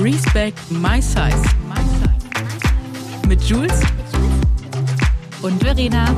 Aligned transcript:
Respect 0.00 0.58
My 0.70 1.02
Size. 1.02 1.42
Mit 3.28 3.42
Jules 3.42 3.82
und 5.42 5.62
Verena. 5.62 6.16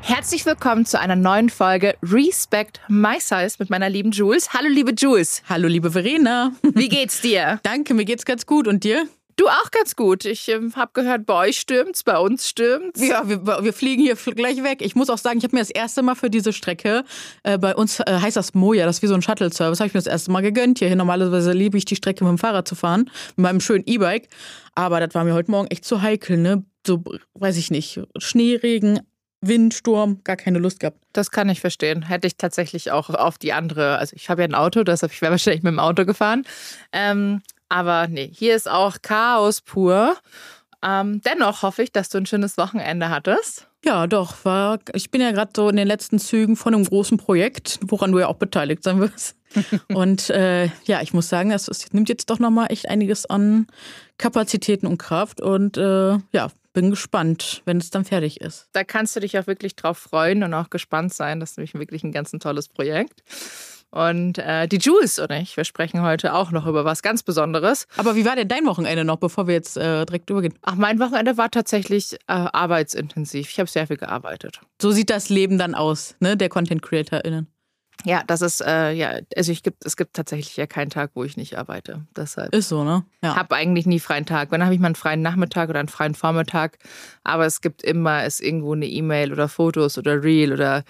Herzlich 0.00 0.46
willkommen 0.46 0.86
zu 0.86 0.98
einer 0.98 1.14
neuen 1.14 1.50
Folge 1.50 1.94
Respect 2.02 2.80
My 2.88 3.20
Size 3.20 3.56
mit 3.58 3.68
meiner 3.68 3.90
lieben 3.90 4.12
Jules. 4.12 4.54
Hallo, 4.54 4.68
liebe 4.70 4.92
Jules. 4.92 5.42
Hallo, 5.46 5.68
liebe 5.68 5.90
Verena. 5.90 6.52
Wie 6.62 6.88
geht's 6.88 7.20
dir? 7.20 7.60
Danke, 7.62 7.92
mir 7.92 8.06
geht's 8.06 8.24
ganz 8.24 8.46
gut. 8.46 8.66
Und 8.66 8.82
dir? 8.82 9.06
Du 9.36 9.48
auch 9.48 9.70
ganz 9.70 9.96
gut. 9.96 10.24
Ich 10.24 10.48
ähm, 10.48 10.74
habe 10.76 10.90
gehört, 10.94 11.26
bei 11.26 11.48
euch 11.48 11.58
stürmt's, 11.58 12.02
bei 12.02 12.18
uns 12.18 12.48
stürmt's. 12.48 13.00
Ja, 13.06 13.28
wir, 13.28 13.44
wir 13.46 13.72
fliegen 13.72 14.02
hier 14.02 14.14
gleich 14.14 14.62
weg. 14.62 14.82
Ich 14.82 14.94
muss 14.94 15.10
auch 15.10 15.18
sagen, 15.18 15.38
ich 15.38 15.44
habe 15.44 15.56
mir 15.56 15.60
das 15.60 15.70
erste 15.70 16.02
Mal 16.02 16.14
für 16.14 16.30
diese 16.30 16.52
Strecke, 16.52 17.04
äh, 17.42 17.58
bei 17.58 17.74
uns 17.74 18.00
äh, 18.00 18.04
heißt 18.06 18.36
das 18.36 18.54
Moja, 18.54 18.86
das 18.86 18.96
ist 18.96 19.02
wie 19.02 19.06
so 19.06 19.14
ein 19.14 19.22
Shuttle-Service, 19.22 19.80
habe 19.80 19.88
ich 19.88 19.94
mir 19.94 19.98
das 19.98 20.06
erste 20.06 20.30
Mal 20.30 20.42
gegönnt. 20.42 20.78
Hier 20.78 20.94
normalerweise 20.96 21.52
liebe 21.52 21.78
ich 21.78 21.84
die 21.84 21.96
Strecke 21.96 22.24
mit 22.24 22.30
dem 22.30 22.38
Fahrrad 22.38 22.68
zu 22.68 22.74
fahren, 22.74 23.10
mit 23.36 23.44
meinem 23.44 23.60
schönen 23.60 23.84
E-Bike. 23.86 24.28
Aber 24.74 25.00
das 25.00 25.14
war 25.14 25.24
mir 25.24 25.34
heute 25.34 25.50
Morgen 25.50 25.68
echt 25.68 25.84
zu 25.84 26.02
heikel, 26.02 26.36
ne? 26.36 26.64
So, 26.86 27.02
weiß 27.34 27.58
ich 27.58 27.70
nicht, 27.70 28.00
Schnee, 28.18 28.56
Regen, 28.56 29.00
Wind, 29.42 29.74
Sturm, 29.74 30.20
gar 30.24 30.36
keine 30.36 30.58
Lust 30.58 30.80
gehabt. 30.80 30.98
Das 31.12 31.30
kann 31.30 31.48
ich 31.48 31.60
verstehen. 31.60 32.02
Hätte 32.02 32.26
ich 32.26 32.36
tatsächlich 32.36 32.90
auch 32.90 33.10
auf 33.10 33.38
die 33.38 33.52
andere. 33.52 33.98
Also 33.98 34.14
ich 34.16 34.28
habe 34.28 34.42
ja 34.42 34.48
ein 34.48 34.54
Auto, 34.54 34.82
deshalb 34.82 35.12
ich 35.12 35.22
wäre 35.22 35.32
wahrscheinlich 35.32 35.62
mit 35.62 35.72
dem 35.72 35.78
Auto 35.78 36.04
gefahren. 36.04 36.44
Ähm, 36.92 37.42
aber 37.70 38.08
nee, 38.08 38.30
hier 38.34 38.54
ist 38.54 38.68
auch 38.68 38.98
Chaos 39.00 39.62
pur. 39.62 40.16
Ähm, 40.82 41.22
dennoch 41.22 41.62
hoffe 41.62 41.82
ich, 41.82 41.92
dass 41.92 42.08
du 42.08 42.18
ein 42.18 42.26
schönes 42.26 42.58
Wochenende 42.58 43.08
hattest. 43.08 43.66
Ja, 43.84 44.06
doch. 44.06 44.44
War, 44.44 44.78
ich 44.92 45.10
bin 45.10 45.20
ja 45.20 45.30
gerade 45.30 45.52
so 45.54 45.68
in 45.68 45.76
den 45.76 45.86
letzten 45.86 46.18
Zügen 46.18 46.56
von 46.56 46.74
einem 46.74 46.84
großen 46.84 47.16
Projekt, 47.16 47.78
woran 47.82 48.12
du 48.12 48.18
ja 48.18 48.26
auch 48.26 48.36
beteiligt 48.36 48.82
sein 48.82 49.00
wirst. 49.00 49.36
und 49.88 50.30
äh, 50.30 50.66
ja, 50.84 51.00
ich 51.00 51.12
muss 51.12 51.28
sagen, 51.28 51.50
es, 51.50 51.68
es 51.68 51.92
nimmt 51.92 52.08
jetzt 52.08 52.28
doch 52.30 52.38
nochmal 52.38 52.66
echt 52.70 52.88
einiges 52.88 53.26
an 53.26 53.66
Kapazitäten 54.18 54.86
und 54.86 54.98
Kraft. 54.98 55.40
Und 55.40 55.76
äh, 55.76 56.18
ja, 56.32 56.50
bin 56.72 56.90
gespannt, 56.90 57.62
wenn 57.64 57.78
es 57.78 57.90
dann 57.90 58.04
fertig 58.04 58.40
ist. 58.40 58.68
Da 58.72 58.84
kannst 58.84 59.16
du 59.16 59.20
dich 59.20 59.38
auch 59.38 59.46
wirklich 59.46 59.76
drauf 59.76 59.98
freuen 59.98 60.42
und 60.42 60.54
auch 60.54 60.70
gespannt 60.70 61.12
sein. 61.14 61.40
Das 61.40 61.52
ist 61.52 61.56
nämlich 61.58 61.74
wirklich 61.74 62.04
ein 62.04 62.12
ganz 62.12 62.32
ein 62.32 62.40
tolles 62.40 62.68
Projekt. 62.68 63.22
Und 63.90 64.38
äh, 64.38 64.68
die 64.68 64.78
Jules 64.78 65.18
und 65.18 65.32
ich, 65.32 65.56
wir 65.56 65.64
sprechen 65.64 66.02
heute 66.02 66.34
auch 66.34 66.52
noch 66.52 66.66
über 66.66 66.84
was 66.84 67.02
ganz 67.02 67.22
Besonderes. 67.22 67.86
Aber 67.96 68.14
wie 68.14 68.24
war 68.24 68.36
denn 68.36 68.48
dein 68.48 68.64
Wochenende 68.66 69.04
noch, 69.04 69.16
bevor 69.16 69.48
wir 69.48 69.54
jetzt 69.54 69.76
äh, 69.76 70.04
direkt 70.06 70.30
übergehen? 70.30 70.54
Ach, 70.62 70.76
mein 70.76 71.00
Wochenende 71.00 71.36
war 71.36 71.50
tatsächlich 71.50 72.14
äh, 72.14 72.18
arbeitsintensiv. 72.28 73.50
Ich 73.50 73.58
habe 73.58 73.68
sehr 73.68 73.88
viel 73.88 73.96
gearbeitet. 73.96 74.60
So 74.80 74.92
sieht 74.92 75.10
das 75.10 75.28
Leben 75.28 75.58
dann 75.58 75.74
aus, 75.74 76.14
ne, 76.20 76.36
der 76.36 76.48
Content 76.48 76.82
CreatorInnen. 76.82 77.48
Ja, 78.04 78.22
das 78.26 78.40
ist, 78.40 78.62
äh, 78.62 78.92
ja, 78.92 79.18
also 79.36 79.52
ich 79.52 79.62
gibt, 79.62 79.84
es 79.84 79.96
gibt 79.96 80.14
tatsächlich 80.14 80.56
ja 80.56 80.66
keinen 80.66 80.90
Tag, 80.90 81.10
wo 81.14 81.24
ich 81.24 81.36
nicht 81.36 81.58
arbeite. 81.58 82.06
Deshalb 82.16 82.54
ist 82.54 82.68
so, 82.68 82.84
ne? 82.84 83.04
Ja. 83.22 83.36
Habe 83.36 83.56
eigentlich 83.56 83.86
nie 83.86 84.00
freien 84.00 84.24
Tag. 84.24 84.50
Wenn 84.50 84.64
habe 84.64 84.74
ich 84.74 84.80
mal 84.80 84.86
einen 84.86 84.94
freien 84.94 85.22
Nachmittag 85.22 85.68
oder 85.68 85.80
einen 85.80 85.88
freien 85.88 86.14
Vormittag. 86.14 86.78
Aber 87.24 87.44
es 87.44 87.60
gibt 87.60 87.82
immer 87.82 88.24
ist 88.24 88.40
irgendwo 88.40 88.72
eine 88.72 88.86
E-Mail 88.86 89.32
oder 89.32 89.48
Fotos 89.48 89.98
oder 89.98 90.22
Reel 90.22 90.52
oder 90.52 90.84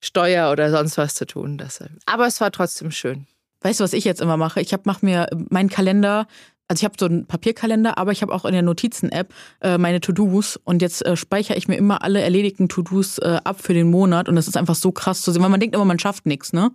Steuer 0.00 0.50
oder 0.50 0.70
sonst 0.70 0.98
was 0.98 1.14
zu 1.14 1.26
tun. 1.26 1.58
Deshalb. 1.58 1.92
Aber 2.06 2.26
es 2.26 2.40
war 2.40 2.50
trotzdem 2.50 2.90
schön. 2.90 3.26
Weißt 3.62 3.80
du, 3.80 3.84
was 3.84 3.92
ich 3.92 4.04
jetzt 4.04 4.20
immer 4.20 4.36
mache? 4.36 4.60
Ich 4.60 4.74
mache 4.84 5.04
mir 5.04 5.28
meinen 5.50 5.68
Kalender 5.68 6.26
also 6.70 6.82
ich 6.82 6.84
habe 6.84 6.94
so 7.00 7.06
einen 7.06 7.26
Papierkalender, 7.26 7.98
aber 7.98 8.12
ich 8.12 8.22
habe 8.22 8.32
auch 8.32 8.44
in 8.44 8.52
der 8.52 8.62
Notizen-App 8.62 9.34
äh, 9.60 9.76
meine 9.76 10.00
To-Dos 10.00 10.56
und 10.62 10.82
jetzt 10.82 11.04
äh, 11.04 11.16
speichere 11.16 11.56
ich 11.56 11.66
mir 11.66 11.74
immer 11.74 12.04
alle 12.04 12.20
erledigten 12.20 12.68
To-Dos 12.68 13.18
äh, 13.18 13.40
ab 13.42 13.60
für 13.60 13.74
den 13.74 13.90
Monat 13.90 14.28
und 14.28 14.36
das 14.36 14.46
ist 14.46 14.56
einfach 14.56 14.76
so 14.76 14.92
krass 14.92 15.22
zu 15.22 15.32
sehen, 15.32 15.42
weil 15.42 15.50
man 15.50 15.58
denkt 15.58 15.74
immer, 15.74 15.84
man 15.84 15.98
schafft 15.98 16.26
nichts, 16.26 16.52
ne? 16.52 16.70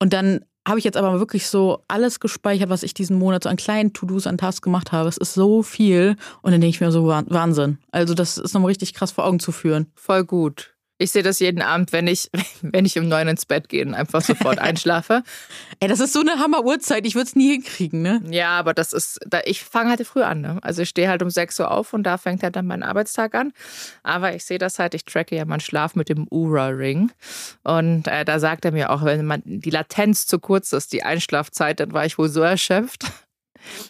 Und 0.00 0.12
dann 0.12 0.40
habe 0.66 0.80
ich 0.80 0.84
jetzt 0.84 0.96
aber 0.96 1.20
wirklich 1.20 1.46
so 1.46 1.84
alles 1.86 2.18
gespeichert, 2.18 2.68
was 2.68 2.82
ich 2.82 2.94
diesen 2.94 3.16
Monat 3.16 3.44
so 3.44 3.48
an 3.48 3.56
kleinen 3.56 3.92
To-Dos, 3.92 4.26
an 4.26 4.38
Tasks 4.38 4.60
gemacht 4.60 4.90
habe. 4.90 5.08
Es 5.08 5.16
ist 5.16 5.34
so 5.34 5.62
viel 5.62 6.16
und 6.42 6.50
dann 6.50 6.60
denke 6.60 6.74
ich 6.74 6.80
mir 6.80 6.90
so, 6.90 7.06
Wahnsinn. 7.06 7.78
Also 7.92 8.14
das 8.14 8.38
ist 8.38 8.54
nochmal 8.54 8.70
richtig 8.70 8.92
krass 8.92 9.12
vor 9.12 9.24
Augen 9.24 9.38
zu 9.38 9.52
führen. 9.52 9.86
Voll 9.94 10.24
gut. 10.24 10.74
Ich 10.98 11.12
sehe 11.12 11.22
das 11.22 11.38
jeden 11.38 11.62
Abend, 11.62 11.92
wenn 11.92 12.08
ich, 12.08 12.28
wenn 12.62 12.84
ich 12.84 12.98
um 12.98 13.08
neun 13.08 13.28
ins 13.28 13.46
Bett 13.46 13.68
gehe 13.68 13.86
und 13.86 13.94
einfach 13.94 14.20
sofort 14.20 14.58
einschlafe. 14.58 15.22
Ey, 15.80 15.88
das 15.88 16.00
ist 16.00 16.12
so 16.12 16.20
eine 16.20 16.38
Hammer-Uhrzeit. 16.38 17.06
Ich 17.06 17.14
würde 17.14 17.28
es 17.28 17.36
nie 17.36 17.52
hinkriegen, 17.52 18.02
ne? 18.02 18.20
Ja, 18.28 18.58
aber 18.58 18.74
das 18.74 18.92
ist, 18.92 19.20
da, 19.26 19.40
ich 19.44 19.62
fange 19.62 19.90
halt 19.90 20.06
früh 20.06 20.22
an, 20.22 20.40
ne? 20.40 20.58
Also 20.62 20.82
ich 20.82 20.88
stehe 20.88 21.08
halt 21.08 21.22
um 21.22 21.30
sechs 21.30 21.58
Uhr 21.60 21.70
auf 21.70 21.92
und 21.92 22.02
da 22.02 22.18
fängt 22.18 22.42
halt 22.42 22.56
dann 22.56 22.66
mein 22.66 22.82
Arbeitstag 22.82 23.34
an. 23.34 23.52
Aber 24.02 24.34
ich 24.34 24.44
sehe 24.44 24.58
das 24.58 24.78
halt, 24.78 24.94
ich 24.94 25.04
tracke 25.04 25.36
ja 25.36 25.44
meinen 25.44 25.60
Schlaf 25.60 25.94
mit 25.94 26.08
dem 26.08 26.26
Ura-Ring. 26.30 27.12
Und 27.62 28.08
äh, 28.08 28.24
da 28.24 28.40
sagt 28.40 28.64
er 28.64 28.72
mir 28.72 28.90
auch, 28.90 29.04
wenn 29.04 29.24
man 29.24 29.42
die 29.44 29.70
Latenz 29.70 30.26
zu 30.26 30.38
kurz 30.40 30.72
ist, 30.72 30.92
die 30.92 31.04
Einschlafzeit, 31.04 31.80
dann 31.80 31.92
war 31.92 32.04
ich 32.04 32.18
wohl 32.18 32.28
so 32.28 32.42
erschöpft. 32.42 33.04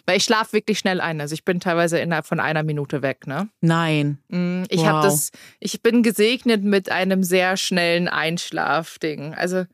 Weil 0.05 0.17
ich 0.17 0.23
schlafe 0.23 0.53
wirklich 0.53 0.79
schnell 0.79 1.01
ein. 1.01 1.21
Also 1.21 1.33
ich 1.33 1.45
bin 1.45 1.59
teilweise 1.59 1.99
innerhalb 1.99 2.25
von 2.25 2.39
einer 2.39 2.63
Minute 2.63 3.01
weg, 3.01 3.27
ne? 3.27 3.49
Nein. 3.61 4.19
Mm, 4.29 4.63
ich 4.69 4.81
wow. 4.81 4.87
habe 4.87 5.07
das, 5.07 5.31
ich 5.59 5.81
bin 5.81 6.03
gesegnet 6.03 6.63
mit 6.63 6.91
einem 6.91 7.23
sehr 7.23 7.57
schnellen 7.57 8.07
Einschlafding. 8.07 9.33
Also 9.33 9.65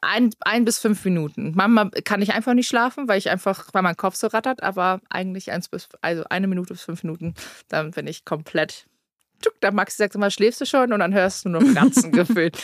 ein, 0.00 0.30
ein 0.40 0.64
bis 0.64 0.78
fünf 0.78 1.04
Minuten. 1.04 1.52
Manchmal 1.54 1.90
kann 1.90 2.22
ich 2.22 2.32
einfach 2.32 2.54
nicht 2.54 2.68
schlafen, 2.68 3.08
weil 3.08 3.18
ich 3.18 3.30
einfach, 3.30 3.68
weil 3.72 3.82
mein 3.82 3.96
Kopf 3.96 4.14
so 4.16 4.28
rattert, 4.28 4.62
aber 4.62 5.00
eigentlich 5.10 5.50
eins 5.50 5.68
bis, 5.68 5.88
also 6.00 6.24
eine 6.30 6.46
Minute 6.46 6.74
bis 6.74 6.82
fünf 6.82 7.02
Minuten, 7.02 7.34
dann 7.68 7.90
bin 7.90 8.06
ich 8.06 8.24
komplett. 8.24 8.86
Der 9.62 9.72
Maxi 9.72 9.96
sagt 9.96 10.14
immer, 10.14 10.30
schläfst 10.30 10.60
du 10.60 10.66
schon? 10.66 10.92
Und 10.92 11.00
dann 11.00 11.12
hörst 11.12 11.44
du 11.44 11.48
nur 11.48 11.62
noch 11.62 11.74
Ganzen 11.74 12.12
gefühlt. 12.12 12.58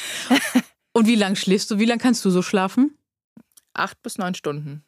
Und 0.93 1.07
wie 1.07 1.17
lange 1.17 1.37
schläfst 1.37 1.71
du? 1.71 1.79
Wie 1.79 1.85
lange 1.85 2.01
kannst 2.01 2.25
du 2.25 2.31
so 2.31 2.43
schlafen? 2.43 2.97
Acht 3.75 4.03
bis 4.03 4.19
neun 4.19 4.35
Stunden. 4.35 4.85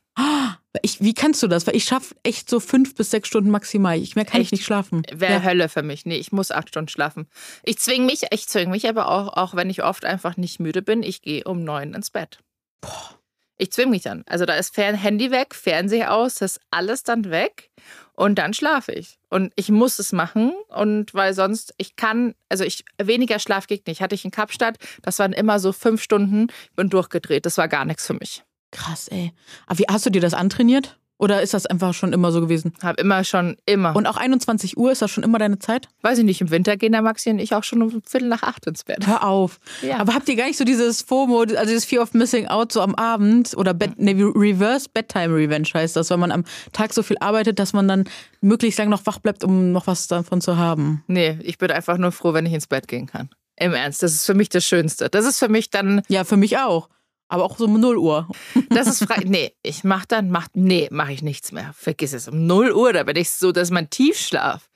Ich, 0.83 1.01
wie 1.01 1.15
kannst 1.15 1.43
du 1.43 1.47
das? 1.47 1.67
Weil 1.67 1.77
ich 1.77 1.85
schaffe 1.85 2.15
echt 2.25 2.51
so 2.51 2.59
fünf 2.59 2.95
bis 2.95 3.11
sechs 3.11 3.29
Stunden 3.29 3.51
maximal. 3.51 3.97
Ich 3.97 4.17
mehr 4.17 4.25
kann 4.25 4.41
echt? 4.41 4.49
ich 4.49 4.59
nicht 4.59 4.65
schlafen. 4.65 5.03
Wäre 5.13 5.35
ja. 5.35 5.43
Hölle 5.43 5.69
für 5.69 5.83
mich. 5.83 6.05
Nee, 6.05 6.17
ich 6.17 6.33
muss 6.33 6.51
acht 6.51 6.69
Stunden 6.69 6.89
schlafen. 6.89 7.29
Ich 7.63 7.79
zwinge 7.79 8.07
mich, 8.07 8.23
ich 8.31 8.49
zwinge 8.49 8.71
mich 8.71 8.89
aber 8.89 9.09
auch, 9.09 9.37
auch 9.37 9.55
wenn 9.55 9.71
ich 9.71 9.85
oft 9.85 10.05
einfach 10.05 10.37
nicht 10.37 10.59
müde 10.61 10.83
bin, 10.83 11.03
ich 11.03 11.23
gehe 11.23 11.45
um 11.45 11.63
neun 11.63 11.95
ins 11.95 12.11
Bett. 12.11 12.39
Boah. 12.81 13.19
Ich 13.57 13.71
zwinge 13.71 13.91
mich 13.91 14.03
dann. 14.03 14.25
Also 14.27 14.47
da 14.47 14.57
ist 14.57 14.75
Fern 14.75 14.97
Handy 14.97 15.31
weg, 15.31 15.55
Fernseher 15.55 16.13
aus, 16.13 16.35
das 16.37 16.57
ist 16.57 16.63
alles 16.73 17.05
dann 17.05 17.31
weg 17.31 17.71
und 18.15 18.37
dann 18.37 18.53
schlafe 18.53 18.93
ich. 18.93 19.19
Und 19.31 19.53
ich 19.55 19.69
muss 19.69 20.01
es 20.01 20.13
machen 20.13 20.53
und 20.69 21.15
weil 21.15 21.35
sonst, 21.35 21.73
ich 21.77 21.95
kann, 21.95 22.35
also 22.49 22.65
ich, 22.65 22.85
weniger 23.01 23.39
Schlaf 23.39 23.69
geht 23.69 23.87
nicht. 23.87 24.01
Hatte 24.01 24.17
ich 24.17 24.25
in 24.25 24.33
Kapstadt, 24.33 24.79
das 25.03 25.21
waren 25.21 25.33
immer 25.33 25.61
so 25.61 25.73
fünf 25.73 26.03
Stunden, 26.03 26.49
bin 26.75 26.91
durchgedreht. 26.91 27.47
Das 27.47 27.57
war 27.57 27.69
gar 27.69 27.85
nichts 27.85 28.07
für 28.07 28.15
mich. 28.15 28.43
Krass, 28.75 29.09
ey. 29.09 29.33
Aber 29.67 29.79
wie 29.79 29.85
hast 29.89 30.05
du 30.05 30.11
dir 30.11 30.21
das 30.21 30.35
antrainiert? 30.35 30.99
Oder 31.17 31.43
ist 31.43 31.55
das 31.55 31.65
einfach 31.65 31.95
schon 31.95 32.13
immer 32.13 32.33
so 32.33 32.41
gewesen? 32.41 32.75
Hab 32.83 32.99
immer 32.99 33.23
schon, 33.23 33.57
immer. 33.67 33.95
Und 33.95 34.07
auch 34.07 34.17
21 34.17 34.77
Uhr, 34.77 34.91
ist 34.91 35.01
das 35.01 35.13
schon 35.13 35.23
immer 35.23 35.39
deine 35.39 35.61
Zeit? 35.61 35.89
Weiß 36.03 36.19
ich 36.19 36.25
nicht, 36.25 36.41
im 36.41 36.51
Winter 36.51 36.77
gehen 36.77 36.91
der 36.91 37.03
Maxi 37.03 37.31
und 37.31 37.39
ich 37.39 37.55
auch 37.55 37.63
schon 37.63 37.83
um 37.83 38.03
Viertel 38.03 38.29
nach 38.29 38.43
acht 38.43 38.67
ins 38.67 38.83
Bett. 38.83 39.07
Hör 39.07 39.25
auf. 39.25 39.61
Ja. 39.81 39.99
Aber 39.99 40.13
habt 40.13 40.29
ihr 40.29 40.35
gar 40.35 40.47
nicht 40.47 40.59
so 40.59 40.65
dieses 40.65 41.03
FOMO, 41.03 41.43
also 41.43 41.67
dieses 41.67 41.85
Fear 41.85 42.03
of 42.03 42.15
Missing 42.15 42.49
Out 42.49 42.73
so 42.73 42.81
am 42.81 42.97
Abend 42.97 43.57
oder 43.57 43.75
Bed, 43.75 43.93
nee, 43.97 44.13
Reverse 44.13 44.89
Bedtime 44.93 45.35
Revenge 45.37 45.69
heißt 45.73 45.95
das, 45.95 46.11
wenn 46.11 46.19
man 46.19 46.33
am 46.33 46.45
Tag 46.73 46.93
so 46.93 47.05
viel 47.05 47.17
arbeitet, 47.21 47.61
dass 47.61 47.73
man 47.73 47.87
dann 47.87 48.05
möglichst 48.41 48.81
lang 48.81 48.89
noch 48.89 49.07
wach 49.07 49.21
bleibt, 49.21 49.45
um 49.45 49.71
noch 49.71 49.87
was 49.87 50.09
davon 50.09 50.41
zu 50.41 50.57
haben? 50.57 51.05
Nee, 51.07 51.39
ich 51.43 51.59
bin 51.59 51.71
einfach 51.71 51.97
nur 51.97 52.11
froh, 52.11 52.35
wenn 52.35 52.45
ich 52.45 52.53
ins 52.53 52.67
Bett 52.67 52.89
gehen 52.89 53.07
kann. 53.07 53.31
Im 53.57 53.73
Ernst, 53.73 54.03
das 54.03 54.15
ist 54.15 54.27
für 54.27 54.35
mich 54.35 54.49
das 54.49 54.65
Schönste. 54.65 55.09
Das 55.09 55.25
ist 55.27 55.39
für 55.39 55.49
mich 55.49 55.71
dann. 55.71 56.03
Ja, 56.09 56.25
für 56.25 56.37
mich 56.37 56.59
auch. 56.59 56.89
Aber 57.29 57.45
auch 57.45 57.57
so 57.57 57.65
um 57.65 57.81
0 57.81 57.99
Uhr. 57.99 58.29
Das 58.71 58.87
ist 58.87 59.05
frei. 59.05 59.23
Nee, 59.25 59.53
ich 59.63 59.85
mach 59.85 60.05
dann, 60.05 60.31
mach, 60.31 60.49
nee, 60.53 60.89
mache 60.91 61.13
ich 61.13 61.23
nichts 61.23 61.53
mehr. 61.53 61.73
Vergiss 61.75 62.13
es. 62.13 62.29
Um 62.29 62.47
0 62.47 62.73
Uhr, 62.73 62.93
da 62.93 63.03
bin 63.03 63.17
ich 63.17 63.31
so, 63.31 63.53
dass 63.53 63.71
mein 63.71 63.91
Tiefschlaf. 63.91 64.69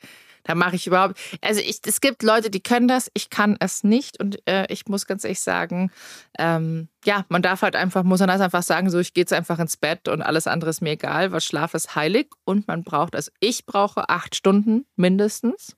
Da 0.48 0.54
mache 0.54 0.76
ich 0.76 0.86
überhaupt. 0.86 1.20
Also 1.42 1.60
ich, 1.60 1.80
es 1.84 2.00
gibt 2.00 2.22
Leute, 2.22 2.48
die 2.50 2.62
können 2.62 2.88
das, 2.88 3.10
ich 3.12 3.28
kann 3.28 3.58
es 3.60 3.84
nicht. 3.84 4.18
Und 4.18 4.40
äh, 4.48 4.66
ich 4.72 4.86
muss 4.86 5.06
ganz 5.06 5.24
ehrlich 5.24 5.40
sagen, 5.40 5.90
ähm, 6.38 6.88
ja, 7.04 7.26
man 7.28 7.42
darf 7.42 7.60
halt 7.60 7.76
einfach, 7.76 8.02
muss 8.02 8.20
man 8.20 8.30
das 8.30 8.40
einfach 8.40 8.62
sagen, 8.62 8.88
so 8.88 8.98
ich 8.98 9.12
gehe 9.12 9.22
jetzt 9.22 9.34
einfach 9.34 9.58
ins 9.58 9.76
Bett 9.76 10.08
und 10.08 10.22
alles 10.22 10.46
andere 10.46 10.70
ist 10.70 10.80
mir 10.80 10.92
egal, 10.92 11.32
weil 11.32 11.42
Schlaf 11.42 11.74
ist 11.74 11.94
heilig 11.94 12.28
und 12.44 12.66
man 12.66 12.82
braucht, 12.82 13.14
also 13.14 13.30
ich 13.40 13.66
brauche 13.66 14.08
acht 14.08 14.34
Stunden 14.34 14.86
mindestens, 14.96 15.76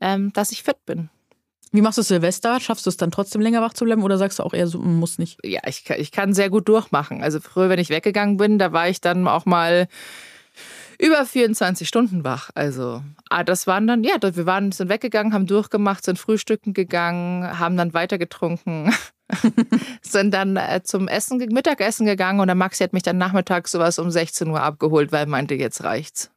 ähm, 0.00 0.30
dass 0.34 0.52
ich 0.52 0.62
fit 0.62 0.84
bin. 0.84 1.08
Wie 1.72 1.80
machst 1.80 1.98
du 1.98 2.02
Silvester? 2.02 2.60
Schaffst 2.60 2.86
du 2.86 2.90
es 2.90 2.96
dann 2.96 3.10
trotzdem 3.10 3.40
länger 3.40 3.60
wach 3.60 3.74
zu 3.74 3.84
bleiben 3.84 4.02
oder 4.02 4.18
sagst 4.18 4.38
du 4.38 4.44
auch 4.44 4.54
eher 4.54 4.66
so, 4.66 4.78
hm, 4.78 4.96
muss 4.96 5.18
nicht? 5.18 5.38
Ja, 5.44 5.60
ich, 5.66 5.88
ich 5.90 6.12
kann 6.12 6.32
sehr 6.32 6.48
gut 6.48 6.68
durchmachen. 6.68 7.22
Also 7.22 7.40
früher, 7.40 7.68
wenn 7.68 7.78
ich 7.78 7.90
weggegangen 7.90 8.36
bin, 8.36 8.58
da 8.58 8.72
war 8.72 8.88
ich 8.88 9.00
dann 9.00 9.26
auch 9.28 9.46
mal 9.46 9.88
über 10.98 11.26
24 11.26 11.86
Stunden 11.86 12.24
wach. 12.24 12.50
Also, 12.54 13.02
ah, 13.28 13.44
das 13.44 13.66
waren 13.66 13.86
dann, 13.86 14.04
ja, 14.04 14.14
wir 14.20 14.46
waren, 14.46 14.72
sind 14.72 14.88
weggegangen, 14.88 15.32
haben 15.32 15.46
durchgemacht, 15.46 16.04
sind 16.04 16.18
frühstücken 16.18 16.72
gegangen, 16.72 17.58
haben 17.58 17.76
dann 17.76 17.94
weiter 17.94 18.18
getrunken, 18.18 18.94
sind 20.02 20.32
dann 20.32 20.56
äh, 20.56 20.82
zum 20.82 21.08
Essen, 21.08 21.38
Mittagessen 21.38 22.06
gegangen 22.06 22.40
und 22.40 22.46
der 22.46 22.54
Maxi 22.54 22.84
hat 22.84 22.92
mich 22.92 23.02
dann 23.02 23.18
nachmittags 23.18 23.72
sowas 23.72 23.98
um 23.98 24.10
16 24.10 24.48
Uhr 24.48 24.62
abgeholt, 24.62 25.12
weil 25.12 25.24
er 25.24 25.28
meinte, 25.28 25.54
jetzt 25.54 25.84
reicht's. 25.84 26.30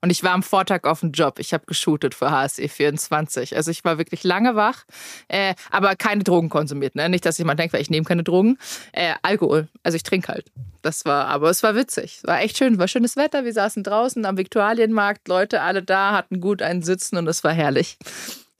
Und 0.00 0.10
ich 0.10 0.22
war 0.22 0.32
am 0.32 0.42
Vortag 0.42 0.84
auf 0.84 1.00
dem 1.00 1.12
Job. 1.12 1.38
Ich 1.38 1.52
habe 1.52 1.64
geshootet 1.66 2.14
für 2.14 2.30
HSE 2.30 2.68
24. 2.68 3.56
Also 3.56 3.70
ich 3.70 3.84
war 3.84 3.98
wirklich 3.98 4.24
lange 4.24 4.56
wach, 4.56 4.84
äh, 5.28 5.54
aber 5.70 5.96
keine 5.96 6.24
Drogen 6.24 6.48
konsumiert. 6.48 6.94
Ne? 6.94 7.08
Nicht, 7.08 7.24
dass 7.24 7.38
jemand 7.38 7.60
denkt, 7.60 7.72
weil 7.72 7.82
ich 7.82 7.90
nehme 7.90 8.04
keine 8.04 8.22
Drogen. 8.22 8.58
Äh, 8.92 9.14
Alkohol. 9.22 9.68
Also 9.82 9.96
ich 9.96 10.02
trinke 10.02 10.28
halt. 10.28 10.50
Das 10.82 11.04
war, 11.04 11.26
aber 11.26 11.50
es 11.50 11.62
war 11.62 11.74
witzig. 11.74 12.20
War 12.24 12.40
echt 12.40 12.58
schön. 12.58 12.78
War 12.78 12.88
schönes 12.88 13.16
Wetter. 13.16 13.44
Wir 13.44 13.52
saßen 13.52 13.84
draußen 13.84 14.24
am 14.24 14.36
Viktualienmarkt. 14.36 15.28
Leute 15.28 15.60
alle 15.60 15.82
da, 15.82 16.12
hatten 16.12 16.40
gut 16.40 16.62
einen 16.62 16.82
Sitzen 16.82 17.16
und 17.16 17.28
es 17.28 17.44
war 17.44 17.52
herrlich. 17.52 17.98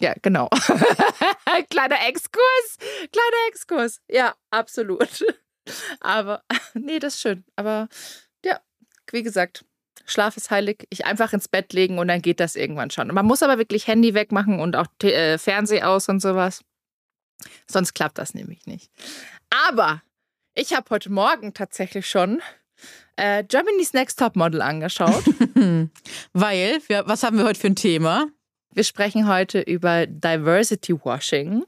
Ja, 0.01 0.15
genau. 0.21 0.49
Kleiner 1.71 2.09
Exkurs. 2.09 2.77
Kleiner 3.13 3.49
Exkurs. 3.49 4.01
Ja, 4.09 4.35
absolut. 4.51 5.25
Aber, 6.01 6.43
nee, 6.75 6.99
das 6.99 7.15
ist 7.15 7.21
schön. 7.21 7.45
Aber 7.57 7.89
ja, 8.45 8.61
wie 9.13 9.23
gesagt, 9.23 9.65
Schlaf 10.07 10.37
ist 10.37 10.51
heilig. 10.51 10.87
Ich 10.91 11.07
einfach 11.07 11.33
ins 11.33 11.49
Bett 11.49 11.73
legen 11.73 11.99
und 11.99 12.09
dann 12.09 12.23
geht 12.23 12.41
das 12.41 12.57
irgendwann 12.57 12.91
schon. 12.91 13.09
Man 13.09 13.27
muss 13.27 13.43
aber 13.43 13.59
wirklich 13.59 13.87
Handy 13.87 14.15
wegmachen 14.15 14.61
und 14.61 14.77
auch 14.77 14.87
äh, 15.03 15.39
Fernseh 15.39 15.83
aus 15.83 16.09
und 16.09 16.21
sowas. 16.21 16.63
Sonst 17.71 17.95
klappt 17.95 18.19
das 18.19 18.35
nämlich 18.35 18.67
nicht. 18.67 18.91
Aber 19.69 20.03
ich 20.55 20.75
habe 20.75 20.91
heute 20.91 21.11
Morgen 21.11 21.55
tatsächlich 21.55 22.07
schon 22.07 22.41
äh, 23.17 23.45
Germany's 23.45 23.93
Next 23.93 24.19
Top 24.19 24.37
Model 24.37 24.63
angeschaut. 24.63 25.25
Weil, 26.33 26.81
wir, 26.87 27.07
was 27.07 27.23
haben 27.23 27.39
wir 27.39 27.45
heute 27.45 27.61
für 27.61 27.69
ein 27.69 27.77
Thema? 27.77 28.29
Wir 28.75 28.85
sprechen 28.85 29.29
heute 29.29 29.61
über 29.61 30.07
Diversity 30.07 30.95
Washing. 31.05 31.65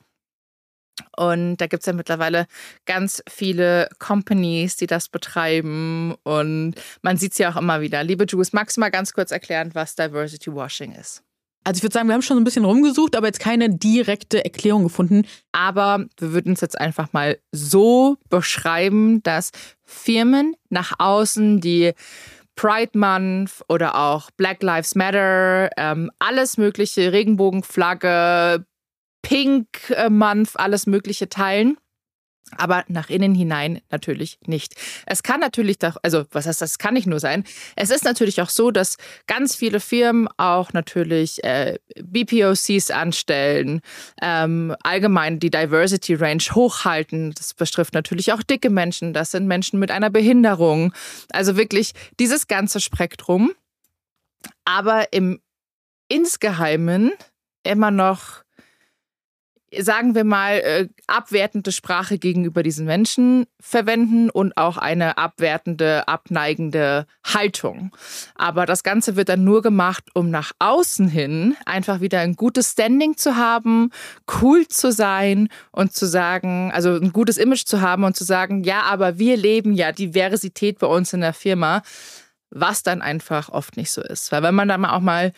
Und 1.16 1.56
da 1.56 1.66
gibt 1.66 1.82
es 1.82 1.86
ja 1.86 1.92
mittlerweile 1.92 2.46
ganz 2.86 3.22
viele 3.28 3.88
Companies, 3.98 4.76
die 4.76 4.86
das 4.86 5.08
betreiben. 5.08 6.14
Und 6.22 6.74
man 7.02 7.16
sieht 7.16 7.32
es 7.32 7.38
ja 7.38 7.52
auch 7.52 7.56
immer 7.56 7.80
wieder. 7.80 8.02
Liebe 8.04 8.24
Jules, 8.24 8.52
magst 8.52 8.76
du 8.76 8.80
mal 8.80 8.90
ganz 8.90 9.12
kurz 9.12 9.30
erklären, 9.30 9.70
was 9.74 9.94
Diversity 9.96 10.52
Washing 10.52 10.92
ist? 10.92 11.22
Also 11.66 11.78
ich 11.78 11.82
würde 11.82 11.94
sagen, 11.94 12.08
wir 12.08 12.14
haben 12.14 12.22
schon 12.22 12.36
ein 12.36 12.44
bisschen 12.44 12.66
rumgesucht, 12.66 13.16
aber 13.16 13.26
jetzt 13.26 13.40
keine 13.40 13.70
direkte 13.70 14.44
Erklärung 14.44 14.84
gefunden. 14.84 15.26
Aber 15.52 16.04
wir 16.18 16.32
würden 16.32 16.52
es 16.52 16.60
jetzt 16.60 16.78
einfach 16.78 17.12
mal 17.12 17.38
so 17.52 18.18
beschreiben, 18.28 19.22
dass 19.22 19.50
Firmen 19.82 20.54
nach 20.68 20.92
außen 20.98 21.60
die 21.60 21.92
Pride 22.54 22.96
Month 22.96 23.64
oder 23.68 23.96
auch 23.96 24.30
Black 24.32 24.62
Lives 24.62 24.94
Matter, 24.94 25.70
ähm, 25.76 26.10
alles 26.18 26.58
mögliche, 26.58 27.12
Regenbogenflagge, 27.12 28.64
Pink 29.24 29.90
äh, 29.90 30.08
Month, 30.08 30.52
alles 30.54 30.86
Mögliche 30.86 31.28
teilen. 31.28 31.76
Aber 32.56 32.84
nach 32.88 33.08
innen 33.08 33.34
hinein 33.34 33.80
natürlich 33.90 34.38
nicht. 34.46 34.74
Es 35.06 35.22
kann 35.22 35.40
natürlich 35.40 35.78
doch, 35.78 35.96
also 36.02 36.26
was 36.30 36.46
heißt 36.46 36.60
das, 36.60 36.78
kann 36.78 36.94
nicht 36.94 37.06
nur 37.06 37.18
sein. 37.18 37.42
Es 37.74 37.90
ist 37.90 38.04
natürlich 38.04 38.42
auch 38.42 38.50
so, 38.50 38.70
dass 38.70 38.96
ganz 39.26 39.56
viele 39.56 39.80
Firmen 39.80 40.28
auch 40.36 40.72
natürlich 40.74 41.42
äh, 41.42 41.78
BPOCs 42.00 42.90
anstellen, 42.90 43.80
ähm, 44.20 44.76
allgemein 44.82 45.40
die 45.40 45.50
Diversity 45.50 46.14
Range 46.14 46.42
hochhalten. 46.52 47.32
Das 47.32 47.54
betrifft 47.54 47.94
natürlich 47.94 48.32
auch 48.32 48.42
dicke 48.42 48.70
Menschen, 48.70 49.14
das 49.14 49.30
sind 49.30 49.46
Menschen 49.46 49.80
mit 49.80 49.90
einer 49.90 50.10
Behinderung. 50.10 50.92
Also 51.30 51.56
wirklich 51.56 51.92
dieses 52.20 52.46
ganze 52.46 52.78
Spektrum. 52.78 53.52
Aber 54.66 55.12
im 55.12 55.40
insgeheimen 56.08 57.12
immer 57.64 57.90
noch 57.90 58.43
sagen 59.80 60.14
wir 60.14 60.24
mal, 60.24 60.58
äh, 60.58 60.88
abwertende 61.06 61.72
Sprache 61.72 62.18
gegenüber 62.18 62.62
diesen 62.62 62.86
Menschen 62.86 63.46
verwenden 63.60 64.30
und 64.30 64.56
auch 64.56 64.76
eine 64.76 65.18
abwertende, 65.18 66.08
abneigende 66.08 67.06
Haltung. 67.24 67.94
Aber 68.34 68.66
das 68.66 68.82
Ganze 68.82 69.16
wird 69.16 69.28
dann 69.28 69.44
nur 69.44 69.62
gemacht, 69.62 70.04
um 70.14 70.30
nach 70.30 70.52
außen 70.58 71.08
hin 71.08 71.56
einfach 71.66 72.00
wieder 72.00 72.20
ein 72.20 72.36
gutes 72.36 72.72
Standing 72.72 73.16
zu 73.16 73.36
haben, 73.36 73.90
cool 74.40 74.66
zu 74.68 74.92
sein 74.92 75.48
und 75.72 75.92
zu 75.92 76.06
sagen, 76.06 76.70
also 76.72 76.94
ein 76.94 77.12
gutes 77.12 77.38
Image 77.38 77.64
zu 77.64 77.80
haben 77.80 78.04
und 78.04 78.16
zu 78.16 78.24
sagen, 78.24 78.64
ja, 78.64 78.82
aber 78.82 79.18
wir 79.18 79.36
leben 79.36 79.74
ja 79.74 79.92
Diversität 79.92 80.78
bei 80.78 80.86
uns 80.86 81.12
in 81.12 81.20
der 81.20 81.34
Firma, 81.34 81.82
was 82.50 82.82
dann 82.82 83.02
einfach 83.02 83.48
oft 83.48 83.76
nicht 83.76 83.90
so 83.90 84.00
ist. 84.00 84.30
Weil 84.32 84.42
wenn 84.42 84.54
man 84.54 84.68
da 84.68 84.78
mal 84.78 84.96
auch 84.96 85.00
mal 85.00 85.32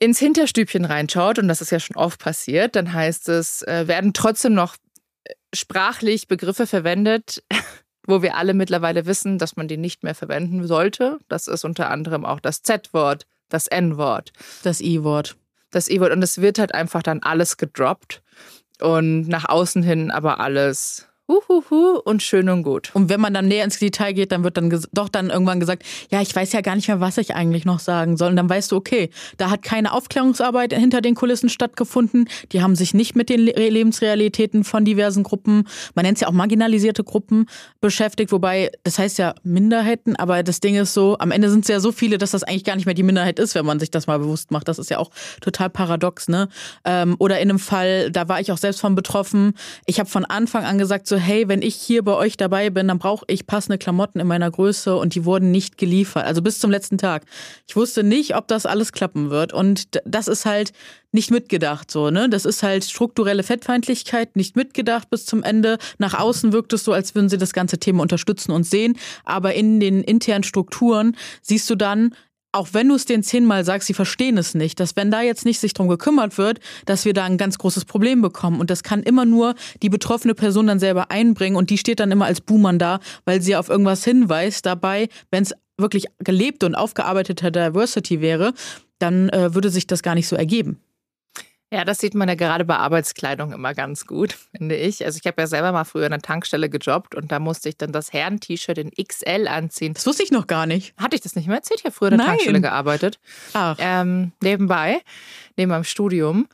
ins 0.00 0.18
Hinterstübchen 0.18 0.84
reinschaut, 0.84 1.38
und 1.38 1.48
das 1.48 1.60
ist 1.60 1.70
ja 1.70 1.80
schon 1.80 1.96
oft 1.96 2.20
passiert, 2.20 2.76
dann 2.76 2.92
heißt 2.92 3.28
es, 3.28 3.62
äh, 3.62 3.88
werden 3.88 4.12
trotzdem 4.12 4.54
noch 4.54 4.76
äh, 5.24 5.34
sprachlich 5.54 6.28
Begriffe 6.28 6.66
verwendet, 6.66 7.42
wo 8.06 8.22
wir 8.22 8.36
alle 8.36 8.54
mittlerweile 8.54 9.06
wissen, 9.06 9.38
dass 9.38 9.56
man 9.56 9.68
die 9.68 9.76
nicht 9.76 10.02
mehr 10.04 10.14
verwenden 10.14 10.66
sollte. 10.66 11.18
Das 11.28 11.48
ist 11.48 11.64
unter 11.64 11.90
anderem 11.90 12.24
auch 12.24 12.40
das 12.40 12.62
Z-Wort, 12.62 13.26
das 13.48 13.66
N-Wort. 13.66 14.32
Das 14.62 14.80
I-Wort. 14.80 15.36
Das 15.70 15.88
I-Wort. 15.88 16.12
Und 16.12 16.22
es 16.22 16.40
wird 16.40 16.58
halt 16.58 16.74
einfach 16.74 17.02
dann 17.02 17.22
alles 17.22 17.56
gedroppt 17.56 18.22
und 18.80 19.28
nach 19.28 19.48
außen 19.48 19.82
hin 19.82 20.10
aber 20.10 20.40
alles 20.40 21.07
Uhuhu 21.28 21.98
und 22.04 22.22
schön 22.22 22.48
und 22.48 22.62
gut. 22.62 22.90
Und 22.94 23.10
wenn 23.10 23.20
man 23.20 23.34
dann 23.34 23.48
näher 23.48 23.64
ins 23.64 23.78
Detail 23.78 24.12
geht, 24.14 24.32
dann 24.32 24.44
wird 24.44 24.56
dann 24.56 24.70
doch 24.92 25.10
dann 25.10 25.28
irgendwann 25.28 25.60
gesagt, 25.60 25.82
ja, 26.10 26.22
ich 26.22 26.34
weiß 26.34 26.52
ja 26.52 26.62
gar 26.62 26.74
nicht 26.74 26.88
mehr, 26.88 27.00
was 27.00 27.18
ich 27.18 27.34
eigentlich 27.34 27.66
noch 27.66 27.80
sagen 27.80 28.16
soll. 28.16 28.30
Und 28.30 28.36
dann 28.36 28.48
weißt 28.48 28.72
du, 28.72 28.76
okay, 28.76 29.10
da 29.36 29.50
hat 29.50 29.62
keine 29.62 29.92
Aufklärungsarbeit 29.92 30.72
hinter 30.72 31.02
den 31.02 31.14
Kulissen 31.14 31.50
stattgefunden. 31.50 32.30
Die 32.52 32.62
haben 32.62 32.74
sich 32.74 32.94
nicht 32.94 33.14
mit 33.14 33.28
den 33.28 33.40
Lebensrealitäten 33.40 34.64
von 34.64 34.86
diversen 34.86 35.22
Gruppen, 35.22 35.68
man 35.94 36.06
nennt 36.06 36.16
es 36.16 36.22
ja 36.22 36.28
auch 36.28 36.32
marginalisierte 36.32 37.04
Gruppen, 37.04 37.44
beschäftigt. 37.82 38.32
Wobei, 38.32 38.70
das 38.84 38.98
heißt 38.98 39.18
ja 39.18 39.34
Minderheiten, 39.42 40.16
aber 40.16 40.42
das 40.42 40.60
Ding 40.60 40.76
ist 40.76 40.94
so, 40.94 41.18
am 41.18 41.30
Ende 41.30 41.50
sind 41.50 41.64
es 41.64 41.68
ja 41.68 41.80
so 41.80 41.92
viele, 41.92 42.16
dass 42.16 42.30
das 42.30 42.42
eigentlich 42.42 42.64
gar 42.64 42.76
nicht 42.76 42.86
mehr 42.86 42.94
die 42.94 43.02
Minderheit 43.02 43.38
ist, 43.38 43.54
wenn 43.54 43.66
man 43.66 43.80
sich 43.80 43.90
das 43.90 44.06
mal 44.06 44.18
bewusst 44.18 44.50
macht. 44.50 44.66
Das 44.66 44.78
ist 44.78 44.88
ja 44.88 44.98
auch 44.98 45.10
total 45.42 45.68
paradox, 45.68 46.28
ne? 46.28 46.48
Ähm, 46.86 47.16
oder 47.18 47.38
in 47.40 47.50
einem 47.50 47.58
Fall, 47.58 48.10
da 48.10 48.28
war 48.30 48.40
ich 48.40 48.50
auch 48.50 48.56
selbst 48.56 48.80
von 48.80 48.94
betroffen. 48.94 49.52
Ich 49.84 50.00
habe 50.00 50.08
von 50.08 50.24
Anfang 50.24 50.64
an 50.64 50.78
gesagt, 50.78 51.06
so, 51.06 51.17
hey, 51.18 51.48
wenn 51.48 51.62
ich 51.62 51.74
hier 51.74 52.02
bei 52.02 52.14
euch 52.14 52.36
dabei 52.36 52.70
bin, 52.70 52.88
dann 52.88 52.98
brauche 52.98 53.24
ich 53.28 53.46
passende 53.46 53.78
Klamotten 53.78 54.20
in 54.20 54.26
meiner 54.26 54.50
Größe 54.50 54.96
und 54.96 55.14
die 55.14 55.24
wurden 55.24 55.50
nicht 55.50 55.78
geliefert. 55.78 56.24
Also 56.24 56.42
bis 56.42 56.58
zum 56.58 56.70
letzten 56.70 56.98
Tag. 56.98 57.24
Ich 57.66 57.76
wusste 57.76 58.02
nicht, 58.02 58.36
ob 58.36 58.48
das 58.48 58.66
alles 58.66 58.92
klappen 58.92 59.30
wird. 59.30 59.52
Und 59.52 59.88
das 60.04 60.28
ist 60.28 60.46
halt 60.46 60.72
nicht 61.10 61.30
mitgedacht 61.30 61.90
so, 61.90 62.10
ne? 62.10 62.28
Das 62.28 62.44
ist 62.44 62.62
halt 62.62 62.84
strukturelle 62.84 63.42
Fettfeindlichkeit, 63.42 64.36
nicht 64.36 64.56
mitgedacht 64.56 65.08
bis 65.08 65.24
zum 65.24 65.42
Ende. 65.42 65.78
Nach 65.98 66.18
außen 66.18 66.52
wirkt 66.52 66.72
es 66.74 66.84
so, 66.84 66.92
als 66.92 67.14
würden 67.14 67.30
sie 67.30 67.38
das 67.38 67.52
ganze 67.54 67.78
Thema 67.78 68.02
unterstützen 68.02 68.52
und 68.52 68.64
sehen. 68.64 68.98
Aber 69.24 69.54
in 69.54 69.80
den 69.80 70.02
internen 70.02 70.44
Strukturen 70.44 71.16
siehst 71.40 71.68
du 71.70 71.76
dann, 71.76 72.14
auch 72.52 72.68
wenn 72.72 72.88
du 72.88 72.94
es 72.94 73.04
denen 73.04 73.22
zehnmal 73.22 73.64
sagst, 73.64 73.86
sie 73.86 73.94
verstehen 73.94 74.38
es 74.38 74.54
nicht, 74.54 74.80
dass 74.80 74.96
wenn 74.96 75.10
da 75.10 75.20
jetzt 75.20 75.44
nicht 75.44 75.60
sich 75.60 75.74
drum 75.74 75.88
gekümmert 75.88 76.38
wird, 76.38 76.60
dass 76.86 77.04
wir 77.04 77.12
da 77.12 77.24
ein 77.24 77.36
ganz 77.36 77.58
großes 77.58 77.84
Problem 77.84 78.22
bekommen. 78.22 78.60
Und 78.60 78.70
das 78.70 78.82
kann 78.82 79.02
immer 79.02 79.24
nur 79.24 79.54
die 79.82 79.90
betroffene 79.90 80.34
Person 80.34 80.66
dann 80.66 80.78
selber 80.78 81.10
einbringen 81.10 81.56
und 81.56 81.70
die 81.70 81.78
steht 81.78 82.00
dann 82.00 82.10
immer 82.10 82.24
als 82.26 82.40
Buhmann 82.40 82.78
da, 82.78 83.00
weil 83.24 83.42
sie 83.42 83.56
auf 83.56 83.68
irgendwas 83.68 84.04
hinweist. 84.04 84.64
Dabei, 84.64 85.08
wenn 85.30 85.42
es 85.42 85.54
wirklich 85.76 86.06
gelebte 86.18 86.66
und 86.66 86.74
aufgearbeitete 86.74 87.52
Diversity 87.52 88.20
wäre, 88.20 88.54
dann 88.98 89.28
äh, 89.28 89.54
würde 89.54 89.70
sich 89.70 89.86
das 89.86 90.02
gar 90.02 90.14
nicht 90.14 90.26
so 90.26 90.34
ergeben. 90.34 90.80
Ja, 91.70 91.84
das 91.84 91.98
sieht 91.98 92.14
man 92.14 92.28
ja 92.28 92.34
gerade 92.34 92.64
bei 92.64 92.76
Arbeitskleidung 92.76 93.52
immer 93.52 93.74
ganz 93.74 94.06
gut, 94.06 94.32
finde 94.56 94.74
ich. 94.74 95.04
Also 95.04 95.18
ich 95.20 95.26
habe 95.26 95.42
ja 95.42 95.46
selber 95.46 95.70
mal 95.72 95.84
früher 95.84 96.06
in 96.06 96.12
einer 96.14 96.22
Tankstelle 96.22 96.70
gejobbt 96.70 97.14
und 97.14 97.30
da 97.30 97.38
musste 97.38 97.68
ich 97.68 97.76
dann 97.76 97.92
das 97.92 98.12
Herren-T-Shirt 98.12 98.78
in 98.78 98.90
XL 98.90 99.46
anziehen. 99.48 99.92
Das 99.92 100.06
wusste 100.06 100.22
ich 100.22 100.30
noch 100.30 100.46
gar 100.46 100.64
nicht. 100.64 100.94
Hatte 100.96 101.14
ich 101.14 101.20
das 101.20 101.36
nicht 101.36 101.46
mehr 101.46 101.56
erzählt? 101.56 101.80
Ich 101.80 101.84
habe 101.84 101.94
früher 101.94 102.08
in 102.08 102.16
der 102.16 102.26
Nein. 102.26 102.36
Tankstelle 102.36 102.60
gearbeitet. 102.62 103.18
Ach. 103.52 103.76
Ähm, 103.78 104.32
nebenbei, 104.42 105.02
neben 105.56 105.70
meinem 105.70 105.84
Studium. 105.84 106.48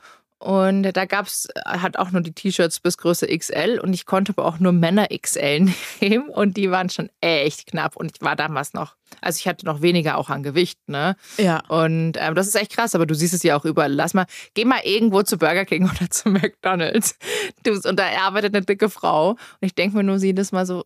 Und 0.45 0.83
da 0.83 1.05
gab 1.05 1.25
es 1.25 1.47
hat 1.65 1.97
auch 1.97 2.11
nur 2.11 2.21
die 2.21 2.31
T-Shirts 2.31 2.79
bis 2.79 2.99
Größe 2.99 3.25
XL 3.25 3.79
und 3.81 3.93
ich 3.93 4.05
konnte 4.05 4.31
aber 4.37 4.45
auch 4.45 4.59
nur 4.59 4.73
Männer 4.73 5.07
XL 5.07 5.69
nehmen 6.01 6.29
und 6.29 6.55
die 6.55 6.69
waren 6.69 6.91
schon 6.91 7.09
echt 7.19 7.65
knapp 7.65 7.95
und 7.95 8.11
ich 8.13 8.21
war 8.21 8.35
damals 8.35 8.75
noch, 8.75 8.95
also 9.21 9.37
ich 9.39 9.47
hatte 9.47 9.65
noch 9.65 9.81
weniger 9.81 10.17
auch 10.17 10.29
an 10.29 10.43
Gewicht, 10.43 10.77
ne? 10.85 11.15
Ja. 11.37 11.63
Und 11.67 12.17
ähm, 12.19 12.35
das 12.35 12.45
ist 12.45 12.53
echt 12.53 12.73
krass, 12.73 12.93
aber 12.93 13.07
du 13.07 13.15
siehst 13.15 13.33
es 13.33 13.41
ja 13.41 13.57
auch 13.57 13.65
überall. 13.65 13.91
Lass 13.91 14.13
mal, 14.13 14.27
geh 14.53 14.65
mal 14.65 14.81
irgendwo 14.83 15.23
zu 15.23 15.39
Burger 15.39 15.65
King 15.65 15.89
oder 15.89 16.11
zu 16.11 16.29
McDonalds. 16.29 17.17
Du, 17.63 17.71
und 17.71 17.97
da 17.97 18.05
arbeitet 18.19 18.55
eine 18.55 18.63
dicke 18.63 18.91
Frau 18.91 19.31
und 19.31 19.39
ich 19.61 19.73
denke 19.73 19.97
mir 19.97 20.03
nur 20.03 20.17
jedes 20.17 20.51
Mal 20.51 20.67
so, 20.67 20.85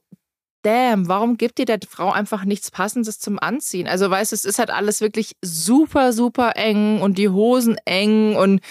damn, 0.62 1.10
warum 1.10 1.36
gibt 1.36 1.58
dir 1.58 1.66
der 1.66 1.80
Frau 1.88 2.12
einfach 2.12 2.46
nichts 2.46 2.72
Passendes 2.72 3.20
zum 3.20 3.40
Anziehen? 3.40 3.88
Also 3.88 4.10
weißt 4.10 4.32
du, 4.32 4.36
es 4.36 4.46
ist 4.46 4.60
halt 4.60 4.70
alles 4.70 5.02
wirklich 5.02 5.36
super, 5.42 6.14
super 6.14 6.54
eng 6.56 7.02
und 7.02 7.18
die 7.18 7.30
Hosen 7.30 7.78
eng 7.86 8.36
und 8.36 8.62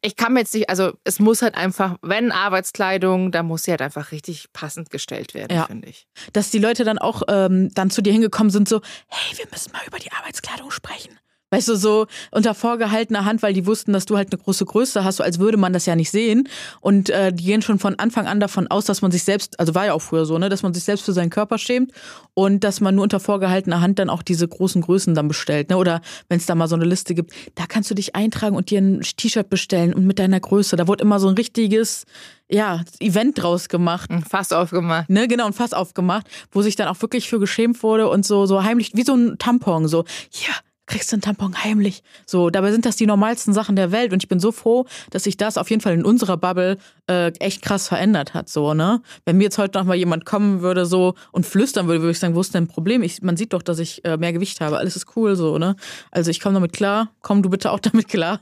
ich 0.00 0.16
kann 0.16 0.32
mir 0.32 0.40
jetzt 0.40 0.54
nicht, 0.54 0.70
also 0.70 0.92
es 1.04 1.18
muss 1.18 1.42
halt 1.42 1.54
einfach, 1.54 1.96
wenn 2.02 2.30
Arbeitskleidung, 2.30 3.32
da 3.32 3.42
muss 3.42 3.64
sie 3.64 3.72
halt 3.72 3.82
einfach 3.82 4.12
richtig 4.12 4.52
passend 4.52 4.90
gestellt 4.90 5.34
werden, 5.34 5.56
ja. 5.56 5.66
finde 5.66 5.88
ich. 5.88 6.06
Dass 6.32 6.50
die 6.50 6.58
Leute 6.58 6.84
dann 6.84 6.98
auch 6.98 7.22
ähm, 7.28 7.70
dann 7.74 7.90
zu 7.90 8.02
dir 8.02 8.12
hingekommen 8.12 8.50
sind, 8.50 8.68
so, 8.68 8.80
hey, 9.08 9.38
wir 9.38 9.46
müssen 9.50 9.72
mal 9.72 9.82
über 9.86 9.98
die 9.98 10.12
Arbeitskleidung 10.12 10.70
sprechen. 10.70 11.18
Weißt 11.50 11.68
du, 11.68 11.76
so 11.76 12.06
unter 12.30 12.54
vorgehaltener 12.54 13.24
Hand, 13.24 13.42
weil 13.42 13.54
die 13.54 13.64
wussten, 13.64 13.94
dass 13.94 14.04
du 14.04 14.16
halt 14.18 14.32
eine 14.32 14.42
große 14.42 14.66
Größe 14.66 15.02
hast, 15.02 15.16
so 15.16 15.22
als 15.22 15.38
würde 15.38 15.56
man 15.56 15.72
das 15.72 15.86
ja 15.86 15.96
nicht 15.96 16.10
sehen. 16.10 16.46
Und 16.80 17.08
äh, 17.08 17.32
die 17.32 17.44
gehen 17.44 17.62
schon 17.62 17.78
von 17.78 17.98
Anfang 17.98 18.26
an 18.26 18.38
davon 18.38 18.66
aus, 18.66 18.84
dass 18.84 19.00
man 19.00 19.10
sich 19.10 19.24
selbst, 19.24 19.58
also 19.58 19.74
war 19.74 19.86
ja 19.86 19.94
auch 19.94 20.02
früher 20.02 20.26
so, 20.26 20.36
ne, 20.36 20.50
dass 20.50 20.62
man 20.62 20.74
sich 20.74 20.84
selbst 20.84 21.04
für 21.06 21.12
seinen 21.12 21.30
Körper 21.30 21.56
schämt 21.56 21.92
und 22.34 22.64
dass 22.64 22.80
man 22.80 22.96
nur 22.96 23.04
unter 23.04 23.18
vorgehaltener 23.18 23.80
Hand 23.80 23.98
dann 23.98 24.10
auch 24.10 24.22
diese 24.22 24.46
großen 24.46 24.82
Größen 24.82 25.14
dann 25.14 25.26
bestellt. 25.26 25.70
Ne? 25.70 25.78
Oder 25.78 26.02
wenn 26.28 26.38
es 26.38 26.44
da 26.44 26.54
mal 26.54 26.68
so 26.68 26.76
eine 26.76 26.84
Liste 26.84 27.14
gibt, 27.14 27.32
da 27.54 27.64
kannst 27.66 27.90
du 27.90 27.94
dich 27.94 28.14
eintragen 28.14 28.54
und 28.54 28.68
dir 28.68 28.82
ein 28.82 29.00
T-Shirt 29.00 29.48
bestellen 29.48 29.94
und 29.94 30.04
mit 30.04 30.18
deiner 30.18 30.40
Größe. 30.40 30.76
Da 30.76 30.86
wurde 30.86 31.02
immer 31.02 31.18
so 31.18 31.28
ein 31.28 31.34
richtiges 31.34 32.04
ja, 32.50 32.82
Event 33.00 33.42
draus 33.42 33.68
gemacht. 33.68 34.10
Ein 34.10 34.22
Fass 34.22 34.52
aufgemacht. 34.52 35.08
Ne, 35.08 35.28
genau, 35.28 35.46
ein 35.46 35.52
Fass 35.52 35.72
aufgemacht, 35.72 36.26
wo 36.50 36.62
sich 36.62 36.76
dann 36.76 36.88
auch 36.88 37.00
wirklich 37.00 37.28
für 37.28 37.38
geschämt 37.38 37.82
wurde 37.82 38.08
und 38.08 38.26
so, 38.26 38.46
so 38.46 38.62
heimlich, 38.62 38.92
wie 38.94 39.02
so 39.02 39.14
ein 39.14 39.38
Tampon, 39.38 39.88
so, 39.88 40.04
ja, 40.32 40.54
kriegst 40.88 41.12
du 41.12 41.16
einen 41.16 41.22
Tampon 41.22 41.62
heimlich. 41.62 42.02
So, 42.26 42.50
dabei 42.50 42.72
sind 42.72 42.84
das 42.84 42.96
die 42.96 43.06
normalsten 43.06 43.54
Sachen 43.54 43.76
der 43.76 43.92
Welt 43.92 44.12
und 44.12 44.22
ich 44.22 44.28
bin 44.28 44.40
so 44.40 44.50
froh, 44.50 44.86
dass 45.10 45.24
sich 45.24 45.36
das 45.36 45.56
auf 45.56 45.70
jeden 45.70 45.80
Fall 45.80 45.94
in 45.94 46.04
unserer 46.04 46.36
Bubble 46.36 46.78
äh, 47.08 47.30
echt 47.38 47.62
krass 47.62 47.86
verändert 47.88 48.34
hat, 48.34 48.48
so, 48.48 48.74
ne? 48.74 49.02
Wenn 49.24 49.36
mir 49.36 49.44
jetzt 49.44 49.58
heute 49.58 49.78
noch 49.78 49.84
mal 49.84 49.94
jemand 49.94 50.24
kommen 50.24 50.60
würde 50.60 50.86
so 50.86 51.14
und 51.30 51.46
flüstern 51.46 51.86
würde, 51.86 52.00
würde 52.00 52.12
ich 52.12 52.18
sagen, 52.18 52.34
wo 52.34 52.40
ist 52.40 52.54
denn 52.54 52.64
ein 52.64 52.68
Problem? 52.68 53.02
Ich, 53.02 53.22
man 53.22 53.36
sieht 53.36 53.52
doch, 53.52 53.62
dass 53.62 53.78
ich 53.78 54.04
äh, 54.04 54.16
mehr 54.16 54.32
Gewicht 54.32 54.60
habe, 54.60 54.78
alles 54.78 54.96
ist 54.96 55.16
cool, 55.16 55.36
so, 55.36 55.58
ne? 55.58 55.76
Also 56.10 56.30
ich 56.30 56.40
komme 56.40 56.54
damit 56.54 56.72
klar, 56.72 57.10
komm 57.20 57.42
du 57.42 57.50
bitte 57.50 57.70
auch 57.70 57.80
damit 57.80 58.08
klar. 58.08 58.40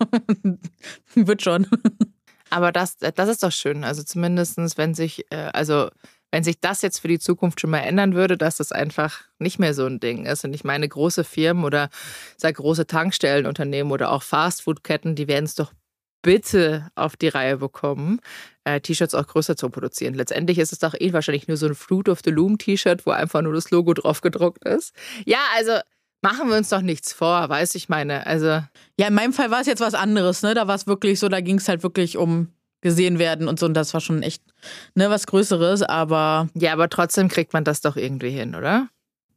Wird 1.14 1.42
schon. 1.42 1.66
Aber 2.50 2.70
das, 2.72 2.96
das 2.98 3.28
ist 3.28 3.42
doch 3.42 3.52
schön. 3.52 3.82
Also 3.84 4.02
zumindestens, 4.02 4.78
wenn 4.78 4.94
sich, 4.94 5.26
äh, 5.30 5.50
also 5.52 5.88
wenn 6.36 6.44
sich 6.44 6.60
das 6.60 6.82
jetzt 6.82 6.98
für 6.98 7.08
die 7.08 7.18
Zukunft 7.18 7.62
schon 7.62 7.70
mal 7.70 7.78
ändern 7.78 8.14
würde, 8.14 8.36
dass 8.36 8.58
das 8.58 8.70
einfach 8.70 9.22
nicht 9.38 9.58
mehr 9.58 9.72
so 9.72 9.86
ein 9.86 10.00
Ding 10.00 10.26
ist. 10.26 10.44
Und 10.44 10.52
ich 10.52 10.64
meine, 10.64 10.86
große 10.86 11.24
Firmen 11.24 11.64
oder 11.64 11.88
sag 12.36 12.56
große 12.56 12.86
Tankstellenunternehmen 12.86 13.90
oder 13.90 14.12
auch 14.12 14.22
Fastfood-Ketten, 14.22 15.14
die 15.14 15.28
werden 15.28 15.46
es 15.46 15.54
doch 15.54 15.72
bitte 16.20 16.90
auf 16.94 17.16
die 17.16 17.28
Reihe 17.28 17.56
bekommen, 17.56 18.20
äh, 18.64 18.82
T-Shirts 18.82 19.14
auch 19.14 19.26
größer 19.26 19.56
zu 19.56 19.70
produzieren. 19.70 20.12
Letztendlich 20.12 20.58
ist 20.58 20.74
es 20.74 20.78
doch 20.78 20.92
eh 20.92 21.14
wahrscheinlich 21.14 21.48
nur 21.48 21.56
so 21.56 21.68
ein 21.68 21.74
Fruit 21.74 22.10
of 22.10 22.20
the 22.22 22.30
Loom 22.30 22.58
T-Shirt, 22.58 23.06
wo 23.06 23.12
einfach 23.12 23.40
nur 23.40 23.54
das 23.54 23.70
Logo 23.70 23.94
drauf 23.94 24.20
gedruckt 24.20 24.62
ist. 24.68 24.92
Ja, 25.24 25.38
also 25.56 25.78
machen 26.20 26.50
wir 26.50 26.58
uns 26.58 26.68
doch 26.68 26.82
nichts 26.82 27.14
vor, 27.14 27.48
weiß 27.48 27.76
ich 27.76 27.88
meine. 27.88 28.26
Also 28.26 28.46
ja, 28.98 29.08
in 29.08 29.14
meinem 29.14 29.32
Fall 29.32 29.50
war 29.50 29.62
es 29.62 29.66
jetzt 29.66 29.80
was 29.80 29.94
anderes, 29.94 30.42
ne? 30.42 30.52
Da 30.52 30.68
war 30.68 30.74
es 30.74 30.86
wirklich 30.86 31.18
so, 31.18 31.30
da 31.30 31.40
ging 31.40 31.56
es 31.56 31.66
halt 31.66 31.82
wirklich 31.82 32.18
um 32.18 32.52
gesehen 32.86 33.18
werden 33.18 33.48
und 33.48 33.58
so. 33.58 33.66
Und 33.66 33.74
das 33.74 33.92
war 33.94 34.00
schon 34.00 34.22
echt 34.22 34.42
ne, 34.94 35.10
was 35.10 35.26
Größeres, 35.26 35.82
aber. 35.82 36.48
Ja, 36.54 36.72
aber 36.72 36.88
trotzdem 36.88 37.28
kriegt 37.28 37.52
man 37.52 37.64
das 37.64 37.80
doch 37.80 37.96
irgendwie 37.96 38.30
hin, 38.30 38.54
oder? 38.54 38.88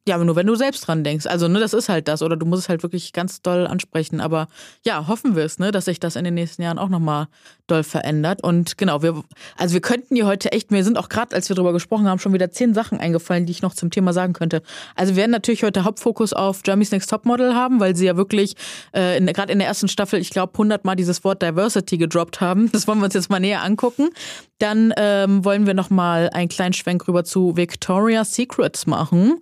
Ja, 0.08 0.16
aber 0.16 0.26
nur 0.26 0.36
wenn 0.36 0.48
du 0.48 0.56
selbst 0.56 0.88
dran 0.88 1.04
denkst. 1.04 1.28
Also, 1.28 1.48
ne, 1.48 1.60
das 1.60 1.74
ist 1.74 1.90
halt 1.90 2.08
das. 2.08 2.22
Oder 2.24 2.36
du 2.36 2.46
musst 2.46 2.64
es 2.64 2.70
halt 2.70 2.82
wirklich 2.84 3.14
ganz 3.14 3.42
doll 3.42 3.68
ansprechen. 3.68 4.22
Aber 4.22 4.48
ja, 4.84 5.08
hoffen 5.08 5.36
wir 5.36 5.44
es, 5.44 5.60
ne, 5.60 5.72
dass 5.72 5.86
sich 5.86 6.00
das 6.00 6.16
in 6.16 6.24
den 6.24 6.34
nächsten 6.34 6.64
Jahren 6.64 6.80
auch 6.80 6.90
nochmal 6.90 7.28
doll 7.68 7.84
verändert. 7.84 8.44
Und 8.44 8.78
genau, 8.78 9.04
wir, 9.04 9.24
also 9.58 9.74
wir 9.74 9.82
könnten 9.82 10.16
hier 10.16 10.26
heute 10.26 10.52
echt, 10.52 10.72
mir 10.72 10.84
sind 10.84 10.98
auch 10.98 11.10
gerade, 11.10 11.36
als 11.36 11.50
wir 11.50 11.56
darüber 11.56 11.74
gesprochen 11.74 12.08
haben, 12.08 12.20
schon 12.20 12.34
wieder 12.34 12.50
zehn 12.50 12.74
Sachen 12.74 13.00
eingefallen, 13.00 13.46
die 13.46 13.52
ich 13.52 13.62
noch 13.62 13.74
zum 13.74 13.92
Thema 13.92 14.14
sagen 14.14 14.34
könnte. 14.34 14.64
Also 14.96 15.14
wir 15.14 15.18
werden 15.18 15.32
natürlich 15.32 15.64
heute 15.64 15.84
Hauptfokus 15.84 16.34
auf 16.34 16.62
Jeremy's 16.66 16.92
Next 16.92 17.10
Topmodel 17.10 17.54
haben, 17.54 17.80
weil 17.80 17.96
sie 17.96 18.06
ja 18.06 18.18
wirklich 18.18 18.56
äh, 18.94 19.22
gerade 19.22 19.54
in 19.54 19.60
der 19.60 19.68
ersten 19.68 19.88
Staffel, 19.88 20.20
ich 20.20 20.32
glaube, 20.32 20.58
hundertmal 20.58 20.96
dieses 20.96 21.24
Wort 21.24 21.42
Diversity 21.42 21.98
gedroppt 21.98 22.42
haben. 22.42 22.72
Das 22.72 22.88
wollen 22.88 23.00
wir 23.00 23.06
uns 23.06 23.14
jetzt 23.14 23.30
mal 23.30 23.40
näher 23.40 23.64
angucken. 23.64 24.10
Dann 24.58 24.94
ähm, 24.98 25.46
wollen 25.46 25.66
wir 25.68 25.74
nochmal 25.74 26.30
einen 26.34 26.50
kleinen 26.50 26.74
Schwenk 26.74 27.08
rüber 27.08 27.24
zu 27.24 27.56
Victoria's 27.56 28.34
Secrets 28.34 28.88
machen. 28.88 29.40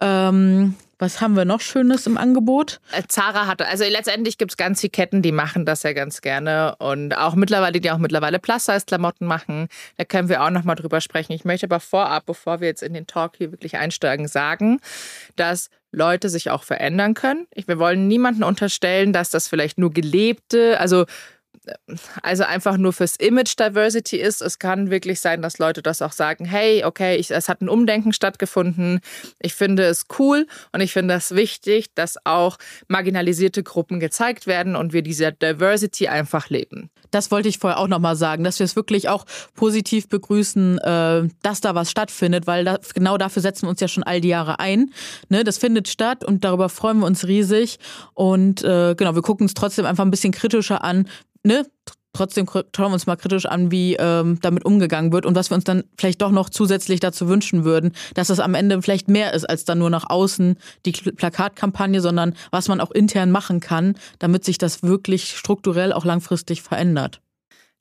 Ähm, 0.00 0.74
was 0.98 1.20
haben 1.20 1.36
wir 1.36 1.44
noch 1.44 1.60
Schönes 1.60 2.06
im 2.06 2.16
Angebot? 2.16 2.80
Äh, 2.92 3.02
Zara 3.06 3.46
hatte, 3.46 3.66
also 3.66 3.84
letztendlich 3.84 4.38
gibt 4.38 4.52
es 4.52 4.56
ganz 4.56 4.80
viele 4.80 4.90
Ketten, 4.90 5.20
die 5.20 5.32
machen 5.32 5.66
das 5.66 5.82
ja 5.82 5.92
ganz 5.92 6.22
gerne 6.22 6.74
und 6.78 7.16
auch 7.16 7.34
mittlerweile, 7.34 7.80
die 7.80 7.90
auch 7.90 7.98
mittlerweile 7.98 8.38
Plus-Size-Klamotten 8.38 9.26
machen. 9.26 9.68
Da 9.98 10.04
können 10.04 10.30
wir 10.30 10.42
auch 10.42 10.50
nochmal 10.50 10.76
drüber 10.76 11.02
sprechen. 11.02 11.32
Ich 11.32 11.44
möchte 11.44 11.66
aber 11.66 11.80
vorab, 11.80 12.24
bevor 12.24 12.60
wir 12.60 12.68
jetzt 12.68 12.82
in 12.82 12.94
den 12.94 13.06
Talk 13.06 13.36
hier 13.36 13.52
wirklich 13.52 13.76
einsteigen, 13.76 14.26
sagen, 14.26 14.80
dass 15.36 15.68
Leute 15.92 16.30
sich 16.30 16.50
auch 16.50 16.62
verändern 16.62 17.14
können. 17.14 17.46
Wir 17.54 17.78
wollen 17.78 18.08
niemanden 18.08 18.42
unterstellen, 18.42 19.12
dass 19.12 19.30
das 19.30 19.48
vielleicht 19.48 19.78
nur 19.78 19.92
gelebte, 19.92 20.80
also 20.80 21.04
also 22.22 22.44
einfach 22.44 22.76
nur 22.76 22.92
fürs 22.92 23.16
Image 23.16 23.58
Diversity 23.58 24.16
ist. 24.16 24.40
Es 24.40 24.58
kann 24.58 24.90
wirklich 24.90 25.20
sein, 25.20 25.42
dass 25.42 25.58
Leute 25.58 25.82
das 25.82 26.02
auch 26.02 26.12
sagen, 26.12 26.44
hey, 26.44 26.84
okay, 26.84 27.16
ich, 27.16 27.30
es 27.30 27.48
hat 27.48 27.60
ein 27.60 27.68
Umdenken 27.68 28.12
stattgefunden. 28.12 29.00
Ich 29.40 29.54
finde 29.54 29.84
es 29.84 30.06
cool 30.18 30.46
und 30.72 30.80
ich 30.80 30.92
finde 30.92 31.14
es 31.14 31.34
wichtig, 31.34 31.94
dass 31.94 32.16
auch 32.24 32.58
marginalisierte 32.88 33.62
Gruppen 33.62 34.00
gezeigt 34.00 34.46
werden 34.46 34.76
und 34.76 34.92
wir 34.92 35.02
diese 35.02 35.32
Diversity 35.32 36.08
einfach 36.08 36.48
leben. 36.48 36.90
Das 37.10 37.30
wollte 37.30 37.48
ich 37.48 37.58
vorher 37.58 37.78
auch 37.78 37.88
nochmal 37.88 38.16
sagen, 38.16 38.44
dass 38.44 38.58
wir 38.58 38.64
es 38.64 38.76
wirklich 38.76 39.08
auch 39.08 39.24
positiv 39.54 40.08
begrüßen, 40.08 40.78
äh, 40.78 41.28
dass 41.42 41.60
da 41.60 41.74
was 41.74 41.90
stattfindet, 41.90 42.46
weil 42.46 42.64
da, 42.64 42.78
genau 42.94 43.16
dafür 43.16 43.42
setzen 43.42 43.62
wir 43.62 43.70
uns 43.70 43.80
ja 43.80 43.88
schon 43.88 44.02
all 44.02 44.20
die 44.20 44.28
Jahre 44.28 44.58
ein. 44.58 44.92
Ne, 45.28 45.44
das 45.44 45.58
findet 45.58 45.88
statt 45.88 46.24
und 46.24 46.44
darüber 46.44 46.68
freuen 46.68 46.98
wir 46.98 47.06
uns 47.06 47.26
riesig. 47.26 47.78
Und 48.14 48.62
äh, 48.64 48.94
genau, 48.96 49.14
wir 49.14 49.22
gucken 49.22 49.46
es 49.46 49.54
trotzdem 49.54 49.86
einfach 49.86 50.04
ein 50.04 50.10
bisschen 50.10 50.32
kritischer 50.32 50.84
an, 50.84 51.08
ne, 51.46 51.64
trotzdem 52.12 52.46
schauen 52.48 52.64
wir 52.76 52.92
uns 52.92 53.06
mal 53.06 53.16
kritisch 53.16 53.46
an, 53.46 53.70
wie 53.70 53.94
ähm, 53.96 54.38
damit 54.40 54.64
umgegangen 54.64 55.12
wird 55.12 55.26
und 55.26 55.34
was 55.34 55.50
wir 55.50 55.54
uns 55.54 55.64
dann 55.64 55.84
vielleicht 55.96 56.22
doch 56.22 56.30
noch 56.30 56.50
zusätzlich 56.50 57.00
dazu 57.00 57.28
wünschen 57.28 57.64
würden, 57.64 57.92
dass 58.14 58.30
es 58.30 58.40
am 58.40 58.54
Ende 58.54 58.80
vielleicht 58.82 59.08
mehr 59.08 59.34
ist 59.34 59.44
als 59.44 59.64
dann 59.64 59.78
nur 59.78 59.90
nach 59.90 60.08
außen 60.08 60.56
die 60.84 60.92
Plakatkampagne, 60.92 62.00
sondern 62.00 62.34
was 62.50 62.68
man 62.68 62.80
auch 62.80 62.90
intern 62.90 63.30
machen 63.30 63.60
kann, 63.60 63.96
damit 64.18 64.44
sich 64.44 64.58
das 64.58 64.82
wirklich 64.82 65.36
strukturell 65.36 65.92
auch 65.92 66.04
langfristig 66.04 66.62
verändert. 66.62 67.20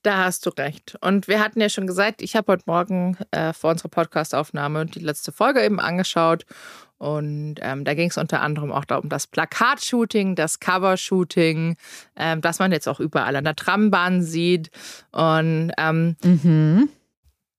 Da 0.03 0.25
hast 0.25 0.45
du 0.45 0.51
recht. 0.51 0.95
Und 1.01 1.27
wir 1.27 1.39
hatten 1.39 1.59
ja 1.59 1.67
schon 1.67 1.87
gesagt, 1.87 2.21
ich 2.21 2.35
habe 2.35 2.51
heute 2.51 2.65
Morgen 2.67 3.17
äh, 3.31 3.53
vor 3.53 3.71
unserer 3.71 3.89
Podcastaufnahme 3.89 4.85
die 4.85 4.99
letzte 4.99 5.31
Folge 5.31 5.65
eben 5.65 5.79
angeschaut 5.79 6.45
und 7.05 7.57
ähm, 7.61 7.85
da 7.85 7.93
ging 7.93 8.09
es 8.09 8.17
unter 8.17 8.41
anderem 8.41 8.71
auch 8.71 8.85
um 8.99 9.09
das 9.09 9.27
Plakatshooting, 9.27 10.33
das 10.33 10.59
Covershooting, 10.59 11.77
ähm, 12.15 12.41
das 12.41 12.57
man 12.57 12.71
jetzt 12.71 12.87
auch 12.87 12.99
überall 12.99 13.35
an 13.35 13.43
der 13.43 13.55
Trambahn 13.55 14.23
sieht. 14.23 14.71
Und 15.11 15.71
ähm, 15.77 16.15
mhm. 16.23 16.89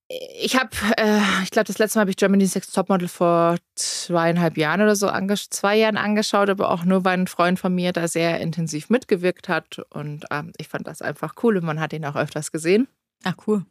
ich 0.09 0.57
habe, 0.57 0.71
äh, 0.97 1.21
ich 1.45 1.53
glaube, 1.53 1.69
das 1.69 1.79
letzte 1.79 1.99
Mal 1.99 2.01
habe 2.01 2.11
ich 2.11 2.17
Germany's 2.17 2.57
Next 2.57 2.75
Topmodel 2.75 3.07
vor 3.07 3.55
zweieinhalb 3.77 4.57
Jahren 4.57 4.83
oder 4.83 4.97
so, 4.97 5.09
zwei 5.51 5.77
Jahren 5.77 5.97
angeschaut, 5.97 6.51
aber 6.51 6.69
auch 6.73 6.85
nur, 6.85 7.05
weil 7.05 7.17
ein 7.17 7.29
Freund 7.29 7.61
von 7.61 7.73
mir 7.73 7.93
da 7.93 8.09
sehr 8.09 8.41
intensiv 8.41 8.91
mitgewirkt 8.91 9.49
hat. 9.49 9.81
Und 9.91 10.25
ähm, 10.33 10.55
ich 10.59 10.67
fand 10.67 10.89
das 10.89 11.03
einfach 11.03 11.35
cool 11.45 11.57
und 11.57 11.65
man 11.65 11.79
hat 11.79 11.93
ihn 11.93 12.05
auch 12.05 12.17
öfters 12.17 12.51
gesehen. 12.51 12.89
Ach, 13.23 13.35
cool. 13.47 13.65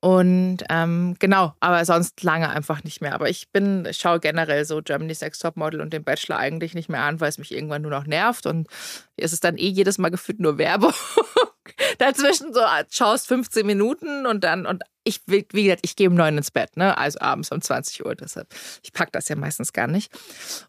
Und 0.00 0.58
ähm, 0.70 1.16
genau, 1.18 1.54
aber 1.60 1.84
sonst 1.84 2.22
lange 2.22 2.48
einfach 2.50 2.84
nicht 2.84 3.00
mehr. 3.00 3.14
Aber 3.14 3.28
ich 3.28 3.50
bin, 3.50 3.84
ich 3.84 3.98
schaue 3.98 4.20
generell 4.20 4.64
so 4.64 4.80
Germany's 4.82 5.20
Next 5.20 5.42
Topmodel 5.42 5.80
und 5.80 5.92
den 5.92 6.04
Bachelor 6.04 6.38
eigentlich 6.38 6.74
nicht 6.74 6.88
mehr 6.88 7.02
an, 7.02 7.20
weil 7.20 7.28
es 7.28 7.38
mich 7.38 7.52
irgendwann 7.52 7.82
nur 7.82 7.90
noch 7.90 8.06
nervt. 8.06 8.46
Und 8.46 8.68
hier 9.16 9.24
ist 9.24 9.32
es 9.32 9.40
dann 9.40 9.56
eh 9.56 9.68
jedes 9.68 9.98
Mal 9.98 10.10
gefühlt 10.10 10.40
nur 10.40 10.58
Werbung. 10.58 10.92
Dazwischen 11.98 12.52
so 12.52 12.60
ah, 12.60 12.82
schaust 12.90 13.28
15 13.28 13.66
Minuten 13.66 14.26
und 14.26 14.44
dann, 14.44 14.66
und 14.66 14.82
ich, 15.04 15.20
wie 15.26 15.42
gesagt, 15.42 15.80
ich 15.84 15.96
gehe 15.96 16.08
um 16.08 16.14
neun 16.14 16.36
ins 16.36 16.50
Bett, 16.50 16.76
ne? 16.76 16.98
Also 16.98 17.20
abends 17.20 17.50
um 17.50 17.62
20 17.62 18.04
Uhr. 18.04 18.14
Deshalb, 18.14 18.48
ich 18.82 18.92
packe 18.92 19.10
das 19.12 19.28
ja 19.28 19.36
meistens 19.36 19.72
gar 19.72 19.86
nicht. 19.86 20.12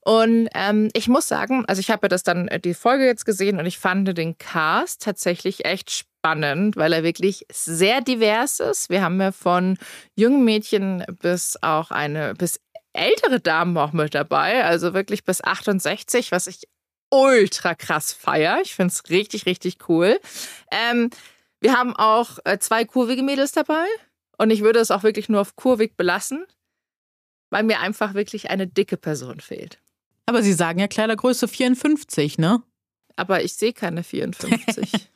Und 0.01 0.47
ähm, 0.53 0.89
ich 0.93 1.09
muss 1.09 1.27
sagen, 1.27 1.65
also 1.67 1.81
ich 1.81 1.91
habe 1.91 2.05
ja 2.05 2.07
das 2.07 2.23
dann 2.23 2.47
äh, 2.47 2.59
die 2.59 2.73
Folge 2.73 3.05
jetzt 3.05 3.25
gesehen 3.25 3.59
und 3.59 3.65
ich 3.65 3.79
fand 3.79 4.17
den 4.17 4.37
Cast 4.37 5.01
tatsächlich 5.01 5.65
echt 5.65 5.91
spannend 5.91 6.09
spannend, 6.19 6.75
weil 6.75 6.93
er 6.93 7.03
wirklich 7.03 7.45
sehr 7.51 8.01
divers 8.01 8.59
ist. 8.59 8.89
Wir 8.89 9.01
haben 9.01 9.19
ja 9.21 9.31
von 9.31 9.77
jungen 10.15 10.43
Mädchen 10.43 11.03
bis 11.21 11.57
auch 11.61 11.91
eine, 11.91 12.33
bis 12.35 12.59
ältere 12.93 13.39
Damen 13.39 13.77
auch 13.77 13.93
mit 13.93 14.15
dabei, 14.15 14.65
also 14.65 14.93
wirklich 14.93 15.23
bis 15.23 15.43
68, 15.43 16.31
was 16.31 16.47
ich 16.47 16.67
ultra 17.09 17.75
krass 17.75 18.13
feier. 18.13 18.59
Ich 18.63 18.75
finde 18.75 18.93
es 18.93 19.09
richtig, 19.09 19.45
richtig 19.45 19.89
cool. 19.89 20.19
Ähm, 20.71 21.09
wir 21.59 21.73
haben 21.73 21.95
auch 21.95 22.39
äh, 22.45 22.59
zwei 22.59 22.85
kurvige 22.85 23.23
Mädels 23.23 23.51
dabei 23.51 23.85
und 24.37 24.49
ich 24.51 24.61
würde 24.61 24.79
es 24.79 24.91
auch 24.91 25.03
wirklich 25.03 25.29
nur 25.29 25.41
auf 25.41 25.55
kurvig 25.55 25.97
belassen, 25.97 26.45
weil 27.49 27.63
mir 27.63 27.79
einfach 27.79 28.13
wirklich 28.13 28.49
eine 28.49 28.67
dicke 28.67 28.97
Person 28.97 29.39
fehlt. 29.39 29.79
Aber 30.25 30.43
Sie 30.43 30.53
sagen 30.53 30.79
ja 30.79 30.87
Kleidergröße 30.87 31.47
54, 31.47 32.37
ne? 32.37 32.61
Aber 33.15 33.43
ich 33.43 33.55
sehe 33.55 33.73
keine 33.73 34.03
54. 34.03 34.91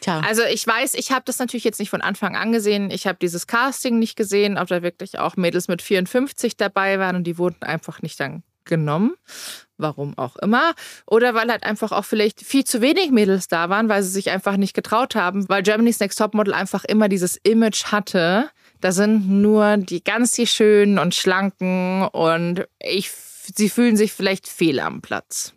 Tja. 0.00 0.20
Also 0.20 0.42
ich 0.42 0.66
weiß, 0.66 0.94
ich 0.94 1.10
habe 1.10 1.22
das 1.24 1.38
natürlich 1.38 1.64
jetzt 1.64 1.78
nicht 1.78 1.88
von 1.88 2.02
Anfang 2.02 2.36
an 2.36 2.52
gesehen. 2.52 2.90
Ich 2.90 3.06
habe 3.06 3.18
dieses 3.20 3.46
Casting 3.46 3.98
nicht 3.98 4.16
gesehen, 4.16 4.58
ob 4.58 4.68
da 4.68 4.82
wirklich 4.82 5.18
auch 5.18 5.36
Mädels 5.36 5.68
mit 5.68 5.80
54 5.80 6.56
dabei 6.56 6.98
waren 6.98 7.16
und 7.16 7.24
die 7.24 7.38
wurden 7.38 7.62
einfach 7.62 8.02
nicht 8.02 8.20
dann 8.20 8.42
genommen. 8.64 9.14
Warum 9.78 10.16
auch 10.16 10.36
immer. 10.36 10.74
Oder 11.06 11.34
weil 11.34 11.50
halt 11.50 11.64
einfach 11.64 11.92
auch 11.92 12.04
vielleicht 12.04 12.40
viel 12.40 12.64
zu 12.64 12.80
wenig 12.80 13.10
Mädels 13.10 13.48
da 13.48 13.68
waren, 13.68 13.88
weil 13.88 14.02
sie 14.02 14.10
sich 14.10 14.30
einfach 14.30 14.56
nicht 14.56 14.74
getraut 14.74 15.14
haben, 15.14 15.48
weil 15.48 15.62
Germany's 15.62 16.00
Next 16.00 16.18
Topmodel 16.18 16.54
einfach 16.54 16.84
immer 16.84 17.08
dieses 17.08 17.36
Image 17.36 17.84
hatte. 17.86 18.48
Da 18.80 18.92
sind 18.92 19.28
nur 19.28 19.76
die 19.76 20.02
ganz 20.02 20.32
die 20.32 20.46
schönen 20.46 20.98
und 20.98 21.14
schlanken 21.14 22.02
und 22.08 22.66
ich, 22.78 23.10
sie 23.10 23.68
fühlen 23.68 23.96
sich 23.96 24.12
vielleicht 24.12 24.48
fehl 24.48 24.80
am 24.80 25.02
Platz. 25.02 25.52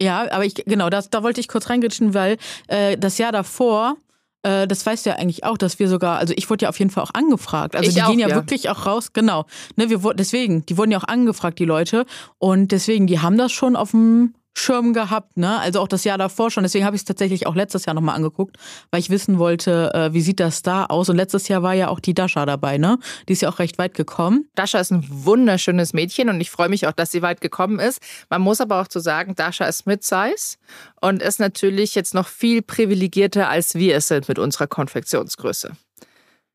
Ja, 0.00 0.30
aber 0.30 0.44
ich, 0.46 0.54
genau, 0.54 0.88
das, 0.88 1.10
da 1.10 1.22
wollte 1.22 1.40
ich 1.40 1.48
kurz 1.48 1.68
reingritschen, 1.68 2.14
weil 2.14 2.38
äh, 2.68 2.96
das 2.96 3.18
Jahr 3.18 3.32
davor, 3.32 3.96
äh, 4.42 4.66
das 4.66 4.84
weißt 4.84 5.06
du 5.06 5.10
ja 5.10 5.16
eigentlich 5.16 5.44
auch, 5.44 5.58
dass 5.58 5.78
wir 5.78 5.88
sogar, 5.88 6.18
also 6.18 6.32
ich 6.36 6.48
wurde 6.48 6.64
ja 6.64 6.68
auf 6.68 6.78
jeden 6.78 6.90
Fall 6.90 7.04
auch 7.04 7.14
angefragt. 7.14 7.76
Also 7.76 7.88
Ich 7.88 7.94
die 7.94 8.02
auch, 8.02 8.08
gehen 8.08 8.18
ja, 8.18 8.28
ja. 8.28 8.34
wirklich 8.34 8.68
auch 8.70 8.86
raus, 8.86 9.12
genau. 9.12 9.46
Ne, 9.76 9.90
wir 9.90 10.14
deswegen, 10.14 10.64
die 10.66 10.76
wurden 10.76 10.90
ja 10.90 10.98
auch 10.98 11.08
angefragt, 11.08 11.58
die 11.58 11.64
Leute. 11.64 12.06
Und 12.38 12.72
deswegen, 12.72 13.06
die 13.06 13.20
haben 13.20 13.36
das 13.36 13.52
schon 13.52 13.76
auf 13.76 13.90
dem 13.90 14.34
Schirm 14.56 14.92
gehabt, 14.92 15.36
ne? 15.36 15.58
Also 15.58 15.80
auch 15.80 15.88
das 15.88 16.04
Jahr 16.04 16.18
davor 16.18 16.50
schon. 16.50 16.64
Deswegen 16.64 16.84
habe 16.84 16.96
ich 16.96 17.02
es 17.02 17.04
tatsächlich 17.04 17.46
auch 17.46 17.54
letztes 17.54 17.86
Jahr 17.86 17.94
nochmal 17.94 18.16
angeguckt, 18.16 18.56
weil 18.90 19.00
ich 19.00 19.08
wissen 19.08 19.38
wollte, 19.38 19.92
äh, 19.94 20.12
wie 20.12 20.20
sieht 20.20 20.40
das 20.40 20.62
da 20.62 20.86
aus. 20.86 21.08
Und 21.08 21.16
letztes 21.16 21.48
Jahr 21.48 21.62
war 21.62 21.74
ja 21.74 21.88
auch 21.88 22.00
die 22.00 22.14
Dasha 22.14 22.44
dabei, 22.46 22.76
ne? 22.76 22.98
Die 23.28 23.32
ist 23.32 23.42
ja 23.42 23.48
auch 23.48 23.58
recht 23.58 23.78
weit 23.78 23.94
gekommen. 23.94 24.48
Dasha 24.54 24.80
ist 24.80 24.90
ein 24.90 25.06
wunderschönes 25.08 25.92
Mädchen 25.92 26.28
und 26.28 26.40
ich 26.40 26.50
freue 26.50 26.68
mich 26.68 26.86
auch, 26.86 26.92
dass 26.92 27.10
sie 27.10 27.22
weit 27.22 27.40
gekommen 27.40 27.78
ist. 27.78 28.00
Man 28.28 28.42
muss 28.42 28.60
aber 28.60 28.80
auch 28.80 28.88
zu 28.88 29.00
sagen, 29.00 29.34
Dasha 29.34 29.66
ist 29.66 29.86
Mid-Size 29.86 30.56
und 31.00 31.22
ist 31.22 31.40
natürlich 31.40 31.94
jetzt 31.94 32.14
noch 32.14 32.26
viel 32.26 32.62
privilegierter, 32.62 33.48
als 33.48 33.74
wir 33.74 33.96
es 33.96 34.08
sind 34.08 34.28
mit 34.28 34.38
unserer 34.38 34.66
Konfektionsgröße. 34.66 35.72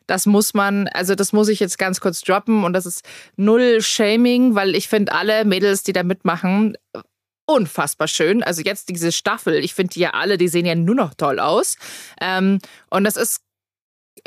Das 0.07 0.25
muss 0.25 0.53
man, 0.53 0.87
also 0.89 1.15
das 1.15 1.33
muss 1.33 1.47
ich 1.47 1.59
jetzt 1.59 1.77
ganz 1.77 1.99
kurz 1.99 2.21
droppen 2.21 2.63
und 2.63 2.73
das 2.73 2.85
ist 2.85 3.03
null 3.37 3.81
Shaming, 3.81 4.53
weil 4.53 4.75
ich 4.75 4.87
finde 4.87 5.13
alle 5.13 5.45
Mädels, 5.45 5.83
die 5.83 5.93
da 5.93 6.03
mitmachen, 6.03 6.77
unfassbar 7.45 8.07
schön. 8.07 8.43
Also 8.43 8.61
jetzt 8.61 8.89
diese 8.89 9.11
Staffel, 9.11 9.55
ich 9.55 9.73
finde 9.73 9.93
die 9.93 9.99
ja 10.01 10.11
alle, 10.11 10.37
die 10.37 10.47
sehen 10.47 10.65
ja 10.65 10.75
nur 10.75 10.95
noch 10.95 11.13
toll 11.13 11.39
aus. 11.39 11.77
Ähm, 12.19 12.59
und 12.89 13.03
das 13.03 13.15
ist 13.15 13.41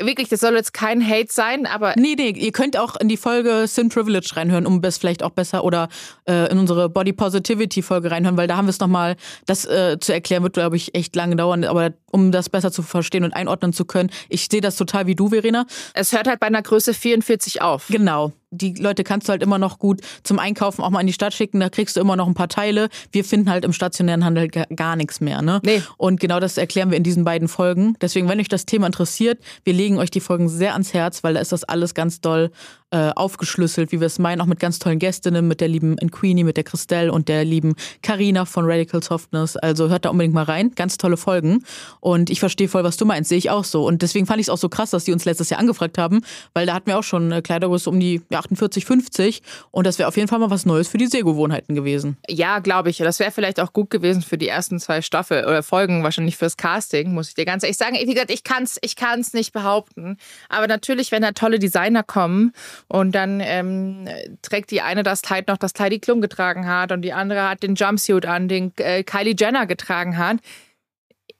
wirklich, 0.01 0.29
das 0.29 0.39
soll 0.39 0.55
jetzt 0.55 0.73
kein 0.73 1.05
Hate 1.05 1.31
sein, 1.31 1.65
aber 1.65 1.93
Nee, 1.97 2.15
nee, 2.15 2.29
ihr 2.29 2.51
könnt 2.51 2.77
auch 2.77 2.95
in 2.95 3.09
die 3.09 3.17
Folge 3.17 3.65
Sin 3.67 3.89
Privilege 3.89 4.31
reinhören, 4.35 4.65
um 4.65 4.81
es 4.83 4.97
vielleicht 4.97 5.23
auch 5.23 5.31
besser 5.31 5.63
oder 5.63 5.89
äh, 6.27 6.49
in 6.51 6.59
unsere 6.59 6.89
Body 6.89 7.11
Positivity 7.11 7.81
Folge 7.81 8.11
reinhören, 8.11 8.37
weil 8.37 8.47
da 8.47 8.55
haben 8.55 8.65
wir 8.65 8.71
es 8.71 8.79
nochmal, 8.79 9.15
das 9.45 9.65
äh, 9.65 9.97
zu 9.99 10.13
erklären 10.13 10.43
wird, 10.43 10.53
glaube 10.53 10.77
ich, 10.77 10.95
echt 10.95 11.15
lange 11.15 11.35
dauern, 11.35 11.63
aber 11.63 11.93
um 12.11 12.31
das 12.31 12.49
besser 12.49 12.71
zu 12.71 12.83
verstehen 12.83 13.23
und 13.23 13.33
einordnen 13.33 13.73
zu 13.73 13.85
können, 13.85 14.09
ich 14.29 14.47
sehe 14.49 14.61
das 14.61 14.75
total 14.75 15.07
wie 15.07 15.15
du, 15.15 15.29
Verena. 15.29 15.65
es 15.93 16.13
hört 16.13 16.27
halt 16.27 16.39
bei 16.39 16.47
einer 16.47 16.61
Größe 16.61 16.93
44 16.93 17.61
auf. 17.61 17.87
Genau. 17.89 18.31
Die 18.51 18.73
Leute 18.73 19.03
kannst 19.03 19.27
du 19.27 19.31
halt 19.31 19.43
immer 19.43 19.57
noch 19.59 19.77
gut 19.77 20.01
zum 20.23 20.39
Einkaufen 20.39 20.81
auch 20.83 20.89
mal 20.89 21.01
in 21.01 21.07
die 21.07 21.13
Stadt 21.13 21.33
schicken, 21.33 21.59
da 21.59 21.69
kriegst 21.69 21.95
du 21.95 22.01
immer 22.01 22.15
noch 22.15 22.27
ein 22.27 22.33
paar 22.33 22.47
Teile. 22.49 22.89
Wir 23.11 23.23
finden 23.23 23.49
halt 23.49 23.63
im 23.63 23.73
stationären 23.73 24.25
Handel 24.25 24.47
ga- 24.47 24.65
gar 24.75 24.95
nichts 24.95 25.21
mehr, 25.21 25.41
ne? 25.41 25.61
Nee. 25.63 25.83
Und 25.97 26.19
genau 26.19 26.39
das 26.39 26.57
erklären 26.57 26.89
wir 26.89 26.97
in 26.97 27.03
diesen 27.03 27.23
beiden 27.23 27.47
Folgen. 27.47 27.95
Deswegen, 28.01 28.27
wenn 28.27 28.39
euch 28.39 28.47
das 28.47 28.65
Thema 28.65 28.87
interessiert, 28.87 29.39
wir 29.63 29.73
legen 29.73 29.99
euch 29.99 30.09
die 30.09 30.19
Folgen 30.19 30.49
sehr 30.49 30.73
ans 30.73 30.93
Herz, 30.93 31.23
weil 31.23 31.35
da 31.35 31.41
ist 31.41 31.51
das 31.51 31.63
alles 31.63 31.93
ganz 31.93 32.21
doll 32.21 32.51
äh, 32.91 33.11
aufgeschlüsselt, 33.15 33.91
wie 33.91 33.99
wir 33.99 34.07
es 34.07 34.17
meinen, 34.17 34.41
auch 34.41 34.47
mit 34.47 34.59
ganz 34.59 34.79
tollen 34.79 34.97
Gästinnen, 34.97 35.47
mit 35.47 35.61
der 35.61 35.67
lieben 35.67 35.95
Queenie, 35.97 36.43
mit 36.43 36.57
der 36.57 36.63
Christelle 36.63 37.11
und 37.11 37.27
der 37.27 37.45
lieben 37.45 37.75
Karina 38.01 38.45
von 38.45 38.65
Radical 38.65 39.03
Softness. 39.03 39.57
Also 39.57 39.89
hört 39.89 40.05
da 40.05 40.09
unbedingt 40.09 40.33
mal 40.33 40.43
rein. 40.43 40.71
Ganz 40.75 40.97
tolle 40.97 41.17
Folgen. 41.17 41.63
Und 41.99 42.29
ich 42.29 42.39
verstehe 42.39 42.67
voll, 42.67 42.83
was 42.83 42.97
du 42.97 43.05
meinst. 43.05 43.29
Sehe 43.29 43.37
ich 43.37 43.49
auch 43.51 43.63
so. 43.63 43.85
Und 43.85 44.01
deswegen 44.01 44.25
fand 44.25 44.39
ich 44.39 44.45
es 44.45 44.49
auch 44.49 44.57
so 44.57 44.69
krass, 44.69 44.89
dass 44.89 45.03
die 45.03 45.13
uns 45.13 45.25
letztes 45.25 45.49
Jahr 45.51 45.59
angefragt 45.59 45.97
haben, 45.97 46.21
weil 46.53 46.65
da 46.65 46.73
hatten 46.73 46.87
wir 46.87 46.97
auch 46.97 47.03
schon 47.03 47.31
eine 47.31 47.41
Kleidergröße 47.41 47.89
um 47.89 47.99
die 47.99 48.21
ja, 48.29 48.39
48, 48.39 48.85
50. 48.85 49.41
Und 49.71 49.85
das 49.85 49.99
wäre 49.99 50.07
auf 50.07 50.17
jeden 50.17 50.27
Fall 50.27 50.39
mal 50.39 50.49
was 50.49 50.65
Neues 50.65 50.87
für 50.87 50.97
die 50.97 51.07
Sehgewohnheiten 51.07 51.75
gewesen. 51.75 52.17
Ja, 52.27 52.59
glaube 52.59 52.89
ich. 52.89 52.97
Das 52.97 53.19
wäre 53.19 53.31
vielleicht 53.31 53.59
auch 53.59 53.71
gut 53.71 53.91
gewesen 53.91 54.21
für 54.23 54.37
die 54.37 54.47
ersten 54.47 54.79
zwei 54.79 55.01
Staffeln 55.01 55.45
oder 55.45 55.61
Folgen, 55.61 56.03
wahrscheinlich 56.03 56.37
fürs 56.37 56.57
Casting, 56.57 57.13
muss 57.13 57.29
ich 57.29 57.35
dir 57.35 57.45
ganz 57.45 57.63
ehrlich 57.63 57.77
sagen. 57.77 57.95
Wie 57.95 58.13
gesagt, 58.13 58.31
ich 58.31 58.43
kann 58.43 58.63
es 58.63 58.79
ich 58.81 58.95
kann's 58.95 59.33
nicht 59.33 59.53
behaupten. 59.53 60.17
Aber 60.47 60.67
natürlich, 60.67 61.11
wenn 61.11 61.21
da 61.21 61.33
tolle 61.33 61.59
Designer 61.59 62.01
kommen 62.01 62.51
und 62.87 63.13
dann 63.13 63.41
ähm, 63.41 64.07
trägt 64.41 64.71
die 64.71 64.81
eine 64.81 65.03
das 65.03 65.21
Kleid 65.21 65.47
noch, 65.47 65.57
das 65.57 65.73
Heidi 65.77 65.99
Klum 65.99 66.21
getragen 66.21 66.67
hat 66.67 66.91
und 66.91 67.01
die 67.01 67.13
andere 67.13 67.49
hat 67.49 67.63
den 67.63 67.75
Jumpsuit 67.75 68.25
an, 68.25 68.47
den 68.47 68.73
äh, 68.77 69.03
Kylie 69.03 69.35
Jenner 69.37 69.65
getragen 69.65 70.17
hat. 70.17 70.37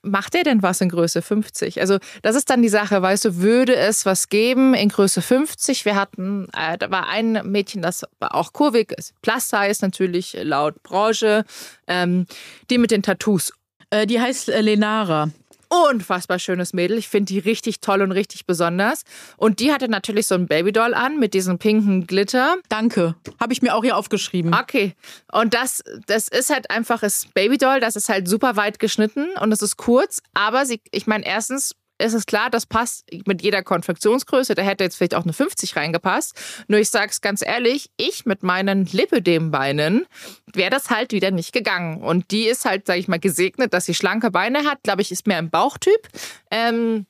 Macht 0.01 0.33
der 0.33 0.43
denn 0.43 0.63
was 0.63 0.79
in 0.79 0.87
Größe 0.87 1.21
50? 1.21 1.81
Also, 1.81 1.97
das 2.21 2.37
ist 2.37 2.49
dann 2.49 2.61
die 2.61 2.69
Sache, 2.69 3.01
weißt 3.01 3.25
du, 3.25 3.35
würde 3.37 3.75
es 3.75 4.05
was 4.05 4.29
geben 4.29 4.73
in 4.73 4.87
Größe 4.87 5.21
50? 5.21 5.83
Wir 5.83 5.95
hatten, 5.95 6.47
äh, 6.55 6.77
da 6.77 6.89
war 6.89 7.09
ein 7.09 7.41
Mädchen, 7.43 7.81
das 7.81 8.05
war 8.19 8.33
auch 8.33 8.53
kurvig, 8.53 8.93
ist 8.97 9.13
Plus 9.21 9.49
Size 9.49 9.79
natürlich 9.81 10.37
laut 10.41 10.81
Branche, 10.83 11.43
ähm, 11.87 12.27
die 12.69 12.77
mit 12.77 12.91
den 12.91 13.03
Tattoos. 13.03 13.51
Äh, 13.89 14.07
die 14.07 14.21
heißt 14.21 14.49
äh, 14.49 14.61
Lenara. 14.61 15.31
Unfassbar 15.69 16.39
schönes 16.39 16.73
Mädel. 16.73 16.97
Ich 16.97 17.09
finde 17.09 17.31
die 17.31 17.39
richtig 17.39 17.79
toll 17.79 18.01
und 18.01 18.11
richtig 18.11 18.47
besonders. 18.47 19.03
Und 19.37 19.59
die 19.59 19.71
hatte 19.71 19.87
natürlich 19.87 20.25
so 20.25 20.33
ein 20.33 20.47
Babydoll 20.47 20.95
an 20.95 21.19
mit 21.19 21.35
diesem 21.35 21.59
pinken 21.59 22.07
Glitter. 22.07 22.57
Danke. 22.69 23.15
Habe 23.39 23.53
ich 23.53 23.61
mir 23.61 23.75
auch 23.75 23.83
hier 23.83 23.95
aufgeschrieben. 23.95 24.53
Okay. 24.53 24.95
Und 25.31 25.53
das, 25.53 25.83
das 26.07 26.27
ist 26.27 26.49
halt 26.49 26.71
einfach 26.71 27.01
das 27.01 27.27
Babydoll, 27.33 27.79
das 27.79 27.95
ist 27.95 28.09
halt 28.09 28.27
super 28.27 28.55
weit 28.55 28.79
geschnitten 28.79 29.27
und 29.39 29.51
es 29.51 29.61
ist 29.61 29.77
kurz. 29.77 30.21
Aber 30.33 30.65
sie, 30.65 30.81
ich 30.91 31.05
meine, 31.05 31.25
erstens 31.25 31.75
ist 31.99 32.13
es 32.13 32.25
klar, 32.25 32.49
das 32.49 32.65
passt 32.65 33.05
mit 33.25 33.41
jeder 33.41 33.61
Konfektionsgröße. 33.61 34.55
Da 34.55 34.61
hätte 34.61 34.83
jetzt 34.83 34.95
vielleicht 34.97 35.15
auch 35.15 35.23
eine 35.23 35.33
50 35.33 35.75
reingepasst. 35.75 36.35
Nur 36.67 36.79
ich 36.79 36.89
sag's 36.89 37.21
ganz 37.21 37.45
ehrlich, 37.45 37.91
ich 37.97 38.25
mit 38.25 38.43
meinen 38.43 38.85
Lipödem-Beinen 38.85 40.05
wäre 40.53 40.69
das 40.69 40.89
halt 40.89 41.11
wieder 41.11 41.31
nicht 41.31 41.53
gegangen. 41.53 42.01
Und 42.01 42.31
die 42.31 42.45
ist 42.45 42.65
halt, 42.65 42.87
sage 42.87 42.99
ich 42.99 43.07
mal, 43.07 43.19
gesegnet, 43.19 43.73
dass 43.73 43.85
sie 43.85 43.93
schlanke 43.93 44.31
Beine 44.31 44.65
hat. 44.65 44.83
Glaube 44.83 45.01
ich, 45.01 45.11
ist 45.11 45.27
mehr 45.27 45.39
im 45.39 45.49
Bauchtyp. 45.49 46.07
Ähm, 46.51 47.05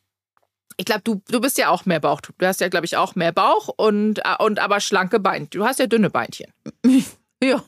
ich 0.78 0.86
glaube, 0.86 1.02
du, 1.04 1.22
du 1.28 1.42
bist 1.42 1.58
ja 1.58 1.70
auch 1.70 1.86
mehr 1.86 2.00
Bauchtyp. 2.00 2.36
Du 2.40 2.48
hast 2.48 2.62
ja, 2.62 2.70
glaube 2.70 2.86
ich, 2.86 2.96
auch 2.98 3.16
mehr 3.16 3.32
Bauch 3.32 3.68
und, 3.76 4.20
äh, 4.20 4.36
und 4.40 4.60
aber 4.60 4.80
schlanke 4.80 5.20
Beine. 5.20 5.48
Du 5.48 5.66
hast 5.66 5.80
ja 5.80 5.88
dünne 5.88 6.10
Beinchen. 6.10 6.52
Ja. 7.42 7.64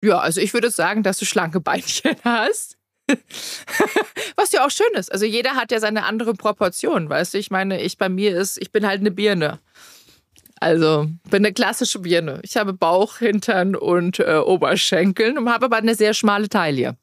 Ja, 0.00 0.20
also 0.20 0.40
ich 0.40 0.54
würde 0.54 0.70
sagen, 0.70 1.02
dass 1.02 1.18
du 1.18 1.24
schlanke 1.24 1.58
Beinchen 1.58 2.14
hast. 2.24 2.77
Was 4.36 4.52
ja 4.52 4.66
auch 4.66 4.70
schön 4.70 4.92
ist. 4.94 5.10
Also 5.10 5.24
jeder 5.24 5.54
hat 5.54 5.72
ja 5.72 5.80
seine 5.80 6.04
andere 6.04 6.34
Proportion, 6.34 7.08
weißt 7.08 7.34
du? 7.34 7.38
Ich 7.38 7.50
meine, 7.50 7.80
ich 7.80 7.98
bei 7.98 8.08
mir 8.08 8.36
ist, 8.36 8.58
ich 8.58 8.70
bin 8.72 8.86
halt 8.86 9.00
eine 9.00 9.10
Birne. 9.10 9.58
Also 10.60 11.08
bin 11.30 11.44
eine 11.44 11.52
klassische 11.52 12.00
Birne. 12.00 12.40
Ich 12.42 12.56
habe 12.56 12.72
Bauch, 12.72 13.18
Hintern 13.18 13.76
und 13.76 14.18
äh, 14.18 14.36
Oberschenkeln 14.36 15.38
und 15.38 15.48
habe 15.48 15.66
aber 15.66 15.76
eine 15.76 15.94
sehr 15.94 16.14
schmale 16.14 16.48
Taille. 16.48 16.96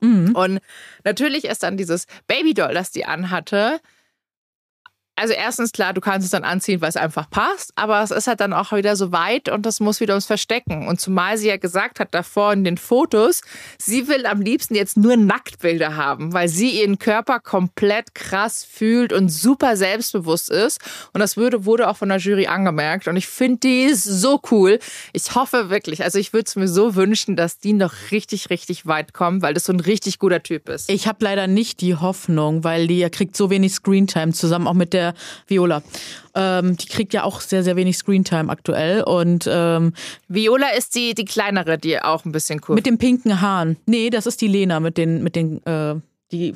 Mhm. 0.00 0.34
Und 0.34 0.60
natürlich 1.04 1.44
ist 1.44 1.62
dann 1.62 1.76
dieses 1.76 2.06
Babydoll, 2.26 2.74
das 2.74 2.90
die 2.90 3.04
anhatte. 3.04 3.80
Also 5.20 5.34
erstens 5.34 5.72
klar, 5.72 5.92
du 5.92 6.00
kannst 6.00 6.24
es 6.24 6.30
dann 6.30 6.44
anziehen, 6.44 6.80
weil 6.80 6.88
es 6.88 6.96
einfach 6.96 7.28
passt, 7.28 7.72
aber 7.76 8.02
es 8.02 8.10
ist 8.10 8.26
halt 8.26 8.40
dann 8.40 8.54
auch 8.54 8.72
wieder 8.72 8.96
so 8.96 9.12
weit 9.12 9.50
und 9.50 9.66
das 9.66 9.78
muss 9.78 10.00
wieder 10.00 10.14
ums 10.14 10.24
Verstecken. 10.24 10.88
Und 10.88 10.98
zumal 10.98 11.36
sie 11.36 11.48
ja 11.48 11.58
gesagt 11.58 12.00
hat 12.00 12.14
davor 12.14 12.54
in 12.54 12.64
den 12.64 12.78
Fotos, 12.78 13.42
sie 13.76 14.08
will 14.08 14.24
am 14.24 14.40
liebsten 14.40 14.74
jetzt 14.74 14.96
nur 14.96 15.18
Nacktbilder 15.18 15.94
haben, 15.94 16.32
weil 16.32 16.48
sie 16.48 16.80
ihren 16.80 16.98
Körper 16.98 17.38
komplett 17.38 18.14
krass 18.14 18.64
fühlt 18.64 19.12
und 19.12 19.28
super 19.28 19.76
selbstbewusst 19.76 20.48
ist. 20.48 20.80
Und 21.12 21.20
das 21.20 21.36
würde, 21.36 21.66
wurde 21.66 21.90
auch 21.90 21.98
von 21.98 22.08
der 22.08 22.16
Jury 22.16 22.46
angemerkt. 22.46 23.06
Und 23.06 23.18
ich 23.18 23.26
finde 23.26 23.58
die 23.58 23.92
so 23.92 24.40
cool. 24.50 24.78
Ich 25.12 25.34
hoffe 25.34 25.68
wirklich, 25.68 26.02
also 26.02 26.18
ich 26.18 26.32
würde 26.32 26.46
es 26.46 26.56
mir 26.56 26.68
so 26.68 26.94
wünschen, 26.94 27.36
dass 27.36 27.58
die 27.58 27.74
noch 27.74 27.92
richtig, 28.10 28.48
richtig 28.48 28.86
weit 28.86 29.12
kommt, 29.12 29.42
weil 29.42 29.52
das 29.52 29.64
so 29.64 29.74
ein 29.74 29.80
richtig 29.80 30.18
guter 30.18 30.42
Typ 30.42 30.70
ist. 30.70 30.88
Ich 30.88 31.06
habe 31.06 31.22
leider 31.22 31.46
nicht 31.46 31.82
die 31.82 31.94
Hoffnung, 31.94 32.64
weil 32.64 32.86
die 32.86 33.06
kriegt 33.10 33.36
so 33.36 33.50
wenig 33.50 33.74
Screentime 33.74 34.32
zusammen, 34.32 34.66
auch 34.66 34.72
mit 34.72 34.94
der 34.94 35.09
Viola. 35.46 35.82
Ähm, 36.34 36.76
die 36.76 36.86
kriegt 36.86 37.12
ja 37.12 37.24
auch 37.24 37.40
sehr, 37.40 37.62
sehr 37.62 37.76
wenig 37.76 37.96
Screentime 37.96 38.50
aktuell. 38.50 39.02
Und 39.02 39.48
ähm, 39.50 39.92
Viola 40.28 40.68
ist 40.70 40.94
die, 40.94 41.14
die 41.14 41.24
kleinere, 41.24 41.78
die 41.78 42.00
auch 42.00 42.24
ein 42.24 42.32
bisschen 42.32 42.60
cool. 42.68 42.74
mit 42.74 42.86
den 42.86 42.98
pinken 42.98 43.40
Haaren. 43.40 43.76
Nee, 43.86 44.10
das 44.10 44.26
ist 44.26 44.40
die 44.40 44.48
Lena 44.48 44.80
mit 44.80 44.96
den, 44.96 45.22
mit 45.22 45.36
den, 45.36 45.64
äh, 45.66 45.96
die 46.32 46.54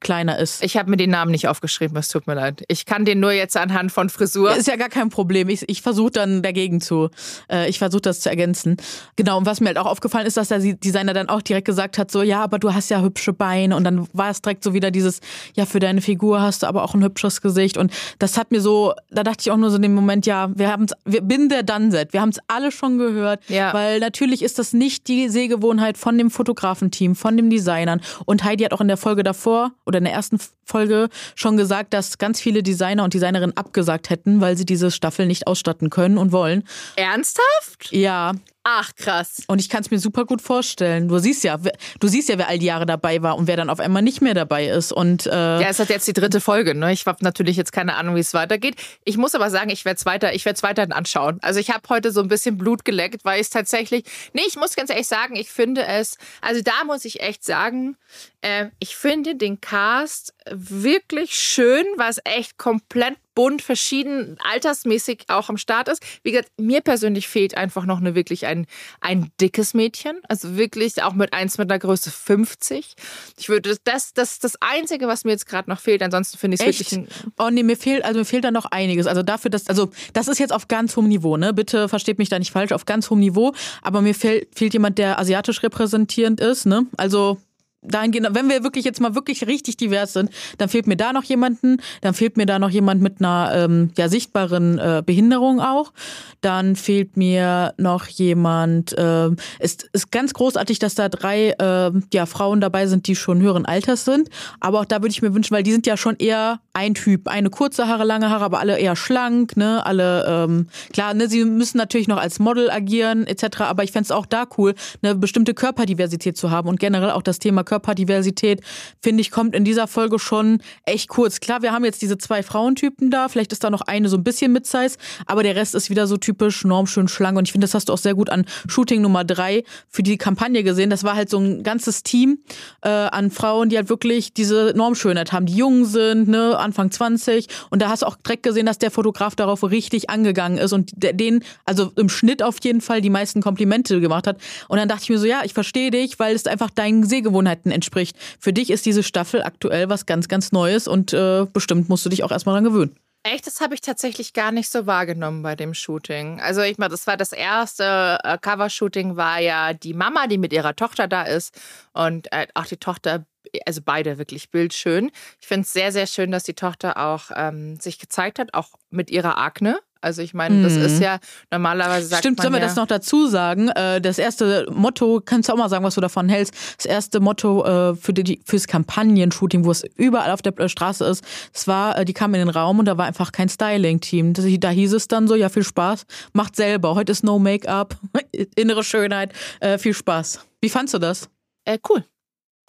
kleiner 0.00 0.38
ist. 0.38 0.62
ich 0.64 0.76
habe 0.76 0.90
mir 0.90 0.96
den 0.96 1.10
Namen 1.10 1.30
nicht 1.30 1.46
aufgeschrieben, 1.48 1.96
es 1.96 2.08
tut 2.08 2.26
mir 2.26 2.34
leid. 2.34 2.64
Ich 2.68 2.86
kann 2.86 3.04
den 3.04 3.20
nur 3.20 3.32
jetzt 3.32 3.56
anhand 3.56 3.92
von 3.92 4.08
Frisur. 4.08 4.54
Ist 4.56 4.66
ja 4.66 4.76
gar 4.76 4.88
kein 4.88 5.10
Problem. 5.10 5.48
Ich, 5.48 5.68
ich 5.68 5.82
versuche 5.82 6.10
dann 6.10 6.42
dagegen 6.42 6.80
zu, 6.80 7.10
äh, 7.50 7.68
ich 7.68 7.78
versuche 7.78 8.02
das 8.02 8.20
zu 8.20 8.30
ergänzen. 8.30 8.76
Genau, 9.16 9.38
und 9.38 9.46
was 9.46 9.60
mir 9.60 9.68
halt 9.68 9.78
auch 9.78 9.86
aufgefallen 9.86 10.26
ist, 10.26 10.36
dass 10.36 10.48
der 10.48 10.58
Designer 10.58 11.12
dann 11.12 11.28
auch 11.28 11.42
direkt 11.42 11.66
gesagt 11.66 11.98
hat, 11.98 12.10
so, 12.10 12.22
ja, 12.22 12.42
aber 12.42 12.58
du 12.58 12.72
hast 12.72 12.88
ja 12.90 13.02
hübsche 13.02 13.32
Beine. 13.32 13.76
Und 13.76 13.84
dann 13.84 14.08
war 14.12 14.30
es 14.30 14.42
direkt 14.42 14.64
so 14.64 14.74
wieder 14.74 14.90
dieses, 14.90 15.20
ja, 15.54 15.66
für 15.66 15.80
deine 15.80 16.00
Figur 16.00 16.40
hast 16.40 16.62
du 16.62 16.66
aber 16.66 16.82
auch 16.82 16.94
ein 16.94 17.02
hübsches 17.02 17.42
Gesicht. 17.42 17.76
Und 17.76 17.92
das 18.18 18.38
hat 18.38 18.50
mir 18.50 18.60
so, 18.60 18.94
da 19.10 19.22
dachte 19.22 19.42
ich 19.42 19.50
auch 19.50 19.56
nur 19.56 19.70
so 19.70 19.76
in 19.76 19.82
dem 19.82 19.94
Moment, 19.94 20.26
ja, 20.26 20.50
wir 20.54 20.70
haben 20.70 20.84
es, 20.84 20.92
wir 21.04 21.20
bin 21.20 21.48
der 21.48 21.62
Dunset, 21.62 22.12
wir 22.12 22.20
haben 22.20 22.30
es 22.30 22.38
alle 22.48 22.72
schon 22.72 22.98
gehört. 22.98 23.40
Ja. 23.48 23.74
Weil 23.74 24.00
natürlich 24.00 24.42
ist 24.42 24.58
das 24.58 24.72
nicht 24.72 25.08
die 25.08 25.28
Sehgewohnheit 25.28 25.98
von 25.98 26.16
dem 26.16 26.30
Fotografenteam, 26.30 27.14
von 27.14 27.36
den 27.36 27.50
Designern. 27.50 28.00
Und 28.24 28.44
Heidi 28.44 28.64
hat 28.64 28.72
auch 28.72 28.80
in 28.80 28.88
der 28.88 28.96
Folge 28.96 29.22
davor 29.22 29.72
oder 29.90 29.98
in 29.98 30.04
der 30.04 30.12
ersten 30.12 30.38
Folge 30.64 31.08
schon 31.34 31.56
gesagt, 31.56 31.92
dass 31.92 32.18
ganz 32.18 32.40
viele 32.40 32.62
Designer 32.62 33.02
und 33.02 33.12
Designerinnen 33.12 33.56
abgesagt 33.56 34.08
hätten, 34.08 34.40
weil 34.40 34.56
sie 34.56 34.64
diese 34.64 34.90
Staffel 34.90 35.26
nicht 35.26 35.48
ausstatten 35.48 35.90
können 35.90 36.16
und 36.16 36.30
wollen. 36.30 36.62
Ernsthaft? 36.94 37.90
Ja, 37.90 38.32
Ach, 38.62 38.94
krass. 38.94 39.42
Und 39.46 39.58
ich 39.58 39.70
kann 39.70 39.80
es 39.80 39.90
mir 39.90 39.98
super 39.98 40.26
gut 40.26 40.42
vorstellen. 40.42 41.08
Du 41.08 41.18
siehst 41.18 41.44
ja, 41.44 41.58
du 41.98 42.08
siehst 42.08 42.28
ja, 42.28 42.36
wer 42.36 42.48
all 42.48 42.58
die 42.58 42.66
Jahre 42.66 42.84
dabei 42.84 43.22
war 43.22 43.38
und 43.38 43.46
wer 43.46 43.56
dann 43.56 43.70
auf 43.70 43.80
einmal 43.80 44.02
nicht 44.02 44.20
mehr 44.20 44.34
dabei 44.34 44.66
ist. 44.68 44.92
Und, 44.92 45.26
äh 45.26 45.30
ja, 45.30 45.68
es 45.68 45.78
hat 45.78 45.88
jetzt 45.88 46.06
die 46.06 46.12
dritte 46.12 46.42
Folge. 46.42 46.74
Ne? 46.74 46.92
Ich 46.92 47.06
habe 47.06 47.24
natürlich 47.24 47.56
jetzt 47.56 47.72
keine 47.72 47.94
Ahnung, 47.94 48.16
wie 48.16 48.20
es 48.20 48.34
weitergeht. 48.34 48.76
Ich 49.04 49.16
muss 49.16 49.34
aber 49.34 49.48
sagen, 49.48 49.70
ich 49.70 49.86
werde 49.86 49.96
es 49.96 50.04
weiter, 50.04 50.34
ich 50.34 50.44
werde 50.44 50.62
weiter 50.62 50.86
anschauen. 50.94 51.38
Also 51.40 51.58
ich 51.58 51.70
habe 51.70 51.88
heute 51.88 52.12
so 52.12 52.20
ein 52.20 52.28
bisschen 52.28 52.58
Blut 52.58 52.84
geleckt, 52.84 53.24
weil 53.24 53.36
ich 53.36 53.46
es 53.46 53.50
tatsächlich. 53.50 54.04
Nee, 54.34 54.42
ich 54.46 54.56
muss 54.56 54.76
ganz 54.76 54.90
ehrlich 54.90 55.08
sagen, 55.08 55.36
ich 55.36 55.50
finde 55.50 55.86
es. 55.86 56.18
Also 56.42 56.60
da 56.60 56.84
muss 56.84 57.06
ich 57.06 57.20
echt 57.22 57.42
sagen, 57.44 57.96
äh, 58.42 58.66
ich 58.78 58.94
finde 58.94 59.36
den 59.36 59.62
Cast 59.62 60.34
wirklich 60.52 61.34
schön, 61.34 61.84
was 61.96 62.18
echt 62.24 62.58
komplett 62.58 63.16
bunt, 63.34 63.62
verschieden, 63.62 64.36
altersmäßig 64.52 65.24
auch 65.28 65.48
am 65.48 65.56
Start 65.56 65.88
ist. 65.88 66.02
Wie 66.22 66.32
gesagt, 66.32 66.50
mir 66.58 66.80
persönlich 66.80 67.28
fehlt 67.28 67.56
einfach 67.56 67.86
noch 67.86 67.98
eine 67.98 68.14
wirklich 68.14 68.46
ein, 68.46 68.66
ein 69.00 69.30
dickes 69.40 69.72
Mädchen. 69.72 70.20
Also 70.28 70.56
wirklich 70.56 71.02
auch 71.02 71.14
mit 71.14 71.32
eins 71.32 71.56
mit 71.56 71.70
einer 71.70 71.78
Größe 71.78 72.10
50. 72.10 72.94
Ich 73.38 73.48
würde, 73.48 73.76
das, 73.84 74.12
das, 74.12 74.40
das 74.40 74.56
Einzige, 74.60 75.06
was 75.06 75.24
mir 75.24 75.30
jetzt 75.30 75.46
gerade 75.46 75.70
noch 75.70 75.80
fehlt. 75.80 76.02
Ansonsten 76.02 76.38
finde 76.38 76.56
ich 76.56 76.60
es 76.60 76.66
wirklich. 76.66 76.98
Ein 76.98 77.08
oh 77.38 77.48
nee, 77.50 77.62
mir 77.62 77.76
fehlt, 77.76 78.04
also 78.04 78.18
mir 78.18 78.24
fehlt 78.24 78.44
da 78.44 78.50
noch 78.50 78.66
einiges. 78.66 79.06
Also 79.06 79.22
dafür, 79.22 79.50
dass, 79.50 79.68
also 79.68 79.90
das 80.12 80.28
ist 80.28 80.38
jetzt 80.38 80.52
auf 80.52 80.68
ganz 80.68 80.96
hohem 80.96 81.08
Niveau, 81.08 81.36
ne? 81.36 81.54
Bitte 81.54 81.88
versteht 81.88 82.18
mich 82.18 82.28
da 82.28 82.38
nicht 82.38 82.50
falsch, 82.50 82.72
auf 82.72 82.84
ganz 82.84 83.08
hohem 83.10 83.20
Niveau. 83.20 83.54
Aber 83.82 84.02
mir 84.02 84.14
fehlt, 84.14 84.48
fehlt 84.54 84.72
jemand, 84.74 84.98
der 84.98 85.18
asiatisch 85.18 85.62
repräsentierend 85.62 86.40
ist, 86.40 86.66
ne? 86.66 86.86
Also 86.96 87.38
dahingehend, 87.82 88.34
wenn 88.34 88.48
wir 88.48 88.62
wirklich 88.62 88.84
jetzt 88.84 89.00
mal 89.00 89.14
wirklich 89.14 89.46
richtig 89.46 89.76
divers 89.76 90.12
sind, 90.12 90.30
dann 90.58 90.68
fehlt 90.68 90.86
mir 90.86 90.96
da 90.96 91.12
noch 91.12 91.24
jemanden, 91.24 91.78
dann 92.02 92.14
fehlt 92.14 92.36
mir 92.36 92.46
da 92.46 92.58
noch 92.58 92.70
jemand 92.70 93.00
mit 93.00 93.20
einer 93.20 93.52
ähm, 93.54 93.90
ja, 93.96 94.08
sichtbaren 94.08 94.78
äh, 94.78 95.02
Behinderung 95.04 95.60
auch. 95.60 95.92
Dann 96.40 96.76
fehlt 96.76 97.16
mir 97.16 97.74
noch 97.78 98.06
jemand, 98.06 98.96
äh, 98.98 99.30
ist, 99.58 99.88
ist 99.92 100.10
ganz 100.10 100.34
großartig, 100.34 100.78
dass 100.78 100.94
da 100.94 101.08
drei 101.08 101.50
äh, 101.50 101.90
ja, 102.12 102.26
Frauen 102.26 102.60
dabei 102.60 102.86
sind, 102.86 103.06
die 103.06 103.16
schon 103.16 103.40
höheren 103.40 103.64
Alters 103.64 104.04
sind. 104.04 104.28
Aber 104.60 104.80
auch 104.80 104.84
da 104.84 104.96
würde 104.96 105.10
ich 105.10 105.22
mir 105.22 105.34
wünschen, 105.34 105.54
weil 105.54 105.62
die 105.62 105.72
sind 105.72 105.86
ja 105.86 105.96
schon 105.96 106.16
eher 106.16 106.60
ein 106.72 106.94
Typ. 106.94 107.28
Eine 107.28 107.50
kurze 107.50 107.88
Haare, 107.88 108.04
lange 108.04 108.30
Haare, 108.30 108.44
aber 108.44 108.60
alle 108.60 108.78
eher 108.78 108.96
schlank, 108.96 109.56
ne? 109.56 109.84
Alle, 109.84 110.24
ähm, 110.26 110.68
klar, 110.92 111.14
ne, 111.14 111.28
sie 111.28 111.44
müssen 111.44 111.78
natürlich 111.78 112.08
noch 112.08 112.18
als 112.18 112.38
Model 112.38 112.70
agieren, 112.70 113.26
etc. 113.26 113.62
Aber 113.62 113.84
ich 113.84 113.92
fände 113.92 114.04
es 114.04 114.10
auch 114.10 114.26
da 114.26 114.44
cool, 114.58 114.74
eine 115.02 115.14
bestimmte 115.14 115.54
Körperdiversität 115.54 116.36
zu 116.36 116.50
haben 116.50 116.68
und 116.68 116.78
generell 116.78 117.10
auch 117.10 117.22
das 117.22 117.38
Thema 117.38 117.64
Körperdiversität, 117.70 118.62
finde 119.00 119.20
ich, 119.20 119.30
kommt 119.30 119.54
in 119.54 119.64
dieser 119.64 119.86
Folge 119.86 120.18
schon 120.18 120.60
echt 120.84 121.08
kurz. 121.08 121.38
Klar, 121.38 121.62
wir 121.62 121.70
haben 121.70 121.84
jetzt 121.84 122.02
diese 122.02 122.18
zwei 122.18 122.42
Frauentypen 122.42 123.10
da, 123.10 123.28
vielleicht 123.28 123.52
ist 123.52 123.62
da 123.62 123.70
noch 123.70 123.82
eine 123.82 124.08
so 124.08 124.16
ein 124.16 124.24
bisschen 124.24 124.50
mit 124.52 124.66
Size, 124.66 124.96
aber 125.26 125.44
der 125.44 125.54
Rest 125.54 125.76
ist 125.76 125.88
wieder 125.88 126.08
so 126.08 126.16
typisch 126.16 126.64
normschön 126.64 127.06
schlank 127.06 127.38
und 127.38 127.46
ich 127.46 127.52
finde, 127.52 127.66
das 127.66 127.74
hast 127.74 127.88
du 127.88 127.92
auch 127.92 127.98
sehr 127.98 128.14
gut 128.14 128.28
an 128.28 128.44
Shooting 128.66 129.02
Nummer 129.02 129.22
drei 129.22 129.62
für 129.88 130.02
die 130.02 130.18
Kampagne 130.18 130.64
gesehen. 130.64 130.90
Das 130.90 131.04
war 131.04 131.14
halt 131.14 131.30
so 131.30 131.38
ein 131.38 131.62
ganzes 131.62 132.02
Team 132.02 132.40
äh, 132.82 132.88
an 132.88 133.30
Frauen, 133.30 133.68
die 133.68 133.76
halt 133.76 133.88
wirklich 133.88 134.34
diese 134.34 134.72
Normschönheit 134.74 135.30
haben, 135.32 135.46
die 135.46 135.54
jung 135.54 135.84
sind, 135.84 136.26
ne, 136.26 136.58
Anfang 136.58 136.90
20 136.90 137.46
und 137.70 137.80
da 137.80 137.88
hast 137.88 138.02
du 138.02 138.06
auch 138.06 138.16
direkt 138.16 138.42
gesehen, 138.42 138.66
dass 138.66 138.78
der 138.78 138.90
Fotograf 138.90 139.36
darauf 139.36 139.62
richtig 139.62 140.10
angegangen 140.10 140.58
ist 140.58 140.72
und 140.72 140.90
den, 140.96 141.44
also 141.66 141.92
im 141.94 142.08
Schnitt 142.08 142.42
auf 142.42 142.56
jeden 142.64 142.80
Fall 142.80 143.00
die 143.00 143.10
meisten 143.10 143.42
Komplimente 143.42 144.00
gemacht 144.00 144.26
hat 144.26 144.38
und 144.66 144.78
dann 144.78 144.88
dachte 144.88 145.04
ich 145.04 145.10
mir 145.10 145.18
so, 145.18 145.26
ja, 145.26 145.42
ich 145.44 145.54
verstehe 145.54 145.92
dich, 145.92 146.18
weil 146.18 146.34
es 146.34 146.46
einfach 146.46 146.70
deinen 146.70 147.04
Sehgewohnheiten 147.04 147.59
Inhalten 147.60 147.70
entspricht. 147.70 148.16
Für 148.38 148.52
dich 148.52 148.70
ist 148.70 148.86
diese 148.86 149.02
Staffel 149.02 149.42
aktuell 149.42 149.88
was 149.88 150.06
ganz, 150.06 150.28
ganz 150.28 150.52
Neues 150.52 150.88
und 150.88 151.12
äh, 151.12 151.46
bestimmt 151.52 151.88
musst 151.88 152.04
du 152.04 152.10
dich 152.10 152.24
auch 152.24 152.32
erstmal 152.32 152.54
dran 152.54 152.64
gewöhnen. 152.64 152.96
Echt, 153.22 153.46
das 153.46 153.60
habe 153.60 153.74
ich 153.74 153.82
tatsächlich 153.82 154.32
gar 154.32 154.50
nicht 154.50 154.70
so 154.70 154.86
wahrgenommen 154.86 155.42
bei 155.42 155.54
dem 155.54 155.74
Shooting. 155.74 156.40
Also 156.40 156.62
ich 156.62 156.78
meine, 156.78 156.90
das 156.90 157.06
war 157.06 157.18
das 157.18 157.32
erste 157.32 158.18
äh, 158.24 158.38
Covershooting, 158.38 159.16
war 159.16 159.40
ja 159.40 159.74
die 159.74 159.92
Mama, 159.92 160.26
die 160.26 160.38
mit 160.38 160.54
ihrer 160.54 160.74
Tochter 160.74 161.06
da 161.06 161.24
ist 161.24 161.54
und 161.92 162.32
äh, 162.32 162.46
auch 162.54 162.64
die 162.64 162.78
Tochter, 162.78 163.26
also 163.66 163.82
beide 163.84 164.16
wirklich 164.16 164.50
bildschön. 164.50 165.10
Ich 165.38 165.46
finde 165.46 165.64
es 165.64 165.72
sehr, 165.74 165.92
sehr 165.92 166.06
schön, 166.06 166.30
dass 166.30 166.44
die 166.44 166.54
Tochter 166.54 166.96
auch 166.96 167.30
ähm, 167.36 167.78
sich 167.78 167.98
gezeigt 167.98 168.38
hat, 168.38 168.54
auch 168.54 168.70
mit 168.88 169.10
ihrer 169.10 169.36
Akne. 169.36 169.78
Also 170.00 170.22
ich 170.22 170.34
meine, 170.34 170.62
das 170.62 170.76
ist 170.76 170.96
mhm. 170.96 171.02
ja 171.02 171.18
normalerweise 171.50 172.06
sagt 172.06 172.22
Stimmt, 172.22 172.38
man 172.38 172.44
sollen 172.44 172.54
wir 172.54 172.60
ja, 172.60 172.66
das 172.66 172.76
noch 172.76 172.86
dazu 172.86 173.26
sagen? 173.26 173.68
Äh, 173.68 174.00
das 174.00 174.18
erste 174.18 174.66
Motto, 174.70 175.20
kannst 175.24 175.48
du 175.48 175.52
auch 175.52 175.56
mal 175.56 175.68
sagen, 175.68 175.84
was 175.84 175.94
du 175.94 176.00
davon 176.00 176.28
hältst? 176.28 176.54
Das 176.78 176.86
erste 176.86 177.20
Motto 177.20 177.64
äh, 177.64 177.94
für 177.96 178.12
die, 178.12 178.40
fürs 178.44 178.66
Kampagnen-Shooting, 178.66 179.64
wo 179.64 179.70
es 179.70 179.84
überall 179.96 180.30
auf 180.30 180.42
der 180.42 180.58
äh, 180.58 180.68
Straße 180.68 181.04
ist, 181.04 181.24
es 181.52 181.66
war, 181.66 182.04
die 182.04 182.14
kamen 182.14 182.34
in 182.34 182.46
den 182.46 182.48
Raum 182.48 182.78
und 182.78 182.86
da 182.86 182.96
war 182.96 183.06
einfach 183.06 183.32
kein 183.32 183.48
Styling-Team. 183.48 184.32
Da 184.60 184.70
hieß 184.70 184.92
es 184.94 185.08
dann 185.08 185.28
so, 185.28 185.34
ja, 185.34 185.48
viel 185.48 185.64
Spaß, 185.64 186.06
macht 186.32 186.56
selber. 186.56 186.94
Heute 186.94 187.12
ist 187.12 187.24
No 187.24 187.38
Make-up, 187.38 187.96
innere 188.56 188.84
Schönheit, 188.84 189.32
viel 189.78 189.94
Spaß. 189.94 190.40
Wie 190.60 190.68
fandst 190.68 190.94
du 190.94 190.98
das? 190.98 191.28
Äh, 191.64 191.78
cool. 191.88 192.04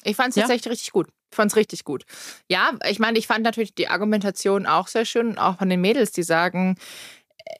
Ich 0.04 0.15
fand 0.15 0.30
es 0.30 0.36
ja? 0.36 0.44
tatsächlich 0.44 0.72
richtig 0.72 0.91
gut. 0.91 1.08
Ich 1.32 1.36
fand 1.36 1.52
es 1.52 1.56
richtig 1.56 1.84
gut. 1.86 2.04
Ja, 2.50 2.74
ich 2.89 3.00
meine, 3.00 3.17
ich 3.17 3.28
fand 3.28 3.44
natürlich 3.44 3.74
die 3.74 3.88
Argumentation 3.88 4.65
auch 4.65 4.88
sehr 4.88 5.06
schön, 5.06 5.38
auch 5.38 5.60
von 5.60 5.70
den 5.70 5.80
Mädels, 5.80 6.12
die 6.12 6.24
sagen, 6.24 6.76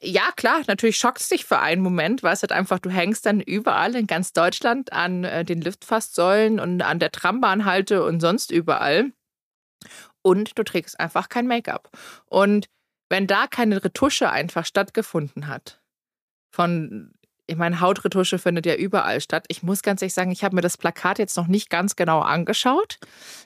ja, 0.02 0.32
klar, 0.36 0.62
natürlich 0.68 0.98
schockt 0.98 1.22
es 1.22 1.30
dich 1.30 1.46
für 1.46 1.60
einen 1.60 1.82
Moment, 1.82 2.24
weil 2.24 2.34
es 2.34 2.42
halt 2.42 2.52
einfach, 2.52 2.80
du 2.80 2.90
hängst 2.90 3.26
dann 3.26 3.42
überall 3.42 3.96
in 3.96 4.08
ganz 4.08 4.34
Deutschland 4.34 4.94
an 4.94 5.24
äh, 5.24 5.44
den 5.44 5.62
Liftfasssäulen 5.62 6.60
und 6.60 6.82
an 6.82 7.00
der 7.00 7.12
Trambahnhalte 7.12 8.04
und 8.04 8.20
sonst 8.20 8.52
überall. 8.52 9.12
Und 10.22 10.58
du 10.58 10.64
trägst 10.64 11.00
einfach 11.00 11.30
kein 11.30 11.48
Make-up. 11.48 11.90
Und 12.26 12.68
wenn 13.10 13.28
da 13.28 13.48
keine 13.48 13.84
Retusche 13.84 14.30
einfach 14.30 14.66
stattgefunden 14.66 15.48
hat, 15.48 15.82
von 16.52 17.14
ich 17.52 17.58
meine, 17.58 17.82
Hautretusche 17.82 18.40
findet 18.40 18.66
ja 18.66 18.76
überall 18.76 19.20
statt. 19.20 19.44
Ich 19.50 19.62
muss 19.62 19.82
ganz 19.82 20.02
ehrlich 20.02 20.14
sagen, 20.14 20.32
ich 20.32 20.46
habe 20.46 20.56
mir 20.56 20.62
das 20.62 20.78
Plakat 20.78 21.20
jetzt 21.20 21.36
noch 21.36 21.48
nicht 21.48 21.70
ganz 21.70 21.98
genau 21.98 22.22
angeschaut. 22.22 22.98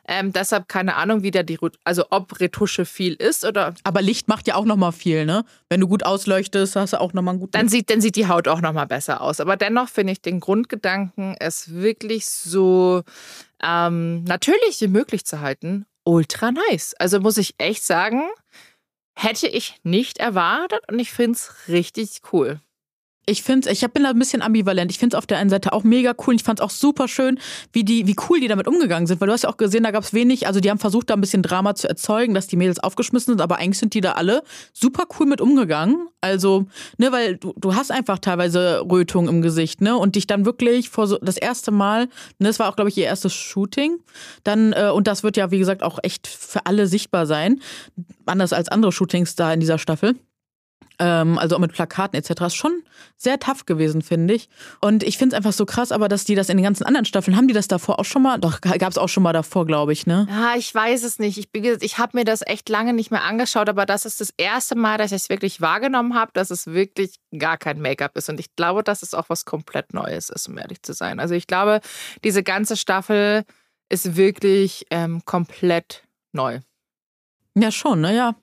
Ähm, 0.07 0.31
deshalb 0.31 0.69
keine 0.69 0.95
Ahnung, 0.95 1.23
wie 1.23 1.31
da 1.31 1.41
die, 1.41 1.57
also 1.83 2.05
ob 2.11 2.39
Retusche 2.39 2.85
viel 2.85 3.15
ist 3.15 3.45
oder. 3.45 3.73
Aber 3.83 4.03
Licht 4.03 4.27
macht 4.27 4.47
ja 4.47 4.55
auch 4.55 4.65
nochmal 4.65 4.91
viel, 4.91 5.25
ne? 5.25 5.43
Wenn 5.69 5.81
du 5.81 5.87
gut 5.87 6.05
ausleuchtest, 6.05 6.75
hast 6.75 6.93
du 6.93 7.01
auch 7.01 7.13
nochmal 7.13 7.33
einen 7.33 7.39
guten. 7.39 7.53
Dann 7.53 7.67
sieht, 7.67 7.89
dann 7.89 7.99
sieht 7.99 8.15
die 8.15 8.27
Haut 8.27 8.47
auch 8.47 8.61
nochmal 8.61 8.85
besser 8.85 9.21
aus. 9.21 9.39
Aber 9.39 9.57
dennoch 9.57 9.89
finde 9.89 10.13
ich 10.13 10.21
den 10.21 10.39
Grundgedanken, 10.39 11.35
es 11.39 11.73
wirklich 11.73 12.27
so 12.27 13.01
ähm, 13.63 14.23
natürlich 14.25 14.81
wie 14.81 14.87
möglich 14.87 15.25
zu 15.25 15.41
halten, 15.41 15.87
ultra 16.03 16.51
nice. 16.51 16.93
Also 16.99 17.19
muss 17.19 17.37
ich 17.37 17.55
echt 17.57 17.83
sagen, 17.83 18.21
hätte 19.15 19.47
ich 19.47 19.79
nicht 19.81 20.19
erwartet 20.19 20.81
und 20.91 20.99
ich 20.99 21.11
finde 21.11 21.37
es 21.37 21.51
richtig 21.67 22.21
cool. 22.31 22.59
Ich 23.27 23.43
finde, 23.43 23.71
ich 23.71 23.81
bin 23.81 24.03
da 24.03 24.09
ein 24.09 24.19
bisschen 24.19 24.41
ambivalent. 24.41 24.91
Ich 24.91 24.99
finde 24.99 25.15
es 25.15 25.17
auf 25.17 25.25
der 25.25 25.39
einen 25.39 25.49
Seite 25.49 25.73
auch 25.73 25.83
mega 25.83 26.13
cool. 26.25 26.35
Ich 26.35 26.43
fand 26.43 26.59
es 26.59 26.63
auch 26.63 26.69
super 26.69 27.07
schön, 27.07 27.39
wie 27.73 27.83
die, 27.83 28.05
wie 28.05 28.15
cool 28.29 28.39
die 28.39 28.47
damit 28.47 28.67
umgegangen 28.67 29.07
sind. 29.07 29.19
Weil 29.19 29.27
du 29.27 29.33
hast 29.33 29.43
ja 29.43 29.49
auch 29.49 29.57
gesehen, 29.57 29.83
da 29.83 29.91
gab 29.91 30.03
es 30.03 30.13
wenig, 30.13 30.47
also 30.47 30.59
die 30.59 30.69
haben 30.69 30.77
versucht, 30.77 31.09
da 31.09 31.15
ein 31.15 31.21
bisschen 31.21 31.41
Drama 31.41 31.75
zu 31.75 31.89
erzeugen, 31.89 32.33
dass 32.33 32.47
die 32.47 32.55
Mädels 32.55 32.79
aufgeschmissen 32.79 33.33
sind, 33.33 33.41
aber 33.41 33.57
eigentlich 33.57 33.79
sind 33.79 33.93
die 33.93 34.01
da 34.01 34.13
alle 34.13 34.43
super 34.73 35.05
cool 35.19 35.25
mit 35.25 35.41
umgegangen. 35.41 36.07
Also, 36.21 36.65
ne, 36.97 37.11
weil 37.11 37.37
du, 37.37 37.53
du 37.57 37.75
hast 37.75 37.91
einfach 37.91 38.19
teilweise 38.19 38.85
Rötung 38.89 39.27
im 39.27 39.41
Gesicht, 39.41 39.81
ne? 39.81 39.95
Und 39.95 40.15
dich 40.15 40.27
dann 40.27 40.45
wirklich 40.45 40.89
vor 40.89 41.07
so 41.07 41.17
das 41.17 41.37
erste 41.37 41.71
Mal, 41.71 42.05
ne, 42.39 42.47
das 42.47 42.59
war 42.59 42.69
auch, 42.69 42.75
glaube 42.75 42.89
ich, 42.89 42.97
ihr 42.97 43.05
erstes 43.05 43.33
Shooting. 43.33 43.99
Dann, 44.43 44.73
äh, 44.73 44.89
und 44.93 45.07
das 45.07 45.23
wird 45.23 45.37
ja, 45.37 45.51
wie 45.51 45.59
gesagt, 45.59 45.83
auch 45.83 45.99
echt 46.03 46.27
für 46.27 46.65
alle 46.65 46.87
sichtbar 46.87 47.25
sein. 47.25 47.61
Anders 48.25 48.53
als 48.53 48.69
andere 48.69 48.91
Shootings 48.91 49.35
da 49.35 49.53
in 49.53 49.59
dieser 49.59 49.77
Staffel 49.77 50.15
ähm, 50.99 51.37
also 51.37 51.55
auch 51.55 51.59
mit 51.59 51.73
Plakaten 51.73 52.17
etc. 52.17 52.41
ist 52.41 52.55
schon 52.55 52.83
sehr 53.17 53.39
tough 53.39 53.65
gewesen, 53.65 54.01
finde 54.01 54.33
ich. 54.33 54.49
Und 54.81 55.03
ich 55.03 55.17
finde 55.17 55.35
es 55.35 55.37
einfach 55.37 55.53
so 55.53 55.65
krass, 55.65 55.91
aber 55.91 56.07
dass 56.07 56.25
die 56.25 56.35
das 56.35 56.49
in 56.49 56.57
den 56.57 56.63
ganzen 56.63 56.83
anderen 56.83 57.05
Staffeln, 57.05 57.37
haben 57.37 57.47
die 57.47 57.53
das 57.53 57.67
davor 57.67 57.99
auch 57.99 58.05
schon 58.05 58.21
mal? 58.21 58.39
Doch, 58.39 58.61
gab 58.61 58.89
es 58.89 58.97
auch 58.97 59.09
schon 59.09 59.23
mal 59.23 59.33
davor, 59.33 59.65
glaube 59.65 59.93
ich, 59.93 60.07
ne? 60.07 60.27
Ja, 60.29 60.55
ich 60.55 60.73
weiß 60.73 61.03
es 61.03 61.19
nicht. 61.19 61.37
Ich, 61.37 61.49
ich 61.53 61.97
habe 61.97 62.17
mir 62.17 62.25
das 62.25 62.41
echt 62.45 62.69
lange 62.69 62.93
nicht 62.93 63.11
mehr 63.11 63.23
angeschaut, 63.23 63.69
aber 63.69 63.85
das 63.85 64.05
ist 64.05 64.21
das 64.21 64.33
erste 64.37 64.75
Mal, 64.75 64.97
dass 64.97 65.11
ich 65.11 65.23
es 65.23 65.29
wirklich 65.29 65.61
wahrgenommen 65.61 66.15
habe, 66.15 66.31
dass 66.33 66.51
es 66.51 66.67
wirklich 66.67 67.15
gar 67.37 67.57
kein 67.57 67.81
Make-up 67.81 68.17
ist. 68.17 68.29
Und 68.29 68.39
ich 68.39 68.55
glaube, 68.55 68.83
dass 68.83 69.01
es 69.01 69.13
auch 69.13 69.29
was 69.29 69.45
komplett 69.45 69.93
Neues 69.93 70.29
ist, 70.29 70.47
um 70.47 70.57
ehrlich 70.57 70.81
zu 70.81 70.93
sein. 70.93 71.19
Also 71.19 71.35
ich 71.35 71.47
glaube, 71.47 71.81
diese 72.23 72.43
ganze 72.43 72.77
Staffel 72.77 73.43
ist 73.89 74.15
wirklich 74.15 74.85
ähm, 74.89 75.23
komplett 75.25 76.03
neu. 76.31 76.59
Ja, 77.57 77.71
schon, 77.71 78.01
ne? 78.01 78.15
Ja. 78.15 78.35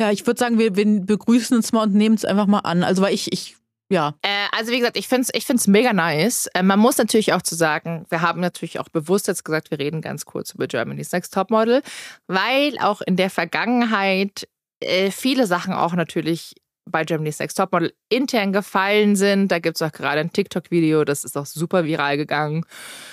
Ja, 0.00 0.10
ich 0.10 0.26
würde 0.26 0.38
sagen, 0.38 0.58
wir, 0.58 0.76
wir 0.76 1.00
begrüßen 1.00 1.56
uns 1.56 1.72
mal 1.72 1.82
und 1.82 1.94
nehmen 1.94 2.14
es 2.14 2.24
einfach 2.24 2.46
mal 2.46 2.60
an. 2.60 2.84
Also, 2.84 3.02
weil 3.02 3.14
ich, 3.14 3.32
ich 3.32 3.56
ja. 3.90 4.14
Äh, 4.22 4.46
also 4.56 4.70
wie 4.70 4.78
gesagt, 4.78 4.96
ich 4.96 5.08
finde 5.08 5.22
es 5.22 5.34
ich 5.34 5.44
find's 5.44 5.66
mega 5.66 5.92
nice. 5.92 6.46
Äh, 6.54 6.62
man 6.62 6.78
muss 6.78 6.96
natürlich 6.96 7.32
auch 7.32 7.42
zu 7.42 7.56
sagen, 7.56 8.06
wir 8.08 8.22
haben 8.22 8.40
natürlich 8.40 8.78
auch 8.78 8.88
bewusst 8.88 9.26
jetzt 9.26 9.44
gesagt, 9.44 9.70
wir 9.70 9.80
reden 9.80 10.00
ganz 10.00 10.24
kurz 10.24 10.52
über 10.52 10.68
Germany's 10.68 11.12
Next 11.12 11.34
Topmodel, 11.34 11.82
weil 12.28 12.78
auch 12.78 13.00
in 13.00 13.16
der 13.16 13.30
Vergangenheit 13.30 14.48
äh, 14.78 15.10
viele 15.10 15.46
Sachen 15.46 15.74
auch 15.74 15.94
natürlich 15.94 16.54
bei 16.88 17.04
Germany's 17.04 17.40
Next 17.40 17.56
Topmodel 17.56 17.92
intern 18.08 18.52
gefallen 18.52 19.16
sind. 19.16 19.48
Da 19.48 19.58
gibt 19.58 19.76
es 19.76 19.82
auch 19.82 19.92
gerade 19.92 20.20
ein 20.20 20.32
TikTok-Video, 20.32 21.04
das 21.04 21.24
ist 21.24 21.36
auch 21.36 21.46
super 21.46 21.84
viral 21.84 22.16
gegangen. 22.16 22.64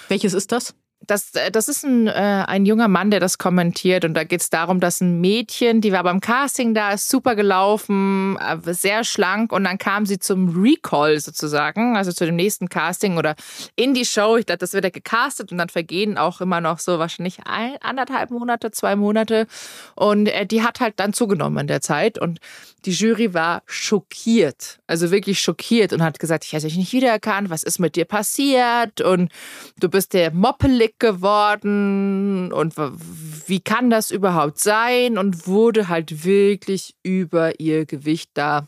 Welches 0.09 0.33
ist 0.33 0.51
das? 0.51 0.75
Das, 1.05 1.33
äh, 1.35 1.51
das 1.51 1.67
ist 1.67 1.83
ein, 1.83 2.07
äh, 2.07 2.11
ein 2.11 2.65
junger 2.65 2.87
Mann, 2.87 3.11
der 3.11 3.19
das 3.19 3.37
kommentiert. 3.37 4.03
Und 4.03 4.13
da 4.13 4.23
geht 4.23 4.41
es 4.41 4.49
darum, 4.49 4.79
dass 4.79 5.01
ein 5.01 5.21
Mädchen, 5.21 5.81
die 5.81 5.91
war 5.91 6.03
beim 6.03 6.19
Casting 6.19 6.73
da, 6.73 6.91
ist 6.91 7.09
super 7.09 7.35
gelaufen, 7.35 8.37
äh, 8.37 8.73
sehr 8.73 9.03
schlank. 9.03 9.51
Und 9.51 9.63
dann 9.63 9.77
kam 9.77 10.05
sie 10.05 10.19
zum 10.19 10.49
Recall 10.61 11.19
sozusagen, 11.19 11.95
also 11.95 12.11
zu 12.11 12.25
dem 12.25 12.35
nächsten 12.35 12.69
Casting 12.69 13.17
oder 13.17 13.35
in 13.75 13.93
die 13.93 14.05
Show. 14.05 14.37
Ich 14.37 14.45
dachte, 14.45 14.59
das 14.59 14.73
wird 14.73 14.85
ja 14.85 14.89
gecastet 14.89 15.51
und 15.51 15.57
dann 15.57 15.69
vergehen 15.69 16.17
auch 16.17 16.41
immer 16.41 16.61
noch 16.61 16.79
so 16.79 16.99
wahrscheinlich 16.99 17.39
ein, 17.45 17.77
anderthalb 17.81 18.31
Monate, 18.31 18.71
zwei 18.71 18.95
Monate. 18.95 19.47
Und 19.95 20.27
äh, 20.27 20.45
die 20.45 20.63
hat 20.63 20.79
halt 20.79 20.95
dann 20.97 21.13
zugenommen 21.13 21.59
in 21.59 21.67
der 21.67 21.81
Zeit. 21.81 22.19
Und 22.19 22.39
die 22.85 22.91
Jury 22.91 23.33
war 23.33 23.63
schockiert, 23.65 24.79
also 24.87 25.11
wirklich 25.11 25.41
schockiert 25.41 25.93
und 25.93 26.01
hat 26.01 26.19
gesagt, 26.19 26.45
ich 26.45 26.53
hätte 26.53 26.67
dich 26.67 26.77
nicht 26.77 26.93
wiedererkannt, 26.93 27.49
was 27.49 27.63
ist 27.63 27.79
mit 27.79 27.95
dir 27.95 28.05
passiert? 28.05 29.01
Und 29.01 29.31
du 29.79 29.89
bist 29.89 30.13
der 30.13 30.31
Moppelig 30.31 30.86
geworden 30.99 32.51
und 32.51 32.75
wie 32.77 33.59
kann 33.59 33.89
das 33.89 34.11
überhaupt 34.11 34.59
sein? 34.59 35.17
Und 35.17 35.47
wurde 35.47 35.87
halt 35.87 36.23
wirklich 36.23 36.95
über 37.03 37.59
ihr 37.59 37.85
Gewicht 37.85 38.31
da 38.33 38.67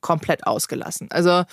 komplett 0.00 0.46
ausgelassen. 0.46 1.08
Also, 1.10 1.44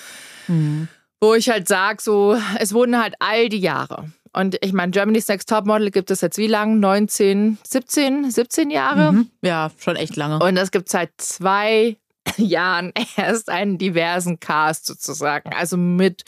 mhm. 0.48 0.88
wo 1.22 1.34
ich 1.34 1.50
halt 1.50 1.68
sage, 1.68 2.02
so, 2.02 2.38
es 2.60 2.74
wurden 2.74 3.02
halt 3.02 3.16
all 3.20 3.50
die 3.50 3.60
Jahre. 3.60 4.12
Und 4.34 4.58
ich 4.62 4.74
meine, 4.74 4.92
Germany's 4.92 5.28
Next 5.28 5.50
Topmodel 5.50 5.92
gibt 5.92 6.12
es 6.12 6.22
jetzt 6.22 6.38
wie 6.38 6.48
lange? 6.48 6.76
19, 6.76 7.58
17, 7.64 8.30
17 8.30 8.70
Jahre? 8.70 9.14
Mhm. 9.14 9.32
Ja, 9.42 9.72
schon 9.78 9.96
echt 9.96 10.16
lange. 10.16 10.40
Und 10.40 10.58
es 10.58 10.72
gibt 10.72 10.90
seit 10.90 11.12
zwei 11.18 11.98
Jahren 12.38 12.94
erst 13.16 13.50
einen 13.50 13.78
diversen 13.78 14.40
Cast 14.40 14.86
sozusagen. 14.86 15.52
Also 15.54 15.78
mit 15.78 16.24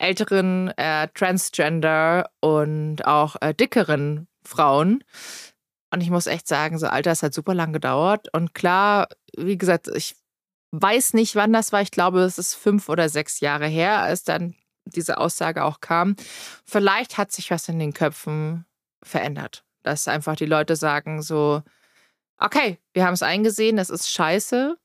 älteren 0.00 0.68
äh, 0.76 1.08
Transgender 1.14 2.30
und 2.40 3.04
auch 3.06 3.36
äh, 3.40 3.54
dickeren 3.54 4.28
Frauen. 4.44 5.04
Und 5.92 6.00
ich 6.00 6.10
muss 6.10 6.26
echt 6.26 6.46
sagen, 6.46 6.78
so 6.78 6.86
Alter, 6.86 7.10
es 7.10 7.22
hat 7.22 7.34
super 7.34 7.54
lang 7.54 7.72
gedauert. 7.72 8.28
Und 8.32 8.54
klar, 8.54 9.08
wie 9.36 9.58
gesagt, 9.58 9.88
ich 9.88 10.16
weiß 10.72 11.14
nicht, 11.14 11.34
wann 11.36 11.52
das 11.52 11.72
war. 11.72 11.82
Ich 11.82 11.90
glaube, 11.90 12.20
es 12.20 12.38
ist 12.38 12.54
fünf 12.54 12.88
oder 12.88 13.08
sechs 13.08 13.40
Jahre 13.40 13.66
her, 13.66 13.98
als 13.98 14.22
dann 14.22 14.54
diese 14.84 15.18
Aussage 15.18 15.64
auch 15.64 15.80
kam. 15.80 16.16
Vielleicht 16.64 17.18
hat 17.18 17.32
sich 17.32 17.50
was 17.50 17.68
in 17.68 17.78
den 17.78 17.92
Köpfen 17.92 18.64
verändert. 19.02 19.64
Dass 19.82 20.08
einfach 20.08 20.36
die 20.36 20.46
Leute 20.46 20.76
sagen 20.76 21.22
so, 21.22 21.62
okay, 22.38 22.78
wir 22.92 23.04
haben 23.04 23.14
es 23.14 23.22
eingesehen, 23.22 23.76
das 23.76 23.90
ist 23.90 24.10
scheiße. 24.10 24.76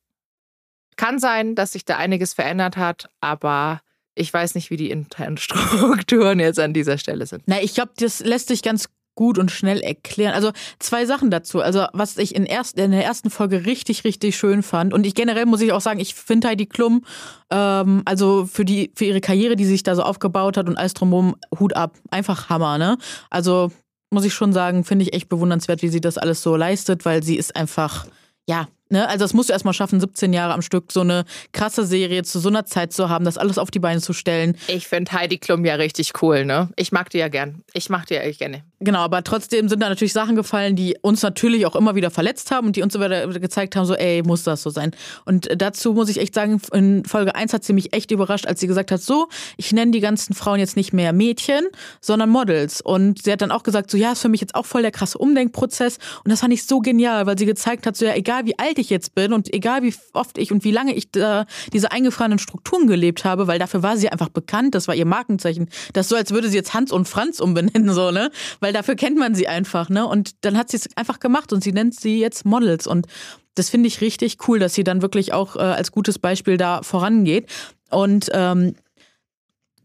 Kann 0.97 1.19
sein, 1.19 1.56
dass 1.56 1.73
sich 1.73 1.86
da 1.86 1.97
einiges 1.97 2.34
verändert 2.34 2.78
hat, 2.78 3.10
aber 3.19 3.82
ich 4.15 4.34
weiß 4.34 4.56
nicht, 4.56 4.69
wie 4.69 4.78
die 4.78 4.89
internen 4.89 5.38
Strukturen 5.38 6.39
jetzt 6.39 6.60
an 6.60 6.73
dieser 6.73 6.97
Stelle 6.97 7.25
sind. 7.25 7.43
Na, 7.45 7.62
ich 7.62 7.75
glaube, 7.75 7.91
das 7.97 8.21
lässt 8.21 8.47
sich 8.47 8.63
ganz 8.63 8.89
gut 9.15 9.38
und 9.38 9.49
schnell 9.49 9.80
erklären. 9.80 10.34
Also 10.34 10.51
zwei 10.78 11.06
Sachen 11.06 11.32
dazu. 11.32 11.62
Also 11.62 11.86
was 11.93 12.17
ich 12.17 12.36
in, 12.36 12.45
erst, 12.45 12.78
in 12.78 12.91
der 12.91 13.04
ersten 13.04 13.30
Folge 13.30 13.65
richtig, 13.65 14.04
richtig 14.04 14.36
schön 14.38 14.62
fand. 14.62 14.93
Und 14.93 15.06
ich 15.06 15.15
generell 15.15 15.45
muss 15.45 15.62
ich 15.62 15.71
auch 15.71 15.82
sagen, 15.82 15.99
ich 15.99 16.13
finde 16.15 16.49
Heidi 16.49 16.65
Klum, 16.65 17.06
ähm, 17.49 18.01
also 18.06 18.45
für 18.45 18.65
die, 18.65 18.91
für 18.93 19.06
ihre 19.06 19.21
Karriere, 19.21 19.56
die 19.56 19.65
sich 19.65 19.84
da 19.84 19.95
so 19.95 20.04
aufgebaut 20.04 20.58
hat 20.58 20.67
und 20.67 20.78
alles 20.78 20.93
drumherum, 20.93 21.36
Hut 21.58 21.75
ab. 21.75 21.97
Einfach 22.12 22.49
Hammer, 22.49 22.78
ne? 22.78 22.97
Also 23.30 23.71
muss 24.12 24.25
ich 24.25 24.34
schon 24.34 24.54
sagen, 24.54 24.84
finde 24.84 25.04
ich 25.04 25.13
echt 25.13 25.30
bewundernswert, 25.30 25.82
wie 25.82 25.89
sie 25.89 26.01
das 26.01 26.17
alles 26.17 26.41
so 26.41 26.56
leistet, 26.56 27.06
weil 27.06 27.23
sie 27.23 27.38
ist 27.38 27.56
einfach, 27.56 28.06
ja, 28.47 28.67
Ne? 28.95 29.10
Also 29.10 29.25
das 29.25 29.34
musst 29.34 29.49
du 29.49 29.53
erstmal 29.53 29.73
schaffen, 29.73 29.99
17 29.99 30.31
Jahre 30.31 30.53
am 30.53 30.62
Stück 30.62 30.93
so 30.93 31.01
eine 31.01 31.25
krasse 31.51 31.86
Serie 31.86 32.23
zu 32.23 32.39
so 32.39 32.47
einer 32.47 32.65
Zeit 32.65 32.93
zu 32.93 33.10
haben, 33.10 33.25
das 33.25 33.38
alles 33.38 33.58
auf 33.58 33.69
die 33.69 33.79
Beine 33.79 33.99
zu 33.99 34.13
stellen. 34.13 34.55
Ich 34.67 34.88
finde 34.88 35.12
Heidi 35.12 35.38
Klum 35.38 35.65
ja 35.65 35.75
richtig 35.75 36.13
cool, 36.21 36.45
ne? 36.45 36.69
Ich 36.77 36.93
mag 36.93 37.10
die 37.10 37.17
ja 37.17 37.27
gern. 37.27 37.63
Ich 37.73 37.89
mag 37.89 38.05
die 38.05 38.13
ja 38.13 38.21
echt 38.21 38.39
gerne. 38.39 38.63
Genau, 38.79 38.99
aber 38.99 39.23
trotzdem 39.23 39.67
sind 39.67 39.81
da 39.81 39.89
natürlich 39.89 40.13
Sachen 40.13 40.38
gefallen, 40.38 40.77
die 40.77 40.95
uns 41.01 41.23
natürlich 41.23 41.65
auch 41.65 41.75
immer 41.75 41.95
wieder 41.95 42.10
verletzt 42.10 42.51
haben 42.51 42.67
und 42.67 42.77
die 42.77 42.84
uns 42.84 42.95
immer 42.95 43.10
wieder 43.10 43.39
gezeigt 43.39 43.75
haben, 43.75 43.86
so 43.86 43.95
ey, 43.95 44.21
muss 44.23 44.43
das 44.43 44.62
so 44.63 44.69
sein. 44.69 44.91
Und 45.25 45.49
dazu 45.58 45.93
muss 45.93 46.08
ich 46.08 46.19
echt 46.19 46.34
sagen, 46.34 46.62
in 46.71 47.03
Folge 47.03 47.36
1 47.36 47.51
hat 47.51 47.65
sie 47.65 47.73
mich 47.73 47.91
echt 47.91 48.12
überrascht, 48.12 48.45
als 48.45 48.62
sie 48.62 48.67
gesagt 48.67 48.91
hat, 48.91 49.01
so, 49.01 49.27
ich 49.58 49.73
nenne 49.73 49.91
die 49.91 49.99
ganzen 49.99 50.36
Frauen 50.36 50.60
jetzt 50.60 50.77
nicht 50.77 50.93
mehr 50.93 51.12
Mädchen, 51.12 51.65
sondern 51.99 52.29
Models. 52.29 52.79
Und 52.79 53.23
sie 53.23 53.31
hat 53.31 53.41
dann 53.41 53.51
auch 53.51 53.63
gesagt, 53.63 53.91
so 53.91 53.97
ja, 53.97 54.13
ist 54.13 54.21
für 54.21 54.29
mich 54.29 54.39
jetzt 54.39 54.55
auch 54.55 54.65
voll 54.65 54.84
der 54.84 54.91
krasse 54.91 55.17
Umdenkprozess. 55.17 55.97
Und 56.23 56.31
das 56.31 56.39
fand 56.39 56.53
ich 56.53 56.65
so 56.65 56.79
genial, 56.79 57.25
weil 57.25 57.38
sie 57.38 57.45
gezeigt 57.45 57.88
hat, 57.88 57.97
so 57.97 58.05
ja, 58.05 58.13
egal 58.13 58.45
wie 58.45 58.58
alt 58.58 58.75
alt 58.75 58.85
ich 58.86 58.89
jetzt 58.89 59.15
bin 59.15 59.34
und 59.34 59.54
egal 59.54 59.84
wie 59.84 59.93
oft 60.13 60.38
ich 60.38 60.52
und 60.52 60.63
wie 60.63 60.71
lange 60.71 60.93
ich 60.93 61.12
da 61.12 61.45
diese 61.74 61.91
eingefrorenen 61.91 62.39
Strukturen 62.39 62.88
gelebt 62.88 63.26
habe, 63.26 63.48
weil 63.48 63.60
dafür 63.60 63.84
war 63.84 63.98
sie 63.98 64.10
einfach 64.10 64.30
bekannt, 64.30 64.76
das 64.76 64.88
war 64.88 64.95
ihr 64.95 65.06
Markenzeichen. 65.06 65.69
Das 65.93 66.06
ist 66.06 66.10
so, 66.10 66.15
als 66.15 66.32
würde 66.32 66.50
sie 66.50 66.56
jetzt 66.56 66.74
Hans 66.74 66.91
und 66.91 67.08
Franz 67.08 67.39
umbenennen, 67.39 67.93
so, 67.93 68.12
ne? 68.12 68.32
Weil 68.60 68.74
dafür 68.74 68.95
kennt 68.95 69.17
man 69.17 69.36
sie 69.36 69.48
einfach, 69.48 69.89
ne? 69.89 70.08
Und 70.08 70.45
dann 70.45 70.58
hat 70.58 70.69
sie 70.69 70.78
es 70.78 70.89
einfach 70.95 71.19
gemacht 71.19 71.52
und 71.52 71.63
sie 71.63 71.74
nennt 71.74 71.95
sie 71.95 72.19
jetzt 72.19 72.45
Models 72.45 72.88
und 72.88 73.08
das 73.56 73.69
finde 73.69 73.88
ich 73.88 74.02
richtig 74.02 74.38
cool, 74.48 74.60
dass 74.60 74.74
sie 74.74 74.84
dann 74.84 75.02
wirklich 75.02 75.34
auch 75.34 75.56
äh, 75.56 75.60
als 75.60 75.91
gutes 75.91 76.19
Beispiel 76.19 76.58
da 76.58 76.84
vorangeht. 76.84 77.50
Und 77.89 78.30
ähm, 78.34 78.76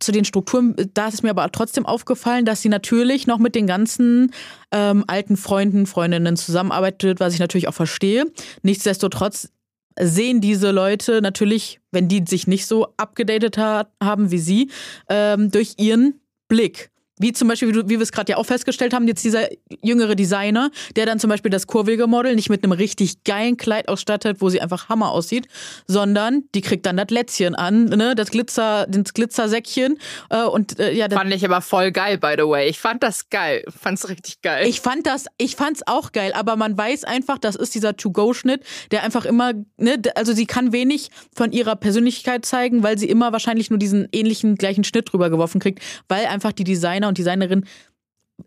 zu 0.00 0.12
den 0.12 0.24
Strukturen, 0.24 0.74
da 0.94 1.08
ist 1.08 1.22
mir 1.22 1.30
aber 1.30 1.50
trotzdem 1.52 1.86
aufgefallen, 1.86 2.44
dass 2.44 2.62
sie 2.62 2.68
natürlich 2.68 3.26
noch 3.26 3.38
mit 3.38 3.54
den 3.54 3.66
ganzen 3.66 4.32
ähm, 4.72 5.04
alten 5.06 5.36
Freunden, 5.36 5.86
Freundinnen 5.86 6.36
zusammenarbeitet, 6.36 7.20
was 7.20 7.34
ich 7.34 7.40
natürlich 7.40 7.68
auch 7.68 7.74
verstehe. 7.74 8.24
Nichtsdestotrotz 8.62 9.50
sehen 9.98 10.40
diese 10.40 10.70
Leute 10.70 11.20
natürlich, 11.22 11.80
wenn 11.90 12.08
die 12.08 12.24
sich 12.26 12.46
nicht 12.46 12.66
so 12.66 12.88
abgedatet 12.96 13.58
ha 13.58 13.86
haben 14.02 14.30
wie 14.30 14.38
sie, 14.38 14.70
ähm, 15.08 15.50
durch 15.50 15.74
ihren 15.78 16.20
Blick. 16.48 16.90
Wie 17.20 17.32
zum 17.32 17.48
Beispiel, 17.48 17.74
wie, 17.74 17.88
wie 17.88 17.98
wir 17.98 18.00
es 18.00 18.12
gerade 18.12 18.32
ja 18.32 18.38
auch 18.38 18.46
festgestellt 18.46 18.94
haben, 18.94 19.06
jetzt 19.06 19.24
dieser 19.24 19.48
jüngere 19.82 20.14
Designer, 20.14 20.70
der 20.96 21.06
dann 21.06 21.18
zum 21.18 21.28
Beispiel 21.28 21.50
das 21.50 21.66
kurvige 21.66 22.06
Model 22.06 22.34
nicht 22.34 22.48
mit 22.48 22.64
einem 22.64 22.72
richtig 22.72 23.24
geilen 23.24 23.56
Kleid 23.56 23.88
ausstattet, 23.88 24.38
wo 24.40 24.48
sie 24.48 24.60
einfach 24.60 24.88
Hammer 24.88 25.10
aussieht, 25.10 25.46
sondern 25.86 26.44
die 26.54 26.62
kriegt 26.62 26.86
dann 26.86 26.96
das 26.96 27.10
Lätzchen 27.10 27.54
an, 27.54 27.84
ne, 27.84 28.14
das 28.14 28.30
Glitzer, 28.30 28.86
das 28.88 29.12
Glitzersäckchen 29.12 29.98
äh, 30.30 30.44
und 30.44 30.78
äh, 30.78 30.92
ja. 30.92 31.08
Das 31.08 31.18
fand 31.18 31.34
ich 31.34 31.44
aber 31.44 31.60
voll 31.60 31.92
geil, 31.92 32.16
by 32.16 32.34
the 32.38 32.44
way. 32.44 32.68
Ich 32.68 32.78
fand 32.78 33.02
das 33.02 33.28
geil, 33.28 33.64
fand's 33.68 34.08
richtig 34.08 34.40
geil. 34.40 34.66
Ich 34.66 34.80
fand 34.80 35.06
das, 35.06 35.26
ich 35.36 35.56
fand's 35.56 35.82
auch 35.86 36.12
geil, 36.12 36.32
aber 36.34 36.56
man 36.56 36.76
weiß 36.76 37.04
einfach, 37.04 37.38
das 37.38 37.56
ist 37.56 37.74
dieser 37.74 37.96
To-Go-Schnitt, 37.96 38.64
der 38.90 39.02
einfach 39.02 39.26
immer, 39.26 39.52
ne, 39.76 40.00
also 40.14 40.32
sie 40.32 40.46
kann 40.46 40.72
wenig 40.72 41.10
von 41.34 41.52
ihrer 41.52 41.76
Persönlichkeit 41.76 42.46
zeigen, 42.46 42.82
weil 42.82 42.96
sie 42.96 43.08
immer 43.10 43.32
wahrscheinlich 43.32 43.68
nur 43.68 43.78
diesen 43.78 44.08
ähnlichen 44.12 44.54
gleichen 44.54 44.84
Schnitt 44.84 45.12
drüber 45.12 45.28
geworfen 45.28 45.60
kriegt, 45.60 45.80
weil 46.08 46.26
einfach 46.26 46.52
die 46.52 46.64
Designer 46.64 47.09
und 47.10 47.18
Designerin 47.18 47.64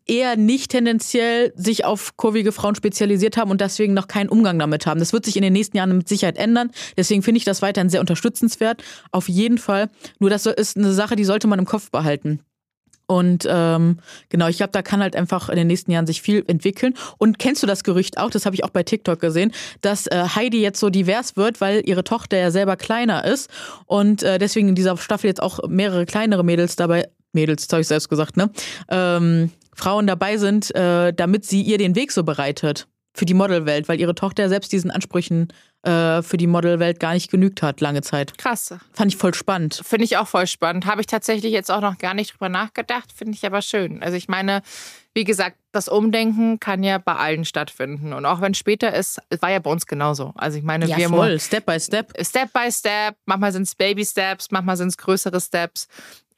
eher 0.06 0.36
nicht 0.36 0.72
tendenziell 0.72 1.54
sich 1.56 1.86
auf 1.86 2.18
kurvige 2.18 2.52
Frauen 2.52 2.76
spezialisiert 2.76 3.38
haben 3.38 3.52
und 3.52 3.62
deswegen 3.62 3.94
noch 3.94 4.08
keinen 4.08 4.30
Umgang 4.30 4.60
damit 4.60 4.86
haben. 4.86 5.00
Das 5.00 5.14
wird 5.14 5.26
sich 5.26 5.36
in 5.36 5.44
den 5.44 5.54
nächsten 5.54 5.78
Jahren 5.78 5.96
mit 5.96 6.08
Sicherheit 6.08 6.38
ändern. 6.38 6.72
Deswegen 6.98 7.24
finde 7.24 7.38
ich 7.38 7.46
das 7.46 7.62
weiterhin 7.62 7.90
sehr 7.90 8.02
unterstützenswert. 8.02 8.84
Auf 9.12 9.30
jeden 9.30 9.58
Fall. 9.58 9.90
Nur 10.20 10.30
das 10.30 10.46
ist 10.46 10.78
eine 10.78 10.94
Sache, 10.94 11.16
die 11.16 11.24
sollte 11.24 11.48
man 11.48 11.60
im 11.60 11.66
Kopf 11.66 11.92
behalten. 11.92 12.40
Und 13.06 13.46
ähm, 13.50 14.00
genau, 14.30 14.48
ich 14.48 14.58
glaube, 14.58 14.72
da 14.72 14.82
kann 14.82 15.02
halt 15.02 15.16
einfach 15.16 15.50
in 15.50 15.58
den 15.58 15.68
nächsten 15.68 15.92
Jahren 15.92 16.08
sich 16.08 16.22
viel 16.22 16.44
entwickeln. 16.48 16.94
Und 17.18 17.38
kennst 17.38 17.62
du 17.62 17.68
das 17.68 17.84
Gerücht 17.84 18.18
auch, 18.18 18.30
das 18.30 18.46
habe 18.46 18.56
ich 18.56 18.64
auch 18.64 18.70
bei 18.70 18.84
TikTok 18.84 19.20
gesehen, 19.20 19.52
dass 19.82 20.08
äh, 20.08 20.24
Heidi 20.36 20.62
jetzt 20.62 20.80
so 20.80 20.90
divers 20.90 21.36
wird, 21.36 21.60
weil 21.60 21.82
ihre 21.86 22.04
Tochter 22.04 22.38
ja 22.38 22.50
selber 22.50 22.78
kleiner 22.78 23.26
ist 23.26 23.50
und 23.86 24.24
äh, 24.24 24.40
deswegen 24.40 24.70
in 24.70 24.76
dieser 24.76 24.96
Staffel 24.98 25.28
jetzt 25.28 25.42
auch 25.42 25.60
mehrere 25.68 26.06
kleinere 26.06 26.44
Mädels 26.44 26.76
dabei 26.78 27.10
Mädels, 27.34 27.68
das 27.68 27.74
habe 27.74 27.82
ich 27.82 27.88
selbst 27.88 28.10
gesagt, 28.10 28.38
ne? 28.38 28.50
Ähm, 28.90 29.52
Frauen 29.76 30.08
dabei 30.08 30.38
sind, 30.38 30.74
äh, 30.76 31.14
damit 31.14 31.46
sie 31.46 31.62
ihr 31.62 31.78
den 31.78 31.96
Weg 31.96 32.12
so 32.12 32.24
bereitet 32.24 32.88
für 33.16 33.26
die 33.26 33.34
Modelwelt, 33.34 33.88
weil 33.88 34.00
ihre 34.00 34.16
Tochter 34.16 34.50
selbst 34.50 34.72
diesen 34.72 34.90
Ansprüchen 34.90 35.54
äh, 35.84 36.22
für 36.24 36.38
die 36.38 36.48
Modelwelt 36.48 37.00
gar 37.00 37.14
nicht 37.14 37.30
genügt 37.30 37.62
hat, 37.62 37.80
lange 37.80 38.02
Zeit. 38.02 38.38
Krass. 38.38 38.74
Fand 38.94 39.14
ich 39.14 39.18
voll 39.18 39.34
spannend. 39.34 39.82
Finde 39.84 40.06
ich 40.06 40.18
auch 40.18 40.28
voll 40.28 40.48
spannend. 40.48 40.86
Habe 40.86 41.02
ich 41.02 41.08
tatsächlich 41.08 41.52
jetzt 41.52 41.70
auch 41.70 41.82
noch 41.82 41.98
gar 41.98 42.14
nicht 42.14 42.34
drüber 42.34 42.50
nachgedacht, 42.50 43.12
finde 43.14 43.34
ich 43.34 43.46
aber 43.46 43.62
schön. 43.62 44.02
Also 44.02 44.18
ich 44.18 44.28
meine, 44.28 44.64
wie 45.14 45.26
gesagt, 45.26 45.58
das 45.72 45.88
Umdenken 45.88 46.60
kann 46.60 46.82
ja 46.84 46.98
bei 46.98 47.16
allen 47.16 47.46
stattfinden. 47.46 48.14
Und 48.14 48.26
auch 48.26 48.42
wenn 48.42 48.54
später 48.54 48.94
ist, 48.96 49.22
war 49.42 49.52
ja 49.52 49.60
bei 49.60 49.70
uns 49.70 49.86
genauso. 49.86 50.34
Also 50.36 50.58
ich 50.58 50.64
meine, 50.64 50.88
ja, 50.88 50.98
wir 50.98 51.10
voll, 51.10 51.40
Step 51.40 51.66
by 51.66 51.80
Step. 51.80 52.14
Step 52.20 52.52
by 52.52 52.72
Step, 52.72 53.16
manchmal 53.26 53.52
sind 53.52 53.64
es 53.64 53.76
Baby 53.76 54.06
Steps, 54.06 54.50
manchmal 54.50 54.78
sind 54.78 54.88
es 54.88 54.98
größere 54.98 55.40
Steps. 55.40 55.88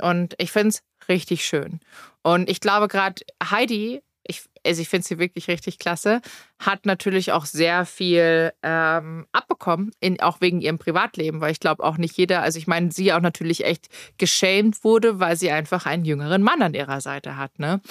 Und 0.02 0.36
ich 0.38 0.52
finde 0.52 0.70
es 0.70 0.84
richtig 1.08 1.46
schön. 1.46 1.80
Und 2.24 2.50
ich 2.50 2.60
glaube 2.60 2.88
gerade 2.88 3.22
Heidi, 3.44 4.02
ich, 4.28 4.44
also 4.66 4.82
ich 4.82 4.90
finde 4.90 5.08
sie 5.08 5.20
wirklich 5.20 5.48
richtig 5.48 5.78
klasse, 5.80 6.22
hat 6.60 6.86
natürlich 6.86 7.32
auch 7.32 7.46
sehr 7.46 7.86
viel 7.86 8.52
ähm, 8.64 9.28
abbekommen, 9.32 9.92
in, 10.00 10.20
auch 10.20 10.42
wegen 10.42 10.62
ihrem 10.62 10.80
Privatleben, 10.80 11.42
weil 11.42 11.52
ich 11.52 11.60
glaube 11.60 11.84
auch 11.84 11.98
nicht 11.98 12.18
jeder, 12.18 12.42
also 12.42 12.58
ich 12.58 12.68
meine, 12.68 12.92
sie 12.92 13.14
auch 13.14 13.20
natürlich 13.20 13.66
echt 13.66 13.88
geschämt 14.18 14.84
wurde, 14.84 15.20
weil 15.20 15.38
sie 15.38 15.52
einfach 15.52 15.86
einen 15.86 16.06
jüngeren 16.06 16.42
Mann 16.42 16.62
an 16.62 16.74
ihrer 16.74 17.02
Seite 17.02 17.38
hat, 17.38 17.60
ne? 17.60 17.82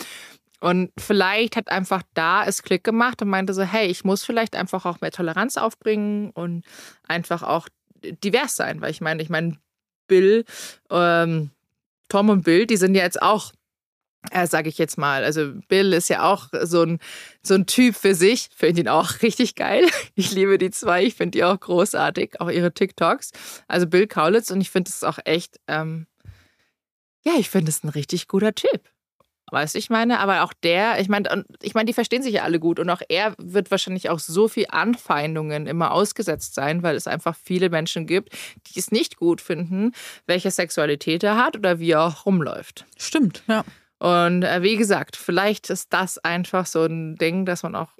Und 0.60 0.92
vielleicht 0.98 1.56
hat 1.56 1.68
einfach 1.68 2.02
da 2.14 2.46
es 2.46 2.62
Klick 2.62 2.84
gemacht 2.84 3.20
und 3.20 3.28
meinte 3.28 3.52
so, 3.52 3.62
hey, 3.62 3.86
ich 3.86 4.02
muss 4.02 4.24
vielleicht 4.24 4.56
einfach 4.56 4.86
auch 4.86 5.02
mehr 5.02 5.10
Toleranz 5.10 5.58
aufbringen 5.58 6.30
und 6.30 6.64
einfach 7.06 7.42
auch 7.42 7.68
divers 8.02 8.56
sein, 8.56 8.80
weil 8.80 8.90
ich 8.90 9.02
meine, 9.02 9.22
ich 9.22 9.28
meine, 9.28 9.58
Bill, 10.06 10.44
ähm, 10.90 11.50
Tom 12.08 12.28
und 12.28 12.44
Bill, 12.44 12.66
die 12.66 12.76
sind 12.76 12.94
ja 12.94 13.02
jetzt 13.02 13.20
auch 13.22 13.52
äh, 14.30 14.46
sage 14.46 14.68
ich 14.68 14.78
jetzt 14.78 14.96
mal. 14.98 15.24
Also 15.24 15.52
Bill 15.68 15.92
ist 15.92 16.08
ja 16.08 16.22
auch 16.22 16.48
so 16.62 16.82
ein, 16.82 16.98
so 17.42 17.54
ein 17.54 17.66
Typ 17.66 17.94
für 17.94 18.14
sich. 18.14 18.48
Finde 18.54 18.82
ihn 18.82 18.88
auch 18.88 19.10
richtig 19.22 19.54
geil. 19.54 19.86
Ich 20.14 20.30
liebe 20.32 20.58
die 20.58 20.70
zwei. 20.70 21.04
Ich 21.04 21.14
finde 21.14 21.32
die 21.32 21.44
auch 21.44 21.58
großartig, 21.58 22.40
auch 22.40 22.50
ihre 22.50 22.72
TikToks. 22.72 23.32
Also 23.68 23.86
Bill 23.86 24.06
Kaulitz 24.06 24.50
und 24.50 24.60
ich 24.60 24.70
finde 24.70 24.90
es 24.90 25.04
auch 25.04 25.18
echt, 25.24 25.60
ähm, 25.66 26.06
ja, 27.24 27.32
ich 27.38 27.50
finde 27.50 27.70
es 27.70 27.84
ein 27.84 27.88
richtig 27.88 28.28
guter 28.28 28.54
Typ. 28.54 28.93
Weißt 29.54 29.76
du, 29.76 29.78
ich 29.78 29.88
meine, 29.88 30.18
aber 30.18 30.42
auch 30.42 30.52
der, 30.52 30.98
ich 30.98 31.08
meine, 31.08 31.44
ich 31.62 31.74
meine, 31.74 31.86
die 31.86 31.92
verstehen 31.92 32.24
sich 32.24 32.34
ja 32.34 32.42
alle 32.42 32.58
gut 32.58 32.80
und 32.80 32.90
auch 32.90 33.02
er 33.08 33.36
wird 33.38 33.70
wahrscheinlich 33.70 34.10
auch 34.10 34.18
so 34.18 34.48
viel 34.48 34.66
Anfeindungen 34.68 35.68
immer 35.68 35.92
ausgesetzt 35.92 36.56
sein, 36.56 36.82
weil 36.82 36.96
es 36.96 37.06
einfach 37.06 37.36
viele 37.40 37.70
Menschen 37.70 38.08
gibt, 38.08 38.30
die 38.66 38.80
es 38.80 38.90
nicht 38.90 39.16
gut 39.16 39.40
finden, 39.40 39.92
welche 40.26 40.50
Sexualität 40.50 41.22
er 41.22 41.36
hat 41.36 41.56
oder 41.56 41.78
wie 41.78 41.92
er 41.92 42.02
auch 42.02 42.26
rumläuft. 42.26 42.84
Stimmt, 42.98 43.44
ja. 43.46 43.64
Und 44.00 44.42
äh, 44.42 44.60
wie 44.62 44.76
gesagt, 44.76 45.14
vielleicht 45.14 45.70
ist 45.70 45.92
das 45.92 46.18
einfach 46.18 46.66
so 46.66 46.84
ein 46.84 47.14
Ding, 47.14 47.46
dass 47.46 47.62
man 47.62 47.76
auch, 47.76 47.90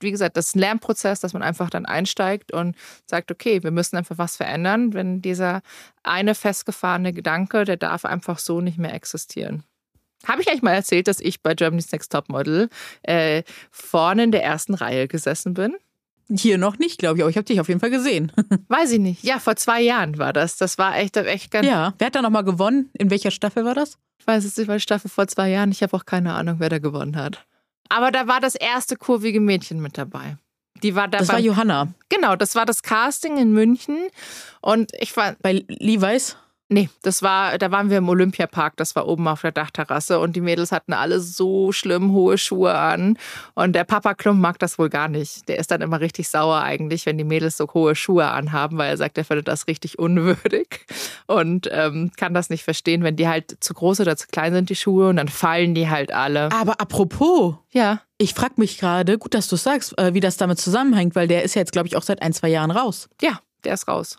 wie 0.00 0.10
gesagt, 0.10 0.38
das 0.38 0.46
ist 0.46 0.56
ein 0.56 0.60
Lernprozess, 0.60 1.20
dass 1.20 1.34
man 1.34 1.42
einfach 1.42 1.68
dann 1.68 1.84
einsteigt 1.84 2.50
und 2.50 2.76
sagt, 3.04 3.30
okay, 3.30 3.62
wir 3.62 3.72
müssen 3.72 3.98
einfach 3.98 4.16
was 4.16 4.36
verändern, 4.36 4.94
wenn 4.94 5.20
dieser 5.20 5.60
eine 6.02 6.34
festgefahrene 6.34 7.12
Gedanke, 7.12 7.66
der 7.66 7.76
darf 7.76 8.06
einfach 8.06 8.38
so 8.38 8.62
nicht 8.62 8.78
mehr 8.78 8.94
existieren. 8.94 9.64
Habe 10.26 10.42
ich 10.42 10.48
eigentlich 10.48 10.62
mal 10.62 10.72
erzählt, 10.72 11.08
dass 11.08 11.20
ich 11.20 11.42
bei 11.42 11.54
Germany's 11.54 11.92
Next 11.92 12.12
Topmodel 12.12 12.68
äh, 13.02 13.42
vorne 13.70 14.24
in 14.24 14.32
der 14.32 14.42
ersten 14.42 14.74
Reihe 14.74 15.08
gesessen 15.08 15.54
bin? 15.54 15.76
Hier 16.30 16.58
noch 16.58 16.78
nicht, 16.78 16.98
glaube 16.98 17.16
ich, 17.18 17.22
aber 17.22 17.30
ich 17.30 17.36
habe 17.36 17.44
dich 17.44 17.60
auf 17.60 17.68
jeden 17.68 17.80
Fall 17.80 17.90
gesehen. 17.90 18.32
Weiß 18.68 18.92
ich 18.92 18.98
nicht. 18.98 19.24
Ja, 19.24 19.38
vor 19.38 19.56
zwei 19.56 19.80
Jahren 19.80 20.18
war 20.18 20.34
das. 20.34 20.58
Das 20.58 20.76
war 20.76 20.98
echt, 20.98 21.16
echt 21.16 21.50
ganz. 21.50 21.66
Ja, 21.66 21.94
wer 21.98 22.06
hat 22.08 22.14
da 22.14 22.22
nochmal 22.22 22.44
gewonnen? 22.44 22.90
In 22.98 23.10
welcher 23.10 23.30
Staffel 23.30 23.64
war 23.64 23.74
das? 23.74 23.96
Ich 24.18 24.26
weiß 24.26 24.44
es 24.44 24.56
nicht, 24.56 24.68
weil 24.68 24.80
Staffel 24.80 25.10
vor 25.10 25.26
zwei 25.26 25.48
Jahren. 25.48 25.70
Ich 25.70 25.82
habe 25.82 25.96
auch 25.96 26.04
keine 26.04 26.34
Ahnung, 26.34 26.56
wer 26.58 26.68
da 26.68 26.78
gewonnen 26.78 27.16
hat. 27.16 27.46
Aber 27.88 28.10
da 28.10 28.26
war 28.26 28.40
das 28.40 28.54
erste 28.54 28.96
kurvige 28.96 29.40
Mädchen 29.40 29.80
mit 29.80 29.96
dabei. 29.96 30.36
Die 30.82 30.94
war 30.94 31.08
dabei. 31.08 31.24
Das 31.24 31.32
war 31.32 31.40
Johanna. 31.40 31.88
Genau, 32.10 32.36
das 32.36 32.54
war 32.54 32.66
das 32.66 32.82
Casting 32.82 33.38
in 33.38 33.52
München. 33.52 34.08
Und 34.60 34.92
ich 35.00 35.16
war. 35.16 35.36
Bei 35.40 35.64
Levi's? 35.68 36.36
Nee, 36.70 36.90
das 37.00 37.22
war, 37.22 37.56
da 37.56 37.70
waren 37.70 37.88
wir 37.88 37.96
im 37.96 38.10
Olympiapark, 38.10 38.76
das 38.76 38.94
war 38.94 39.08
oben 39.08 39.26
auf 39.26 39.40
der 39.40 39.52
Dachterrasse 39.52 40.20
und 40.20 40.36
die 40.36 40.42
Mädels 40.42 40.70
hatten 40.70 40.92
alle 40.92 41.18
so 41.18 41.72
schlimm 41.72 42.12
hohe 42.12 42.36
Schuhe 42.36 42.74
an. 42.74 43.16
Und 43.54 43.72
der 43.72 43.84
Papa 43.84 44.12
Klump 44.12 44.38
mag 44.38 44.58
das 44.58 44.78
wohl 44.78 44.90
gar 44.90 45.08
nicht. 45.08 45.48
Der 45.48 45.58
ist 45.58 45.70
dann 45.70 45.80
immer 45.80 46.00
richtig 46.00 46.28
sauer 46.28 46.60
eigentlich, 46.60 47.06
wenn 47.06 47.16
die 47.16 47.24
Mädels 47.24 47.56
so 47.56 47.66
hohe 47.72 47.94
Schuhe 47.94 48.28
anhaben, 48.28 48.76
weil 48.76 48.90
er 48.90 48.96
sagt, 48.98 49.16
er 49.16 49.24
findet 49.24 49.48
das 49.48 49.66
richtig 49.66 49.98
unwürdig 49.98 50.84
und 51.26 51.70
ähm, 51.72 52.12
kann 52.16 52.34
das 52.34 52.50
nicht 52.50 52.64
verstehen, 52.64 53.02
wenn 53.02 53.16
die 53.16 53.28
halt 53.28 53.56
zu 53.60 53.72
groß 53.72 54.00
oder 54.00 54.18
zu 54.18 54.26
klein 54.26 54.52
sind, 54.52 54.68
die 54.68 54.76
Schuhe, 54.76 55.08
und 55.08 55.16
dann 55.16 55.28
fallen 55.28 55.74
die 55.74 55.88
halt 55.88 56.12
alle. 56.12 56.52
Aber 56.52 56.82
apropos. 56.82 57.54
Ja. 57.70 58.02
Ich 58.18 58.34
frage 58.34 58.54
mich 58.56 58.78
gerade, 58.78 59.16
gut, 59.16 59.32
dass 59.32 59.48
du 59.48 59.56
sagst, 59.56 59.96
äh, 59.98 60.12
wie 60.12 60.20
das 60.20 60.36
damit 60.36 60.58
zusammenhängt, 60.58 61.14
weil 61.14 61.28
der 61.28 61.44
ist 61.44 61.54
ja 61.54 61.60
jetzt, 61.60 61.72
glaube 61.72 61.88
ich, 61.88 61.96
auch 61.96 62.02
seit 62.02 62.20
ein, 62.20 62.34
zwei 62.34 62.48
Jahren 62.48 62.70
raus. 62.70 63.08
Ja, 63.22 63.40
der 63.64 63.74
ist 63.74 63.88
raus. 63.88 64.18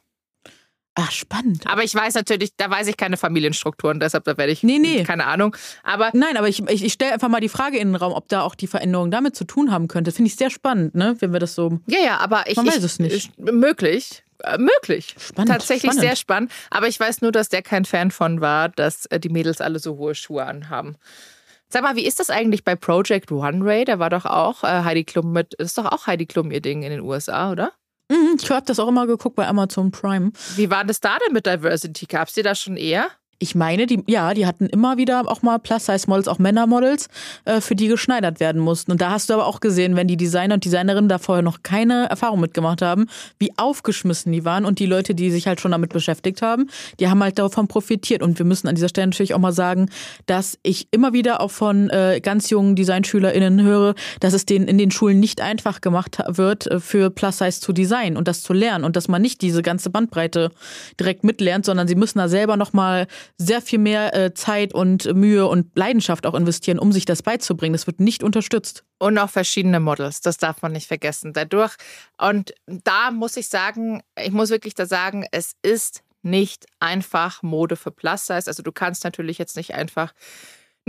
Ach, 0.95 1.12
spannend. 1.12 1.65
Aber 1.65 1.84
ich 1.84 1.95
weiß 1.95 2.15
natürlich, 2.15 2.56
da 2.58 2.69
weiß 2.69 2.88
ich 2.88 2.97
keine 2.97 3.15
Familienstrukturen, 3.15 3.99
deshalb 3.99 4.25
da 4.25 4.38
werde 4.38 4.52
ich 4.52 4.63
nee, 4.63 4.80
nee. 4.80 5.04
keine 5.04 5.28
Ahnung. 5.28 5.56
Aber 5.84 6.10
Nein, 6.13 6.36
aber 6.36 6.49
ich, 6.49 6.62
ich, 6.67 6.84
ich 6.84 6.93
stelle 6.93 7.13
einfach 7.13 7.30
mal 7.30 7.39
die 7.39 7.49
Frage 7.49 7.78
in 7.78 7.89
den 7.89 7.95
Raum, 7.95 8.13
ob 8.13 8.28
da 8.28 8.41
auch 8.41 8.56
die 8.56 8.67
Veränderung 8.67 9.12
damit 9.12 9.36
zu 9.36 9.45
tun 9.45 9.71
haben 9.71 9.88
könnte. 9.88 10.12
Finde 10.12 10.28
ich 10.28 10.36
sehr 10.36 10.49
spannend, 10.49 10.95
ne? 10.95 11.15
Wenn 11.19 11.32
wir 11.32 11.39
das 11.39 11.56
so. 11.56 11.80
Ja, 11.88 11.99
ja, 12.04 12.17
aber 12.17 12.43
ich. 12.47 12.58
Man 12.58 12.67
weiß 12.67 12.78
ich, 12.78 12.84
es 12.84 12.99
nicht. 12.99 13.39
Möglich. 13.39 14.23
Äh, 14.43 14.58
möglich. 14.58 15.15
Spannend. 15.19 15.52
Tatsächlich 15.52 15.91
spannend. 15.91 16.02
sehr 16.02 16.15
spannend. 16.15 16.52
Aber 16.69 16.88
ich 16.88 16.99
weiß 16.99 17.21
nur, 17.21 17.32
dass 17.32 17.49
der 17.49 17.62
kein 17.62 17.86
Fan 17.86 18.12
von 18.12 18.41
war, 18.41 18.69
dass 18.69 19.06
äh, 19.08 19.19
die 19.19 19.30
Mädels 19.30 19.62
alle 19.62 19.80
so 19.80 19.97
hohe 19.97 20.15
Schuhe 20.15 20.45
anhaben. 20.45 20.97
Sag 21.69 21.84
mal, 21.84 21.95
wie 21.95 22.06
ist 22.06 22.19
das 22.19 22.30
eigentlich 22.30 22.63
bei 22.63 22.75
Project 22.75 23.32
One 23.32 23.63
Ray? 23.63 23.86
Da 23.86 23.99
war 23.99 24.10
doch 24.10 24.25
auch 24.25 24.63
äh, 24.63 24.84
Heidi 24.84 25.04
Klum 25.04 25.32
mit, 25.32 25.56
das 25.60 25.67
ist 25.67 25.78
doch 25.78 25.86
auch 25.86 26.08
Heidi 26.08 26.25
Klum 26.25 26.52
ihr 26.52 26.62
Ding 26.62 26.82
in 26.82 26.89
den 26.89 27.02
USA, 27.02 27.52
oder? 27.52 27.73
Mhm, 28.10 28.38
ich 28.41 28.50
habe 28.50 28.65
das 28.65 28.80
auch 28.80 28.88
immer 28.88 29.08
geguckt 29.08 29.36
bei 29.36 29.48
Amazon 29.48 29.91
Prime. 29.91 30.32
Wie 30.56 30.69
war 30.69 30.84
das 30.84 31.00
da 31.00 31.17
denn 31.26 31.34
mit 31.34 31.45
Diversity? 31.45 32.06
Gab 32.06 32.28
es 32.28 32.34
dir 32.34 32.43
da 32.43 32.56
schon 32.56 32.76
eher? 32.76 33.08
Ich 33.41 33.56
meine, 33.56 33.88
die, 33.88 34.04
ja, 34.08 34.34
die 34.34 34.45
hatten 34.45 34.65
immer 34.65 34.97
wieder 34.97 35.23
auch 35.25 35.41
mal 35.41 35.60
Plus-Size-Models, 35.60 36.28
auch 36.28 36.39
Männermodels, 36.39 37.08
äh, 37.45 37.62
für 37.62 37.73
die 37.73 37.88
geschneidert 37.88 38.41
werden 38.41 38.62
mussten. 38.62 38.91
Und 38.91 38.99
da 38.99 39.12
hast 39.12 39.30
du 39.30 39.34
aber 39.34 39.45
auch 39.45 39.62
gesehen, 39.62 39.95
wenn 39.95 40.08
die 40.08 40.17
Designer 40.17 40.56
und 40.56 40.65
Designerinnen 40.65 41.08
da 41.08 41.19
vorher 41.19 41.41
noch 41.41 41.63
keine 41.63 42.10
Erfahrung 42.10 42.41
mitgemacht 42.41 42.82
haben, 42.82 43.08
wie 43.39 43.52
aufgeschmissen 43.58 44.34
die 44.34 44.43
waren. 44.43 44.65
Und 44.65 44.80
die 44.80 44.86
Leute, 44.86 45.15
die 45.15 45.32
sich 45.32 45.47
halt 45.47 45.62
schon 45.62 45.71
damit 45.71 45.93
beschäftigt 45.93 46.41
haben, 46.41 46.69
die 46.99 47.08
haben 47.08 47.23
halt 47.23 47.39
davon 47.39 47.69
profitiert. 47.69 48.21
Und 48.21 48.38
wir 48.39 48.45
müssen 48.45 48.67
an 48.67 48.75
dieser 48.75 48.89
Stelle 48.89 49.08
natürlich 49.08 49.34
auch 49.34 49.39
mal 49.39 49.54
sagen, 49.54 49.89
dass 50.25 50.60
ich 50.62 50.89
immer 50.91 51.13
wieder 51.13 51.39
auch 51.39 51.52
von 51.52 51.89
äh, 51.91 52.19
ganz 52.21 52.49
jungen 52.49 52.75
DesignschülerInnen 52.75 53.62
höre, 53.62 53.95
dass 54.19 54.34
es 54.34 54.45
denen 54.45 54.67
in 54.67 54.78
den 54.78 54.91
Schulen 54.91 55.21
nicht 55.21 55.39
einfach 55.39 55.80
gemacht 55.80 56.17
wird, 56.28 56.67
äh, 56.67 56.82
für 56.82 57.10
Plus-Size 57.10 57.62
zu 57.62 57.71
designen 57.71 58.17
und 58.17 58.28
das 58.28 58.43
zu 58.43 58.52
lernen. 58.52 58.84
Und 58.84 58.97
dass 58.97 59.08
man 59.08 59.21
nicht 59.21 59.41
diese 59.41 59.62
ganze 59.62 59.89
Bandbreite 59.89 60.52
direkt 60.99 61.23
mitlernt, 61.23 61.65
sondern 61.65 61.88
sie 61.88 61.95
müssen 61.95 62.17
da 62.17 62.28
selber 62.28 62.58
nochmal 62.58 63.08
sehr 63.38 63.62
viel 63.62 63.80
mehr 63.80 64.15
äh, 64.15 64.34
Zeit 64.34 64.74
und 64.74 65.13
Mühe 65.13 65.48
und 65.48 65.76
Leidenschaft 65.78 66.26
auch 66.26 66.34
investieren, 66.34 66.80
um 66.80 66.92
sich 66.92 67.06
das 67.06 67.24
beizubringen. 67.24 67.74
Das 67.74 67.88
wird 67.88 68.00
nicht 68.00 68.24
unterstützt. 68.24 68.84
Und 68.98 69.18
auch 69.18 69.30
verschiedene 69.30 69.80
Models, 69.80 70.22
das 70.22 70.38
darf 70.38 70.62
man 70.62 70.72
nicht 70.72 70.88
vergessen. 70.88 71.34
Dadurch, 71.34 71.76
und 72.18 72.54
da 72.65 73.12
muss 73.12 73.38
ich 73.38 73.48
sagen, 73.50 74.02
ich 74.22 74.32
muss 74.32 74.50
wirklich 74.50 74.76
da 74.76 74.86
sagen, 74.86 75.26
es 75.32 75.54
ist 75.62 76.04
nicht 76.22 76.65
einfach 76.80 77.44
Mode 77.44 77.76
für 77.76 77.92
Plus 77.92 78.26
Size. 78.26 78.48
Also 78.48 78.62
du 78.63 78.72
kannst 78.72 79.04
natürlich 79.04 79.38
jetzt 79.38 79.56
nicht 79.56 79.74
einfach 79.74 80.13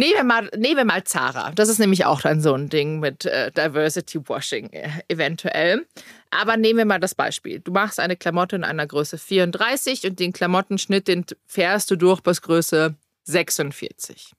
Nehmen 0.01 0.15
wir, 0.15 0.25
mal, 0.25 0.51
nehmen 0.57 0.77
wir 0.79 0.85
mal 0.87 1.05
Zara. 1.05 1.53
Das 1.55 1.69
ist 1.69 1.79
nämlich 1.79 2.07
auch 2.07 2.23
dann 2.23 2.41
so 2.41 2.55
ein 2.55 2.71
Ding 2.71 3.01
mit 3.01 3.27
äh, 3.27 3.51
Diversity 3.53 4.19
Washing 4.27 4.71
äh, 4.73 4.89
eventuell. 5.09 5.87
Aber 6.31 6.57
nehmen 6.57 6.79
wir 6.79 6.85
mal 6.85 7.01
das 7.01 7.15
Beispiel. 7.15 7.61
Du 7.61 7.73
machst 7.73 7.99
eine 7.99 8.17
Klamotte 8.17 8.57
in 8.57 8.65
einer 8.65 8.87
Größe 8.87 9.19
34 9.19 10.05
und 10.07 10.21
den 10.21 10.33
Klamottenschnitt, 10.33 11.09
den 11.09 11.27
fährst 11.47 11.91
du 11.91 11.97
durch 11.97 12.21
bis 12.21 12.41
Größe 12.43 12.95
46. 13.25 14.33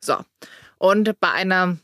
So. 0.00 0.16
Und 0.78 1.18
bei 1.20 1.30
einer 1.30 1.78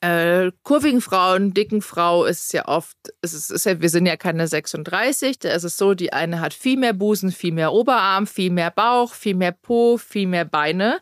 äh, 0.00 0.50
kurvigen 0.62 1.02
Frau 1.02 1.34
und 1.34 1.54
dicken 1.54 1.82
Frau 1.82 2.24
ist 2.24 2.46
es 2.46 2.52
ja 2.52 2.66
oft, 2.66 2.96
es 3.20 3.34
ist, 3.34 3.50
ist 3.50 3.66
ja, 3.66 3.80
wir 3.80 3.90
sind 3.90 4.06
ja 4.06 4.16
keine 4.16 4.48
36, 4.48 5.40
da 5.40 5.50
ist 5.50 5.64
es 5.64 5.76
so, 5.76 5.92
die 5.94 6.12
eine 6.12 6.40
hat 6.40 6.54
viel 6.54 6.78
mehr 6.78 6.94
Busen, 6.94 7.30
viel 7.30 7.52
mehr 7.52 7.72
Oberarm, 7.72 8.26
viel 8.26 8.50
mehr 8.50 8.70
Bauch, 8.70 9.12
viel 9.12 9.34
mehr 9.34 9.52
Po, 9.52 9.98
viel 9.98 10.26
mehr 10.26 10.46
Beine. 10.46 11.00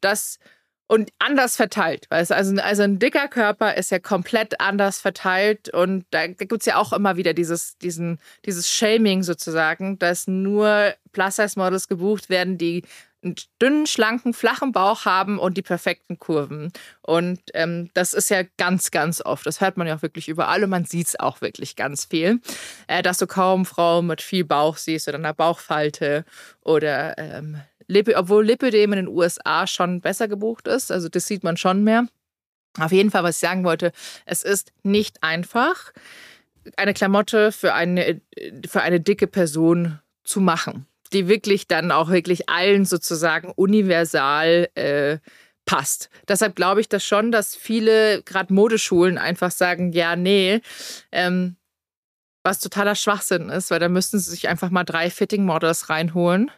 Das 0.00 0.38
und 0.88 1.12
anders 1.18 1.54
verteilt. 1.54 2.06
Weißt? 2.10 2.32
Also, 2.32 2.56
also 2.60 2.82
ein 2.82 2.98
dicker 2.98 3.28
Körper 3.28 3.76
ist 3.76 3.90
ja 3.90 4.00
komplett 4.00 4.60
anders 4.60 5.00
verteilt 5.00 5.72
und 5.72 6.04
da, 6.10 6.26
da 6.26 6.44
gibt 6.44 6.62
es 6.62 6.66
ja 6.66 6.76
auch 6.76 6.92
immer 6.92 7.16
wieder 7.16 7.34
dieses, 7.34 7.78
diesen, 7.78 8.18
dieses 8.44 8.68
Shaming 8.68 9.22
sozusagen, 9.22 9.98
dass 9.98 10.26
nur 10.26 10.94
Plus-Size-Models 11.12 11.88
gebucht 11.88 12.30
werden, 12.30 12.58
die 12.58 12.82
einen 13.22 13.34
dünnen, 13.60 13.86
schlanken, 13.86 14.32
flachen 14.32 14.72
Bauch 14.72 15.04
haben 15.04 15.38
und 15.38 15.56
die 15.56 15.62
perfekten 15.62 16.18
Kurven. 16.18 16.72
Und 17.02 17.40
ähm, 17.54 17.90
das 17.94 18.14
ist 18.14 18.30
ja 18.30 18.42
ganz, 18.56 18.90
ganz 18.90 19.20
oft. 19.20 19.44
Das 19.44 19.60
hört 19.60 19.76
man 19.76 19.86
ja 19.86 19.96
auch 19.96 20.02
wirklich 20.02 20.28
überall 20.28 20.62
und 20.62 20.70
man 20.70 20.84
sieht 20.84 21.08
es 21.08 21.20
auch 21.20 21.40
wirklich 21.40 21.74
ganz 21.74 22.04
viel, 22.04 22.40
äh, 22.86 23.02
dass 23.02 23.18
du 23.18 23.26
kaum 23.26 23.66
Frauen 23.66 24.06
mit 24.06 24.22
viel 24.22 24.44
Bauch 24.44 24.76
siehst 24.76 25.08
oder 25.08 25.18
einer 25.18 25.34
Bauchfalte 25.34 26.24
oder 26.62 27.18
ähm, 27.18 27.60
Lippe, 27.88 28.16
obwohl 28.16 28.46
Lipidem 28.46 28.92
in 28.92 29.06
den 29.06 29.08
USA 29.08 29.66
schon 29.66 30.00
besser 30.00 30.28
gebucht 30.28 30.68
ist. 30.68 30.92
Also 30.92 31.08
das 31.08 31.26
sieht 31.26 31.42
man 31.42 31.56
schon 31.56 31.82
mehr. 31.82 32.06
Auf 32.78 32.92
jeden 32.92 33.10
Fall, 33.10 33.24
was 33.24 33.36
ich 33.36 33.40
sagen 33.40 33.64
wollte, 33.64 33.92
es 34.24 34.42
ist 34.44 34.72
nicht 34.84 35.22
einfach, 35.22 35.92
eine 36.76 36.94
Klamotte 36.94 37.50
für 37.50 37.74
eine, 37.74 38.20
für 38.68 38.82
eine 38.82 39.00
dicke 39.00 39.26
Person 39.26 39.98
zu 40.22 40.40
machen 40.40 40.86
die 41.12 41.28
wirklich 41.28 41.66
dann 41.66 41.90
auch 41.90 42.10
wirklich 42.10 42.48
allen 42.48 42.84
sozusagen 42.84 43.52
universal 43.56 44.68
äh, 44.74 45.18
passt. 45.64 46.10
Deshalb 46.26 46.56
glaube 46.56 46.80
ich 46.80 46.88
das 46.88 47.04
schon, 47.04 47.32
dass 47.32 47.54
viele, 47.54 48.22
gerade 48.22 48.52
Modeschulen, 48.52 49.18
einfach 49.18 49.50
sagen, 49.50 49.92
ja, 49.92 50.16
nee, 50.16 50.60
ähm, 51.12 51.56
was 52.48 52.60
totaler 52.60 52.94
Schwachsinn 52.94 53.50
ist, 53.50 53.70
weil 53.70 53.78
da 53.78 53.88
müssten 53.88 54.18
sie 54.18 54.30
sich 54.30 54.48
einfach 54.48 54.70
mal 54.70 54.84
drei 54.84 55.10
Fitting-Models 55.10 55.90
reinholen. 55.90 56.50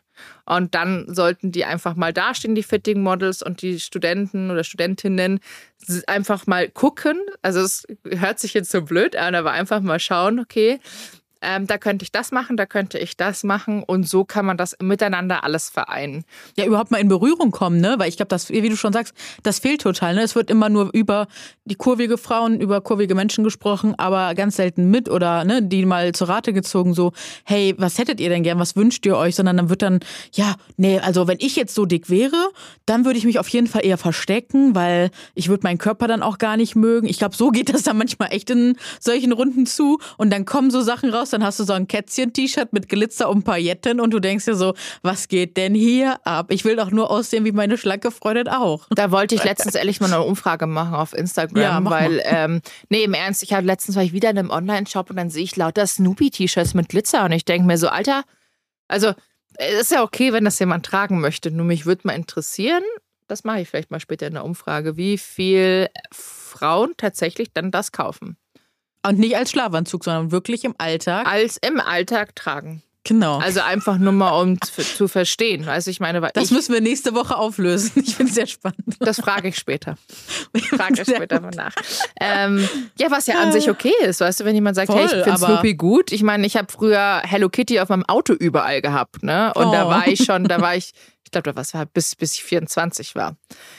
Und 0.44 0.74
dann 0.74 1.12
sollten 1.12 1.50
die 1.50 1.64
einfach 1.64 1.96
mal 1.96 2.12
dastehen, 2.12 2.54
die 2.54 2.62
Fitting-Models 2.62 3.42
und 3.42 3.62
die 3.62 3.80
Studenten 3.80 4.50
oder 4.50 4.62
Studentinnen 4.62 5.40
einfach 6.06 6.46
mal 6.46 6.68
gucken. 6.68 7.18
Also 7.42 7.60
es 7.60 7.86
hört 8.08 8.38
sich 8.38 8.54
jetzt 8.54 8.70
so 8.70 8.82
blöd 8.82 9.16
an, 9.16 9.34
aber 9.34 9.50
einfach 9.52 9.80
mal 9.80 9.98
schauen, 9.98 10.38
okay, 10.38 10.78
ähm, 11.42 11.66
da 11.66 11.78
könnte 11.78 12.02
ich 12.02 12.12
das 12.12 12.32
machen, 12.32 12.56
da 12.56 12.66
könnte 12.66 12.98
ich 12.98 13.16
das 13.16 13.44
machen 13.44 13.82
und 13.82 14.08
so 14.08 14.24
kann 14.24 14.44
man 14.44 14.56
das 14.56 14.76
miteinander 14.80 15.44
alles 15.44 15.70
vereinen. 15.70 16.24
Ja, 16.56 16.66
überhaupt 16.66 16.90
mal 16.90 16.98
in 16.98 17.08
Berührung 17.08 17.50
kommen, 17.50 17.80
ne? 17.80 17.94
Weil 17.98 18.08
ich 18.08 18.16
glaube, 18.16 18.28
das, 18.28 18.50
wie 18.50 18.68
du 18.68 18.76
schon 18.76 18.92
sagst, 18.92 19.14
das 19.42 19.58
fehlt 19.58 19.80
total. 19.80 20.14
Ne? 20.14 20.22
Es 20.22 20.34
wird 20.34 20.50
immer 20.50 20.68
nur 20.68 20.90
über 20.92 21.26
die 21.64 21.74
kurvige 21.76 22.18
Frauen, 22.18 22.60
über 22.60 22.80
kurvige 22.80 23.14
Menschen 23.14 23.44
gesprochen, 23.44 23.94
aber 23.98 24.34
ganz 24.34 24.56
selten 24.56 24.90
mit 24.90 25.08
oder 25.08 25.44
ne, 25.44 25.62
die 25.62 25.86
mal 25.86 26.12
zur 26.12 26.28
Rate 26.28 26.52
gezogen, 26.52 26.94
so, 26.94 27.12
hey, 27.44 27.74
was 27.78 27.98
hättet 27.98 28.20
ihr 28.20 28.28
denn 28.28 28.42
gern, 28.42 28.58
was 28.58 28.76
wünscht 28.76 29.06
ihr 29.06 29.16
euch? 29.16 29.36
Sondern 29.36 29.56
dann 29.56 29.70
wird 29.70 29.82
dann, 29.82 30.00
ja, 30.32 30.56
nee, 30.76 30.98
also 30.98 31.26
wenn 31.26 31.38
ich 31.40 31.56
jetzt 31.56 31.74
so 31.74 31.86
dick 31.86 32.10
wäre, 32.10 32.50
dann 32.86 33.04
würde 33.04 33.18
ich 33.18 33.24
mich 33.24 33.38
auf 33.38 33.48
jeden 33.48 33.66
Fall 33.66 33.84
eher 33.84 33.98
verstecken, 33.98 34.74
weil 34.74 35.10
ich 35.34 35.48
würde 35.48 35.62
meinen 35.64 35.78
Körper 35.78 36.06
dann 36.06 36.22
auch 36.22 36.38
gar 36.38 36.56
nicht 36.56 36.76
mögen. 36.76 37.06
Ich 37.06 37.18
glaube, 37.18 37.34
so 37.34 37.50
geht 37.50 37.72
das 37.72 37.82
dann 37.82 37.96
manchmal 37.96 38.32
echt 38.32 38.50
in 38.50 38.76
solchen 38.98 39.32
Runden 39.32 39.66
zu 39.66 39.98
und 40.18 40.30
dann 40.30 40.44
kommen 40.44 40.70
so 40.70 40.80
Sachen 40.80 41.10
raus, 41.10 41.29
dann 41.30 41.44
hast 41.44 41.60
du 41.60 41.64
so 41.64 41.72
ein 41.72 41.86
Kätzchen-T-Shirt 41.86 42.72
mit 42.72 42.88
Glitzer 42.88 43.28
und 43.28 43.44
Pailletten 43.44 44.00
und 44.00 44.10
du 44.12 44.20
denkst 44.20 44.44
dir 44.44 44.54
so, 44.54 44.74
was 45.02 45.28
geht 45.28 45.56
denn 45.56 45.74
hier 45.74 46.18
ab? 46.26 46.50
Ich 46.50 46.64
will 46.64 46.76
doch 46.76 46.90
nur 46.90 47.10
aussehen 47.10 47.44
wie 47.44 47.52
meine 47.52 47.78
schlanke 47.78 48.10
Freundin 48.10 48.48
auch. 48.48 48.86
Da 48.90 49.10
wollte 49.10 49.34
ich 49.34 49.44
letztens 49.44 49.74
ehrlich 49.74 50.00
mal 50.00 50.12
eine 50.12 50.22
Umfrage 50.22 50.66
machen 50.66 50.94
auf 50.94 51.12
Instagram, 51.12 51.62
ja, 51.62 51.90
weil, 51.90 52.20
ähm, 52.24 52.60
nee, 52.88 53.04
im 53.04 53.14
Ernst, 53.14 53.42
ich 53.42 53.52
hatte 53.52 53.66
letztens 53.66 53.96
war 53.96 54.02
ich 54.02 54.12
wieder 54.12 54.30
in 54.30 54.38
einem 54.38 54.50
Online-Shop 54.50 55.10
und 55.10 55.16
dann 55.16 55.30
sehe 55.30 55.44
ich 55.44 55.56
lauter 55.56 55.86
Snoopy-T-Shirts 55.86 56.74
mit 56.74 56.88
Glitzer 56.88 57.24
und 57.24 57.32
ich 57.32 57.44
denke 57.44 57.66
mir 57.66 57.78
so, 57.78 57.88
Alter, 57.88 58.24
also 58.88 59.12
es 59.54 59.82
ist 59.82 59.92
ja 59.92 60.02
okay, 60.02 60.32
wenn 60.32 60.44
das 60.44 60.58
jemand 60.58 60.86
tragen 60.86 61.20
möchte, 61.20 61.50
nur 61.50 61.66
mich 61.66 61.86
würde 61.86 62.02
mal 62.04 62.14
interessieren, 62.14 62.82
das 63.26 63.44
mache 63.44 63.60
ich 63.60 63.68
vielleicht 63.68 63.90
mal 63.90 64.00
später 64.00 64.26
in 64.26 64.34
der 64.34 64.44
Umfrage, 64.44 64.96
wie 64.96 65.16
viel 65.16 65.88
Frauen 66.12 66.94
tatsächlich 66.96 67.52
dann 67.52 67.70
das 67.70 67.92
kaufen. 67.92 68.36
Und 69.06 69.18
nicht 69.18 69.36
als 69.36 69.50
Schlafanzug, 69.50 70.04
sondern 70.04 70.30
wirklich 70.30 70.64
im 70.64 70.74
Alltag. 70.78 71.26
Als 71.26 71.56
im 71.56 71.80
Alltag 71.80 72.36
tragen. 72.36 72.82
Genau. 73.04 73.38
Also 73.38 73.60
einfach 73.60 73.96
nur 73.96 74.12
mal, 74.12 74.30
um 74.40 74.60
zu 74.60 75.08
verstehen. 75.08 75.66
Also 75.68 75.90
ich 75.90 76.00
meine, 76.00 76.20
das 76.20 76.44
ich, 76.44 76.50
müssen 76.50 76.74
wir 76.74 76.82
nächste 76.82 77.14
Woche 77.14 77.36
auflösen. 77.36 78.04
Ich 78.04 78.14
finde 78.14 78.30
es 78.30 78.34
sehr 78.34 78.46
spannend. 78.46 78.96
Das 79.00 79.20
frage 79.20 79.48
ich 79.48 79.56
später. 79.56 79.96
Frage 80.76 81.02
ich 81.02 81.08
später 81.08 81.40
mal 81.40 81.50
nach. 81.50 81.72
Ähm, 82.20 82.68
ja, 82.98 83.10
was 83.10 83.26
ja 83.26 83.40
an 83.40 83.52
sich 83.52 83.70
okay 83.70 83.92
ist, 84.02 84.20
weißt 84.20 84.40
du, 84.40 84.44
wenn 84.44 84.54
jemand 84.54 84.76
sagt, 84.76 84.88
Voll, 84.88 84.98
hey, 84.98 85.18
ich 85.18 85.24
finde 85.24 85.38
Snoopy 85.38 85.74
gut. 85.74 86.12
Ich 86.12 86.22
meine, 86.22 86.46
ich 86.46 86.56
habe 86.56 86.70
früher 86.70 87.22
Hello 87.24 87.48
Kitty 87.48 87.80
auf 87.80 87.88
meinem 87.88 88.04
Auto 88.04 88.34
überall 88.34 88.82
gehabt, 88.82 89.22
ne? 89.22 89.52
Und 89.54 89.66
oh. 89.66 89.72
da 89.72 89.88
war 89.88 90.06
ich 90.06 90.22
schon, 90.24 90.44
da 90.44 90.60
war 90.60 90.76
ich, 90.76 90.92
ich 91.24 91.30
glaube, 91.30 91.56
was 91.56 91.72
war, 91.72 91.86
bis, 91.86 92.14
bis 92.16 92.34
ich 92.34 92.44
24 92.44 93.14
war. 93.14 93.36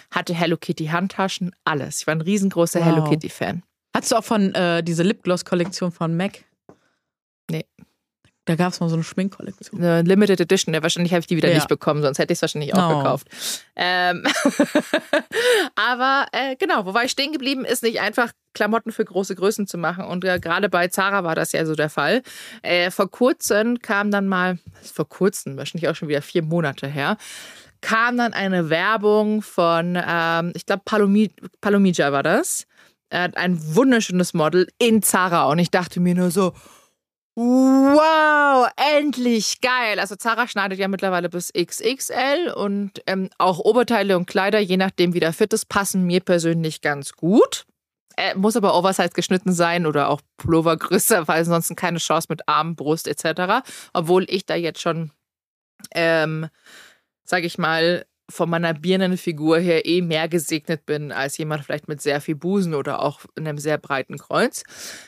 Hatte 0.09 0.34
Hello 0.34 0.57
Kitty 0.57 0.88
Handtaschen, 0.88 1.51
alles. 1.63 2.01
Ich 2.01 2.07
war 2.07 2.15
ein 2.15 2.22
riesengroßer 2.22 2.80
wow. 2.80 2.86
Hello 2.86 3.09
Kitty 3.09 3.30
Fan. 3.30 3.61
Hattest 3.93 4.11
du 4.11 4.15
auch 4.15 4.23
von 4.23 4.53
äh, 4.55 4.83
diese 4.83 5.03
Lipgloss-Kollektion 5.03 5.91
von 5.91 6.15
MAC? 6.15 6.45
Nee. 7.49 7.65
Da 8.45 8.55
gab 8.55 8.73
es 8.73 8.79
mal 8.79 8.89
so 8.89 8.95
eine 8.95 9.03
Schminkkollektion. 9.03 9.83
Eine 9.83 10.01
Limited 10.01 10.39
Edition. 10.39 10.73
Ja, 10.73 10.81
wahrscheinlich 10.81 11.13
habe 11.13 11.19
ich 11.19 11.27
die 11.27 11.37
wieder 11.37 11.49
ja. 11.49 11.55
nicht 11.55 11.67
bekommen, 11.67 12.01
sonst 12.01 12.17
hätte 12.17 12.33
ich 12.33 12.37
es 12.37 12.41
wahrscheinlich 12.41 12.73
auch 12.73 12.91
oh. 12.91 12.97
gekauft. 12.97 13.27
Ähm 13.75 14.23
Aber 15.75 16.25
äh, 16.31 16.55
genau, 16.55 16.85
wo 16.85 16.93
war 16.93 17.03
ich 17.03 17.11
stehen 17.11 17.33
geblieben, 17.33 17.65
ist 17.65 17.83
nicht 17.83 18.01
einfach 18.01 18.31
Klamotten 18.53 18.91
für 18.91 19.05
große 19.05 19.35
Größen 19.35 19.67
zu 19.67 19.77
machen. 19.77 20.05
Und 20.05 20.25
äh, 20.25 20.39
gerade 20.39 20.69
bei 20.69 20.87
Zara 20.87 21.23
war 21.23 21.35
das 21.35 21.51
ja 21.51 21.65
so 21.67 21.75
der 21.75 21.89
Fall. 21.89 22.23
Äh, 22.63 22.89
vor 22.89 23.11
kurzem 23.11 23.79
kam 23.79 24.09
dann 24.09 24.27
mal, 24.27 24.57
vor 24.81 25.07
kurzem, 25.07 25.55
wahrscheinlich 25.57 25.87
auch 25.87 25.95
schon 25.95 26.07
wieder 26.07 26.23
vier 26.23 26.41
Monate 26.41 26.87
her, 26.87 27.17
kam 27.81 28.17
dann 28.17 28.33
eine 28.33 28.69
Werbung 28.69 29.43
von, 29.43 30.01
ähm, 30.03 30.51
ich 30.55 30.65
glaube, 30.65 30.81
Palomi 30.83 31.31
Palomija 31.61 32.11
war 32.11 32.23
das. 32.23 32.65
Er 33.12 33.24
hat 33.24 33.38
ein 33.38 33.76
wunderschönes 33.76 34.34
Model 34.34 34.68
in 34.80 35.03
Zara. 35.03 35.45
Und 35.45 35.59
ich 35.59 35.70
dachte 35.70 35.99
mir 35.99 36.16
nur 36.16 36.32
so, 36.32 36.53
Wow, 37.36 38.70
endlich 38.97 39.62
geil. 39.62 39.99
Also 39.99 40.16
Zara 40.16 40.47
schneidet 40.47 40.80
ja 40.80 40.89
mittlerweile 40.89 41.30
bis 41.30 41.51
XXL 41.53 42.51
und 42.53 43.01
ähm, 43.07 43.30
auch 43.38 43.59
Oberteile 43.59 44.18
und 44.18 44.26
Kleider, 44.26 44.59
je 44.59 44.76
nachdem 44.76 45.14
wie 45.14 45.22
der 45.22 45.32
fit 45.32 45.53
ist, 45.53 45.70
passen 45.70 46.03
mir 46.03 46.20
persönlich 46.20 46.82
ganz 46.82 47.14
gut. 47.14 47.66
Äh, 48.18 48.36
muss 48.36 48.57
aber 48.57 48.76
Oversize 48.76 49.12
geschnitten 49.14 49.53
sein 49.53 49.86
oder 49.86 50.09
auch 50.09 50.22
Pullover 50.36 50.76
größer, 50.78 51.28
weil 51.30 51.39
ansonsten 51.39 51.78
keine 51.78 51.99
Chance 51.99 52.28
mit 52.30 52.49
Arm, 52.49 52.76
Brust 52.76 53.07
etc. 53.07 53.66
Obwohl 53.93 54.26
ich 54.28 54.45
da 54.45 54.55
jetzt 54.55 54.82
schon, 54.82 55.12
ähm, 55.95 56.49
sag 57.24 57.45
ich 57.45 57.57
mal, 57.57 58.05
von 58.32 58.49
meiner 58.49 58.73
Birnenfigur 58.73 59.59
her 59.59 59.86
eh 59.86 60.01
mehr 60.01 60.27
gesegnet 60.27 60.86
bin 60.86 61.11
als 61.11 61.38
jemand 61.38 61.63
vielleicht 61.63 61.88
mit 61.88 62.01
sehr 62.01 62.21
viel 62.21 62.36
Busen 62.36 62.73
oder 62.73 63.01
auch 63.01 63.21
einem 63.38 63.57
sehr 63.57 63.77
breiten 63.77 64.17
Kreuz. 64.17 64.63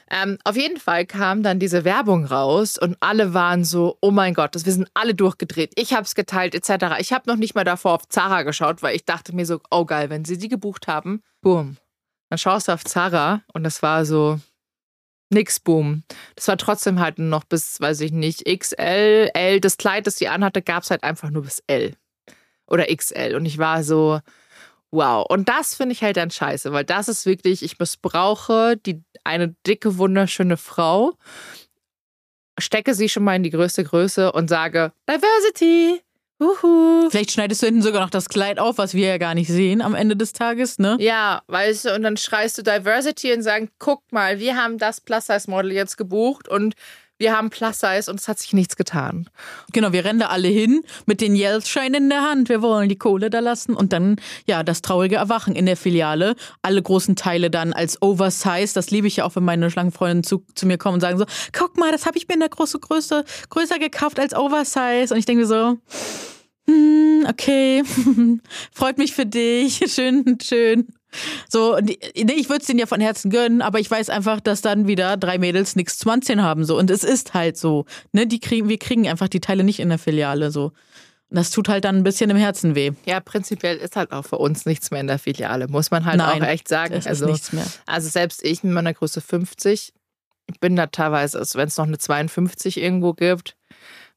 Ähm, 0.10 0.38
auf 0.44 0.56
jeden 0.56 0.78
Fall 0.78 1.06
kam 1.06 1.42
dann 1.42 1.60
diese 1.60 1.84
Werbung 1.84 2.26
raus 2.26 2.78
und 2.78 2.98
alle 3.00 3.34
waren 3.34 3.64
so, 3.64 3.98
oh 4.02 4.12
mein 4.12 4.34
Gott, 4.34 4.56
das, 4.56 4.66
wir 4.66 4.74
sind 4.74 4.90
alle 4.94 5.16
durchgedreht. 5.16 5.74
Ich 5.76 5.94
habe 5.94 6.04
es 6.04 6.16
geteilt 6.16 6.54
etc. 6.54 7.00
Ich 7.00 7.14
habe 7.14 7.30
noch 7.30 7.38
nicht 7.38 7.56
mal 7.56 7.64
davor 7.64 7.94
auf 7.94 8.08
Zara 8.08 8.44
geschaut, 8.44 8.84
weil 8.84 8.96
ich 8.96 9.06
dachte 9.06 9.36
mir 9.36 9.46
so, 9.46 9.60
oh 9.72 9.86
geil, 9.86 10.10
wenn 10.10 10.26
sie 10.26 10.38
die 10.38 10.50
gebucht 10.50 10.88
haben, 10.88 11.24
boom. 11.42 11.78
Dann 12.30 12.38
schaust 12.38 12.68
du 12.68 12.74
auf 12.74 12.84
Zara 12.84 13.42
und 13.54 13.64
das 13.64 13.82
war 13.82 14.06
so, 14.06 14.40
nix, 15.30 15.60
boom. 15.60 16.04
Das 16.36 16.48
war 16.48 16.58
trotzdem 16.58 17.00
halt 17.00 17.20
noch 17.20 17.44
bis, 17.44 17.80
weiß 17.80 18.02
ich 18.02 18.12
nicht, 18.12 18.46
XL, 18.46 19.30
L. 19.34 19.60
Das 19.60 19.78
Kleid, 19.78 20.08
das 20.08 20.16
sie 20.16 20.28
anhatte, 20.28 20.62
gab 20.62 20.84
es 20.84 20.92
halt 20.92 21.04
einfach 21.04 21.30
nur 21.30 21.44
bis 21.44 21.64
L 21.68 21.96
oder 22.74 22.88
XL. 22.88 23.36
Und 23.36 23.46
ich 23.46 23.60
war 23.60 23.84
so, 23.84 24.20
wow. 24.92 25.26
Und 25.30 25.48
das 25.48 25.76
finde 25.76 25.94
ich 25.94 26.04
halt 26.04 26.18
dann 26.18 26.32
scheiße, 26.32 26.74
weil 26.74 26.84
das 26.84 27.08
ist 27.08 27.26
wirklich, 27.26 27.62
ich 27.62 27.78
missbrauche 27.78 28.76
die, 28.78 29.04
eine 29.24 29.56
dicke, 29.66 29.98
wunderschöne 29.98 30.58
Frau, 30.58 31.14
stecke 32.60 32.96
sie 32.96 33.10
schon 33.10 33.24
mal 33.24 33.36
in 33.36 33.44
die 33.44 33.52
größte 33.52 33.84
Größe 33.84 34.32
und 34.32 34.50
sage, 34.50 34.92
Diversity. 35.08 36.02
Uhu. 36.40 37.10
Vielleicht 37.10 37.32
schneidest 37.32 37.62
du 37.62 37.68
hinten 37.68 37.84
sogar 37.84 38.02
noch 38.02 38.10
das 38.10 38.28
Kleid 38.28 38.60
auf, 38.60 38.78
was 38.78 38.96
wir 38.96 39.08
ja 39.08 39.18
gar 39.18 39.36
nicht 39.36 39.48
sehen 39.48 39.82
am 39.82 39.96
Ende 39.96 40.18
des 40.18 40.34
Tages, 40.34 40.80
ne? 40.80 40.98
Ja, 41.00 41.44
weißt 41.48 41.86
du, 41.86 41.96
und 41.96 42.02
dann 42.02 42.18
schreist 42.18 42.58
du 42.58 42.64
Diversity 42.64 43.32
und 43.34 43.44
sagen, 43.44 43.70
guck 43.78 44.02
mal, 44.12 44.40
wir 44.40 44.58
haben 44.58 44.78
das 44.78 45.00
Plus-Size-Model 45.00 45.72
jetzt 45.72 45.96
gebucht 45.96 46.50
und 46.50 46.74
wir 47.18 47.36
haben 47.36 47.50
Plus 47.50 47.80
Size 47.80 48.10
und 48.10 48.20
es 48.20 48.28
hat 48.28 48.40
sich 48.40 48.54
nichts 48.54 48.76
getan. 48.76 49.30
Genau, 49.72 49.92
wir 49.94 50.04
rennen 50.04 50.20
da 50.20 50.28
alle 50.28 50.48
hin 50.48 50.84
mit 51.06 51.22
den 51.22 51.36
Yells-Scheinen 51.36 52.04
in 52.04 52.10
der 52.10 52.22
Hand. 52.22 52.50
Wir 52.50 52.62
wollen 52.62 52.90
die 52.90 52.98
Kohle 52.98 53.30
da 53.30 53.40
lassen 53.40 53.76
und 53.76 53.94
dann, 53.94 54.18
ja, 54.46 54.64
das 54.64 54.82
traurige 54.82 55.16
Erwachen 55.16 55.56
in 55.56 55.66
der 55.66 55.78
Filiale. 55.78 56.36
Alle 56.62 56.82
großen 56.82 57.16
Teile 57.16 57.50
dann 57.50 57.74
als 57.74 58.02
Oversize. 58.02 58.74
Das 58.74 58.92
liebe 58.92 59.08
ich 59.08 59.18
ja 59.18 59.26
auch, 59.26 59.36
wenn 59.36 59.44
meine 59.44 59.70
Schlangenfreundinnen 59.70 60.24
zu, 60.24 60.44
zu 60.56 60.66
mir 60.66 60.78
kommen 60.78 60.96
und 60.96 61.02
sagen 61.02 61.18
so, 61.18 61.26
guck 61.54 61.78
mal, 61.78 61.92
das 61.92 62.06
habe 62.06 62.18
ich 62.18 62.28
mir 62.28 62.34
in 62.34 62.40
der 62.40 62.50
großen 62.50 62.82
Größe 62.82 63.24
größer 63.50 63.80
gekauft 63.80 64.20
als 64.20 64.34
Oversize. 64.34 65.14
Und 65.14 65.18
ich 65.20 65.26
denke 65.26 65.42
mir 65.42 65.48
so, 65.48 65.78
hm, 66.68 67.26
okay, 67.30 67.84
freut 68.74 68.98
mich 68.98 69.14
für 69.14 69.26
dich. 69.26 69.84
Schön, 69.88 70.38
schön. 70.42 70.88
So, 71.50 71.78
ich 71.78 72.50
würde 72.50 72.62
es 72.62 72.68
denen 72.68 72.80
ja 72.80 72.86
von 72.86 73.02
Herzen 73.02 73.30
gönnen, 73.30 73.62
aber 73.62 73.80
ich 73.80 73.90
weiß 73.90 74.10
einfach, 74.10 74.40
dass 74.40 74.62
dann 74.62 74.88
wieder 74.88 75.18
drei 75.18 75.38
Mädels 75.38 75.76
nichts 75.76 75.98
zu 75.98 76.10
anziehen 76.10 76.42
haben. 76.42 76.66
So. 76.66 76.78
Und 76.78 76.90
es 76.90 77.04
ist 77.04 77.34
halt 77.34 77.58
so. 77.58 77.86
Ne? 78.12 78.28
Die 78.28 78.40
kriegen, 78.40 78.70
wir 78.70 78.78
kriegen 78.78 79.08
einfach 79.08 79.28
die 79.28 79.42
Teile 79.42 79.64
nicht 79.64 79.80
in 79.80 79.90
der 79.90 80.00
Filiale. 80.00 80.52
So. 80.52 80.72
Und 81.30 81.38
das 81.38 81.50
tut 81.50 81.68
halt 81.68 81.86
dann 81.86 81.98
ein 81.98 82.04
bisschen 82.04 82.30
im 82.30 82.38
Herzen 82.38 82.76
weh. 82.76 82.92
Ja, 83.06 83.20
prinzipiell 83.20 83.78
ist 83.78 83.96
halt 83.96 84.12
auch 84.12 84.24
für 84.24 84.38
uns 84.38 84.66
nichts 84.66 84.92
mehr 84.92 85.02
in 85.02 85.08
der 85.08 85.18
Filiale, 85.18 85.68
muss 85.68 85.90
man 85.90 86.06
halt 86.06 86.18
Nein, 86.18 86.44
auch 86.44 86.48
echt 86.48 86.68
sagen. 86.68 87.02
Also, 87.06 87.26
nichts 87.26 87.54
mehr. 87.54 87.66
also 87.88 88.08
selbst 88.08 88.44
ich 88.44 88.64
mit 88.64 88.72
meiner 88.72 88.94
Größe 88.94 89.20
50, 89.20 89.94
ich 90.46 90.60
bin 90.60 90.76
da 90.76 90.88
teilweise, 90.88 91.40
also 91.40 91.58
wenn 91.58 91.68
es 91.68 91.78
noch 91.78 91.88
eine 91.88 91.98
52 91.98 92.80
irgendwo 92.80 93.14
gibt, 93.14 93.56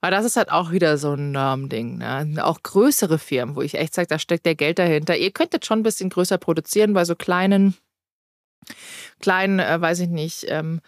aber 0.07 0.15
das 0.15 0.25
ist 0.25 0.37
halt 0.37 0.53
auch 0.53 0.71
wieder 0.71 0.99
so 0.99 1.15
ein 1.15 1.33
Norm-Ding. 1.33 1.99
Ne? 1.99 2.39
Auch 2.45 2.63
größere 2.63 3.19
Firmen, 3.19 3.57
wo 3.57 3.63
ich 3.63 3.75
echt 3.75 3.93
sage, 3.93 4.07
da 4.07 4.21
steckt 4.21 4.47
der 4.47 4.55
Geld 4.55 4.79
dahinter. 4.79 5.17
Ihr 5.17 5.33
könntet 5.33 5.67
schon 5.67 5.81
ein 5.81 5.83
bisschen 5.83 6.11
größer 6.11 6.39
produzieren 6.39 6.93
bei 6.93 7.05
so 7.05 7.17
kleinen, 7.17 7.75
kleinen, 9.19 9.59
äh, 9.59 9.81
weiß 9.81 9.99
ich 9.99 10.09
nicht, 10.09 10.47
ähm, 10.47 10.81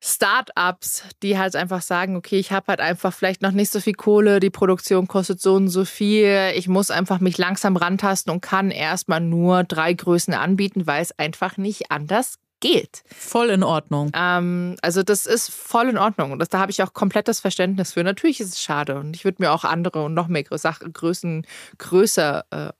Start-ups, 0.00 1.02
die 1.22 1.36
halt 1.36 1.56
einfach 1.56 1.82
sagen, 1.82 2.16
okay, 2.16 2.38
ich 2.38 2.50
habe 2.50 2.68
halt 2.68 2.80
einfach 2.80 3.12
vielleicht 3.12 3.42
noch 3.42 3.50
nicht 3.50 3.70
so 3.70 3.80
viel 3.80 3.92
Kohle, 3.92 4.40
die 4.40 4.48
Produktion 4.48 5.08
kostet 5.08 5.42
so 5.42 5.56
und 5.56 5.68
so 5.68 5.84
viel, 5.84 6.52
ich 6.54 6.68
muss 6.68 6.90
einfach 6.90 7.20
mich 7.20 7.36
langsam 7.36 7.76
rantasten 7.76 8.32
und 8.32 8.40
kann 8.40 8.70
erstmal 8.70 9.20
nur 9.20 9.62
drei 9.62 9.92
Größen 9.92 10.32
anbieten, 10.32 10.86
weil 10.86 11.02
es 11.02 11.18
einfach 11.18 11.58
nicht 11.58 11.90
anders 11.90 12.36
geht. 12.60 13.02
Voll 13.14 13.50
in 13.50 13.62
Ordnung. 13.62 14.10
Ähm, 14.14 14.76
also 14.82 15.02
das 15.02 15.26
ist 15.26 15.50
voll 15.50 15.88
in 15.88 15.98
Ordnung 15.98 16.32
und 16.32 16.38
das, 16.38 16.48
da 16.48 16.58
habe 16.58 16.70
ich 16.70 16.82
auch 16.82 16.92
komplettes 16.92 17.40
Verständnis 17.40 17.92
für. 17.92 18.04
Natürlich 18.04 18.40
ist 18.40 18.54
es 18.54 18.62
schade 18.62 18.98
und 18.98 19.14
ich 19.14 19.24
würde 19.24 19.42
mir 19.42 19.52
auch 19.52 19.64
andere 19.64 20.04
und 20.04 20.14
noch 20.14 20.28
mehr 20.28 20.44
Sachen, 20.52 20.92
Größen 20.92 21.46
größer 21.78 22.44
äh, 22.50 22.72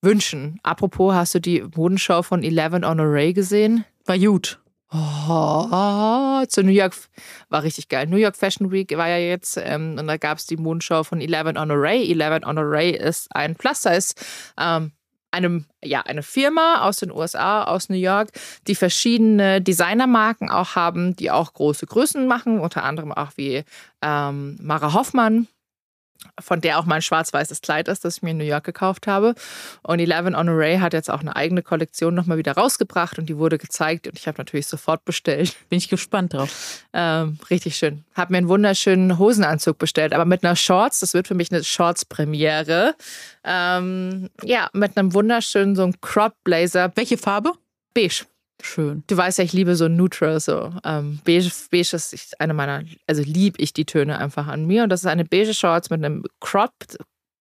wünschen. 0.00 0.60
Apropos, 0.62 1.14
hast 1.14 1.34
du 1.34 1.40
die 1.40 1.62
Modenschau 1.74 2.22
von 2.22 2.42
Eleven 2.42 2.84
on 2.84 3.00
Array 3.00 3.32
gesehen? 3.32 3.84
War 4.06 4.18
gut. 4.18 4.58
Oh, 4.92 6.44
zu 6.48 6.64
New 6.64 6.72
York 6.72 6.96
war 7.48 7.62
richtig 7.62 7.88
geil. 7.88 8.08
New 8.08 8.16
York 8.16 8.36
Fashion 8.36 8.72
Week 8.72 8.90
war 8.96 9.08
ja 9.08 9.18
jetzt 9.18 9.56
ähm, 9.56 9.96
und 9.98 10.08
da 10.08 10.16
gab 10.16 10.38
es 10.38 10.46
die 10.46 10.56
Modenschau 10.56 11.04
von 11.04 11.20
Eleven 11.20 11.56
on 11.56 11.70
Array. 11.70 12.10
Eleven 12.10 12.44
on 12.44 12.58
Array 12.58 12.90
ist 12.90 13.28
ein 13.34 13.54
Plus-Size 13.54 14.14
ähm, 14.58 14.90
einem, 15.30 15.66
ja, 15.82 16.00
eine 16.02 16.22
Firma 16.22 16.82
aus 16.86 16.98
den 16.98 17.10
USA, 17.10 17.64
aus 17.64 17.88
New 17.88 17.96
York, 17.96 18.30
die 18.66 18.74
verschiedene 18.74 19.60
Designermarken 19.60 20.50
auch 20.50 20.74
haben, 20.74 21.16
die 21.16 21.30
auch 21.30 21.52
große 21.52 21.86
Größen 21.86 22.26
machen, 22.26 22.60
unter 22.60 22.84
anderem 22.84 23.12
auch 23.12 23.32
wie 23.36 23.64
ähm, 24.02 24.58
Mara 24.60 24.92
Hoffmann 24.92 25.46
von 26.38 26.60
der 26.60 26.78
auch 26.78 26.84
mein 26.84 27.02
schwarz-weißes 27.02 27.60
Kleid 27.60 27.88
ist, 27.88 28.04
das 28.04 28.18
ich 28.18 28.22
mir 28.22 28.30
in 28.30 28.38
New 28.38 28.44
York 28.44 28.64
gekauft 28.64 29.06
habe. 29.06 29.34
Und 29.82 29.98
Eleven 29.98 30.34
Honoré 30.34 30.80
hat 30.80 30.92
jetzt 30.92 31.10
auch 31.10 31.20
eine 31.20 31.36
eigene 31.36 31.62
Kollektion 31.62 32.14
nochmal 32.14 32.38
wieder 32.38 32.52
rausgebracht 32.52 33.18
und 33.18 33.26
die 33.26 33.36
wurde 33.36 33.58
gezeigt 33.58 34.06
und 34.06 34.18
ich 34.18 34.26
habe 34.26 34.38
natürlich 34.38 34.66
sofort 34.66 35.04
bestellt. 35.04 35.56
Bin 35.68 35.78
ich 35.78 35.88
gespannt 35.88 36.34
drauf. 36.34 36.84
Ähm, 36.92 37.38
richtig 37.50 37.76
schön. 37.76 38.04
Habe 38.14 38.32
mir 38.32 38.38
einen 38.38 38.48
wunderschönen 38.48 39.18
Hosenanzug 39.18 39.78
bestellt, 39.78 40.12
aber 40.12 40.24
mit 40.24 40.44
einer 40.44 40.56
Shorts. 40.56 41.00
Das 41.00 41.14
wird 41.14 41.28
für 41.28 41.34
mich 41.34 41.50
eine 41.50 41.64
Shorts-Premiere. 41.64 42.94
Ähm, 43.44 44.30
ja, 44.42 44.68
mit 44.72 44.96
einem 44.96 45.14
wunderschönen 45.14 45.76
so 45.76 45.82
einem 45.82 46.00
Crop 46.00 46.34
Blazer. 46.44 46.92
Welche 46.94 47.18
Farbe? 47.18 47.52
Beige. 47.94 48.24
Schön. 48.62 49.04
Du 49.06 49.16
weißt 49.16 49.38
ja, 49.38 49.44
ich 49.44 49.52
liebe 49.52 49.76
so 49.76 49.88
neutral, 49.88 50.40
so 50.40 50.72
ähm, 50.84 51.20
beige, 51.24 51.50
beige 51.70 51.96
ist 51.96 52.40
eine 52.40 52.54
meiner, 52.54 52.82
also 53.06 53.22
liebe 53.22 53.60
ich 53.60 53.72
die 53.72 53.84
Töne 53.84 54.18
einfach 54.18 54.46
an 54.46 54.66
mir. 54.66 54.82
Und 54.82 54.90
das 54.90 55.00
ist 55.00 55.06
eine 55.06 55.24
beige 55.24 55.54
Shorts 55.54 55.90
mit 55.90 56.04
einem 56.04 56.24
cropped 56.40 56.98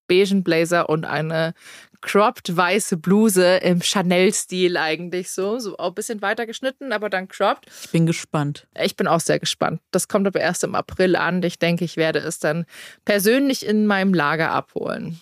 beigen 0.07 0.43
Blazer 0.43 0.89
und 0.89 1.05
eine 1.05 1.53
cropped 2.01 2.55
weiße 2.55 2.97
Bluse 2.97 3.57
im 3.57 3.82
Chanel-Stil 3.82 4.76
eigentlich 4.76 5.32
so. 5.32 5.59
So 5.59 5.78
auch 5.78 5.89
ein 5.89 5.93
bisschen 5.93 6.22
weiter 6.22 6.45
geschnitten, 6.45 6.91
aber 6.91 7.09
dann 7.09 7.28
cropped. 7.28 7.70
Ich 7.84 7.91
bin 7.91 8.05
gespannt. 8.05 8.67
Ich 8.82 8.95
bin 8.95 9.07
auch 9.07 9.20
sehr 9.20 9.39
gespannt. 9.39 9.82
Das 9.91 10.07
kommt 10.07 10.28
aber 10.28 10.39
erst 10.39 10.63
im 10.63 10.76
April 10.76 11.15
an. 11.15 11.43
Ich 11.43 11.59
denke, 11.59 11.86
ich 11.86 11.95
werde 11.95 12.20
es 12.20 12.39
dann 12.39 12.65
persönlich 13.05 13.65
in 13.65 13.86
meinem 13.86 14.13
Lager 14.13 14.51
abholen. 14.51 15.20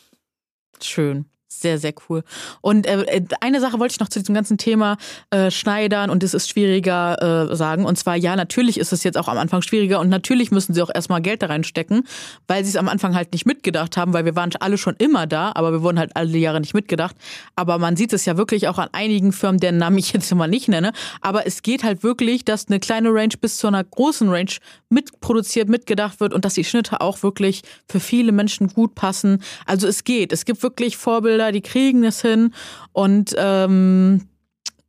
Schön. 0.82 1.26
Sehr, 1.50 1.80
sehr 1.80 1.94
cool. 2.10 2.24
Und 2.60 2.86
äh, 2.86 3.04
äh, 3.04 3.22
eine 3.40 3.62
Sache 3.62 3.80
wollte 3.80 3.94
ich 3.94 4.00
noch 4.02 4.10
zu 4.10 4.20
diesem 4.20 4.36
ganzen 4.36 4.58
Thema 4.58 4.98
äh, 5.30 5.50
Schneidern 5.50 6.10
und 6.10 6.22
es 6.22 6.34
ist 6.34 6.50
schwieriger 6.50 7.50
äh, 7.50 7.56
sagen. 7.56 7.86
Und 7.86 7.98
zwar, 7.98 8.18
ja, 8.18 8.36
natürlich 8.36 8.78
ist 8.78 8.92
es 8.92 9.06
jetzt 9.06 9.18
auch 9.18 9.30
am 9.30 9.38
Anfang 9.38 9.62
schwieriger 9.62 10.02
und 10.02 10.10
natürlich 10.10 10.52
müssen 10.52 10.74
sie 10.74 10.82
auch 10.82 10.90
erstmal 10.94 11.22
Geld 11.22 11.42
da 11.42 11.48
reinstecken, 11.48 12.04
weil 12.48 12.66
sie 12.66 12.72
es 12.72 12.76
am 12.76 12.90
Anfang 12.90 13.16
halt 13.16 13.32
nicht 13.32 13.46
mitgedacht 13.46 13.96
haben, 13.96 14.12
weil 14.12 14.26
wir 14.26 14.36
waren 14.36 14.52
alle 14.60 14.78
schon 14.78 14.96
immer 14.98 15.26
da, 15.26 15.54
aber 15.56 15.72
wir 15.72 15.82
wurden 15.84 15.98
halt 16.00 16.18
alle 16.18 16.38
Jahre 16.38 16.60
nicht 16.60 16.74
mitgedacht. 16.74 17.16
Aber 17.56 17.78
man 17.78 17.96
sieht 17.96 18.12
es 18.12 18.26
ja 18.26 18.36
wirklich 18.36 18.68
auch 18.68 18.78
an 18.78 18.90
einigen 18.92 19.32
Firmen, 19.32 19.62
deren 19.62 19.78
Namen 19.78 20.00
ich 20.00 20.12
jetzt 20.12 20.30
immer 20.34 20.48
nicht 20.48 20.68
nenne. 20.68 20.92
Aber 21.22 21.48
es 21.48 21.62
geht 21.62 21.86
halt 21.86 22.04
wirklich, 22.04 22.44
dass 22.44 22.68
eine 22.68 22.82
kleine 22.82 23.10
Range 23.14 23.36
bis 23.40 23.58
zu 23.58 23.68
einer 23.68 23.86
großen 23.86 24.28
Range 24.28 24.52
mitproduziert, 24.90 25.70
mitgedacht 25.70 26.20
wird 26.20 26.34
und 26.34 26.46
dass 26.46 26.54
die 26.54 26.64
Schnitte 26.64 27.02
auch 27.02 27.24
wirklich 27.24 27.62
für 27.90 28.00
viele 28.00 28.32
Menschen 28.32 28.68
gut 28.68 28.96
passen. 28.96 29.44
Also 29.66 29.88
es 29.88 30.04
geht. 30.04 30.32
Es 30.32 30.46
gibt 30.46 30.64
wirklich 30.64 30.98
Vorbilder 30.98 31.52
die 31.52 31.62
kriegen 31.62 32.04
es 32.04 32.22
hin. 32.22 32.54
Und 32.94 33.36
ähm, 33.38 34.28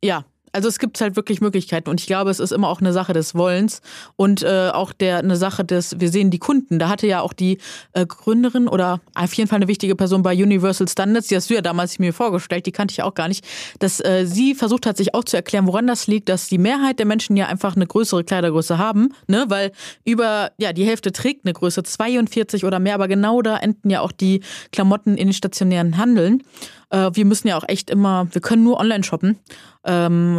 ja, 0.03 0.25
also 0.51 0.67
es 0.67 0.79
gibt 0.79 0.99
halt 1.01 1.15
wirklich 1.15 1.41
Möglichkeiten 1.41 1.89
und 1.89 1.99
ich 1.99 2.07
glaube, 2.07 2.29
es 2.29 2.39
ist 2.39 2.51
immer 2.51 2.69
auch 2.69 2.81
eine 2.81 2.93
Sache 2.93 3.13
des 3.13 3.35
Wollens 3.35 3.81
und 4.15 4.43
äh, 4.43 4.69
auch 4.73 4.93
der 4.93 5.17
eine 5.19 5.35
Sache 5.35 5.63
des, 5.63 5.99
wir 5.99 6.09
sehen 6.09 6.31
die 6.31 6.39
Kunden. 6.39 6.79
Da 6.79 6.89
hatte 6.89 7.07
ja 7.07 7.21
auch 7.21 7.33
die 7.33 7.59
äh, 7.93 8.05
Gründerin 8.05 8.67
oder 8.67 9.01
auf 9.15 9.33
jeden 9.33 9.49
Fall 9.49 9.57
eine 9.57 9.67
wichtige 9.67 9.95
Person 9.95 10.23
bei 10.23 10.33
Universal 10.33 10.87
Standards, 10.87 11.27
die 11.27 11.35
hast 11.35 11.49
du 11.49 11.53
ja 11.53 11.61
damals 11.61 11.99
mir 11.99 12.13
vorgestellt, 12.13 12.65
die 12.65 12.71
kannte 12.71 12.91
ich 12.93 13.03
auch 13.03 13.13
gar 13.13 13.27
nicht, 13.27 13.45
dass 13.79 13.99
äh, 13.99 14.25
sie 14.25 14.55
versucht 14.55 14.85
hat, 14.85 14.97
sich 14.97 15.13
auch 15.13 15.23
zu 15.23 15.35
erklären, 15.35 15.67
woran 15.67 15.87
das 15.87 16.07
liegt, 16.07 16.29
dass 16.29 16.47
die 16.47 16.57
Mehrheit 16.57 16.99
der 16.99 17.05
Menschen 17.05 17.37
ja 17.37 17.47
einfach 17.47 17.75
eine 17.75 17.87
größere 17.87 18.23
Kleidergröße 18.23 18.77
haben, 18.77 19.13
ne, 19.27 19.45
weil 19.47 19.71
über, 20.05 20.51
ja, 20.57 20.73
die 20.73 20.85
Hälfte 20.85 21.11
trägt 21.11 21.45
eine 21.45 21.53
Größe 21.53 21.83
42 21.83 22.65
oder 22.65 22.79
mehr, 22.79 22.95
aber 22.95 23.07
genau 23.07 23.41
da 23.41 23.57
enden 23.57 23.89
ja 23.89 24.01
auch 24.01 24.11
die 24.11 24.41
Klamotten 24.71 25.17
in 25.17 25.27
den 25.27 25.33
stationären 25.33 25.97
Handeln. 25.97 26.43
Äh, 26.89 27.11
wir 27.13 27.25
müssen 27.25 27.47
ja 27.47 27.57
auch 27.57 27.67
echt 27.67 27.89
immer, 27.89 28.27
wir 28.31 28.41
können 28.41 28.63
nur 28.63 28.79
online 28.79 29.03
shoppen. 29.03 29.37
Ähm, 29.85 30.38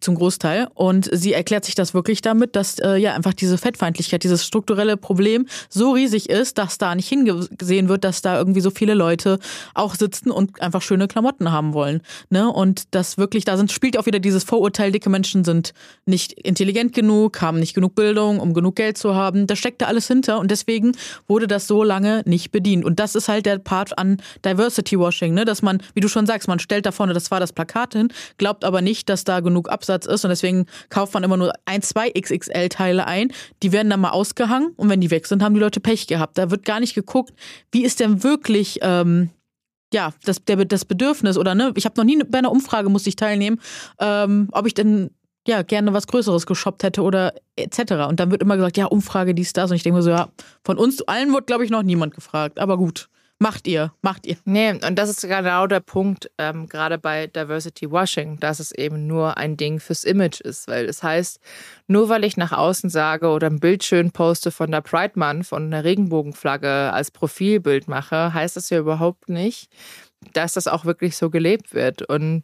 zum 0.00 0.14
Großteil. 0.14 0.68
Und 0.74 1.08
sie 1.12 1.32
erklärt 1.32 1.64
sich 1.64 1.74
das 1.74 1.94
wirklich 1.94 2.22
damit, 2.22 2.56
dass 2.56 2.78
äh, 2.78 2.96
ja 2.96 3.14
einfach 3.14 3.34
diese 3.34 3.58
Fettfeindlichkeit, 3.58 4.24
dieses 4.24 4.44
strukturelle 4.44 4.96
Problem 4.96 5.46
so 5.68 5.92
riesig 5.92 6.28
ist, 6.30 6.58
dass 6.58 6.78
da 6.78 6.94
nicht 6.94 7.08
hingesehen 7.08 7.88
wird, 7.88 8.04
dass 8.04 8.22
da 8.22 8.38
irgendwie 8.38 8.60
so 8.60 8.70
viele 8.70 8.94
Leute 8.94 9.38
auch 9.74 9.94
sitzen 9.94 10.30
und 10.30 10.60
einfach 10.60 10.82
schöne 10.82 11.06
Klamotten 11.06 11.52
haben 11.52 11.74
wollen. 11.74 12.00
Ne? 12.30 12.50
Und 12.50 12.94
das 12.94 13.18
wirklich, 13.18 13.44
da 13.44 13.56
sind, 13.56 13.72
spielt 13.72 13.98
auch 13.98 14.06
wieder 14.06 14.18
dieses 14.18 14.44
Vorurteil, 14.44 14.92
dicke 14.92 15.10
Menschen 15.10 15.44
sind 15.44 15.72
nicht 16.06 16.32
intelligent 16.32 16.94
genug, 16.94 17.40
haben 17.42 17.60
nicht 17.60 17.74
genug 17.74 17.94
Bildung, 17.94 18.40
um 18.40 18.54
genug 18.54 18.76
Geld 18.76 18.96
zu 18.96 19.14
haben. 19.14 19.46
Da 19.46 19.56
steckt 19.56 19.82
da 19.82 19.86
alles 19.86 20.06
hinter 20.06 20.38
und 20.38 20.50
deswegen 20.50 20.92
wurde 21.28 21.46
das 21.46 21.66
so 21.66 21.84
lange 21.84 22.22
nicht 22.24 22.50
bedient. 22.50 22.84
Und 22.84 22.98
das 22.98 23.14
ist 23.14 23.28
halt 23.28 23.46
der 23.46 23.58
Part 23.58 23.98
an 23.98 24.16
Diversity 24.44 24.98
Washing, 24.98 25.34
ne? 25.34 25.44
dass 25.44 25.62
man, 25.62 25.82
wie 25.94 26.00
du 26.00 26.08
schon 26.08 26.26
sagst, 26.26 26.48
man 26.48 26.58
stellt 26.58 26.86
da 26.86 26.92
vorne, 26.92 27.12
das 27.12 27.30
war 27.30 27.40
das 27.40 27.52
Plakat 27.52 27.92
hin, 27.92 28.08
glaubt 28.38 28.64
aber 28.64 28.80
nicht, 28.80 29.08
dass 29.08 29.24
da 29.24 29.40
genug 29.40 29.70
Absatz 29.70 29.89
Absatz 29.90 30.06
ist 30.06 30.24
und 30.24 30.30
deswegen 30.30 30.66
kauft 30.88 31.14
man 31.14 31.24
immer 31.24 31.36
nur 31.36 31.52
ein, 31.64 31.82
zwei 31.82 32.10
XXL-Teile 32.10 33.06
ein. 33.06 33.32
Die 33.62 33.72
werden 33.72 33.90
dann 33.90 34.00
mal 34.00 34.10
ausgehangen 34.10 34.72
und 34.76 34.88
wenn 34.88 35.00
die 35.00 35.10
weg 35.10 35.26
sind, 35.26 35.42
haben 35.42 35.54
die 35.54 35.60
Leute 35.60 35.80
Pech 35.80 36.06
gehabt. 36.06 36.38
Da 36.38 36.50
wird 36.50 36.64
gar 36.64 36.80
nicht 36.80 36.94
geguckt, 36.94 37.32
wie 37.72 37.84
ist 37.84 38.00
denn 38.00 38.22
wirklich 38.22 38.78
ähm, 38.82 39.30
ja, 39.92 40.12
das, 40.24 40.44
der, 40.44 40.64
das 40.64 40.84
Bedürfnis 40.84 41.36
oder 41.36 41.54
ne, 41.54 41.72
ich 41.74 41.84
habe 41.84 41.96
noch 41.96 42.04
nie 42.04 42.22
bei 42.22 42.38
einer 42.38 42.52
Umfrage 42.52 42.88
musste 42.88 43.08
ich 43.08 43.16
teilnehmen, 43.16 43.60
ähm, 43.98 44.48
ob 44.52 44.66
ich 44.66 44.74
denn 44.74 45.10
ja 45.48 45.62
gerne 45.62 45.92
was 45.92 46.06
Größeres 46.06 46.46
geshoppt 46.46 46.84
hätte 46.84 47.02
oder 47.02 47.34
etc. 47.56 47.94
Und 48.08 48.20
dann 48.20 48.30
wird 48.30 48.42
immer 48.42 48.56
gesagt, 48.56 48.76
ja, 48.76 48.86
Umfrage, 48.86 49.34
dies, 49.34 49.52
das. 49.52 49.70
Und 49.70 49.76
ich 49.76 49.82
denke 49.82 49.96
mir 49.96 50.02
so, 50.02 50.10
ja, 50.10 50.28
von 50.64 50.78
uns 50.78 51.02
allen 51.02 51.32
wird, 51.32 51.48
glaube 51.48 51.64
ich, 51.64 51.70
noch 51.70 51.82
niemand 51.82 52.14
gefragt. 52.14 52.60
Aber 52.60 52.76
gut. 52.76 53.08
Macht 53.42 53.66
ihr, 53.66 53.90
macht 54.02 54.26
ihr. 54.26 54.36
Nee, 54.44 54.72
und 54.72 54.98
das 54.98 55.08
ist 55.08 55.22
genau 55.22 55.66
der 55.66 55.80
Punkt, 55.80 56.30
ähm, 56.36 56.68
gerade 56.68 56.98
bei 56.98 57.26
Diversity 57.26 57.90
Washing, 57.90 58.38
dass 58.38 58.60
es 58.60 58.70
eben 58.70 59.06
nur 59.06 59.38
ein 59.38 59.56
Ding 59.56 59.80
fürs 59.80 60.04
Image 60.04 60.42
ist. 60.42 60.68
Weil 60.68 60.84
es 60.84 60.98
das 60.98 61.02
heißt, 61.04 61.40
nur 61.86 62.10
weil 62.10 62.24
ich 62.24 62.36
nach 62.36 62.52
außen 62.52 62.90
sage 62.90 63.28
oder 63.28 63.46
ein 63.46 63.58
Bild 63.58 63.82
schön 63.82 64.10
poste 64.10 64.50
von 64.50 64.70
der 64.70 64.82
Pride 64.82 65.14
Month, 65.14 65.46
von 65.46 65.64
einer 65.64 65.84
Regenbogenflagge 65.84 66.92
als 66.92 67.10
Profilbild 67.10 67.88
mache, 67.88 68.34
heißt 68.34 68.56
das 68.56 68.68
ja 68.68 68.78
überhaupt 68.78 69.30
nicht, 69.30 69.70
dass 70.34 70.52
das 70.52 70.66
auch 70.66 70.84
wirklich 70.84 71.16
so 71.16 71.30
gelebt 71.30 71.72
wird. 71.72 72.02
Und 72.02 72.42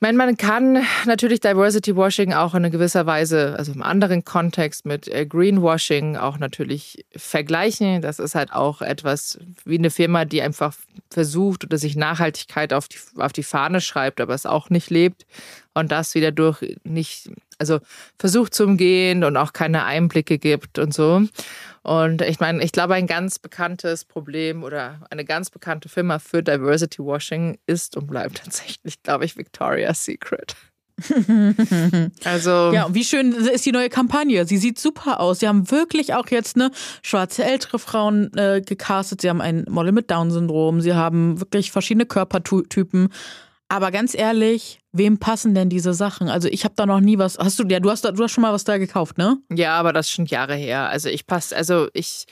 ich 0.00 0.02
meine, 0.02 0.16
man 0.16 0.38
kann 0.38 0.82
natürlich 1.04 1.40
Diversity 1.40 1.94
Washing 1.94 2.32
auch 2.32 2.54
in 2.54 2.70
gewisser 2.70 3.04
Weise, 3.04 3.54
also 3.58 3.72
im 3.72 3.82
anderen 3.82 4.24
Kontext 4.24 4.86
mit 4.86 5.08
äh, 5.08 5.26
Greenwashing 5.26 6.16
auch 6.16 6.38
natürlich 6.38 7.04
vergleichen. 7.14 8.00
Das 8.00 8.18
ist 8.18 8.34
halt 8.34 8.50
auch 8.50 8.80
etwas 8.80 9.38
wie 9.66 9.76
eine 9.76 9.90
Firma, 9.90 10.24
die 10.24 10.40
einfach 10.40 10.74
versucht 11.10 11.64
oder 11.64 11.76
sich 11.76 11.96
Nachhaltigkeit 11.96 12.72
auf 12.72 12.88
die, 12.88 12.96
auf 13.18 13.34
die 13.34 13.42
Fahne 13.42 13.82
schreibt, 13.82 14.22
aber 14.22 14.32
es 14.32 14.46
auch 14.46 14.70
nicht 14.70 14.88
lebt 14.88 15.26
und 15.74 15.92
das 15.92 16.14
wieder 16.14 16.32
durch 16.32 16.78
nicht, 16.82 17.30
also 17.60 17.78
versucht 18.18 18.54
zu 18.54 18.64
umgehen 18.64 19.22
und 19.22 19.36
auch 19.36 19.52
keine 19.52 19.84
Einblicke 19.84 20.38
gibt 20.38 20.78
und 20.78 20.94
so. 20.94 21.22
Und 21.82 22.22
ich 22.22 22.40
meine, 22.40 22.62
ich 22.64 22.72
glaube, 22.72 22.94
ein 22.94 23.06
ganz 23.06 23.38
bekanntes 23.38 24.04
Problem 24.04 24.64
oder 24.64 25.00
eine 25.10 25.24
ganz 25.24 25.50
bekannte 25.50 25.88
Firma 25.88 26.18
für 26.18 26.42
Diversity 26.42 27.02
Washing 27.02 27.58
ist 27.66 27.96
und 27.96 28.06
bleibt 28.06 28.38
tatsächlich, 28.44 29.02
glaube 29.02 29.24
ich, 29.24 29.36
Victoria's 29.36 30.04
Secret. 30.04 30.56
also. 32.24 32.72
Ja, 32.72 32.84
und 32.84 32.94
wie 32.94 33.04
schön 33.04 33.32
ist 33.32 33.64
die 33.64 33.72
neue 33.72 33.88
Kampagne. 33.88 34.44
Sie 34.46 34.58
sieht 34.58 34.78
super 34.78 35.20
aus. 35.20 35.40
Sie 35.40 35.48
haben 35.48 35.70
wirklich 35.70 36.12
auch 36.14 36.28
jetzt 36.28 36.56
eine 36.56 36.70
schwarze 37.02 37.44
ältere 37.44 37.78
Frauen 37.78 38.30
äh, 38.36 38.60
gecastet. 38.60 39.22
Sie 39.22 39.30
haben 39.30 39.40
ein 39.40 39.64
Model 39.68 39.92
mit 39.92 40.10
Down-Syndrom. 40.10 40.82
Sie 40.82 40.92
haben 40.92 41.40
wirklich 41.40 41.72
verschiedene 41.72 42.04
Körpertypen. 42.04 43.08
Aber 43.70 43.92
ganz 43.92 44.16
ehrlich, 44.16 44.80
wem 44.90 45.18
passen 45.18 45.54
denn 45.54 45.68
diese 45.68 45.94
Sachen? 45.94 46.28
Also 46.28 46.48
ich 46.48 46.64
habe 46.64 46.74
da 46.76 46.86
noch 46.86 46.98
nie 46.98 47.18
was. 47.18 47.38
Hast 47.38 47.56
du 47.60 47.64
ja, 47.68 47.78
du 47.78 47.88
hast 47.88 48.04
du 48.04 48.20
hast 48.20 48.32
schon 48.32 48.42
mal 48.42 48.52
was 48.52 48.64
da 48.64 48.78
gekauft, 48.78 49.16
ne? 49.16 49.38
Ja, 49.48 49.78
aber 49.78 49.92
das 49.92 50.06
ist 50.06 50.12
schon 50.12 50.26
Jahre 50.26 50.56
her. 50.56 50.88
Also 50.88 51.08
ich 51.08 51.24
passe, 51.24 51.56
also 51.56 51.86
ich, 51.92 52.26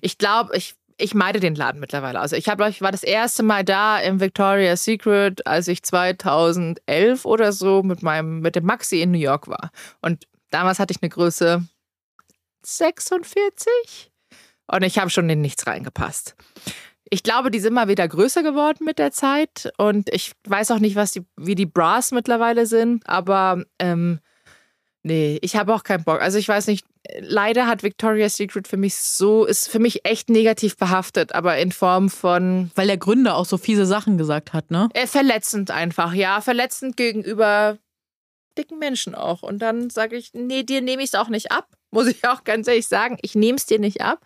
ich 0.00 0.18
glaube, 0.18 0.56
ich 0.56 0.74
ich 0.98 1.14
meide 1.14 1.38
den 1.38 1.54
Laden 1.54 1.80
mittlerweile. 1.80 2.18
Also 2.18 2.34
ich 2.34 2.48
habe, 2.48 2.68
ich 2.68 2.82
war 2.82 2.90
das 2.90 3.04
erste 3.04 3.44
Mal 3.44 3.64
da 3.64 3.98
im 4.00 4.18
Victoria's 4.20 4.84
Secret, 4.84 5.46
als 5.46 5.68
ich 5.68 5.84
2011 5.84 7.24
oder 7.24 7.52
so 7.52 7.84
mit 7.84 8.02
meinem 8.02 8.40
mit 8.40 8.56
dem 8.56 8.66
Maxi 8.66 9.00
in 9.00 9.12
New 9.12 9.18
York 9.18 9.46
war. 9.46 9.70
Und 10.02 10.26
damals 10.50 10.80
hatte 10.80 10.92
ich 10.92 11.00
eine 11.02 11.08
Größe 11.08 11.64
46 12.62 14.10
und 14.66 14.82
ich 14.82 14.98
habe 14.98 15.08
schon 15.08 15.30
in 15.30 15.40
nichts 15.40 15.68
reingepasst. 15.68 16.34
Ich 17.10 17.24
glaube, 17.24 17.50
die 17.50 17.58
sind 17.58 17.74
mal 17.74 17.88
wieder 17.88 18.06
größer 18.06 18.42
geworden 18.42 18.84
mit 18.84 18.98
der 18.98 19.10
Zeit. 19.10 19.72
Und 19.76 20.08
ich 20.12 20.32
weiß 20.46 20.70
auch 20.70 20.78
nicht, 20.78 20.96
was 20.96 21.10
die, 21.10 21.26
wie 21.36 21.56
die 21.56 21.66
Bras 21.66 22.12
mittlerweile 22.12 22.66
sind, 22.66 23.06
aber 23.08 23.64
ähm, 23.80 24.20
nee, 25.02 25.38
ich 25.42 25.56
habe 25.56 25.74
auch 25.74 25.82
keinen 25.82 26.04
Bock. 26.04 26.20
Also 26.20 26.38
ich 26.38 26.48
weiß 26.48 26.68
nicht, 26.68 26.86
leider 27.18 27.66
hat 27.66 27.82
Victoria's 27.82 28.36
Secret 28.36 28.68
für 28.68 28.76
mich 28.76 28.94
so, 28.96 29.44
ist 29.44 29.68
für 29.68 29.78
mich 29.78 30.04
echt 30.04 30.30
negativ 30.30 30.76
behaftet, 30.76 31.34
aber 31.34 31.58
in 31.58 31.72
Form 31.72 32.10
von. 32.10 32.70
Weil 32.74 32.86
der 32.86 32.98
Gründer 32.98 33.36
auch 33.36 33.46
so 33.46 33.58
fiese 33.58 33.86
Sachen 33.86 34.18
gesagt 34.18 34.52
hat, 34.52 34.70
ne? 34.70 34.88
Äh, 34.94 35.06
verletzend 35.06 35.70
einfach, 35.70 36.12
ja. 36.12 36.40
Verletzend 36.40 36.96
gegenüber 36.96 37.78
dicken 38.56 38.78
Menschen 38.78 39.14
auch. 39.14 39.42
Und 39.42 39.60
dann 39.60 39.90
sage 39.90 40.16
ich, 40.16 40.32
nee, 40.34 40.62
dir 40.62 40.80
nehme 40.80 41.02
ich 41.02 41.08
es 41.10 41.14
auch 41.14 41.28
nicht 41.28 41.50
ab. 41.50 41.68
Muss 41.90 42.06
ich 42.06 42.24
auch 42.26 42.44
ganz 42.44 42.68
ehrlich 42.68 42.86
sagen. 42.86 43.18
Ich 43.22 43.34
nehme 43.34 43.56
es 43.56 43.66
dir 43.66 43.78
nicht 43.78 44.00
ab. 44.00 44.20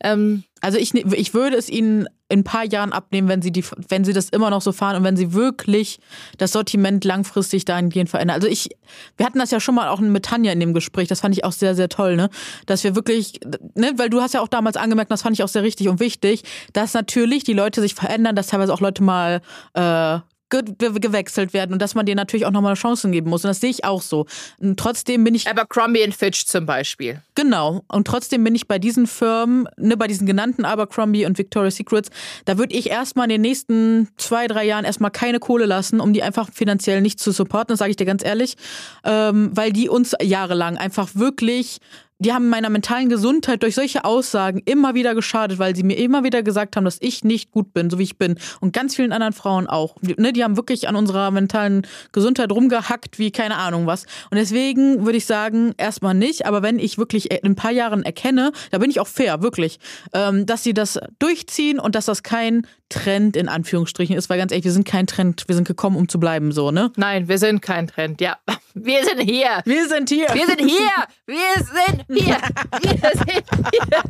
Ähm, 0.00 0.44
also 0.60 0.78
ich, 0.78 0.94
ne, 0.94 1.04
ich 1.14 1.34
würde 1.34 1.56
es 1.56 1.68
ihnen 1.68 2.08
in 2.28 2.40
ein 2.40 2.44
paar 2.44 2.64
Jahren 2.64 2.92
abnehmen, 2.92 3.28
wenn 3.28 3.40
sie, 3.40 3.52
die, 3.52 3.64
wenn 3.88 4.04
sie 4.04 4.12
das 4.12 4.30
immer 4.30 4.50
noch 4.50 4.62
so 4.62 4.72
fahren 4.72 4.96
und 4.96 5.04
wenn 5.04 5.16
sie 5.16 5.32
wirklich 5.32 6.00
das 6.38 6.52
Sortiment 6.52 7.04
langfristig 7.04 7.64
dahingehend 7.64 8.10
verändern. 8.10 8.34
Also 8.34 8.48
ich, 8.48 8.70
wir 9.16 9.26
hatten 9.26 9.38
das 9.38 9.52
ja 9.52 9.60
schon 9.60 9.76
mal 9.76 9.88
auch 9.88 10.00
mit 10.00 10.24
Tanja 10.24 10.50
in 10.50 10.58
dem 10.58 10.74
Gespräch, 10.74 11.06
das 11.06 11.20
fand 11.20 11.36
ich 11.36 11.44
auch 11.44 11.52
sehr, 11.52 11.76
sehr 11.76 11.88
toll, 11.88 12.16
ne? 12.16 12.30
Dass 12.66 12.82
wir 12.82 12.96
wirklich, 12.96 13.38
ne, 13.74 13.92
weil 13.96 14.10
du 14.10 14.20
hast 14.20 14.34
ja 14.34 14.40
auch 14.40 14.48
damals 14.48 14.76
angemerkt, 14.76 15.10
das 15.12 15.22
fand 15.22 15.36
ich 15.36 15.44
auch 15.44 15.48
sehr 15.48 15.62
richtig 15.62 15.88
und 15.88 16.00
wichtig, 16.00 16.42
dass 16.72 16.94
natürlich 16.94 17.44
die 17.44 17.52
Leute 17.52 17.80
sich 17.80 17.94
verändern, 17.94 18.34
dass 18.34 18.48
teilweise 18.48 18.74
auch 18.74 18.80
Leute 18.80 19.04
mal 19.04 19.40
äh, 19.74 20.18
gewechselt 20.48 21.52
werden 21.52 21.72
und 21.72 21.82
dass 21.82 21.94
man 21.94 22.06
denen 22.06 22.16
natürlich 22.16 22.46
auch 22.46 22.50
nochmal 22.50 22.74
Chancen 22.74 23.12
geben 23.12 23.30
muss. 23.30 23.44
Und 23.44 23.48
das 23.48 23.60
sehe 23.60 23.70
ich 23.70 23.84
auch 23.84 24.02
so. 24.02 24.26
Und 24.58 24.78
trotzdem 24.78 25.24
bin 25.24 25.34
ich. 25.34 25.48
Abercrombie 25.48 26.04
und 26.04 26.14
Fitch 26.14 26.46
zum 26.46 26.66
Beispiel. 26.66 27.20
Genau. 27.34 27.82
Und 27.88 28.06
trotzdem 28.06 28.44
bin 28.44 28.54
ich 28.54 28.68
bei 28.68 28.78
diesen 28.78 29.06
Firmen, 29.06 29.68
ne, 29.76 29.96
bei 29.96 30.06
diesen 30.06 30.26
genannten 30.26 30.64
Abercrombie 30.64 31.26
und 31.26 31.38
Victoria's 31.38 31.76
Secrets, 31.76 32.10
da 32.44 32.58
würde 32.58 32.74
ich 32.74 32.90
erstmal 32.90 33.24
in 33.24 33.30
den 33.30 33.40
nächsten 33.40 34.08
zwei, 34.16 34.46
drei 34.46 34.64
Jahren 34.64 34.84
erstmal 34.84 35.10
keine 35.10 35.38
Kohle 35.38 35.66
lassen, 35.66 36.00
um 36.00 36.12
die 36.12 36.22
einfach 36.22 36.50
finanziell 36.52 37.00
nicht 37.00 37.18
zu 37.18 37.32
supporten, 37.32 37.72
das 37.72 37.78
sage 37.80 37.90
ich 37.90 37.96
dir 37.96 38.06
ganz 38.06 38.24
ehrlich. 38.24 38.56
Ähm, 39.04 39.50
weil 39.54 39.72
die 39.72 39.88
uns 39.88 40.14
jahrelang 40.22 40.76
einfach 40.76 41.10
wirklich 41.14 41.80
die 42.18 42.32
haben 42.32 42.48
meiner 42.48 42.70
mentalen 42.70 43.08
Gesundheit 43.08 43.62
durch 43.62 43.74
solche 43.74 44.04
Aussagen 44.04 44.62
immer 44.64 44.94
wieder 44.94 45.14
geschadet, 45.14 45.58
weil 45.58 45.76
sie 45.76 45.82
mir 45.82 45.98
immer 45.98 46.24
wieder 46.24 46.42
gesagt 46.42 46.76
haben, 46.76 46.84
dass 46.84 46.98
ich 47.00 47.24
nicht 47.24 47.50
gut 47.50 47.74
bin, 47.74 47.90
so 47.90 47.98
wie 47.98 48.04
ich 48.04 48.18
bin. 48.18 48.38
Und 48.60 48.72
ganz 48.72 48.96
vielen 48.96 49.12
anderen 49.12 49.32
Frauen 49.32 49.66
auch. 49.66 49.96
Die, 50.00 50.14
ne, 50.14 50.32
die 50.32 50.42
haben 50.42 50.56
wirklich 50.56 50.88
an 50.88 50.96
unserer 50.96 51.30
mentalen 51.30 51.86
Gesundheit 52.12 52.50
rumgehackt, 52.52 53.18
wie 53.18 53.30
keine 53.30 53.56
Ahnung 53.56 53.86
was. 53.86 54.04
Und 54.30 54.38
deswegen 54.38 55.04
würde 55.04 55.18
ich 55.18 55.26
sagen, 55.26 55.74
erstmal 55.76 56.14
nicht. 56.14 56.46
Aber 56.46 56.62
wenn 56.62 56.78
ich 56.78 56.96
wirklich 56.96 57.30
in 57.30 57.52
ein 57.52 57.56
paar 57.56 57.72
Jahren 57.72 58.02
erkenne, 58.02 58.52
da 58.70 58.78
bin 58.78 58.90
ich 58.90 59.00
auch 59.00 59.08
fair, 59.08 59.42
wirklich, 59.42 59.78
ähm, 60.14 60.46
dass 60.46 60.62
sie 60.62 60.72
das 60.72 60.98
durchziehen 61.18 61.78
und 61.78 61.94
dass 61.94 62.06
das 62.06 62.22
kein 62.22 62.66
Trend 62.88 63.36
in 63.36 63.48
Anführungsstrichen 63.48 64.16
ist, 64.16 64.30
weil 64.30 64.38
ganz 64.38 64.52
ehrlich, 64.52 64.64
wir 64.64 64.72
sind 64.72 64.86
kein 64.86 65.06
Trend, 65.06 65.44
wir 65.48 65.54
sind 65.54 65.66
gekommen, 65.66 65.96
um 65.96 66.08
zu 66.08 66.20
bleiben, 66.20 66.52
so, 66.52 66.70
ne? 66.70 66.92
Nein, 66.96 67.28
wir 67.28 67.38
sind 67.38 67.60
kein 67.62 67.86
Trend, 67.86 68.20
ja. 68.20 68.38
Wir 68.78 69.02
sind 69.06 69.20
hier. 69.20 69.62
Wir 69.64 69.88
sind 69.88 70.10
hier. 70.10 70.28
Wir 70.34 70.46
sind 70.46 70.60
hier. 70.60 71.06
Wir 71.24 71.64
sind 71.64 72.04
hier. 72.08 72.36
Wir 72.82 73.10
sind 73.10 73.44
hier. 73.72 74.02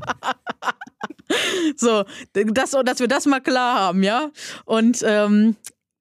So, 1.77 2.05
das, 2.33 2.71
dass 2.71 3.01
wir 3.01 3.09
das 3.09 3.27
mal 3.27 3.41
klar 3.41 3.81
haben, 3.81 4.03
ja. 4.03 4.31
Und 4.65 5.03
ähm, 5.05 5.57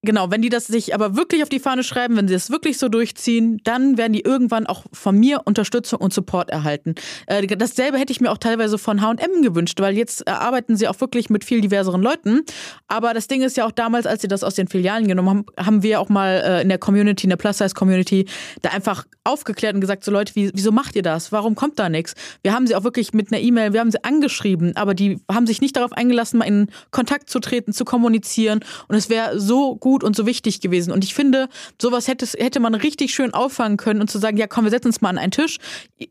Genau, 0.05 0.29
wenn 0.29 0.43
die 0.43 0.49
das 0.49 0.67
sich 0.67 0.93
aber 0.93 1.15
wirklich 1.15 1.41
auf 1.41 1.49
die 1.49 1.59
Fahne 1.59 1.83
schreiben, 1.83 2.15
wenn 2.15 2.27
sie 2.27 2.35
es 2.35 2.51
wirklich 2.51 2.77
so 2.77 2.89
durchziehen, 2.89 3.59
dann 3.63 3.97
werden 3.97 4.13
die 4.13 4.21
irgendwann 4.21 4.67
auch 4.67 4.83
von 4.93 5.17
mir 5.17 5.41
Unterstützung 5.45 5.99
und 5.99 6.13
Support 6.13 6.51
erhalten. 6.51 6.93
Äh, 7.25 7.47
dasselbe 7.47 7.97
hätte 7.97 8.13
ich 8.13 8.21
mir 8.21 8.31
auch 8.31 8.37
teilweise 8.37 8.77
von 8.77 9.01
H&M 9.01 9.41
gewünscht, 9.41 9.79
weil 9.81 9.97
jetzt 9.97 10.27
arbeiten 10.27 10.77
sie 10.77 10.87
auch 10.87 11.01
wirklich 11.01 11.31
mit 11.31 11.43
viel 11.43 11.59
diverseren 11.59 12.03
Leuten. 12.03 12.41
Aber 12.87 13.15
das 13.15 13.27
Ding 13.27 13.41
ist 13.41 13.57
ja 13.57 13.65
auch 13.65 13.71
damals, 13.71 14.05
als 14.05 14.21
sie 14.21 14.27
das 14.27 14.43
aus 14.43 14.53
den 14.53 14.67
Filialen 14.67 15.07
genommen 15.07 15.29
haben, 15.29 15.45
haben 15.57 15.83
wir 15.83 15.99
auch 15.99 16.09
mal 16.09 16.43
äh, 16.45 16.61
in 16.61 16.69
der 16.69 16.77
Community, 16.77 17.25
in 17.25 17.31
der 17.31 17.37
Plus-Size-Community, 17.37 18.25
da 18.61 18.69
einfach 18.69 19.05
aufgeklärt 19.23 19.73
und 19.73 19.81
gesagt, 19.81 20.03
so 20.03 20.11
Leute, 20.11 20.33
wieso 20.35 20.71
macht 20.71 20.95
ihr 20.95 21.01
das? 21.01 21.31
Warum 21.31 21.55
kommt 21.55 21.79
da 21.79 21.89
nichts? 21.89 22.13
Wir 22.43 22.53
haben 22.53 22.67
sie 22.67 22.75
auch 22.75 22.83
wirklich 22.83 23.13
mit 23.13 23.31
einer 23.31 23.41
E-Mail, 23.41 23.73
wir 23.73 23.79
haben 23.79 23.89
sie 23.89 24.03
angeschrieben, 24.03 24.75
aber 24.75 24.93
die 24.93 25.19
haben 25.31 25.47
sich 25.47 25.61
nicht 25.61 25.75
darauf 25.75 25.93
eingelassen, 25.93 26.37
mal 26.37 26.45
in 26.45 26.67
Kontakt 26.91 27.29
zu 27.29 27.39
treten, 27.39 27.73
zu 27.73 27.85
kommunizieren. 27.85 28.59
Und 28.87 28.95
es 28.95 29.09
wäre 29.09 29.39
so 29.39 29.75
gut, 29.75 29.94
gut 29.95 30.03
und 30.03 30.13
so 30.13 30.25
wichtig 30.25 30.59
gewesen. 30.59 30.91
Und 30.91 31.05
ich 31.05 31.13
finde, 31.13 31.47
sowas 31.81 32.09
hätte, 32.09 32.25
hätte 32.37 32.59
man 32.59 32.75
richtig 32.75 33.13
schön 33.13 33.33
auffangen 33.33 33.77
können 33.77 34.01
und 34.01 34.09
zu 34.09 34.19
sagen, 34.19 34.35
ja 34.35 34.45
komm, 34.45 34.65
wir 34.65 34.71
setzen 34.71 34.87
uns 34.87 34.99
mal 34.99 35.07
an 35.07 35.17
einen 35.17 35.31
Tisch. 35.31 35.57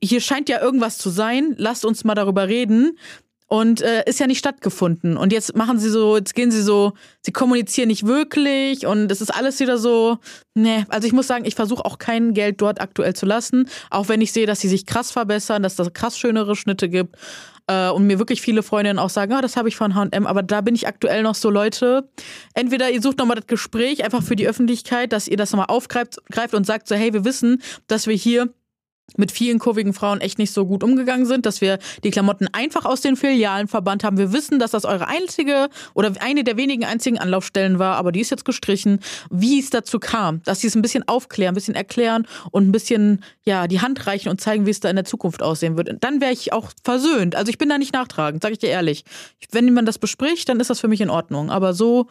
Hier 0.03 0.23
scheint 0.23 0.49
ja 0.49 0.59
irgendwas 0.63 0.97
zu 0.97 1.11
sein. 1.11 1.55
Lasst 1.59 1.85
uns 1.85 2.03
mal 2.03 2.15
darüber 2.15 2.49
reden. 2.49 2.99
Und 3.47 3.83
äh, 3.83 4.03
ist 4.07 4.21
ja 4.21 4.27
nicht 4.27 4.39
stattgefunden. 4.39 5.19
Und 5.19 5.31
jetzt 5.31 5.55
machen 5.55 5.79
sie 5.79 5.91
so, 5.91 6.17
jetzt 6.17 6.35
gehen 6.35 6.51
sie 6.51 6.63
so, 6.63 6.95
sie 7.21 7.31
kommunizieren 7.31 7.89
nicht 7.89 8.07
wirklich 8.07 8.87
und 8.87 9.13
es 9.13 9.21
ist 9.21 9.31
alles 9.31 9.61
wieder 9.61 9.77
so, 9.77 10.17
ne. 10.55 10.87
Also 10.89 11.07
ich 11.07 11.13
muss 11.13 11.27
sagen, 11.27 11.45
ich 11.45 11.55
versuche 11.55 11.85
auch 11.85 11.99
kein 11.99 12.33
Geld 12.33 12.63
dort 12.63 12.81
aktuell 12.81 13.15
zu 13.15 13.27
lassen, 13.27 13.69
auch 13.91 14.09
wenn 14.09 14.23
ich 14.23 14.33
sehe, 14.33 14.47
dass 14.47 14.61
sie 14.61 14.69
sich 14.69 14.87
krass 14.87 15.11
verbessern, 15.13 15.63
dass 15.63 15.77
das 15.77 15.93
krass 15.93 16.19
schönere 16.19 16.57
Schnitte 16.57 16.89
gibt. 16.89 17.17
Äh, 17.67 17.89
und 17.91 18.07
mir 18.07 18.19
wirklich 18.19 18.43
viele 18.43 18.63
Freundinnen 18.63 18.99
auch 18.99 19.11
sagen, 19.11 19.33
ah, 19.33 19.41
das 19.41 19.57
habe 19.57 19.69
ich 19.69 19.77
von 19.77 19.95
H&M, 19.95 20.27
aber 20.27 20.43
da 20.43 20.61
bin 20.61 20.75
ich 20.75 20.87
aktuell 20.87 21.23
noch 21.23 21.35
so, 21.35 21.49
Leute, 21.49 22.09
entweder 22.53 22.91
ihr 22.91 23.01
sucht 23.01 23.19
nochmal 23.19 23.37
das 23.37 23.47
Gespräch 23.47 24.05
einfach 24.05 24.23
für 24.23 24.37
die 24.37 24.47
Öffentlichkeit, 24.47 25.13
dass 25.13 25.29
ihr 25.29 25.37
das 25.37 25.53
nochmal 25.53 25.69
aufgreift 25.69 26.21
greift 26.31 26.55
und 26.55 26.67
sagt 26.67 26.89
so, 26.89 26.95
hey, 26.95 27.13
wir 27.13 27.25
wissen, 27.25 27.63
dass 27.87 28.07
wir 28.07 28.15
hier 28.15 28.53
mit 29.17 29.31
vielen 29.31 29.59
kurvigen 29.59 29.93
Frauen 29.93 30.21
echt 30.21 30.39
nicht 30.39 30.53
so 30.53 30.67
gut 30.67 30.83
umgegangen 30.83 31.27
sind, 31.27 31.47
dass 31.47 31.61
wir 31.61 31.79
die 32.03 32.11
Klamotten 32.11 32.49
einfach 32.53 32.85
aus 32.85 33.01
den 33.01 33.17
Filialen 33.17 33.69
verbannt 33.69 34.03
haben. 34.03 34.19
Wir 34.19 34.33
wissen, 34.33 34.59
dass 34.59 34.73
das 34.73 34.85
eure 34.85 35.07
einzige 35.07 35.69
oder 35.95 36.13
eine 36.21 36.43
der 36.43 36.57
wenigen 36.57 36.85
einzigen 36.85 37.19
Anlaufstellen 37.19 37.79
war, 37.79 37.97
aber 37.97 38.13
die 38.13 38.21
ist 38.21 38.31
jetzt 38.31 38.45
gestrichen. 38.45 39.01
Wie 39.31 39.61
es 39.61 39.71
dazu 39.71 39.99
kam, 40.01 40.43
dass 40.45 40.61
sie 40.61 40.67
es 40.67 40.75
ein 40.75 40.83
bisschen 40.83 41.07
aufklären, 41.07 41.53
ein 41.53 41.55
bisschen 41.55 41.75
erklären 41.75 42.27
und 42.51 42.69
ein 42.69 42.73
bisschen 42.73 43.23
ja 43.45 43.69
die 43.69 43.81
Hand 43.81 44.07
reichen 44.07 44.31
und 44.31 44.41
zeigen, 44.41 44.67
wie 44.67 44.71
es 44.71 44.81
da 44.81 44.91
in 44.91 44.97
der 44.97 45.05
Zukunft 45.05 45.43
aussehen 45.43 45.77
wird. 45.77 45.91
Dann 46.01 46.21
wäre 46.21 46.33
ich 46.33 46.53
auch 46.53 46.71
versöhnt. 46.83 47.37
Also 47.37 47.51
ich 47.51 47.59
bin 47.59 47.69
da 47.69 47.79
nicht 47.79 47.93
nachtragend, 47.93 48.43
sage 48.43 48.55
ich 48.55 48.59
dir 48.59 48.71
ehrlich. 48.71 49.05
Wenn 49.51 49.73
man 49.75 49.87
das 49.87 49.99
bespricht, 49.99 50.49
dann 50.49 50.61
ist 50.61 50.71
das 50.71 50.81
für 50.81 50.89
mich 50.89 51.01
in 51.01 51.11
Ordnung. 51.11 51.51
Aber 51.51 51.75
so 51.75 52.09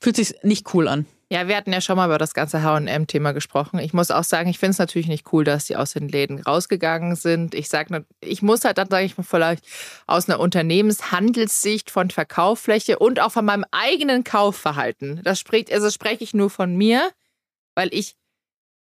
fühlt 0.00 0.16
sich 0.16 0.34
nicht 0.42 0.72
cool 0.74 0.86
an. 0.88 1.06
Ja, 1.28 1.48
wir 1.48 1.56
hatten 1.56 1.72
ja 1.72 1.80
schon 1.80 1.96
mal 1.96 2.06
über 2.06 2.18
das 2.18 2.34
ganze 2.34 2.62
HM-Thema 2.62 3.32
gesprochen. 3.32 3.80
Ich 3.80 3.92
muss 3.92 4.12
auch 4.12 4.22
sagen, 4.22 4.48
ich 4.48 4.60
finde 4.60 4.72
es 4.72 4.78
natürlich 4.78 5.08
nicht 5.08 5.32
cool, 5.32 5.42
dass 5.42 5.64
die 5.64 5.74
aus 5.74 5.92
den 5.92 6.08
Läden 6.08 6.40
rausgegangen 6.40 7.16
sind. 7.16 7.52
Ich 7.54 7.68
sage, 7.68 8.04
ich 8.20 8.42
muss 8.42 8.64
halt 8.64 8.78
dann, 8.78 8.88
sage 8.88 9.06
ich 9.06 9.18
mal, 9.18 9.24
vielleicht 9.24 9.64
aus 10.06 10.28
einer 10.28 10.38
Unternehmenshandelssicht 10.38 11.90
von 11.90 12.10
Verkauffläche 12.10 13.00
und 13.00 13.18
auch 13.18 13.32
von 13.32 13.44
meinem 13.44 13.64
eigenen 13.72 14.22
Kaufverhalten. 14.22 15.20
Das 15.24 15.40
spricht, 15.40 15.72
also 15.72 15.90
spreche 15.90 16.22
ich 16.22 16.32
nur 16.32 16.48
von 16.48 16.76
mir, 16.76 17.10
weil 17.74 17.88
ich 17.90 18.14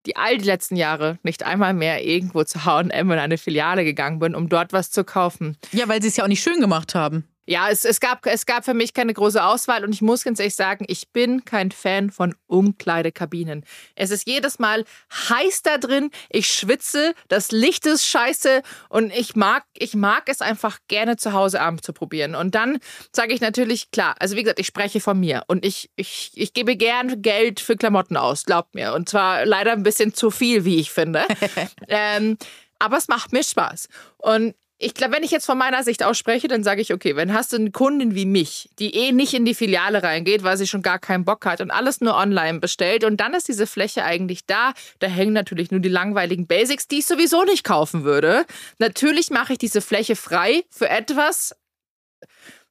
die 0.06 0.16
all 0.16 0.38
die 0.38 0.46
letzten 0.46 0.76
Jahre 0.76 1.18
nicht 1.22 1.42
einmal 1.42 1.74
mehr 1.74 2.02
irgendwo 2.02 2.44
zu 2.44 2.64
HM 2.64 2.90
in 2.90 3.12
eine 3.12 3.36
Filiale 3.36 3.84
gegangen 3.84 4.18
bin, 4.18 4.34
um 4.34 4.48
dort 4.48 4.72
was 4.72 4.90
zu 4.90 5.04
kaufen. 5.04 5.58
Ja, 5.72 5.88
weil 5.88 6.00
sie 6.00 6.08
es 6.08 6.16
ja 6.16 6.24
auch 6.24 6.28
nicht 6.28 6.42
schön 6.42 6.60
gemacht 6.60 6.94
haben. 6.94 7.29
Ja, 7.50 7.68
es, 7.68 7.84
es, 7.84 7.98
gab, 7.98 8.24
es 8.26 8.46
gab 8.46 8.64
für 8.64 8.74
mich 8.74 8.94
keine 8.94 9.12
große 9.12 9.42
Auswahl 9.42 9.82
und 9.82 9.92
ich 9.92 10.02
muss 10.02 10.22
ganz 10.22 10.38
ehrlich 10.38 10.54
sagen, 10.54 10.84
ich 10.86 11.08
bin 11.08 11.44
kein 11.44 11.72
Fan 11.72 12.10
von 12.10 12.36
Umkleidekabinen. 12.46 13.64
Es 13.96 14.12
ist 14.12 14.28
jedes 14.28 14.60
Mal 14.60 14.84
heiß 15.12 15.62
da 15.62 15.76
drin, 15.76 16.12
ich 16.28 16.46
schwitze, 16.46 17.12
das 17.26 17.50
Licht 17.50 17.86
ist 17.86 18.06
scheiße 18.06 18.62
und 18.88 19.12
ich 19.12 19.34
mag, 19.34 19.64
ich 19.76 19.94
mag 19.94 20.28
es 20.28 20.42
einfach 20.42 20.78
gerne 20.86 21.16
zu 21.16 21.32
Hause 21.32 21.60
abends 21.60 21.82
zu 21.82 21.92
probieren. 21.92 22.36
Und 22.36 22.54
dann 22.54 22.78
sage 23.10 23.34
ich 23.34 23.40
natürlich, 23.40 23.90
klar, 23.90 24.14
also 24.20 24.36
wie 24.36 24.44
gesagt, 24.44 24.60
ich 24.60 24.68
spreche 24.68 25.00
von 25.00 25.18
mir 25.18 25.42
und 25.48 25.64
ich, 25.64 25.90
ich, 25.96 26.30
ich 26.36 26.52
gebe 26.52 26.76
gern 26.76 27.20
Geld 27.20 27.58
für 27.58 27.74
Klamotten 27.74 28.16
aus, 28.16 28.44
glaubt 28.44 28.76
mir. 28.76 28.94
Und 28.94 29.08
zwar 29.08 29.44
leider 29.44 29.72
ein 29.72 29.82
bisschen 29.82 30.14
zu 30.14 30.30
viel, 30.30 30.64
wie 30.64 30.78
ich 30.78 30.92
finde. 30.92 31.24
ähm, 31.88 32.38
aber 32.78 32.96
es 32.96 33.08
macht 33.08 33.32
mir 33.32 33.42
Spaß. 33.42 33.88
Und 34.18 34.54
ich 34.82 34.94
glaube, 34.94 35.14
wenn 35.14 35.22
ich 35.22 35.30
jetzt 35.30 35.44
von 35.44 35.58
meiner 35.58 35.84
Sicht 35.84 36.02
ausspreche, 36.02 36.48
dann 36.48 36.64
sage 36.64 36.80
ich, 36.80 36.94
okay, 36.94 37.14
wenn 37.14 37.34
hast 37.34 37.52
du 37.52 37.56
eine 37.56 37.70
Kundin 37.70 38.14
wie 38.14 38.24
mich, 38.24 38.70
die 38.78 38.94
eh 38.94 39.12
nicht 39.12 39.34
in 39.34 39.44
die 39.44 39.54
Filiale 39.54 40.02
reingeht, 40.02 40.42
weil 40.42 40.56
sie 40.56 40.66
schon 40.66 40.80
gar 40.80 40.98
keinen 40.98 41.26
Bock 41.26 41.44
hat 41.44 41.60
und 41.60 41.70
alles 41.70 42.00
nur 42.00 42.16
online 42.16 42.60
bestellt 42.60 43.04
und 43.04 43.18
dann 43.18 43.34
ist 43.34 43.46
diese 43.46 43.66
Fläche 43.66 44.04
eigentlich 44.04 44.46
da, 44.46 44.72
da 44.98 45.06
hängen 45.06 45.34
natürlich 45.34 45.70
nur 45.70 45.80
die 45.80 45.90
langweiligen 45.90 46.46
Basics, 46.46 46.88
die 46.88 47.00
ich 47.00 47.06
sowieso 47.06 47.44
nicht 47.44 47.62
kaufen 47.62 48.04
würde. 48.04 48.46
Natürlich 48.78 49.28
mache 49.28 49.52
ich 49.52 49.58
diese 49.58 49.82
Fläche 49.82 50.16
frei 50.16 50.64
für 50.70 50.88
etwas, 50.88 51.54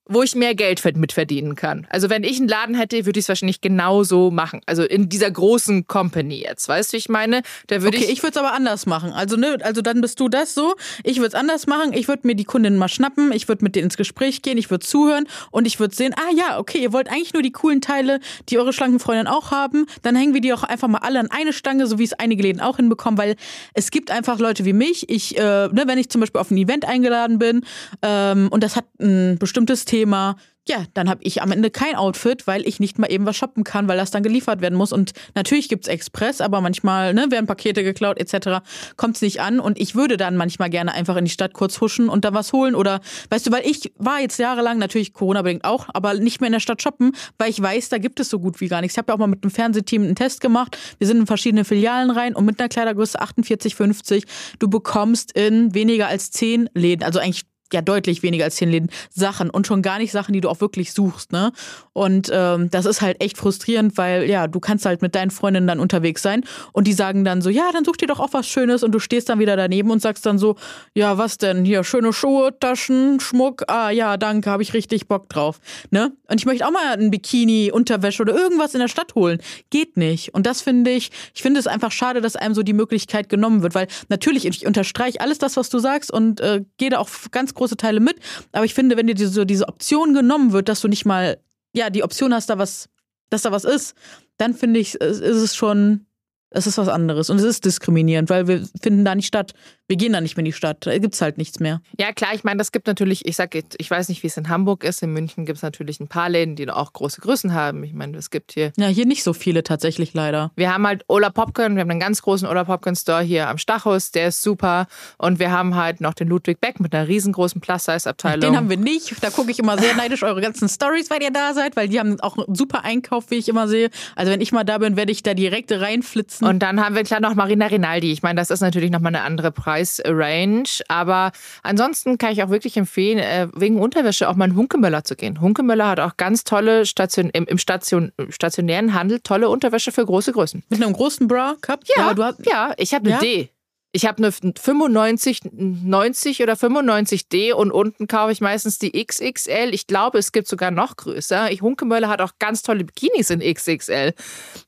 wo 0.10 0.24
ich 0.24 0.36
mehr 0.36 0.56
Geld 0.56 0.84
mitverdienen 0.98 1.56
kann. 1.56 1.86
Also 1.90 2.10
wenn 2.10 2.24
ich 2.24 2.40
einen 2.40 2.48
Laden 2.48 2.76
hätte, 2.76 3.06
würde 3.06 3.20
ich 3.20 3.26
es 3.26 3.30
wahrscheinlich 3.30 3.62
genauso 3.62 4.32
machen. 4.32 4.62
Also 4.66 4.84
in 4.84 5.08
dieser 5.08 5.30
großen 5.30 5.88
Company 5.88 6.42
jetzt, 6.42 6.68
weißt 6.68 6.92
du, 6.92 6.94
wie 6.96 6.98
ich 6.98 7.10
meine? 7.10 7.44
Da 7.68 7.84
würde 7.84 7.98
okay, 7.98 8.08
ich, 8.08 8.14
ich 8.14 8.24
würde 8.24 8.32
es 8.32 8.38
aber 8.38 8.54
anders 8.54 8.88
machen. 8.88 9.12
Also 9.12 9.38
ne, 9.38 9.60
also 9.62 9.82
dann 9.82 10.02
bist 10.02 10.20
du 10.20 10.28
das 10.28 10.56
so. 10.56 10.76
Ich 11.04 11.18
würde 11.18 11.28
es 11.28 11.36
anders 11.36 11.68
machen. 11.68 11.94
Ich 11.94 12.08
würde 12.08 12.26
mir 12.26 12.36
die 12.36 12.44
Kundin 12.44 12.76
mal 12.78 12.88
schnappen. 12.88 13.32
Ich 13.32 13.48
würde 13.48 13.64
mit 13.64 13.76
denen 13.76 13.86
ins 13.86 13.98
Gespräch 13.98 14.42
gehen. 14.42 14.58
Ich 14.58 14.72
würde 14.72 14.86
zuhören 14.86 15.28
und 15.52 15.68
ich 15.68 15.80
würde 15.80 15.96
sehen, 15.96 16.16
ah 16.18 16.34
ja, 16.36 16.58
okay, 16.58 16.80
ihr 16.80 16.92
wollt 16.92 17.08
eigentlich 17.08 17.34
nur 17.34 17.44
die 17.44 17.52
coolen 17.52 17.80
Teile, 17.80 18.20
die 18.50 18.58
eure 18.58 18.74
schlanken 18.74 19.00
Freundinnen 19.00 19.28
auch 19.28 19.52
haben. 19.52 19.86
Dann 20.02 20.16
hängen 20.16 20.34
wir 20.34 20.42
die 20.42 20.54
auch 20.54 20.64
einfach 20.64 20.88
mal 20.88 21.00
alle 21.00 21.20
an 21.20 21.30
eine 21.30 21.54
Stange, 21.54 21.86
so 21.86 22.00
wie 22.00 22.04
es 22.04 22.14
einige 22.14 22.42
Läden 22.42 22.62
auch 22.62 22.78
hinbekommen, 22.78 23.20
weil 23.20 23.36
es 23.76 23.92
gibt 23.92 24.10
einfach 24.10 24.40
Leute 24.40 24.66
wie 24.66 24.74
mich. 24.74 25.08
Ich, 25.08 25.38
äh, 25.38 25.42
ne, 25.42 25.84
wenn 25.86 26.00
ich 26.00 26.10
zum 26.10 26.22
Beispiel 26.22 26.42
auf 26.42 26.50
ein 26.50 26.58
Event 26.58 26.86
eingeladen 26.86 27.38
bin 27.38 27.62
ähm, 28.02 28.48
und 28.50 28.64
das 28.64 28.76
hat 28.76 28.86
ein 29.00 29.38
bestimmtes 29.38 29.86
Thema 29.86 29.99
Thema 30.00 30.36
ja, 30.70 30.86
dann 30.94 31.10
habe 31.10 31.22
ich 31.24 31.42
am 31.42 31.52
Ende 31.52 31.72
kein 31.72 31.96
Outfit, 31.96 32.46
weil 32.46 32.66
ich 32.68 32.80
nicht 32.80 33.00
mal 33.00 33.12
eben 33.12 33.26
was 33.26 33.36
shoppen 33.36 33.64
kann, 33.64 33.88
weil 33.88 33.98
das 33.98 34.12
dann 34.12 34.22
geliefert 34.22 34.62
werden 34.62 34.78
muss. 34.78 34.94
Und 34.94 35.14
natürlich 35.34 35.68
gibt's 35.68 35.88
Express, 35.88 36.42
aber 36.42 36.62
manchmal 36.62 37.16
ne, 37.16 37.26
werden 37.30 37.48
Pakete 37.48 37.84
geklaut 37.84 38.20
etc. 38.20 38.64
Kommt's 38.96 39.22
nicht 39.22 39.42
an. 39.42 39.60
Und 39.60 39.80
ich 39.80 39.96
würde 39.96 40.16
dann 40.16 40.38
manchmal 40.38 40.70
gerne 40.70 40.94
einfach 40.94 41.18
in 41.18 41.26
die 41.26 41.32
Stadt 41.32 41.54
kurz 41.54 41.82
huschen 41.82 42.08
und 42.08 42.24
da 42.24 42.36
was 42.36 42.54
holen. 42.54 42.76
Oder 42.76 43.02
weißt 43.32 43.48
du, 43.48 43.52
weil 43.52 43.66
ich 43.66 43.92
war 43.98 44.20
jetzt 44.20 44.38
jahrelang, 44.38 44.78
natürlich 44.78 45.14
Corona-bedingt 45.14 45.66
auch, 45.66 45.88
aber 45.92 46.14
nicht 46.14 46.40
mehr 46.40 46.50
in 46.50 46.54
der 46.54 46.60
Stadt 46.60 46.84
shoppen, 46.84 47.14
weil 47.40 47.50
ich 47.50 47.60
weiß, 47.60 47.90
da 47.90 47.98
gibt 47.98 48.20
es 48.20 48.30
so 48.30 48.40
gut 48.40 48.62
wie 48.62 48.68
gar 48.68 48.82
nichts. 48.82 48.94
Ich 48.94 49.00
habe 49.00 49.12
ja 49.12 49.16
auch 49.16 49.20
mal 49.20 49.28
mit 49.28 49.44
dem 49.44 49.50
Fernsehteam 49.50 50.04
einen 50.04 50.16
Test 50.16 50.40
gemacht. 50.40 50.78
Wir 51.00 51.08
sind 51.08 51.18
in 51.18 51.26
verschiedene 51.26 51.66
Filialen 51.66 52.12
rein 52.12 52.36
und 52.36 52.46
mit 52.46 52.60
einer 52.60 52.70
Kleidergröße 52.70 53.20
48, 53.20 53.74
50, 53.74 54.26
du 54.60 54.70
bekommst 54.70 55.32
in 55.32 55.74
weniger 55.74 56.08
als 56.08 56.30
zehn 56.30 56.70
Läden, 56.76 57.04
also 57.04 57.18
eigentlich 57.18 57.46
ja 57.74 57.82
deutlich 57.82 58.24
weniger 58.24 58.46
als 58.46 58.56
zehn 58.56 58.70
Läden 58.70 58.90
Sachen 59.10 59.50
und 59.50 59.68
schon 59.68 59.82
gar 59.82 60.00
nicht 60.00 60.12
Sachen, 60.12 60.34
die 60.34 60.42
du 60.42 60.50
auch 60.50 60.62
wirklich 60.62 60.94
suchst, 60.94 61.32
ne? 61.32 61.52
Und 61.94 62.30
ähm, 62.34 62.70
das 62.70 62.86
ist 62.86 63.02
halt 63.02 63.22
echt 63.22 63.38
frustrierend, 63.38 63.98
weil 63.98 64.30
ja, 64.30 64.48
du 64.48 64.60
kannst 64.60 64.86
halt 64.86 65.02
mit 65.02 65.16
deinen 65.16 65.32
Freundinnen 65.32 65.68
dann 65.68 65.80
unterwegs 65.80 66.22
sein 66.22 66.44
und 66.72 66.88
die 66.88 66.94
sagen 66.94 67.26
dann 67.26 67.42
so, 67.42 67.50
ja, 67.50 67.72
dann 67.74 67.86
such 67.86 67.98
dir 67.98 68.08
doch 68.08 68.20
auch 68.20 68.34
was 68.34 68.48
Schönes 68.48 68.84
und 68.84 68.92
du 68.92 69.00
stehst 69.00 69.30
dann 69.30 69.40
wieder 69.40 69.56
daneben 69.56 69.92
und 69.92 70.02
sagst 70.02 70.26
dann 70.26 70.38
so, 70.38 70.56
ja, 70.94 71.18
was 71.18 71.38
denn? 71.38 71.66
Hier, 71.66 71.84
schöne 71.84 72.14
Schuhe, 72.14 72.58
Taschen, 72.60 73.20
Schmuck, 73.20 73.64
ah 73.68 73.90
ja, 73.90 74.18
danke, 74.18 74.50
habe 74.50 74.64
ich 74.64 74.74
richtig 74.74 75.08
Bock 75.08 75.30
drauf. 75.30 75.60
Ne? 75.92 76.14
Und 76.28 76.40
ich 76.40 76.46
möchte 76.46 76.66
auch 76.66 76.72
mal 76.72 76.94
ein 76.94 77.12
Bikini, 77.12 77.72
Unterwäsche 77.72 78.22
oder 78.22 78.34
irgendwas 78.34 78.74
in 78.74 78.80
der 78.80 78.88
Stadt 78.88 79.16
holen. 79.16 79.40
Geht 79.70 79.98
nicht. 79.98 80.34
Und 80.34 80.46
das 80.46 80.62
finde 80.62 80.92
ich, 80.92 81.12
ich 81.34 81.42
finde 81.42 81.60
es 81.60 81.68
einfach 81.68 81.92
schade, 81.92 82.22
dass 82.22 82.36
einem 82.36 82.54
so 82.54 82.64
die 82.64 82.74
Möglichkeit 82.74 83.30
genommen 83.30 83.62
wird, 83.62 83.76
weil 83.76 83.88
natürlich, 84.10 84.46
ich 84.46 84.66
unterstreiche 84.66 85.22
alles 85.22 85.38
das, 85.38 85.58
was 85.58 85.70
du 85.70 85.80
sagst 85.80 86.12
und 86.12 86.40
äh, 86.42 86.64
gehe 86.78 86.90
da 86.90 87.00
auch 87.00 87.10
ganz 87.32 87.54
große 87.60 87.78
Teile 87.78 88.00
mit. 88.00 88.18
Aber 88.52 88.66
ich 88.66 88.74
finde, 88.74 88.98
wenn 88.98 89.08
dir 89.08 89.16
diese, 89.16 89.46
diese 89.46 89.68
Option 89.68 90.14
genommen 90.14 90.52
wird, 90.52 90.68
dass 90.70 90.82
du 90.82 90.88
nicht 90.88 91.06
mal, 91.06 91.40
ja, 91.74 91.90
die 91.90 92.04
Option 92.04 92.34
hast, 92.34 92.50
da 92.50 92.58
was, 92.58 92.90
dass 93.30 93.44
da 93.44 93.52
was 93.52 93.64
ist, 93.64 93.96
dann 94.38 94.54
finde 94.54 94.80
ich, 94.80 94.96
ist 94.96 95.22
es 95.22 95.56
schon, 95.56 96.06
es 96.52 96.68
ist 96.68 96.78
was 96.78 96.88
anderes. 96.88 97.30
Und 97.30 97.38
es 97.38 97.44
ist 97.44 97.66
diskriminierend, 97.66 98.30
weil 98.30 98.48
wir 98.48 98.68
finden 98.82 99.06
da 99.06 99.16
nicht 99.16 99.28
statt 99.28 99.54
wir 99.90 99.96
gehen 99.96 100.14
da 100.14 100.22
nicht 100.22 100.38
mehr 100.38 100.42
in 100.42 100.46
die 100.46 100.54
Stadt. 100.54 100.86
Da 100.86 100.96
gibt 101.00 101.16
es 101.16 101.22
halt 101.22 101.40
nichts 101.40 101.60
mehr. 101.60 101.82
Ja, 102.00 102.14
klar, 102.14 102.36
ich 102.36 102.44
meine, 102.44 102.60
das 102.60 102.72
gibt 102.72 102.86
natürlich, 102.86 103.26
ich 103.26 103.36
sage, 103.36 103.64
ich 103.76 103.90
weiß 103.90 104.08
nicht, 104.10 104.22
wie 104.22 104.28
es 104.28 104.38
in 104.38 104.48
Hamburg 104.48 104.84
ist. 104.84 105.02
In 105.02 105.12
München 105.12 105.46
gibt 105.46 105.58
es 105.58 105.64
natürlich 105.64 106.00
ein 106.00 106.08
paar 106.08 106.30
Läden, 106.30 106.56
die 106.56 106.70
auch 106.70 106.94
große 106.94 107.20
Größen 107.22 107.56
haben. 107.56 107.84
Ich 107.84 107.94
meine, 107.94 108.16
es 108.16 108.30
gibt 108.30 108.52
hier. 108.52 108.72
Ja, 108.78 108.86
hier 108.86 109.08
nicht 109.08 109.24
so 109.24 109.34
viele 109.34 109.64
tatsächlich 109.64 110.14
leider. 110.14 110.52
Wir 110.56 110.72
haben 110.72 110.86
halt 110.86 111.04
Ola 111.08 111.32
Popcorn, 111.32 111.74
wir 111.74 111.82
haben 111.82 111.90
einen 111.90 112.00
ganz 112.00 112.22
großen 112.22 112.48
Ola 112.48 112.66
Popcorn 112.66 112.96
Store 112.96 113.24
hier 113.24 113.50
am 113.50 113.58
Stachus, 113.58 114.12
der 114.12 114.28
ist 114.28 114.44
super. 114.44 114.86
Und 115.18 115.40
wir 115.40 115.50
haben 115.52 115.76
halt 115.76 116.02
noch 116.02 116.14
den 116.14 116.28
Ludwig 116.28 116.62
Beck 116.62 116.80
mit 116.80 116.94
einer 116.94 117.08
riesengroßen 117.08 117.60
Plus-Size-Abteilung. 117.60 118.42
Den 118.42 118.58
haben 118.58 118.70
wir 118.70 118.78
nicht. 118.78 119.24
Da 119.24 119.32
gucke 119.32 119.50
ich 119.50 119.58
immer 119.58 119.80
sehr 119.80 119.96
neidisch 119.96 120.22
eure 120.22 120.40
ganzen 120.40 120.70
Stories, 120.70 121.10
weil 121.10 121.24
ihr 121.24 121.32
da 121.32 121.56
seid, 121.56 121.76
weil 121.76 121.88
die 121.88 122.00
haben 122.00 122.20
auch 122.20 122.38
einen 122.38 122.54
super 122.54 122.84
Einkauf, 122.84 123.32
wie 123.32 123.36
ich 123.36 123.50
immer 123.50 123.68
sehe. 123.68 123.90
Also 124.16 124.32
wenn 124.32 124.42
ich 124.42 124.52
mal 124.52 124.64
da 124.64 124.78
bin, 124.78 124.96
werde 124.98 125.12
ich 125.12 125.24
da 125.24 125.34
direkt 125.34 125.72
reinflitzen. 125.72 126.39
Und 126.42 126.60
dann 126.60 126.84
haben 126.84 126.96
wir 126.96 127.04
klar 127.04 127.20
noch 127.20 127.36
Marina 127.36 127.68
Rinaldi. 127.68 128.12
Ich 128.12 128.24
meine, 128.24 128.40
das 128.40 128.50
ist 128.50 128.62
natürlich 128.62 128.92
nochmal 128.92 129.16
eine 129.16 129.24
andere 129.24 129.52
Preisrange. 129.52 130.82
Aber 130.88 131.32
ansonsten 131.64 132.18
kann 132.18 132.32
ich 132.32 132.44
auch 132.44 132.50
wirklich 132.50 132.78
empfehlen, 132.78 133.20
äh, 133.20 133.48
wegen 133.54 133.80
Unterwäsche 133.80 134.30
auch 134.30 134.36
mal 134.36 134.50
in 134.50 134.56
Hunkemöller 134.56 135.04
zu 135.04 135.16
gehen. 135.16 135.42
Hunkemöller 135.42 135.88
hat 135.88 136.00
auch 136.00 136.18
ganz 136.18 136.44
tolle 136.44 136.86
Station, 136.86 137.30
im, 137.30 137.46
im 137.46 137.58
Station, 137.58 138.12
stationären 138.30 138.94
Handel 138.94 139.20
tolle 139.20 139.50
Unterwäsche 139.50 139.92
für 139.92 140.06
große 140.06 140.32
Größen. 140.32 140.64
Mit 140.70 140.82
einem 140.82 140.94
großen 140.94 141.28
Bra-Cup? 141.28 141.82
Ja, 141.96 142.14
ja, 142.18 142.34
ja, 142.44 142.74
ich 142.78 142.94
habe 142.94 143.06
eine 143.06 143.16
ja? 143.16 143.20
D. 143.20 143.50
Ich 143.92 144.06
habe 144.06 144.18
eine 144.18 144.32
95, 144.32 145.40
90 145.52 146.44
oder 146.44 146.54
95D 146.54 147.54
und 147.54 147.72
unten 147.72 148.06
kaufe 148.06 148.32
ich 148.32 148.40
meistens 148.40 148.78
die 148.78 148.92
XXL. 149.04 149.74
Ich 149.74 149.88
glaube, 149.88 150.20
es 150.20 150.32
gibt 150.32 150.48
sogar 150.48 150.70
noch 150.70 150.96
größer. 150.96 151.52
Ich 151.52 151.64
Hunkemöller 151.64 152.08
hat 152.08 152.22
auch 152.22 152.34
ganz 152.38 152.62
tolle 152.62 152.84
Bikinis 152.84 153.32
in 153.32 153.40
XXL. 153.40 154.14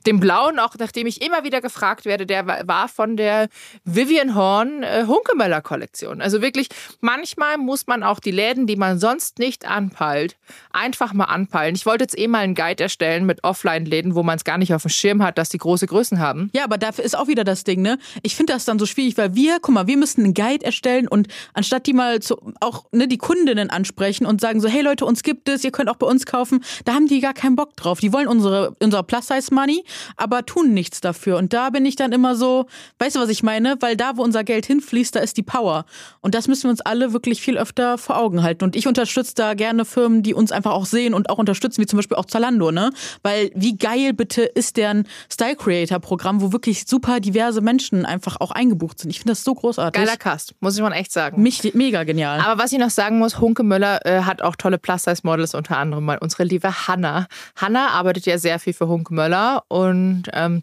Den 0.07 0.19
blauen, 0.19 0.57
auch 0.57 0.73
nachdem 0.79 1.05
ich 1.05 1.21
immer 1.21 1.43
wieder 1.43 1.61
gefragt 1.61 2.05
werde, 2.05 2.25
der 2.25 2.47
war 2.47 2.87
von 2.87 3.15
der 3.15 3.49
Vivian 3.83 4.33
Horn 4.33 4.81
äh, 4.81 5.05
Hunkemöller 5.05 5.61
Kollektion. 5.61 6.19
Also 6.19 6.41
wirklich, 6.41 6.69
manchmal 6.99 7.59
muss 7.59 7.85
man 7.85 8.01
auch 8.01 8.19
die 8.19 8.31
Läden, 8.31 8.65
die 8.65 8.75
man 8.75 8.97
sonst 8.97 9.37
nicht 9.37 9.65
anpeilt, 9.65 10.35
einfach 10.71 11.13
mal 11.13 11.25
anpeilen. 11.25 11.75
Ich 11.75 11.85
wollte 11.85 12.05
jetzt 12.05 12.17
eh 12.17 12.27
mal 12.27 12.39
einen 12.39 12.55
Guide 12.55 12.81
erstellen 12.81 13.27
mit 13.27 13.43
Offline-Läden, 13.43 14.15
wo 14.15 14.23
man 14.23 14.37
es 14.37 14.45
gar 14.45 14.57
nicht 14.57 14.73
auf 14.73 14.81
dem 14.81 14.89
Schirm 14.89 15.21
hat, 15.21 15.37
dass 15.37 15.49
die 15.49 15.59
große 15.59 15.85
Größen 15.85 16.17
haben. 16.17 16.49
Ja, 16.53 16.63
aber 16.63 16.79
dafür 16.79 17.03
ist 17.05 17.15
auch 17.15 17.27
wieder 17.27 17.43
das 17.43 17.63
Ding, 17.63 17.83
ne? 17.83 17.99
Ich 18.23 18.35
finde 18.35 18.53
das 18.53 18.65
dann 18.65 18.79
so 18.79 18.87
schwierig 18.87 19.10
wichtig, 19.11 19.17
weil 19.17 19.35
wir, 19.35 19.59
guck 19.59 19.73
mal, 19.73 19.87
wir 19.87 19.97
müssen 19.97 20.23
einen 20.23 20.33
Guide 20.33 20.65
erstellen 20.65 21.07
und 21.07 21.27
anstatt 21.53 21.87
die 21.87 21.93
mal 21.93 22.19
zu, 22.19 22.37
auch 22.59 22.85
ne, 22.91 23.07
die 23.07 23.17
Kundinnen 23.17 23.69
ansprechen 23.69 24.25
und 24.25 24.41
sagen 24.41 24.61
so, 24.61 24.67
hey 24.67 24.81
Leute, 24.81 25.05
uns 25.05 25.23
gibt 25.23 25.49
es, 25.49 25.63
ihr 25.63 25.71
könnt 25.71 25.89
auch 25.89 25.95
bei 25.95 26.07
uns 26.07 26.25
kaufen, 26.25 26.63
da 26.85 26.93
haben 26.93 27.07
die 27.07 27.19
gar 27.19 27.33
keinen 27.33 27.55
Bock 27.55 27.75
drauf. 27.75 27.99
Die 27.99 28.13
wollen 28.13 28.27
unsere, 28.27 28.75
unser 28.81 29.03
Plus-Size-Money, 29.03 29.83
aber 30.17 30.45
tun 30.45 30.73
nichts 30.73 31.01
dafür. 31.01 31.37
Und 31.37 31.53
da 31.53 31.69
bin 31.69 31.85
ich 31.85 31.95
dann 31.95 32.11
immer 32.11 32.35
so, 32.35 32.65
weißt 32.99 33.15
du, 33.15 33.19
was 33.19 33.29
ich 33.29 33.43
meine? 33.43 33.75
Weil 33.79 33.95
da, 33.95 34.17
wo 34.17 34.23
unser 34.23 34.43
Geld 34.43 34.65
hinfließt, 34.65 35.15
da 35.15 35.19
ist 35.19 35.37
die 35.37 35.43
Power. 35.43 35.85
Und 36.21 36.35
das 36.35 36.47
müssen 36.47 36.63
wir 36.63 36.71
uns 36.71 36.81
alle 36.81 37.13
wirklich 37.13 37.41
viel 37.41 37.57
öfter 37.57 37.97
vor 37.97 38.17
Augen 38.17 38.43
halten. 38.43 38.63
Und 38.63 38.75
ich 38.75 38.87
unterstütze 38.87 39.33
da 39.35 39.53
gerne 39.53 39.85
Firmen, 39.85 40.23
die 40.23 40.33
uns 40.33 40.51
einfach 40.51 40.71
auch 40.71 40.85
sehen 40.85 41.13
und 41.13 41.29
auch 41.29 41.37
unterstützen, 41.37 41.81
wie 41.81 41.85
zum 41.85 41.97
Beispiel 41.97 42.17
auch 42.17 42.25
Zalando, 42.25 42.71
ne? 42.71 42.91
Weil 43.23 43.51
wie 43.55 43.77
geil 43.77 44.13
bitte 44.13 44.43
ist 44.43 44.77
deren 44.77 45.07
Style 45.31 45.55
Creator 45.55 45.99
Programm, 45.99 46.41
wo 46.41 46.51
wirklich 46.51 46.85
super 46.85 47.19
diverse 47.19 47.61
Menschen 47.61 48.05
einfach 48.05 48.39
auch 48.39 48.51
eingebucht 48.51 48.99
sind. 48.99 49.00
Ich 49.09 49.19
finde 49.19 49.31
das 49.31 49.43
so 49.43 49.53
großartig. 49.53 50.01
Geiler 50.01 50.17
Cast, 50.17 50.55
muss 50.59 50.75
ich 50.75 50.81
mal 50.81 50.91
echt 50.93 51.11
sagen. 51.11 51.41
Mich, 51.41 51.73
mega 51.73 52.03
genial. 52.03 52.39
Aber 52.39 52.61
was 52.61 52.71
ich 52.71 52.79
noch 52.79 52.89
sagen 52.89 53.19
muss, 53.19 53.39
Hunke 53.39 53.63
Möller 53.63 54.05
äh, 54.05 54.23
hat 54.23 54.41
auch 54.41 54.55
tolle 54.55 54.77
Plus-Size-Models, 54.77 55.55
unter 55.55 55.77
anderem 55.77 56.05
mal 56.05 56.17
unsere 56.17 56.43
liebe 56.43 56.87
Hanna. 56.87 57.27
Hanna 57.55 57.89
arbeitet 57.89 58.25
ja 58.25 58.37
sehr 58.37 58.59
viel 58.59 58.73
für 58.73 58.87
Hunke 58.87 59.13
Möller 59.13 59.63
und 59.67 60.23
ähm, 60.33 60.61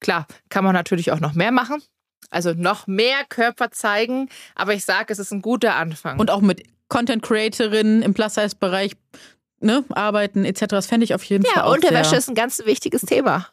klar, 0.00 0.26
kann 0.48 0.64
man 0.64 0.74
natürlich 0.74 1.12
auch 1.12 1.20
noch 1.20 1.34
mehr 1.34 1.52
machen. 1.52 1.82
Also 2.30 2.52
noch 2.54 2.86
mehr 2.86 3.24
Körper 3.28 3.70
zeigen, 3.70 4.28
aber 4.54 4.74
ich 4.74 4.84
sage, 4.84 5.12
es 5.12 5.18
ist 5.18 5.32
ein 5.32 5.42
guter 5.42 5.76
Anfang. 5.76 6.18
Und 6.18 6.30
auch 6.30 6.40
mit 6.40 6.64
Content 6.88 7.22
Creatorinnen 7.22 8.02
im 8.02 8.14
Plus-Size-Bereich 8.14 8.92
ne, 9.60 9.84
arbeiten 9.90 10.44
etc. 10.44 10.66
Das 10.68 10.86
fände 10.86 11.04
ich 11.04 11.14
auf 11.14 11.24
jeden 11.24 11.44
ja, 11.44 11.52
Fall. 11.52 11.62
Ja, 11.64 11.72
Unterwäsche 11.72 12.16
ist 12.16 12.28
ein 12.28 12.34
ganz 12.34 12.64
wichtiges 12.64 13.02
Thema. 13.02 13.46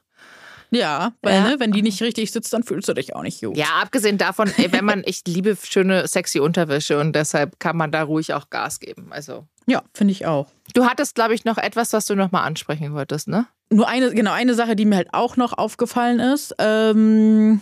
Ja, 0.76 1.14
weil 1.22 1.36
ja. 1.36 1.48
Ne, 1.50 1.56
wenn 1.60 1.72
die 1.72 1.82
nicht 1.82 2.02
richtig 2.02 2.32
sitzt, 2.32 2.52
dann 2.54 2.64
fühlst 2.64 2.90
du 2.90 2.94
dich 2.94 3.16
auch 3.16 3.22
nicht 3.22 3.42
gut. 3.42 3.56
Ja, 3.56 3.68
abgesehen 3.82 4.18
davon, 4.18 4.52
wenn 4.72 4.86
man, 4.86 5.04
ich 5.06 5.22
liebe 5.28 5.56
schöne, 5.62 6.08
sexy 6.08 6.40
Unterwäsche 6.40 7.00
und 7.00 7.16
deshalb 7.16 7.60
kann 7.60 7.78
man 7.78 7.92
da 7.92 8.04
ruhig 8.04 8.34
auch 8.34 8.50
Gas 8.50 8.80
geben. 8.80 9.08
Also. 9.12 9.46
Ja, 9.68 9.84
finde 9.94 10.12
ich 10.12 10.26
auch. 10.26 10.48
Du 10.74 10.86
hattest, 10.86 11.16
glaube 11.16 11.36
ich, 11.36 11.46
noch 11.46 11.58
etwas, 11.58 11.94
was 11.94 12.06
du 12.06 12.16
noch 12.16 12.32
mal 12.32 12.44
ansprechen 12.44 12.94
wolltest, 12.94 13.28
ne? 13.28 13.46
Nur 13.70 13.88
eine, 13.88 14.12
genau, 14.14 14.32
eine 14.32 14.56
Sache, 14.56 14.76
die 14.76 14.86
mir 14.86 14.98
halt 14.98 15.14
auch 15.14 15.38
noch 15.38 15.54
aufgefallen 15.54 16.20
ist. 16.20 16.56
Ähm, 16.60 17.62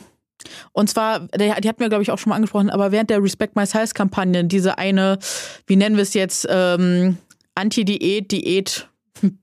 und 0.72 0.90
zwar, 0.90 1.20
die, 1.20 1.54
die 1.62 1.70
hat 1.70 1.80
mir, 1.80 1.90
glaube 1.90 2.04
ich, 2.04 2.12
auch 2.12 2.18
schon 2.18 2.30
mal 2.32 2.36
angesprochen, 2.38 2.70
aber 2.70 2.92
während 2.92 3.10
der 3.10 3.22
Respect 3.22 3.56
My 3.56 3.66
Size-Kampagne, 3.66 4.46
diese 4.46 4.78
eine, 4.78 5.20
wie 5.68 5.76
nennen 5.76 5.96
wir 5.96 6.04
es 6.04 6.14
jetzt, 6.14 6.48
ähm, 6.50 7.18
Anti-Diät, 7.56 8.32
Diät, 8.32 8.88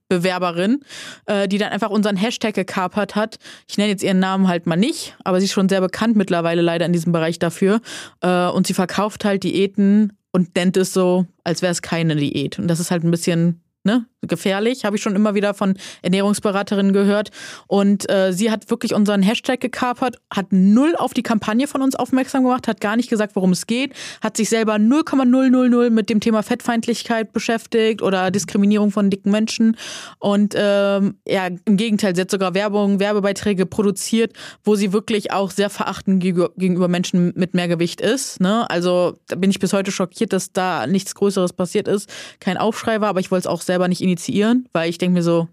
Bewerberin, 0.09 0.81
äh, 1.27 1.49
die 1.49 1.59
dann 1.59 1.71
einfach 1.71 1.91
unseren 1.91 2.17
Hashtag 2.17 2.55
gekapert 2.55 3.15
hat. 3.15 3.39
Ich 3.69 3.79
nenne 3.79 3.91
jetzt 3.91 4.03
ihren 4.03 4.19
Namen 4.19 4.49
halt 4.49 4.67
mal 4.67 4.77
nicht, 4.77 5.17
aber 5.25 5.41
sie 5.41 5.47
ist 5.47 5.53
schon 5.53 5.69
sehr 5.69 5.81
bekannt 5.81 6.17
mittlerweile 6.17 6.63
leider 6.63 6.87
in 6.87 6.93
diesem 6.93 7.13
Bereich 7.13 7.39
dafür. 7.39 7.81
Äh, 8.21 8.47
und 8.49 8.67
sie 8.67 8.75
verkauft 8.75 9.25
halt 9.25 9.45
Diäten 9.45 10.13
und 10.33 10.55
nennt 10.57 10.77
es 10.77 10.93
so, 10.93 11.27
als 11.45 11.63
wäre 11.63 11.73
es 11.73 11.83
keine 11.83 12.17
Diät. 12.17 12.59
Und 12.59 12.69
das 12.69 12.81
ist 12.81 12.91
halt 12.91 13.05
ein 13.05 13.11
bisschen 13.11 13.63
ne, 13.89 14.07
gefährlich, 14.23 14.85
habe 14.85 14.97
ich 14.97 15.03
schon 15.03 15.17
immer 15.17 15.35
wieder 15.35 15.55
von 15.55 15.75
Ernährungsberaterinnen 16.03 16.93
gehört. 16.93 17.31
Und 17.67 18.11
äh, 18.11 18.33
sie 18.33 18.51
hat 18.51 18.71
wirklich 18.71 18.95
unseren 18.95 19.23
Hashtag 19.23 19.61
gekapert, 19.61 20.17
hat 20.31 20.47
null 20.51 20.95
auf 20.97 21.15
die 21.15 21.23
Kampagne 21.23 21.67
von 21.67 21.83
uns 21.83 21.95
aufmerksam 21.95 22.43
gemacht, 22.43 22.69
hat 22.69 22.81
gar 22.81 22.97
nicht 22.97 23.09
gesagt, 23.09 23.35
worum 23.37 23.53
es 23.53 23.67
geht, 23.67 23.95
hat 24.21 24.37
sich 24.37 24.49
selber 24.49 24.79
0,000 24.79 25.91
mit 25.91 26.11
dem 26.11 26.21
Thema 26.21 26.43
Fettfeindlichkeit 26.43 27.33
beschäftigt 27.33 28.03
oder 28.03 28.31
Diskriminierung 28.31 28.91
von 28.91 29.09
dicken 29.09 29.31
Menschen. 29.31 29.77
Und 30.19 30.55
ähm, 30.57 31.19
ja, 31.27 31.47
im 31.47 31.77
Gegenteil, 31.77 32.15
sie 32.15 32.21
hat 32.21 32.31
sogar 32.31 32.55
Werbung, 32.55 33.01
Werbebeiträge 33.01 33.67
produziert, 33.67 34.35
wo 34.65 34.75
sie 34.75 34.93
wirklich 34.93 35.33
auch 35.33 35.51
sehr 35.51 35.71
verachtend 35.71 36.23
gegenüber 36.23 36.89
Menschen 36.89 37.33
mit 37.37 37.55
mehr 37.55 37.69
Gewicht 37.69 38.01
ist. 38.01 38.41
Ne? 38.41 38.69
Also 38.69 39.17
da 39.29 39.37
bin 39.37 39.51
ich 39.51 39.59
bis 39.59 39.73
heute 39.73 39.91
schockiert, 39.93 40.33
dass 40.33 40.53
da 40.53 40.87
nichts 40.87 41.15
Größeres 41.15 41.55
passiert 41.55 41.89
ist. 41.89 42.11
Kein 42.41 42.59
Aufschrei 42.59 43.01
war, 43.01 43.09
aber 43.09 43.21
ich 43.21 43.31
wollte 43.31 43.43
es 43.43 43.47
auch 43.47 43.63
selber 43.63 43.78
nicht 43.87 44.01
initiieren, 44.01 44.69
weil 44.73 44.91
ich 44.91 44.99
denke 44.99 45.15
mir 45.15 45.23
so, 45.23 45.47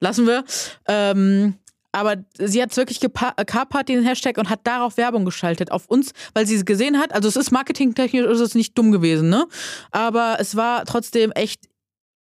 lassen 0.00 0.26
wir. 0.26 0.44
Ähm, 0.86 1.54
aber 1.96 2.16
sie 2.38 2.60
hat 2.60 2.72
es 2.72 2.76
wirklich 2.76 3.00
gekapert, 3.00 3.88
den 3.88 4.04
Hashtag, 4.04 4.36
und 4.36 4.50
hat 4.50 4.60
darauf 4.64 4.98
Werbung 4.98 5.24
geschaltet, 5.24 5.72
auf 5.72 5.86
uns, 5.86 6.12
weil 6.34 6.46
sie 6.46 6.54
es 6.54 6.66
gesehen 6.66 6.98
hat. 6.98 7.14
Also 7.14 7.26
es 7.26 7.36
ist 7.36 7.52
marketingtechnisch 7.52 8.26
ist 8.26 8.40
es 8.40 8.54
nicht 8.54 8.76
dumm 8.76 8.92
gewesen, 8.92 9.30
ne? 9.30 9.46
Aber 9.92 10.36
es 10.38 10.56
war 10.56 10.84
trotzdem 10.84 11.32
echt, 11.32 11.62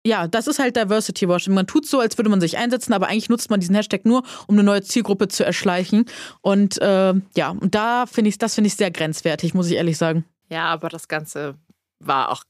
ja, 0.07 0.29
das 0.29 0.47
ist 0.47 0.61
halt 0.61 0.77
Diversity 0.77 1.29
Washing. 1.29 1.55
Man 1.55 1.67
tut 1.67 1.87
so, 1.87 1.99
als 1.99 2.17
würde 2.17 2.31
man 2.31 2.41
sich 2.41 2.57
einsetzen, 2.57 2.93
aber 2.93 3.09
eigentlich 3.09 3.31
nutzt 3.31 3.51
man 3.51 3.59
diesen 3.59 3.75
Hashtag 3.75 4.05
nur, 4.05 4.23
um 4.47 4.55
eine 4.55 4.63
neue 4.63 4.83
Zielgruppe 4.83 5.27
zu 5.27 5.45
erschleichen. 5.45 6.05
Und 6.41 6.81
äh, 6.81 7.15
ja, 7.37 7.51
und 7.51 7.75
da 7.75 8.07
finde 8.07 8.29
ich, 8.29 8.39
das 8.39 8.55
finde 8.55 8.69
ich 8.69 8.77
sehr 8.77 8.93
grenzwertig, 8.93 9.55
muss 9.55 9.67
ich 9.67 9.75
ehrlich 9.75 9.99
sagen. 9.99 10.25
Ja, 10.51 10.67
aber 10.67 10.89
das 10.89 11.09
Ganze 11.09 11.57
war 11.99 12.31
auch 12.31 12.45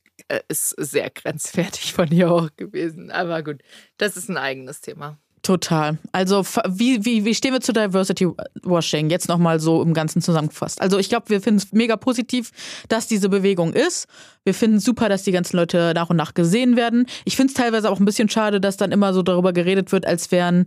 ist 0.48 0.74
sehr 0.78 1.10
grenzwertig 1.10 1.92
von 1.92 2.10
ihr 2.10 2.30
auch 2.30 2.48
gewesen. 2.56 3.10
Aber 3.10 3.42
gut, 3.42 3.62
das 3.98 4.16
ist 4.16 4.28
ein 4.28 4.36
eigenes 4.36 4.80
Thema. 4.80 5.18
Total. 5.44 5.98
Also 6.10 6.42
wie, 6.68 7.04
wie, 7.04 7.26
wie 7.26 7.34
stehen 7.34 7.52
wir 7.52 7.60
zu 7.60 7.74
Diversity 7.74 8.26
Washing? 8.62 9.10
Jetzt 9.10 9.28
nochmal 9.28 9.60
so 9.60 9.82
im 9.82 9.92
Ganzen 9.92 10.22
zusammengefasst. 10.22 10.80
Also 10.80 10.98
ich 10.98 11.10
glaube, 11.10 11.28
wir 11.28 11.42
finden 11.42 11.58
es 11.58 11.70
mega 11.70 11.96
positiv, 11.96 12.50
dass 12.88 13.08
diese 13.08 13.28
Bewegung 13.28 13.74
ist. 13.74 14.08
Wir 14.44 14.54
finden 14.54 14.78
es 14.78 14.84
super, 14.84 15.10
dass 15.10 15.22
die 15.22 15.32
ganzen 15.32 15.58
Leute 15.58 15.92
nach 15.94 16.08
und 16.08 16.16
nach 16.16 16.32
gesehen 16.32 16.76
werden. 16.76 17.06
Ich 17.26 17.36
finde 17.36 17.50
es 17.50 17.54
teilweise 17.54 17.90
auch 17.90 18.00
ein 18.00 18.06
bisschen 18.06 18.30
schade, 18.30 18.58
dass 18.58 18.78
dann 18.78 18.90
immer 18.90 19.12
so 19.12 19.22
darüber 19.22 19.52
geredet 19.52 19.92
wird, 19.92 20.06
als 20.06 20.32
wären 20.32 20.64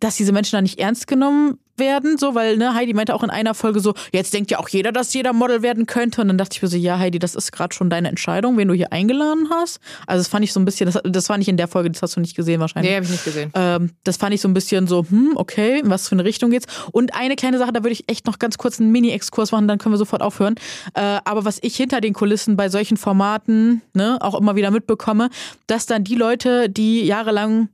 dass 0.00 0.16
diese 0.16 0.32
Menschen 0.32 0.56
da 0.56 0.62
nicht 0.62 0.78
ernst 0.78 1.06
genommen 1.06 1.58
werden, 1.78 2.16
so, 2.16 2.34
weil 2.34 2.56
ne, 2.56 2.72
Heidi 2.72 2.94
meinte 2.94 3.14
auch 3.14 3.22
in 3.22 3.28
einer 3.28 3.52
Folge 3.52 3.80
so, 3.80 3.92
jetzt 4.10 4.32
denkt 4.32 4.50
ja 4.50 4.58
auch 4.58 4.70
jeder, 4.70 4.92
dass 4.92 5.12
jeder 5.12 5.34
Model 5.34 5.60
werden 5.60 5.84
könnte. 5.84 6.22
Und 6.22 6.28
dann 6.28 6.38
dachte 6.38 6.56
ich 6.56 6.62
mir 6.62 6.68
so, 6.68 6.76
ja, 6.78 6.98
Heidi, 6.98 7.18
das 7.18 7.34
ist 7.34 7.52
gerade 7.52 7.74
schon 7.74 7.90
deine 7.90 8.08
Entscheidung, 8.08 8.56
wen 8.56 8.68
du 8.68 8.74
hier 8.74 8.92
eingeladen 8.92 9.48
hast. 9.50 9.80
Also 10.06 10.20
das 10.20 10.28
fand 10.28 10.44
ich 10.44 10.54
so 10.54 10.60
ein 10.60 10.64
bisschen, 10.64 10.90
das, 10.90 10.98
das 11.04 11.28
war 11.28 11.36
nicht 11.36 11.48
in 11.48 11.58
der 11.58 11.68
Folge, 11.68 11.90
das 11.90 12.00
hast 12.00 12.16
du 12.16 12.20
nicht 12.20 12.34
gesehen 12.34 12.60
wahrscheinlich. 12.60 12.90
Nee, 12.90 12.96
habe 12.96 13.04
ich 13.04 13.12
nicht 13.12 13.24
gesehen. 13.24 13.50
Ähm, 13.54 13.90
das 14.04 14.16
fand 14.16 14.32
ich 14.32 14.40
so 14.40 14.48
ein 14.48 14.54
bisschen 14.54 14.86
so, 14.86 15.04
hm, 15.08 15.32
okay, 15.34 15.82
was 15.84 16.08
für 16.08 16.14
eine 16.14 16.24
Richtung 16.24 16.50
geht's. 16.50 16.66
Und 16.92 17.14
eine 17.14 17.36
kleine 17.36 17.58
Sache, 17.58 17.72
da 17.72 17.80
würde 17.80 17.92
ich 17.92 18.08
echt 18.08 18.26
noch 18.26 18.38
ganz 18.38 18.56
kurz 18.56 18.80
einen 18.80 18.90
Mini-Exkurs 18.92 19.52
machen, 19.52 19.68
dann 19.68 19.78
können 19.78 19.92
wir 19.92 19.98
sofort 19.98 20.22
aufhören. 20.22 20.54
Äh, 20.94 21.18
aber 21.24 21.44
was 21.44 21.58
ich 21.60 21.76
hinter 21.76 22.00
den 22.00 22.14
Kulissen 22.14 22.56
bei 22.56 22.70
solchen 22.70 22.96
Formaten 22.96 23.82
ne, 23.92 24.16
auch 24.20 24.34
immer 24.34 24.56
wieder 24.56 24.70
mitbekomme, 24.70 25.28
dass 25.66 25.84
dann 25.84 26.04
die 26.04 26.14
Leute, 26.14 26.70
die 26.70 27.04
jahrelang 27.04 27.68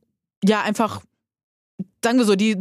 ja 0.44 0.62
einfach 0.62 1.02
sagen 2.04 2.18
wir 2.18 2.24
so, 2.24 2.34
die 2.34 2.56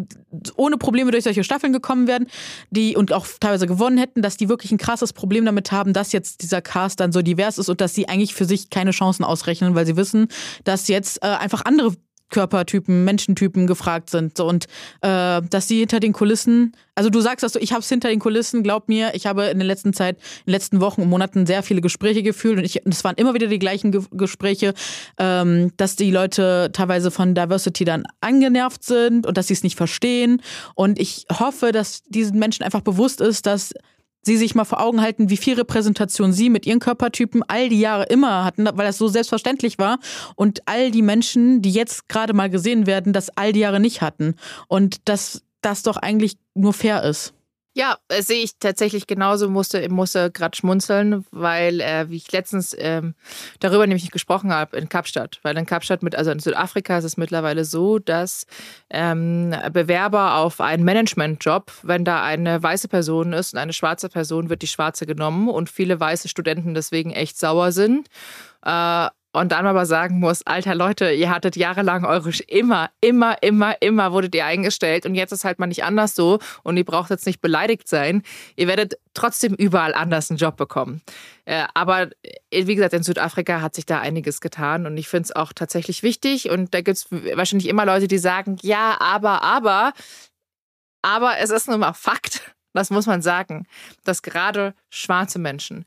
ohne 0.56 0.78
Probleme 0.78 1.12
durch 1.12 1.24
solche 1.24 1.44
Staffeln 1.44 1.74
gekommen 1.74 2.08
werden, 2.08 2.28
die 2.70 2.96
und 2.96 3.14
auch 3.14 3.26
teilweise 3.40 3.68
gewonnen 3.68 3.98
hätten, 3.98 4.22
dass 4.22 4.38
die 4.38 4.50
wirklich 4.50 4.72
ein 4.72 4.78
krasses 4.78 5.14
Problem 5.14 5.46
damit 5.46 5.72
haben, 5.72 5.94
dass 5.94 6.12
jetzt 6.12 6.42
dieser 6.42 6.62
Cast 6.62 7.00
dann 7.00 7.12
so 7.12 7.22
divers 7.22 7.58
ist 7.58 7.70
und 7.70 7.82
dass 7.82 7.94
sie 7.94 8.08
eigentlich 8.08 8.34
für 8.34 8.46
sich 8.46 8.70
keine 8.70 8.92
Chancen 8.92 9.24
ausrechnen, 9.24 9.76
weil 9.76 9.86
sie 9.86 9.98
wissen, 9.98 10.28
dass 10.64 10.88
jetzt 10.88 11.24
äh, 11.24 11.28
einfach 11.28 11.66
andere 11.66 11.94
Körpertypen, 12.32 13.06
Menschentypen 13.06 13.68
gefragt 13.68 14.10
sind. 14.10 14.38
So, 14.38 14.48
und 14.48 14.66
äh, 15.02 15.42
dass 15.42 15.68
sie 15.68 15.80
hinter 15.80 16.00
den 16.00 16.14
Kulissen, 16.14 16.76
also 16.96 17.10
du 17.10 17.22
sagst, 17.22 17.44
dass 17.44 17.54
du, 17.54 17.60
ich 17.60 17.72
habe 17.72 17.82
es 17.82 17.90
hinter 17.90 18.10
den 18.10 18.20
Kulissen, 18.20 18.64
glaub 18.64 18.90
mir, 18.90 19.14
ich 19.14 19.28
habe 19.28 19.46
in 19.46 19.60
der 19.60 19.68
letzten 19.68 19.94
Zeit, 19.94 20.18
in 20.18 20.46
den 20.48 20.52
letzten 20.52 20.82
Wochen 20.82 21.04
und 21.04 21.10
Monaten 21.10 21.46
sehr 21.46 21.62
viele 21.62 21.82
Gespräche 21.82 22.24
gefühlt 22.24 22.58
und 22.58 22.94
es 22.94 23.04
waren 23.04 23.16
immer 23.16 23.34
wieder 23.34 23.48
die 23.48 23.60
gleichen 23.60 23.92
Ge 23.92 24.02
Gespräche, 24.12 24.74
ähm, 25.20 25.72
dass 25.78 25.96
die 25.96 26.12
Leute 26.12 26.72
teilweise 26.74 27.12
von 27.12 27.36
Diversity 27.36 27.86
dann 27.86 28.04
angenervt 28.20 28.84
sind 28.84 29.28
und 29.28 29.38
dass 29.38 29.48
sie 29.48 29.54
es 29.54 29.64
nicht 29.64 29.78
verstehen. 29.78 30.42
Und 30.76 31.00
ich 31.00 31.26
hoffe, 31.32 31.72
dass 31.72 32.04
diesen 32.04 32.40
Menschen 32.40 32.64
einfach 32.64 32.82
bewusst 32.82 33.22
ist, 33.22 33.46
dass 33.46 33.74
sie 34.24 34.38
sich 34.38 34.56
mal 34.56 34.66
vor 34.66 34.82
Augen 34.82 35.02
halten, 35.02 35.30
wie 35.30 35.38
viel 35.38 35.56
Repräsentation 35.56 36.34
sie 36.34 36.50
mit 36.50 36.66
ihren 36.66 36.80
Körpertypen 36.80 37.44
all 37.48 37.70
die 37.70 37.80
Jahre 37.80 38.04
immer 38.06 38.46
hatten, 38.46 38.66
weil 38.66 38.86
das 38.86 38.98
so 38.98 39.08
selbstverständlich 39.08 39.80
war 39.80 40.00
und 40.36 40.62
all 40.66 40.92
die 40.92 41.02
Menschen, 41.02 41.62
die 41.62 41.72
jetzt 41.72 42.08
gerade 42.08 42.34
mal 42.34 42.50
gesehen 42.50 42.86
werden, 42.86 43.14
das 43.14 43.36
all 43.36 43.52
die 43.52 43.62
Jahre 43.62 43.80
nicht 43.80 44.02
hatten 44.02 44.36
und 44.68 45.10
dass 45.10 45.44
das 45.62 45.84
doch 45.84 45.98
eigentlich 45.98 46.38
nur 46.54 46.74
fair 46.74 47.04
ist. 47.04 47.34
Ja, 47.74 47.98
äh, 48.10 48.22
sehe 48.22 48.44
ich 48.44 48.58
tatsächlich 48.60 49.08
genauso, 49.08 49.50
musste, 49.50 49.88
musste 49.90 50.30
gerade 50.30 50.58
schmunzeln, 50.58 51.26
weil, 51.32 51.80
äh, 51.80 52.10
wie 52.10 52.18
ich 52.18 52.30
letztens 52.34 52.76
ähm, 52.78 53.16
darüber 53.62 53.88
nämlich 53.88 54.12
gesprochen 54.12 54.52
habe, 54.52 54.76
in 54.76 54.90
Kapstadt. 54.90 55.40
Weil 55.44 55.58
in 55.58 55.66
Kapstadt, 55.66 56.04
mit, 56.04 56.14
also 56.16 56.32
in 56.32 56.40
Südafrika 56.40 56.98
ist 56.98 57.06
es 57.06 57.16
mittlerweile 57.16 57.64
so, 57.64 57.98
dass 57.98 58.46
ähm, 58.90 59.56
Bewerber 59.72 60.36
auf 60.36 60.60
einen 60.60 60.84
Managementjob, 60.84 61.72
wenn 61.84 62.04
da 62.04 62.22
eine 62.22 62.62
weiße 62.62 62.90
Person 62.90 63.32
ist 63.32 63.54
und 63.54 63.60
eine 63.60 63.74
schwarze 63.74 64.10
Person, 64.10 64.50
wird 64.50 64.64
die 64.64 64.68
schwarze 64.68 65.06
genommen 65.06 65.48
und 65.48 65.70
viele 65.70 65.98
weiße 65.98 66.28
Studenten 66.28 66.74
deswegen 66.74 67.12
echt 67.12 67.40
sauer 67.40 67.72
sind. 67.72 68.10
Äh, 68.66 69.08
und 69.34 69.52
dann 69.52 69.66
aber 69.66 69.86
sagen 69.86 70.20
muss, 70.20 70.46
alter 70.46 70.76
Leute, 70.76 71.12
ihr 71.12 71.30
hattet 71.30 71.56
jahrelang 71.56 72.06
eure 72.06 72.32
immer, 72.48 72.90
immer, 73.00 73.42
immer, 73.42 73.82
immer 73.82 74.12
wurdet 74.12 74.36
ihr 74.36 74.46
eingestellt 74.46 75.06
und 75.06 75.16
jetzt 75.16 75.32
ist 75.32 75.46
halt 75.46 75.60
mal 75.60 75.68
nicht 75.68 75.84
anders 75.84 76.16
so 76.16 76.40
und 76.64 76.78
ihr 76.78 76.84
braucht 76.84 77.10
jetzt 77.10 77.26
nicht 77.26 77.42
beleidigt 77.42 77.88
sein. 77.88 78.24
Ihr 78.56 78.68
werdet 78.68 78.96
trotzdem 79.14 79.54
überall 79.54 79.94
anders 79.94 80.30
einen 80.30 80.38
Job 80.38 80.58
bekommen. 80.58 81.02
Äh, 81.46 81.66
aber 81.74 82.10
äh, 82.24 82.68
wie 82.68 82.76
gesagt, 82.76 82.94
in 82.94 83.04
Südafrika 83.04 83.62
hat 83.62 83.76
sich 83.76 83.86
da 83.86 84.00
einiges 84.00 84.42
getan 84.42 84.86
und 84.86 84.98
ich 84.98 85.08
finde 85.08 85.26
es 85.26 85.36
auch 85.36 85.54
tatsächlich 85.54 86.04
wichtig 86.04 86.50
und 86.50 86.74
da 86.74 86.82
gibt 86.82 86.98
es 86.98 87.08
wahrscheinlich 87.10 87.70
immer 87.70 87.86
Leute, 87.86 88.08
die 88.08 88.18
sagen, 88.18 88.58
ja, 88.62 88.98
aber, 89.00 89.44
aber, 89.44 89.94
aber 91.02 91.38
es 91.40 91.52
ist 91.52 91.70
nun 91.70 91.80
mal 91.80 91.94
Fakt, 91.94 92.54
das 92.74 92.90
muss 92.90 93.06
man 93.06 93.22
sagen, 93.22 93.66
dass 94.04 94.24
gerade 94.24 94.74
schwarze 94.90 95.40
Menschen, 95.40 95.86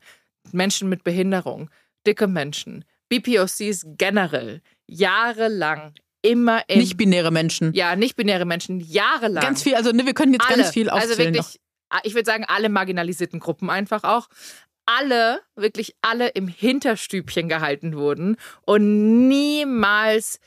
Menschen 0.51 0.89
mit 0.89 1.03
Behinderung, 1.03 1.69
dicke 2.07 2.27
Menschen, 2.27 2.85
BPOCs 3.19 3.85
generell 3.97 4.61
jahrelang 4.87 5.93
immer 6.21 6.63
in. 6.67 6.79
Nicht-binäre 6.79 7.31
Menschen. 7.31 7.73
Ja, 7.73 7.95
nicht-binäre 7.95 8.45
Menschen, 8.45 8.79
jahrelang. 8.79 9.43
Ganz 9.43 9.63
viel, 9.63 9.75
also 9.75 9.91
ne, 9.91 10.05
wir 10.05 10.13
können 10.13 10.33
jetzt 10.33 10.47
alle, 10.47 10.63
ganz 10.63 10.71
viel 10.71 10.89
also 10.89 11.11
aufzählen. 11.11 11.35
Also 11.35 11.49
wirklich, 11.49 11.59
noch. 11.91 12.03
ich 12.03 12.15
würde 12.15 12.25
sagen, 12.25 12.45
alle 12.47 12.69
marginalisierten 12.69 13.39
Gruppen 13.39 13.69
einfach 13.69 14.03
auch. 14.03 14.27
Alle, 14.85 15.41
wirklich 15.55 15.95
alle 16.01 16.27
im 16.29 16.47
Hinterstübchen 16.47 17.49
gehalten 17.49 17.95
wurden 17.95 18.37
und 18.61 19.27
niemals 19.27 20.39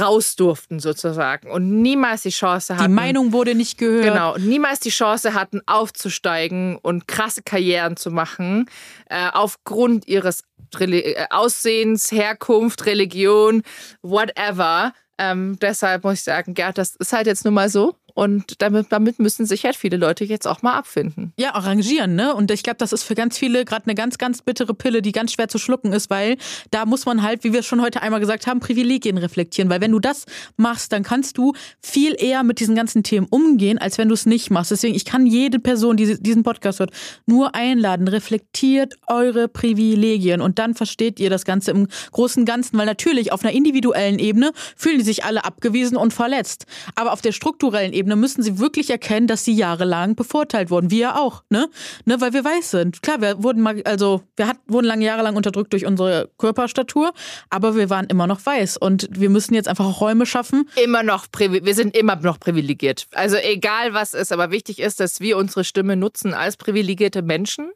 raus 0.00 0.34
durften 0.34 0.80
sozusagen 0.80 1.50
und 1.50 1.82
niemals 1.82 2.22
die 2.22 2.30
Chance 2.30 2.76
hatten. 2.76 2.90
Die 2.90 2.94
Meinung 2.94 3.32
wurde 3.32 3.54
nicht 3.54 3.78
gehört. 3.78 4.04
Genau, 4.04 4.36
niemals 4.38 4.80
die 4.80 4.90
Chance 4.90 5.34
hatten, 5.34 5.60
aufzusteigen 5.66 6.76
und 6.76 7.06
krasse 7.06 7.42
Karrieren 7.42 7.96
zu 7.96 8.10
machen, 8.10 8.68
äh, 9.08 9.28
aufgrund 9.32 10.08
ihres 10.08 10.42
äh, 10.80 11.26
Aussehens, 11.30 12.10
Herkunft, 12.10 12.86
Religion, 12.86 13.62
whatever. 14.02 14.92
Ähm, 15.18 15.58
deshalb 15.60 16.04
muss 16.04 16.14
ich 16.14 16.22
sagen, 16.24 16.54
Gerd, 16.54 16.78
das 16.78 16.96
ist 16.96 17.12
halt 17.12 17.26
jetzt 17.26 17.44
nun 17.44 17.54
mal 17.54 17.68
so. 17.68 17.94
Und 18.16 18.62
damit, 18.62 18.86
damit 18.88 19.18
müssen 19.18 19.44
sich 19.44 19.66
halt 19.66 19.76
viele 19.76 19.98
Leute 19.98 20.24
jetzt 20.24 20.48
auch 20.48 20.62
mal 20.62 20.72
abfinden. 20.72 21.34
Ja, 21.36 21.54
arrangieren, 21.54 22.14
ne? 22.14 22.34
Und 22.34 22.50
ich 22.50 22.62
glaube, 22.62 22.78
das 22.78 22.94
ist 22.94 23.02
für 23.02 23.14
ganz 23.14 23.36
viele 23.36 23.66
gerade 23.66 23.84
eine 23.84 23.94
ganz, 23.94 24.16
ganz 24.16 24.40
bittere 24.40 24.72
Pille, 24.72 25.02
die 25.02 25.12
ganz 25.12 25.34
schwer 25.34 25.48
zu 25.48 25.58
schlucken 25.58 25.92
ist, 25.92 26.08
weil 26.08 26.38
da 26.70 26.86
muss 26.86 27.04
man 27.04 27.20
halt, 27.20 27.44
wie 27.44 27.52
wir 27.52 27.62
schon 27.62 27.82
heute 27.82 28.00
einmal 28.00 28.18
gesagt 28.18 28.46
haben, 28.46 28.58
Privilegien 28.58 29.18
reflektieren. 29.18 29.68
Weil 29.68 29.82
wenn 29.82 29.92
du 29.92 29.98
das 29.98 30.24
machst, 30.56 30.94
dann 30.94 31.02
kannst 31.02 31.36
du 31.36 31.52
viel 31.82 32.16
eher 32.18 32.42
mit 32.42 32.58
diesen 32.58 32.74
ganzen 32.74 33.02
Themen 33.02 33.26
umgehen, 33.28 33.76
als 33.76 33.98
wenn 33.98 34.08
du 34.08 34.14
es 34.14 34.24
nicht 34.24 34.50
machst. 34.50 34.70
Deswegen, 34.70 34.94
ich 34.94 35.04
kann 35.04 35.26
jede 35.26 35.58
Person, 35.58 35.98
die 35.98 36.16
diesen 36.18 36.42
Podcast 36.42 36.80
hört, 36.80 36.92
nur 37.26 37.54
einladen, 37.54 38.08
reflektiert 38.08 38.94
eure 39.08 39.46
Privilegien 39.46 40.40
und 40.40 40.58
dann 40.58 40.74
versteht 40.74 41.20
ihr 41.20 41.28
das 41.28 41.44
Ganze 41.44 41.70
im 41.70 41.86
großen 42.12 42.46
Ganzen, 42.46 42.78
weil 42.78 42.86
natürlich 42.86 43.30
auf 43.30 43.44
einer 43.44 43.52
individuellen 43.52 44.18
Ebene 44.18 44.52
fühlen 44.74 44.96
die 44.96 45.04
sich 45.04 45.24
alle 45.24 45.44
abgewiesen 45.44 45.98
und 45.98 46.14
verletzt. 46.14 46.64
Aber 46.94 47.12
auf 47.12 47.20
der 47.20 47.32
strukturellen 47.32 47.92
Ebene 47.92 48.05
Ebene 48.06 48.14
müssen 48.14 48.44
sie 48.44 48.60
wirklich 48.60 48.88
erkennen, 48.88 49.26
dass 49.26 49.44
sie 49.44 49.52
jahrelang 49.52 50.14
bevorteilt 50.14 50.70
wurden. 50.70 50.92
Wir 50.92 51.16
auch, 51.16 51.42
ne? 51.50 51.68
ne? 52.04 52.20
Weil 52.20 52.32
wir 52.32 52.44
weiß 52.44 52.70
sind. 52.70 53.02
Klar, 53.02 53.20
wir 53.20 53.42
wurden 53.42 53.60
mal, 53.60 53.82
also 53.82 54.22
wir 54.36 54.46
hat, 54.46 54.58
wurden 54.68 54.86
lange 54.86 55.04
jahrelang 55.04 55.34
unterdrückt 55.34 55.72
durch 55.72 55.86
unsere 55.86 56.30
Körperstatur, 56.38 57.12
aber 57.50 57.74
wir 57.74 57.90
waren 57.90 58.06
immer 58.06 58.28
noch 58.28 58.46
weiß. 58.46 58.76
Und 58.76 59.08
wir 59.10 59.28
müssen 59.28 59.54
jetzt 59.54 59.66
einfach 59.66 59.86
auch 59.86 60.00
Räume 60.00 60.24
schaffen. 60.24 60.68
Immer 60.80 61.02
noch, 61.02 61.26
wir 61.36 61.74
sind 61.74 61.96
immer 61.96 62.14
noch 62.14 62.38
privilegiert. 62.38 63.08
Also 63.12 63.38
egal 63.38 63.92
was 63.92 64.14
ist, 64.14 64.30
aber 64.30 64.52
wichtig 64.52 64.78
ist, 64.78 65.00
dass 65.00 65.18
wir 65.18 65.36
unsere 65.36 65.64
Stimme 65.64 65.96
nutzen 65.96 66.32
als 66.32 66.56
privilegierte 66.56 67.22
Menschen 67.22 67.72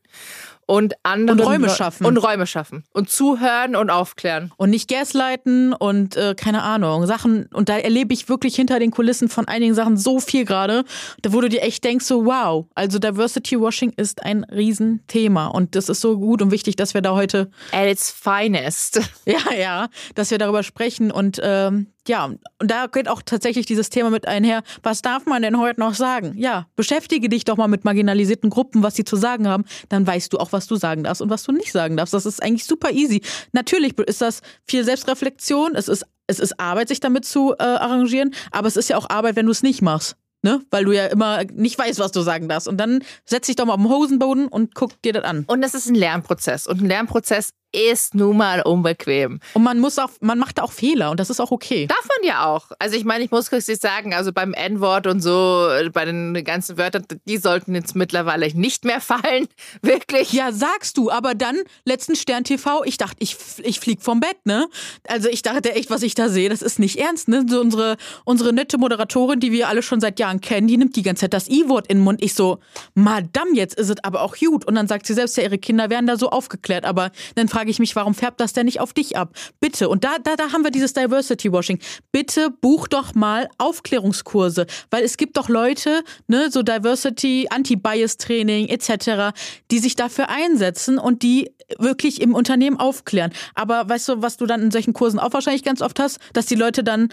und 0.71 0.95
anderen 1.03 1.41
und 1.41 1.47
Räume 1.47 1.69
schaffen. 1.69 2.07
Und 2.07 2.17
Räume 2.17 2.47
schaffen. 2.47 2.85
Und 2.93 3.11
zuhören 3.11 3.75
und 3.75 3.91
aufklären. 3.91 4.53
Und 4.57 4.71
nicht 4.71 4.89
gaslighten 4.89 5.73
und 5.73 6.17
äh, 6.17 6.37
keine 6.37 6.63
Ahnung 6.63 7.07
Sachen 7.07 7.47
und 7.47 7.69
da 7.69 7.77
erlebe 7.77 8.15
ich 8.15 8.29
wirklich 8.29 8.55
hinter 8.55 8.79
den 8.79 8.93
Kulissen 8.93 9.29
von 9.29 9.49
einigen 9.49 9.75
Sachen 9.75 9.97
so 9.97 10.21
viel 10.21 10.45
gerade, 10.45 10.85
da 11.23 11.33
wo 11.33 11.41
du 11.41 11.49
dir 11.49 11.63
echt 11.63 11.83
denkst 11.83 12.05
so 12.05 12.25
wow, 12.25 12.67
also 12.77 13.01
Diversity 13.01 13.61
Washing 13.61 13.93
ist 13.97 14.23
ein 14.23 14.45
Riesenthema 14.45 15.49
und 15.49 15.75
das 15.75 15.89
ist 15.89 16.01
so 16.01 16.17
gut 16.17 16.41
und 16.41 16.53
wichtig, 16.53 16.77
dass 16.77 16.95
wir 16.95 17.03
da 17.03 17.17
heute 17.17 17.51
at 17.73 17.89
its 17.89 18.11
finest. 18.11 19.01
Ja 19.27 19.53
ja, 19.55 19.89
dass 20.15 20.31
wir 20.31 20.39
darüber 20.39 20.63
sprechen 20.63 21.11
und 21.11 21.41
ähm, 21.43 21.89
ja, 22.09 22.25
und 22.25 22.41
da 22.59 22.87
geht 22.87 23.09
auch 23.09 23.23
tatsächlich 23.23 23.67
dieses 23.67 23.91
Thema 23.91 24.11
mit 24.11 24.27
einher. 24.27 24.63
Was 24.83 25.03
darf 25.03 25.27
man 25.27 25.43
denn 25.43 25.59
heute 25.59 25.81
noch 25.81 25.95
sagen? 25.95 26.35
Ja, 26.37 26.67
beschäftige 26.77 27.29
dich 27.29 27.45
doch 27.45 27.57
mal 27.57 27.69
mit 27.69 27.85
marginalisierten 27.85 28.51
Gruppen, 28.51 28.83
was 28.83 28.95
sie 28.95 29.05
zu 29.05 29.17
sagen 29.17 29.47
haben. 29.47 29.65
Dann 29.89 30.07
weißt 30.07 30.33
du 30.33 30.39
auch, 30.39 30.53
was 30.53 30.67
du 30.67 30.77
sagen 30.77 31.05
darfst 31.05 31.21
und 31.21 31.31
was 31.31 31.43
du 31.43 31.53
nicht 31.53 31.73
sagen 31.73 31.97
darfst. 31.97 32.15
Das 32.15 32.27
ist 32.27 32.43
eigentlich 32.43 32.65
super 32.65 32.91
easy. 32.91 33.23
Natürlich 33.53 33.99
ist 33.99 34.23
das 34.23 34.41
viel 34.67 34.85
Selbstreflexion. 34.85 35.75
Es 35.75 35.89
ist, 35.89 36.07
es 36.27 36.41
ist 36.41 36.59
Arbeit, 36.59 36.89
sich 36.89 37.01
damit 37.01 37.25
zu 37.25 37.53
äh, 37.53 37.63
arrangieren. 37.63 38.35
Aber 38.51 38.69
es 38.69 38.77
ist 38.77 38.89
ja 38.89 38.97
auch 38.97 39.09
Arbeit, 39.11 39.37
wenn 39.37 39.47
du 39.47 39.53
es 39.53 39.63
nicht 39.63 39.83
machst. 39.83 40.17
Ne? 40.43 40.63
Weil 40.71 40.87
du 40.87 40.93
ja 40.93 41.07
immer 41.07 41.45
nicht 41.45 41.79
weißt, 41.79 41.99
was 41.99 42.13
du 42.13 42.23
sagen 42.23 42.49
darfst. 42.49 42.67
Und 42.67 42.79
dann 42.79 43.05
setz 43.27 43.47
dich 43.47 43.57
doch 43.57 43.67
mal 43.67 43.75
auf 43.75 43.81
den 43.81 43.91
Hosenboden 43.91 44.49
und 44.49 44.75
guck 44.75 45.01
dir 45.03 45.13
das 45.13 45.25
an. 45.25 45.45
Und 45.47 45.61
das 45.61 45.75
ist 45.75 45.87
ein 45.87 45.95
Lernprozess. 45.95 46.67
Und 46.67 46.81
ein 46.81 46.87
Lernprozess 46.87 47.51
ist 47.73 48.15
nun 48.15 48.37
mal 48.37 48.63
unbequem. 48.63 49.41
Und 49.55 49.63
man 49.63 49.79
muss 49.79 49.99
auch, 49.99 50.11
man 50.21 50.39
macht 50.39 50.61
auch 50.61 50.73
Fehler 50.73 51.11
und 51.11 51.21
das 51.21 51.31
ist 51.31 51.41
auch 51.41 51.51
okay. 51.51 51.87
Darf 51.87 52.07
man 52.09 52.29
ja 52.29 52.47
auch. 52.47 52.71
Also 52.79 52.97
ich 52.97 53.05
meine, 53.05 53.25
ich 53.25 53.31
muss 53.31 53.53
richtig 53.53 53.81
sagen, 53.81 54.15
also 54.15 54.33
beim 54.33 54.55
N-Wort 54.55 55.07
und 55.07 55.21
so, 55.21 55.69
bei 55.93 56.05
den 56.05 56.43
ganzen 56.45 56.79
Wörtern, 56.79 57.05
die 57.27 57.37
sollten 57.37 57.75
jetzt 57.75 57.95
mittlerweile 57.95 58.47
nicht 58.55 58.85
mehr 58.85 59.01
fallen. 59.01 59.49
Wirklich. 59.83 60.33
Ja, 60.33 60.53
sagst 60.53 60.97
du, 60.97 61.11
aber 61.11 61.35
dann, 61.35 61.57
letzten 61.85 62.17
Stern 62.17 62.45
TV, 62.45 62.85
ich 62.85 62.99
dachte, 62.99 63.17
ich, 63.21 63.37
ich 63.63 63.81
flieg 63.81 64.03
vom 64.03 64.21
Bett, 64.21 64.37
ne? 64.45 64.69
Also 65.07 65.29
ich 65.29 65.43
dachte 65.43 65.75
echt, 65.75 65.91
was 65.91 66.03
ich 66.03 66.15
da 66.15 66.29
sehe, 66.29 66.49
das 66.49 66.63
ist 66.63 66.79
nicht 66.79 66.97
ernst, 66.97 67.29
ne? 67.29 67.45
So 67.49 67.61
unsere, 67.61 67.97
unsere 68.25 68.53
nette 68.53 68.79
Moderatorin, 68.79 69.41
die 69.41 69.53
wir 69.53 69.69
alle 69.69 69.83
schon 69.83 70.01
seit 70.01 70.19
Jahren 70.19 70.41
kennen, 70.41 70.69
die 70.69 70.77
nimmt 70.77 70.97
die 70.97 71.03
ganze 71.03 71.23
Zeit 71.23 71.35
das 71.35 71.49
I-Wort 71.49 71.87
in 71.89 71.99
den 71.99 72.05
Mund. 72.05 72.23
Ich 72.23 72.35
so, 72.35 72.59
Madame, 72.95 73.51
jetzt 73.55 73.79
ist 73.79 73.91
es 73.91 74.03
aber 74.03 74.23
auch 74.23 74.37
gut. 74.37 74.65
Und 74.67 74.75
dann 74.75 74.89
sagt 74.89 75.07
sie 75.07 75.15
selbst, 75.15 75.37
ja, 75.37 75.45
ihre 75.45 75.59
Kinder 75.59 75.91
werden 75.91 76.07
da 76.07 76.17
so 76.17 76.31
aufgeklärt. 76.31 76.85
Aber 76.85 77.11
dann 77.35 77.49
frage 77.49 77.60
frage 77.61 77.71
ich 77.73 77.79
mich, 77.79 77.95
warum 77.95 78.15
färbt 78.15 78.41
das 78.41 78.55
denn 78.55 78.65
nicht 78.65 78.81
auf 78.81 78.95
dich 78.95 79.19
ab? 79.19 79.35
Bitte, 79.61 79.91
und 79.91 80.03
da, 80.03 80.17
da, 80.25 80.35
da 80.35 80.53
haben 80.53 80.65
wir 80.65 80.71
dieses 80.71 80.95
Diversity 80.95 81.53
Washing. 81.53 81.79
Bitte 82.11 82.49
buch 82.49 82.89
doch 82.89 83.15
mal 83.15 83.51
Aufklärungskurse, 83.59 84.67
weil 84.91 85.05
es 85.05 85.19
gibt 85.19 85.37
doch 85.37 85.51
Leute, 85.51 86.03
ne, 86.27 86.51
so 86.51 86.63
Diversity, 86.63 87.49
Anti-Bias-Training 87.51 88.69
etc., 88.69 89.37
die 89.71 89.79
sich 89.79 89.95
dafür 89.95 90.31
einsetzen 90.31 90.99
und 90.99 91.23
die 91.23 91.51
wirklich 91.79 92.23
im 92.23 92.35
Unternehmen 92.35 92.79
aufklären. 92.79 93.31
Aber 93.55 93.87
weißt 93.87 94.09
du, 94.09 94.23
was 94.23 94.39
du 94.39 94.47
dann 94.47 94.63
in 94.63 94.71
solchen 94.71 94.95
Kursen 94.95 95.19
auch 95.19 95.35
wahrscheinlich 95.35 95.63
ganz 95.63 95.83
oft 95.83 96.01
hast, 96.01 96.19
dass 96.33 96.47
die 96.47 96.55
Leute 96.55 96.83
dann 96.83 97.11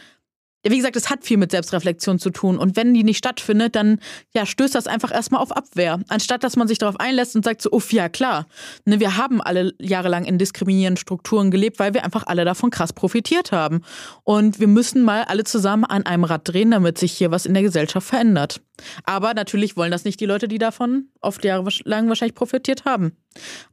wie 0.64 0.78
gesagt, 0.78 0.96
es 0.96 1.10
hat 1.10 1.24
viel 1.24 1.38
mit 1.38 1.52
Selbstreflexion 1.52 2.20
zu 2.20 2.30
tun. 2.30 2.58
Und 2.58 2.76
wenn 2.76 2.94
die 2.94 3.04
nicht 3.04 3.18
stattfindet, 3.18 3.76
dann 3.76 4.00
ja, 4.34 4.46
stößt 4.46 4.76
das 4.76 4.88
einfach 4.88 5.12
erstmal 5.12 5.42
auf 5.42 5.52
Abwehr. 5.52 6.00
Anstatt 6.08 6.44
dass 6.44 6.56
man 6.56 6.68
sich 6.68 6.78
darauf 6.78 7.00
einlässt 7.00 7.36
und 7.36 7.46
sagt 7.46 7.62
so, 7.62 7.72
uff, 7.72 7.94
ja 7.94 8.10
klar. 8.10 8.48
Ne, 8.86 9.00
wir 9.00 9.18
haben 9.18 9.42
alle 9.42 9.74
jahrelang 9.80 10.26
in 10.26 10.38
diskriminierenden 10.38 10.98
Strukturen 10.98 11.52
gelebt, 11.52 11.80
weil 11.80 11.94
wir 11.94 12.04
einfach 12.04 12.26
alle 12.28 12.46
davon 12.46 12.70
krass 12.70 12.94
profitiert 12.94 13.52
haben. 13.52 13.82
Und 14.24 14.60
wir 14.60 14.68
müssen 14.68 15.04
mal 15.04 15.24
alle 15.24 15.44
zusammen 15.44 15.86
an 15.86 16.06
einem 16.06 16.24
Rad 16.24 16.42
drehen, 16.48 16.72
damit 16.72 16.98
sich 16.98 17.14
hier 17.14 17.32
was 17.32 17.46
in 17.46 17.54
der 17.54 17.64
Gesellschaft 17.64 18.08
verändert. 18.08 18.62
Aber 19.04 19.34
natürlich 19.34 19.78
wollen 19.78 19.92
das 19.92 20.06
nicht 20.06 20.20
die 20.20 20.26
Leute, 20.26 20.48
die 20.48 20.58
davon 20.58 21.10
oft 21.22 21.44
jahrelang 21.44 22.08
wahrscheinlich 22.10 22.36
profitiert 22.36 22.86
haben. 22.86 23.18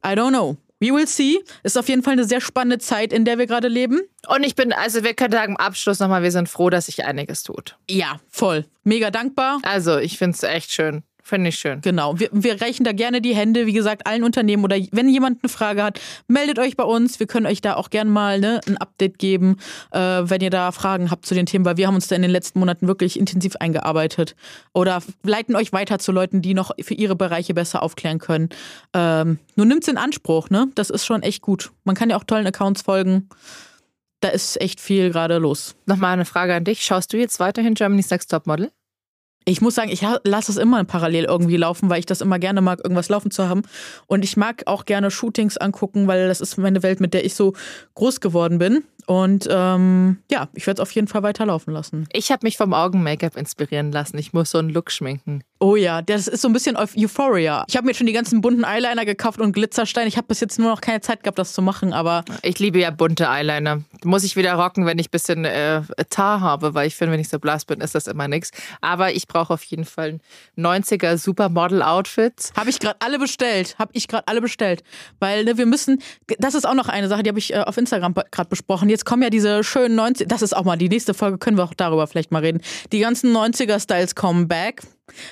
I 0.05 0.09
don't 0.09 0.29
know. 0.29 0.57
We 0.79 0.87
will 0.87 1.07
see. 1.07 1.39
Ist 1.63 1.77
auf 1.77 1.87
jeden 1.87 2.03
Fall 2.03 2.13
eine 2.13 2.25
sehr 2.25 2.41
spannende 2.41 2.79
Zeit, 2.79 3.13
in 3.13 3.25
der 3.25 3.37
wir 3.37 3.47
gerade 3.47 3.67
leben. 3.67 4.01
Und 4.27 4.43
ich 4.43 4.55
bin, 4.55 4.73
also 4.73 5.03
wir 5.03 5.13
können 5.13 5.31
sagen, 5.31 5.53
im 5.53 5.57
Abschluss 5.57 5.99
nochmal, 5.99 6.23
wir 6.23 6.31
sind 6.31 6.49
froh, 6.49 6.69
dass 6.69 6.87
sich 6.87 7.05
einiges 7.05 7.43
tut. 7.43 7.77
Ja, 7.89 8.19
voll. 8.29 8.65
Mega 8.83 9.11
dankbar. 9.11 9.59
Also 9.63 9.97
ich 9.97 10.17
finde 10.17 10.35
es 10.35 10.43
echt 10.43 10.71
schön. 10.71 11.03
Finde 11.27 11.49
ich 11.49 11.57
schön. 11.57 11.81
Genau. 11.81 12.19
Wir, 12.19 12.29
wir 12.31 12.61
reichen 12.61 12.83
da 12.83 12.91
gerne 12.91 13.19
die 13.19 13.35
Hände, 13.35 13.65
wie 13.65 13.73
gesagt, 13.73 14.05
allen 14.05 14.23
Unternehmen 14.23 14.63
oder 14.63 14.77
wenn 14.91 15.09
jemand 15.09 15.39
eine 15.41 15.49
Frage 15.49 15.81
hat, 15.81 15.99
meldet 16.27 16.59
euch 16.59 16.77
bei 16.77 16.83
uns. 16.83 17.19
Wir 17.19 17.25
können 17.25 17.47
euch 17.47 17.61
da 17.61 17.77
auch 17.77 17.89
gerne 17.89 18.11
mal 18.11 18.39
ne, 18.39 18.61
ein 18.67 18.77
Update 18.77 19.17
geben, 19.17 19.57
äh, 19.89 19.99
wenn 19.99 20.41
ihr 20.41 20.51
da 20.51 20.71
Fragen 20.71 21.09
habt 21.09 21.25
zu 21.25 21.33
den 21.33 21.47
Themen, 21.47 21.65
weil 21.65 21.77
wir 21.77 21.87
haben 21.87 21.95
uns 21.95 22.07
da 22.07 22.15
in 22.15 22.21
den 22.21 22.29
letzten 22.29 22.59
Monaten 22.59 22.87
wirklich 22.87 23.17
intensiv 23.17 23.55
eingearbeitet. 23.55 24.35
Oder 24.71 25.01
leiten 25.23 25.55
euch 25.55 25.73
weiter 25.73 25.97
zu 25.97 26.11
Leuten, 26.11 26.43
die 26.43 26.53
noch 26.53 26.69
für 26.79 26.93
ihre 26.93 27.15
Bereiche 27.15 27.55
besser 27.55 27.81
aufklären 27.81 28.19
können. 28.19 28.49
Ähm, 28.93 29.39
nur 29.55 29.65
nimmt's 29.65 29.87
in 29.87 29.97
Anspruch, 29.97 30.51
ne? 30.51 30.67
Das 30.75 30.91
ist 30.91 31.07
schon 31.07 31.23
echt 31.23 31.41
gut. 31.41 31.71
Man 31.85 31.95
kann 31.95 32.11
ja 32.11 32.17
auch 32.17 32.23
tollen 32.23 32.45
Accounts 32.45 32.83
folgen. 32.83 33.29
Da 34.19 34.27
ist 34.27 34.61
echt 34.61 34.79
viel 34.79 35.09
gerade 35.09 35.39
los. 35.39 35.75
Nochmal 35.87 36.13
eine 36.13 36.25
Frage 36.25 36.53
an 36.53 36.65
dich. 36.65 36.85
Schaust 36.85 37.11
du 37.13 37.17
jetzt 37.17 37.39
weiterhin 37.39 37.73
Germany's 37.73 38.11
Next 38.11 38.29
Top 38.29 38.45
Model? 38.45 38.69
Ich 39.47 39.61
muss 39.61 39.75
sagen, 39.75 39.91
ich 39.91 40.01
lasse 40.23 40.51
es 40.51 40.57
immer 40.57 40.83
parallel 40.83 41.25
irgendwie 41.25 41.57
laufen, 41.57 41.89
weil 41.89 41.99
ich 41.99 42.07
das 42.07 42.21
immer 42.21 42.39
gerne 42.39 42.61
mag, 42.61 42.79
irgendwas 42.83 43.09
laufen 43.09 43.29
zu 43.29 43.47
haben. 43.47 43.61
Und 44.07 44.23
ich 44.23 44.37
mag 44.37 44.63
auch 44.65 44.85
gerne 44.85 45.11
Shootings 45.11 45.57
angucken, 45.57 46.07
weil 46.07 46.27
das 46.27 46.41
ist 46.41 46.57
meine 46.57 46.81
Welt, 46.81 46.99
mit 46.99 47.13
der 47.13 47.23
ich 47.23 47.35
so 47.35 47.53
groß 47.93 48.21
geworden 48.21 48.57
bin. 48.57 48.83
Und 49.05 49.47
ähm, 49.51 50.17
ja, 50.31 50.49
ich 50.53 50.65
werde 50.65 50.81
es 50.81 50.87
auf 50.87 50.91
jeden 50.91 51.07
Fall 51.07 51.21
weiterlaufen 51.21 51.73
lassen. 51.73 52.07
Ich 52.11 52.31
habe 52.31 52.43
mich 52.43 52.57
vom 52.57 52.73
Augen-Make-up 52.73 53.37
inspirieren 53.37 53.91
lassen. 53.91 54.17
Ich 54.17 54.33
muss 54.33 54.49
so 54.49 54.57
einen 54.57 54.69
Look 54.69 54.91
schminken. 54.91 55.43
Oh 55.59 55.77
ja, 55.77 56.01
das 56.01 56.27
ist 56.27 56.41
so 56.41 56.49
ein 56.49 56.53
bisschen 56.53 56.75
auf 56.75 56.97
Euphoria. 56.97 57.63
Ich 57.69 57.77
habe 57.77 57.87
mir 57.87 57.93
schon 57.93 58.07
die 58.07 58.13
ganzen 58.13 58.41
bunten 58.41 58.65
Eyeliner 58.65 59.05
gekauft 59.05 59.39
und 59.39 59.53
Glitzerstein. 59.53 60.05
Ich 60.05 60.17
habe 60.17 60.27
bis 60.27 60.41
jetzt 60.41 60.59
nur 60.59 60.69
noch 60.69 60.81
keine 60.81 60.99
Zeit 60.99 61.23
gehabt, 61.23 61.39
das 61.39 61.53
zu 61.53 61.61
machen, 61.61 61.93
aber. 61.93 62.25
Ich 62.41 62.59
liebe 62.59 62.79
ja 62.79 62.91
bunte 62.91 63.29
Eyeliner. 63.29 63.81
Muss 64.03 64.25
ich 64.25 64.35
wieder 64.35 64.53
rocken, 64.55 64.85
wenn 64.85 64.99
ich 64.99 65.07
ein 65.07 65.11
bisschen 65.11 65.45
äh, 65.45 65.81
Tar 66.09 66.41
habe, 66.41 66.73
weil 66.73 66.87
ich 66.87 66.95
finde, 66.95 67.13
wenn 67.13 67.21
ich 67.21 67.29
so 67.29 67.39
blass 67.39 67.63
bin, 67.63 67.79
ist 67.79 67.95
das 67.95 68.07
immer 68.07 68.27
nichts. 68.27 68.51
Aber 68.81 69.13
ich 69.13 69.29
brauche 69.29 69.53
auf 69.53 69.63
jeden 69.63 69.85
Fall 69.85 70.19
90er 70.57 71.17
Supermodel-Outfits. 71.17 72.51
Habe 72.57 72.69
ich 72.69 72.79
gerade 72.79 72.97
alle 72.99 73.17
bestellt. 73.17 73.75
Habe 73.79 73.91
ich 73.93 74.09
gerade 74.09 74.27
alle 74.27 74.41
bestellt. 74.41 74.83
Weil 75.19 75.45
ne, 75.45 75.57
wir 75.57 75.65
müssen, 75.65 76.01
das 76.37 76.53
ist 76.53 76.65
auch 76.65 76.73
noch 76.73 76.89
eine 76.89 77.07
Sache, 77.07 77.23
die 77.23 77.29
habe 77.29 77.39
ich 77.39 77.53
äh, 77.53 77.59
auf 77.59 77.77
Instagram 77.77 78.13
gerade 78.13 78.49
besprochen. 78.49 78.89
Jetzt 78.89 79.05
kommen 79.05 79.23
ja 79.23 79.29
diese 79.29 79.63
schönen 79.63 79.95
90 79.95 80.27
das 80.27 80.41
ist 80.41 80.55
auch 80.55 80.65
mal 80.65 80.77
die 80.77 80.89
nächste 80.89 81.13
Folge, 81.13 81.37
können 81.37 81.57
wir 81.57 81.63
auch 81.63 81.73
darüber 81.73 82.07
vielleicht 82.07 82.31
mal 82.31 82.39
reden. 82.39 82.61
Die 82.91 82.99
ganzen 82.99 83.35
90er-Styles 83.35 84.15
kommen 84.15 84.47
back. 84.47 84.81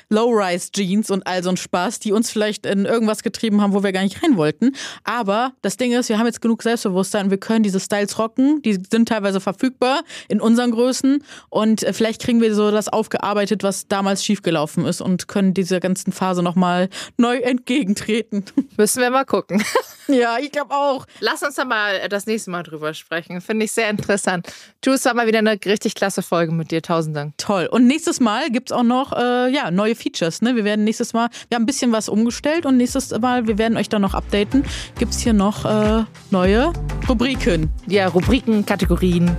Low-Rise-Jeans 0.09 1.11
und 1.11 1.25
all 1.27 1.43
so 1.43 1.49
ein 1.49 1.57
Spaß, 1.57 1.99
die 1.99 2.11
uns 2.11 2.31
vielleicht 2.31 2.65
in 2.65 2.85
irgendwas 2.85 3.23
getrieben 3.23 3.61
haben, 3.61 3.73
wo 3.73 3.83
wir 3.83 3.91
gar 3.91 4.03
nicht 4.03 4.23
rein 4.23 4.37
wollten. 4.37 4.75
Aber 5.03 5.53
das 5.61 5.77
Ding 5.77 5.93
ist, 5.93 6.09
wir 6.09 6.19
haben 6.19 6.25
jetzt 6.25 6.41
genug 6.41 6.63
Selbstbewusstsein 6.63 7.25
und 7.25 7.31
wir 7.31 7.39
können 7.39 7.63
diese 7.63 7.79
Styles 7.79 8.17
rocken. 8.19 8.61
Die 8.61 8.79
sind 8.89 9.07
teilweise 9.09 9.39
verfügbar 9.39 10.03
in 10.27 10.41
unseren 10.41 10.71
Größen 10.71 11.23
und 11.49 11.83
äh, 11.83 11.93
vielleicht 11.93 12.21
kriegen 12.21 12.41
wir 12.41 12.53
so 12.55 12.71
das 12.71 12.89
aufgearbeitet, 12.89 13.63
was 13.63 13.87
damals 13.87 14.23
schiefgelaufen 14.23 14.85
ist 14.85 15.01
und 15.01 15.27
können 15.27 15.53
dieser 15.53 15.79
ganzen 15.79 16.11
Phase 16.11 16.43
nochmal 16.43 16.89
neu 17.17 17.37
entgegentreten. 17.37 18.45
Müssen 18.77 19.01
wir 19.01 19.09
mal 19.09 19.25
gucken. 19.25 19.63
Ja, 20.07 20.37
ich 20.37 20.51
glaube 20.51 20.73
auch. 20.75 21.05
Lass 21.21 21.43
uns 21.43 21.55
da 21.55 21.63
mal 21.63 22.09
das 22.09 22.25
nächste 22.25 22.51
Mal 22.51 22.63
drüber 22.63 22.93
sprechen. 22.93 23.39
Finde 23.39 23.63
ich 23.63 23.71
sehr 23.71 23.89
interessant. 23.89 24.47
Du, 24.81 24.91
es 24.91 25.05
war 25.05 25.13
mal 25.13 25.27
wieder 25.27 25.39
eine 25.39 25.57
richtig 25.65 25.95
klasse 25.95 26.21
Folge 26.21 26.51
mit 26.51 26.71
dir. 26.71 26.81
Tausend 26.81 27.15
Dank. 27.15 27.37
Toll. 27.37 27.67
Und 27.71 27.87
nächstes 27.87 28.19
Mal 28.19 28.49
gibt 28.49 28.69
es 28.69 28.77
auch 28.77 28.83
noch 28.83 29.13
äh, 29.13 29.49
ja, 29.49 29.62
neue 29.71 29.95
Features. 29.95 30.41
Ne? 30.41 30.55
Wir 30.55 30.63
werden 30.63 30.83
nächstes 30.83 31.13
Mal, 31.13 31.29
wir 31.49 31.55
haben 31.55 31.63
ein 31.63 31.65
bisschen 31.65 31.91
was 31.91 32.09
umgestellt 32.09 32.65
und 32.65 32.77
nächstes 32.77 33.11
Mal, 33.19 33.47
wir 33.47 33.57
werden 33.57 33.77
euch 33.77 33.89
da 33.89 33.99
noch 33.99 34.13
updaten, 34.13 34.63
gibt 34.97 35.13
es 35.13 35.19
hier 35.19 35.33
noch 35.33 35.65
äh, 35.65 36.03
neue 36.31 36.73
Rubriken. 37.07 37.69
Ja, 37.87 38.07
Rubriken, 38.07 38.65
Kategorien. 38.65 39.35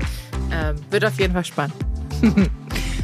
Ähm, 0.53 0.77
wird 0.91 1.05
auf 1.05 1.19
jeden 1.19 1.33
Fall 1.33 1.45
spannend. 1.45 1.75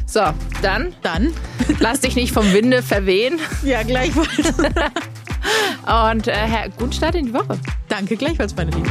so, 0.06 0.20
dann. 0.62 0.94
Dann. 1.02 1.32
Lass 1.78 2.00
dich 2.00 2.16
nicht 2.16 2.32
vom 2.32 2.52
Winde 2.52 2.82
verwehen. 2.82 3.38
Ja, 3.64 3.82
gleichfalls. 3.82 4.54
und 6.12 6.28
äh, 6.28 6.70
guten 6.78 6.92
Start 6.92 7.14
in 7.14 7.26
die 7.26 7.34
Woche. 7.34 7.58
Danke, 7.88 8.16
gleichfalls, 8.16 8.54
meine 8.54 8.70
Liebe. 8.70 8.90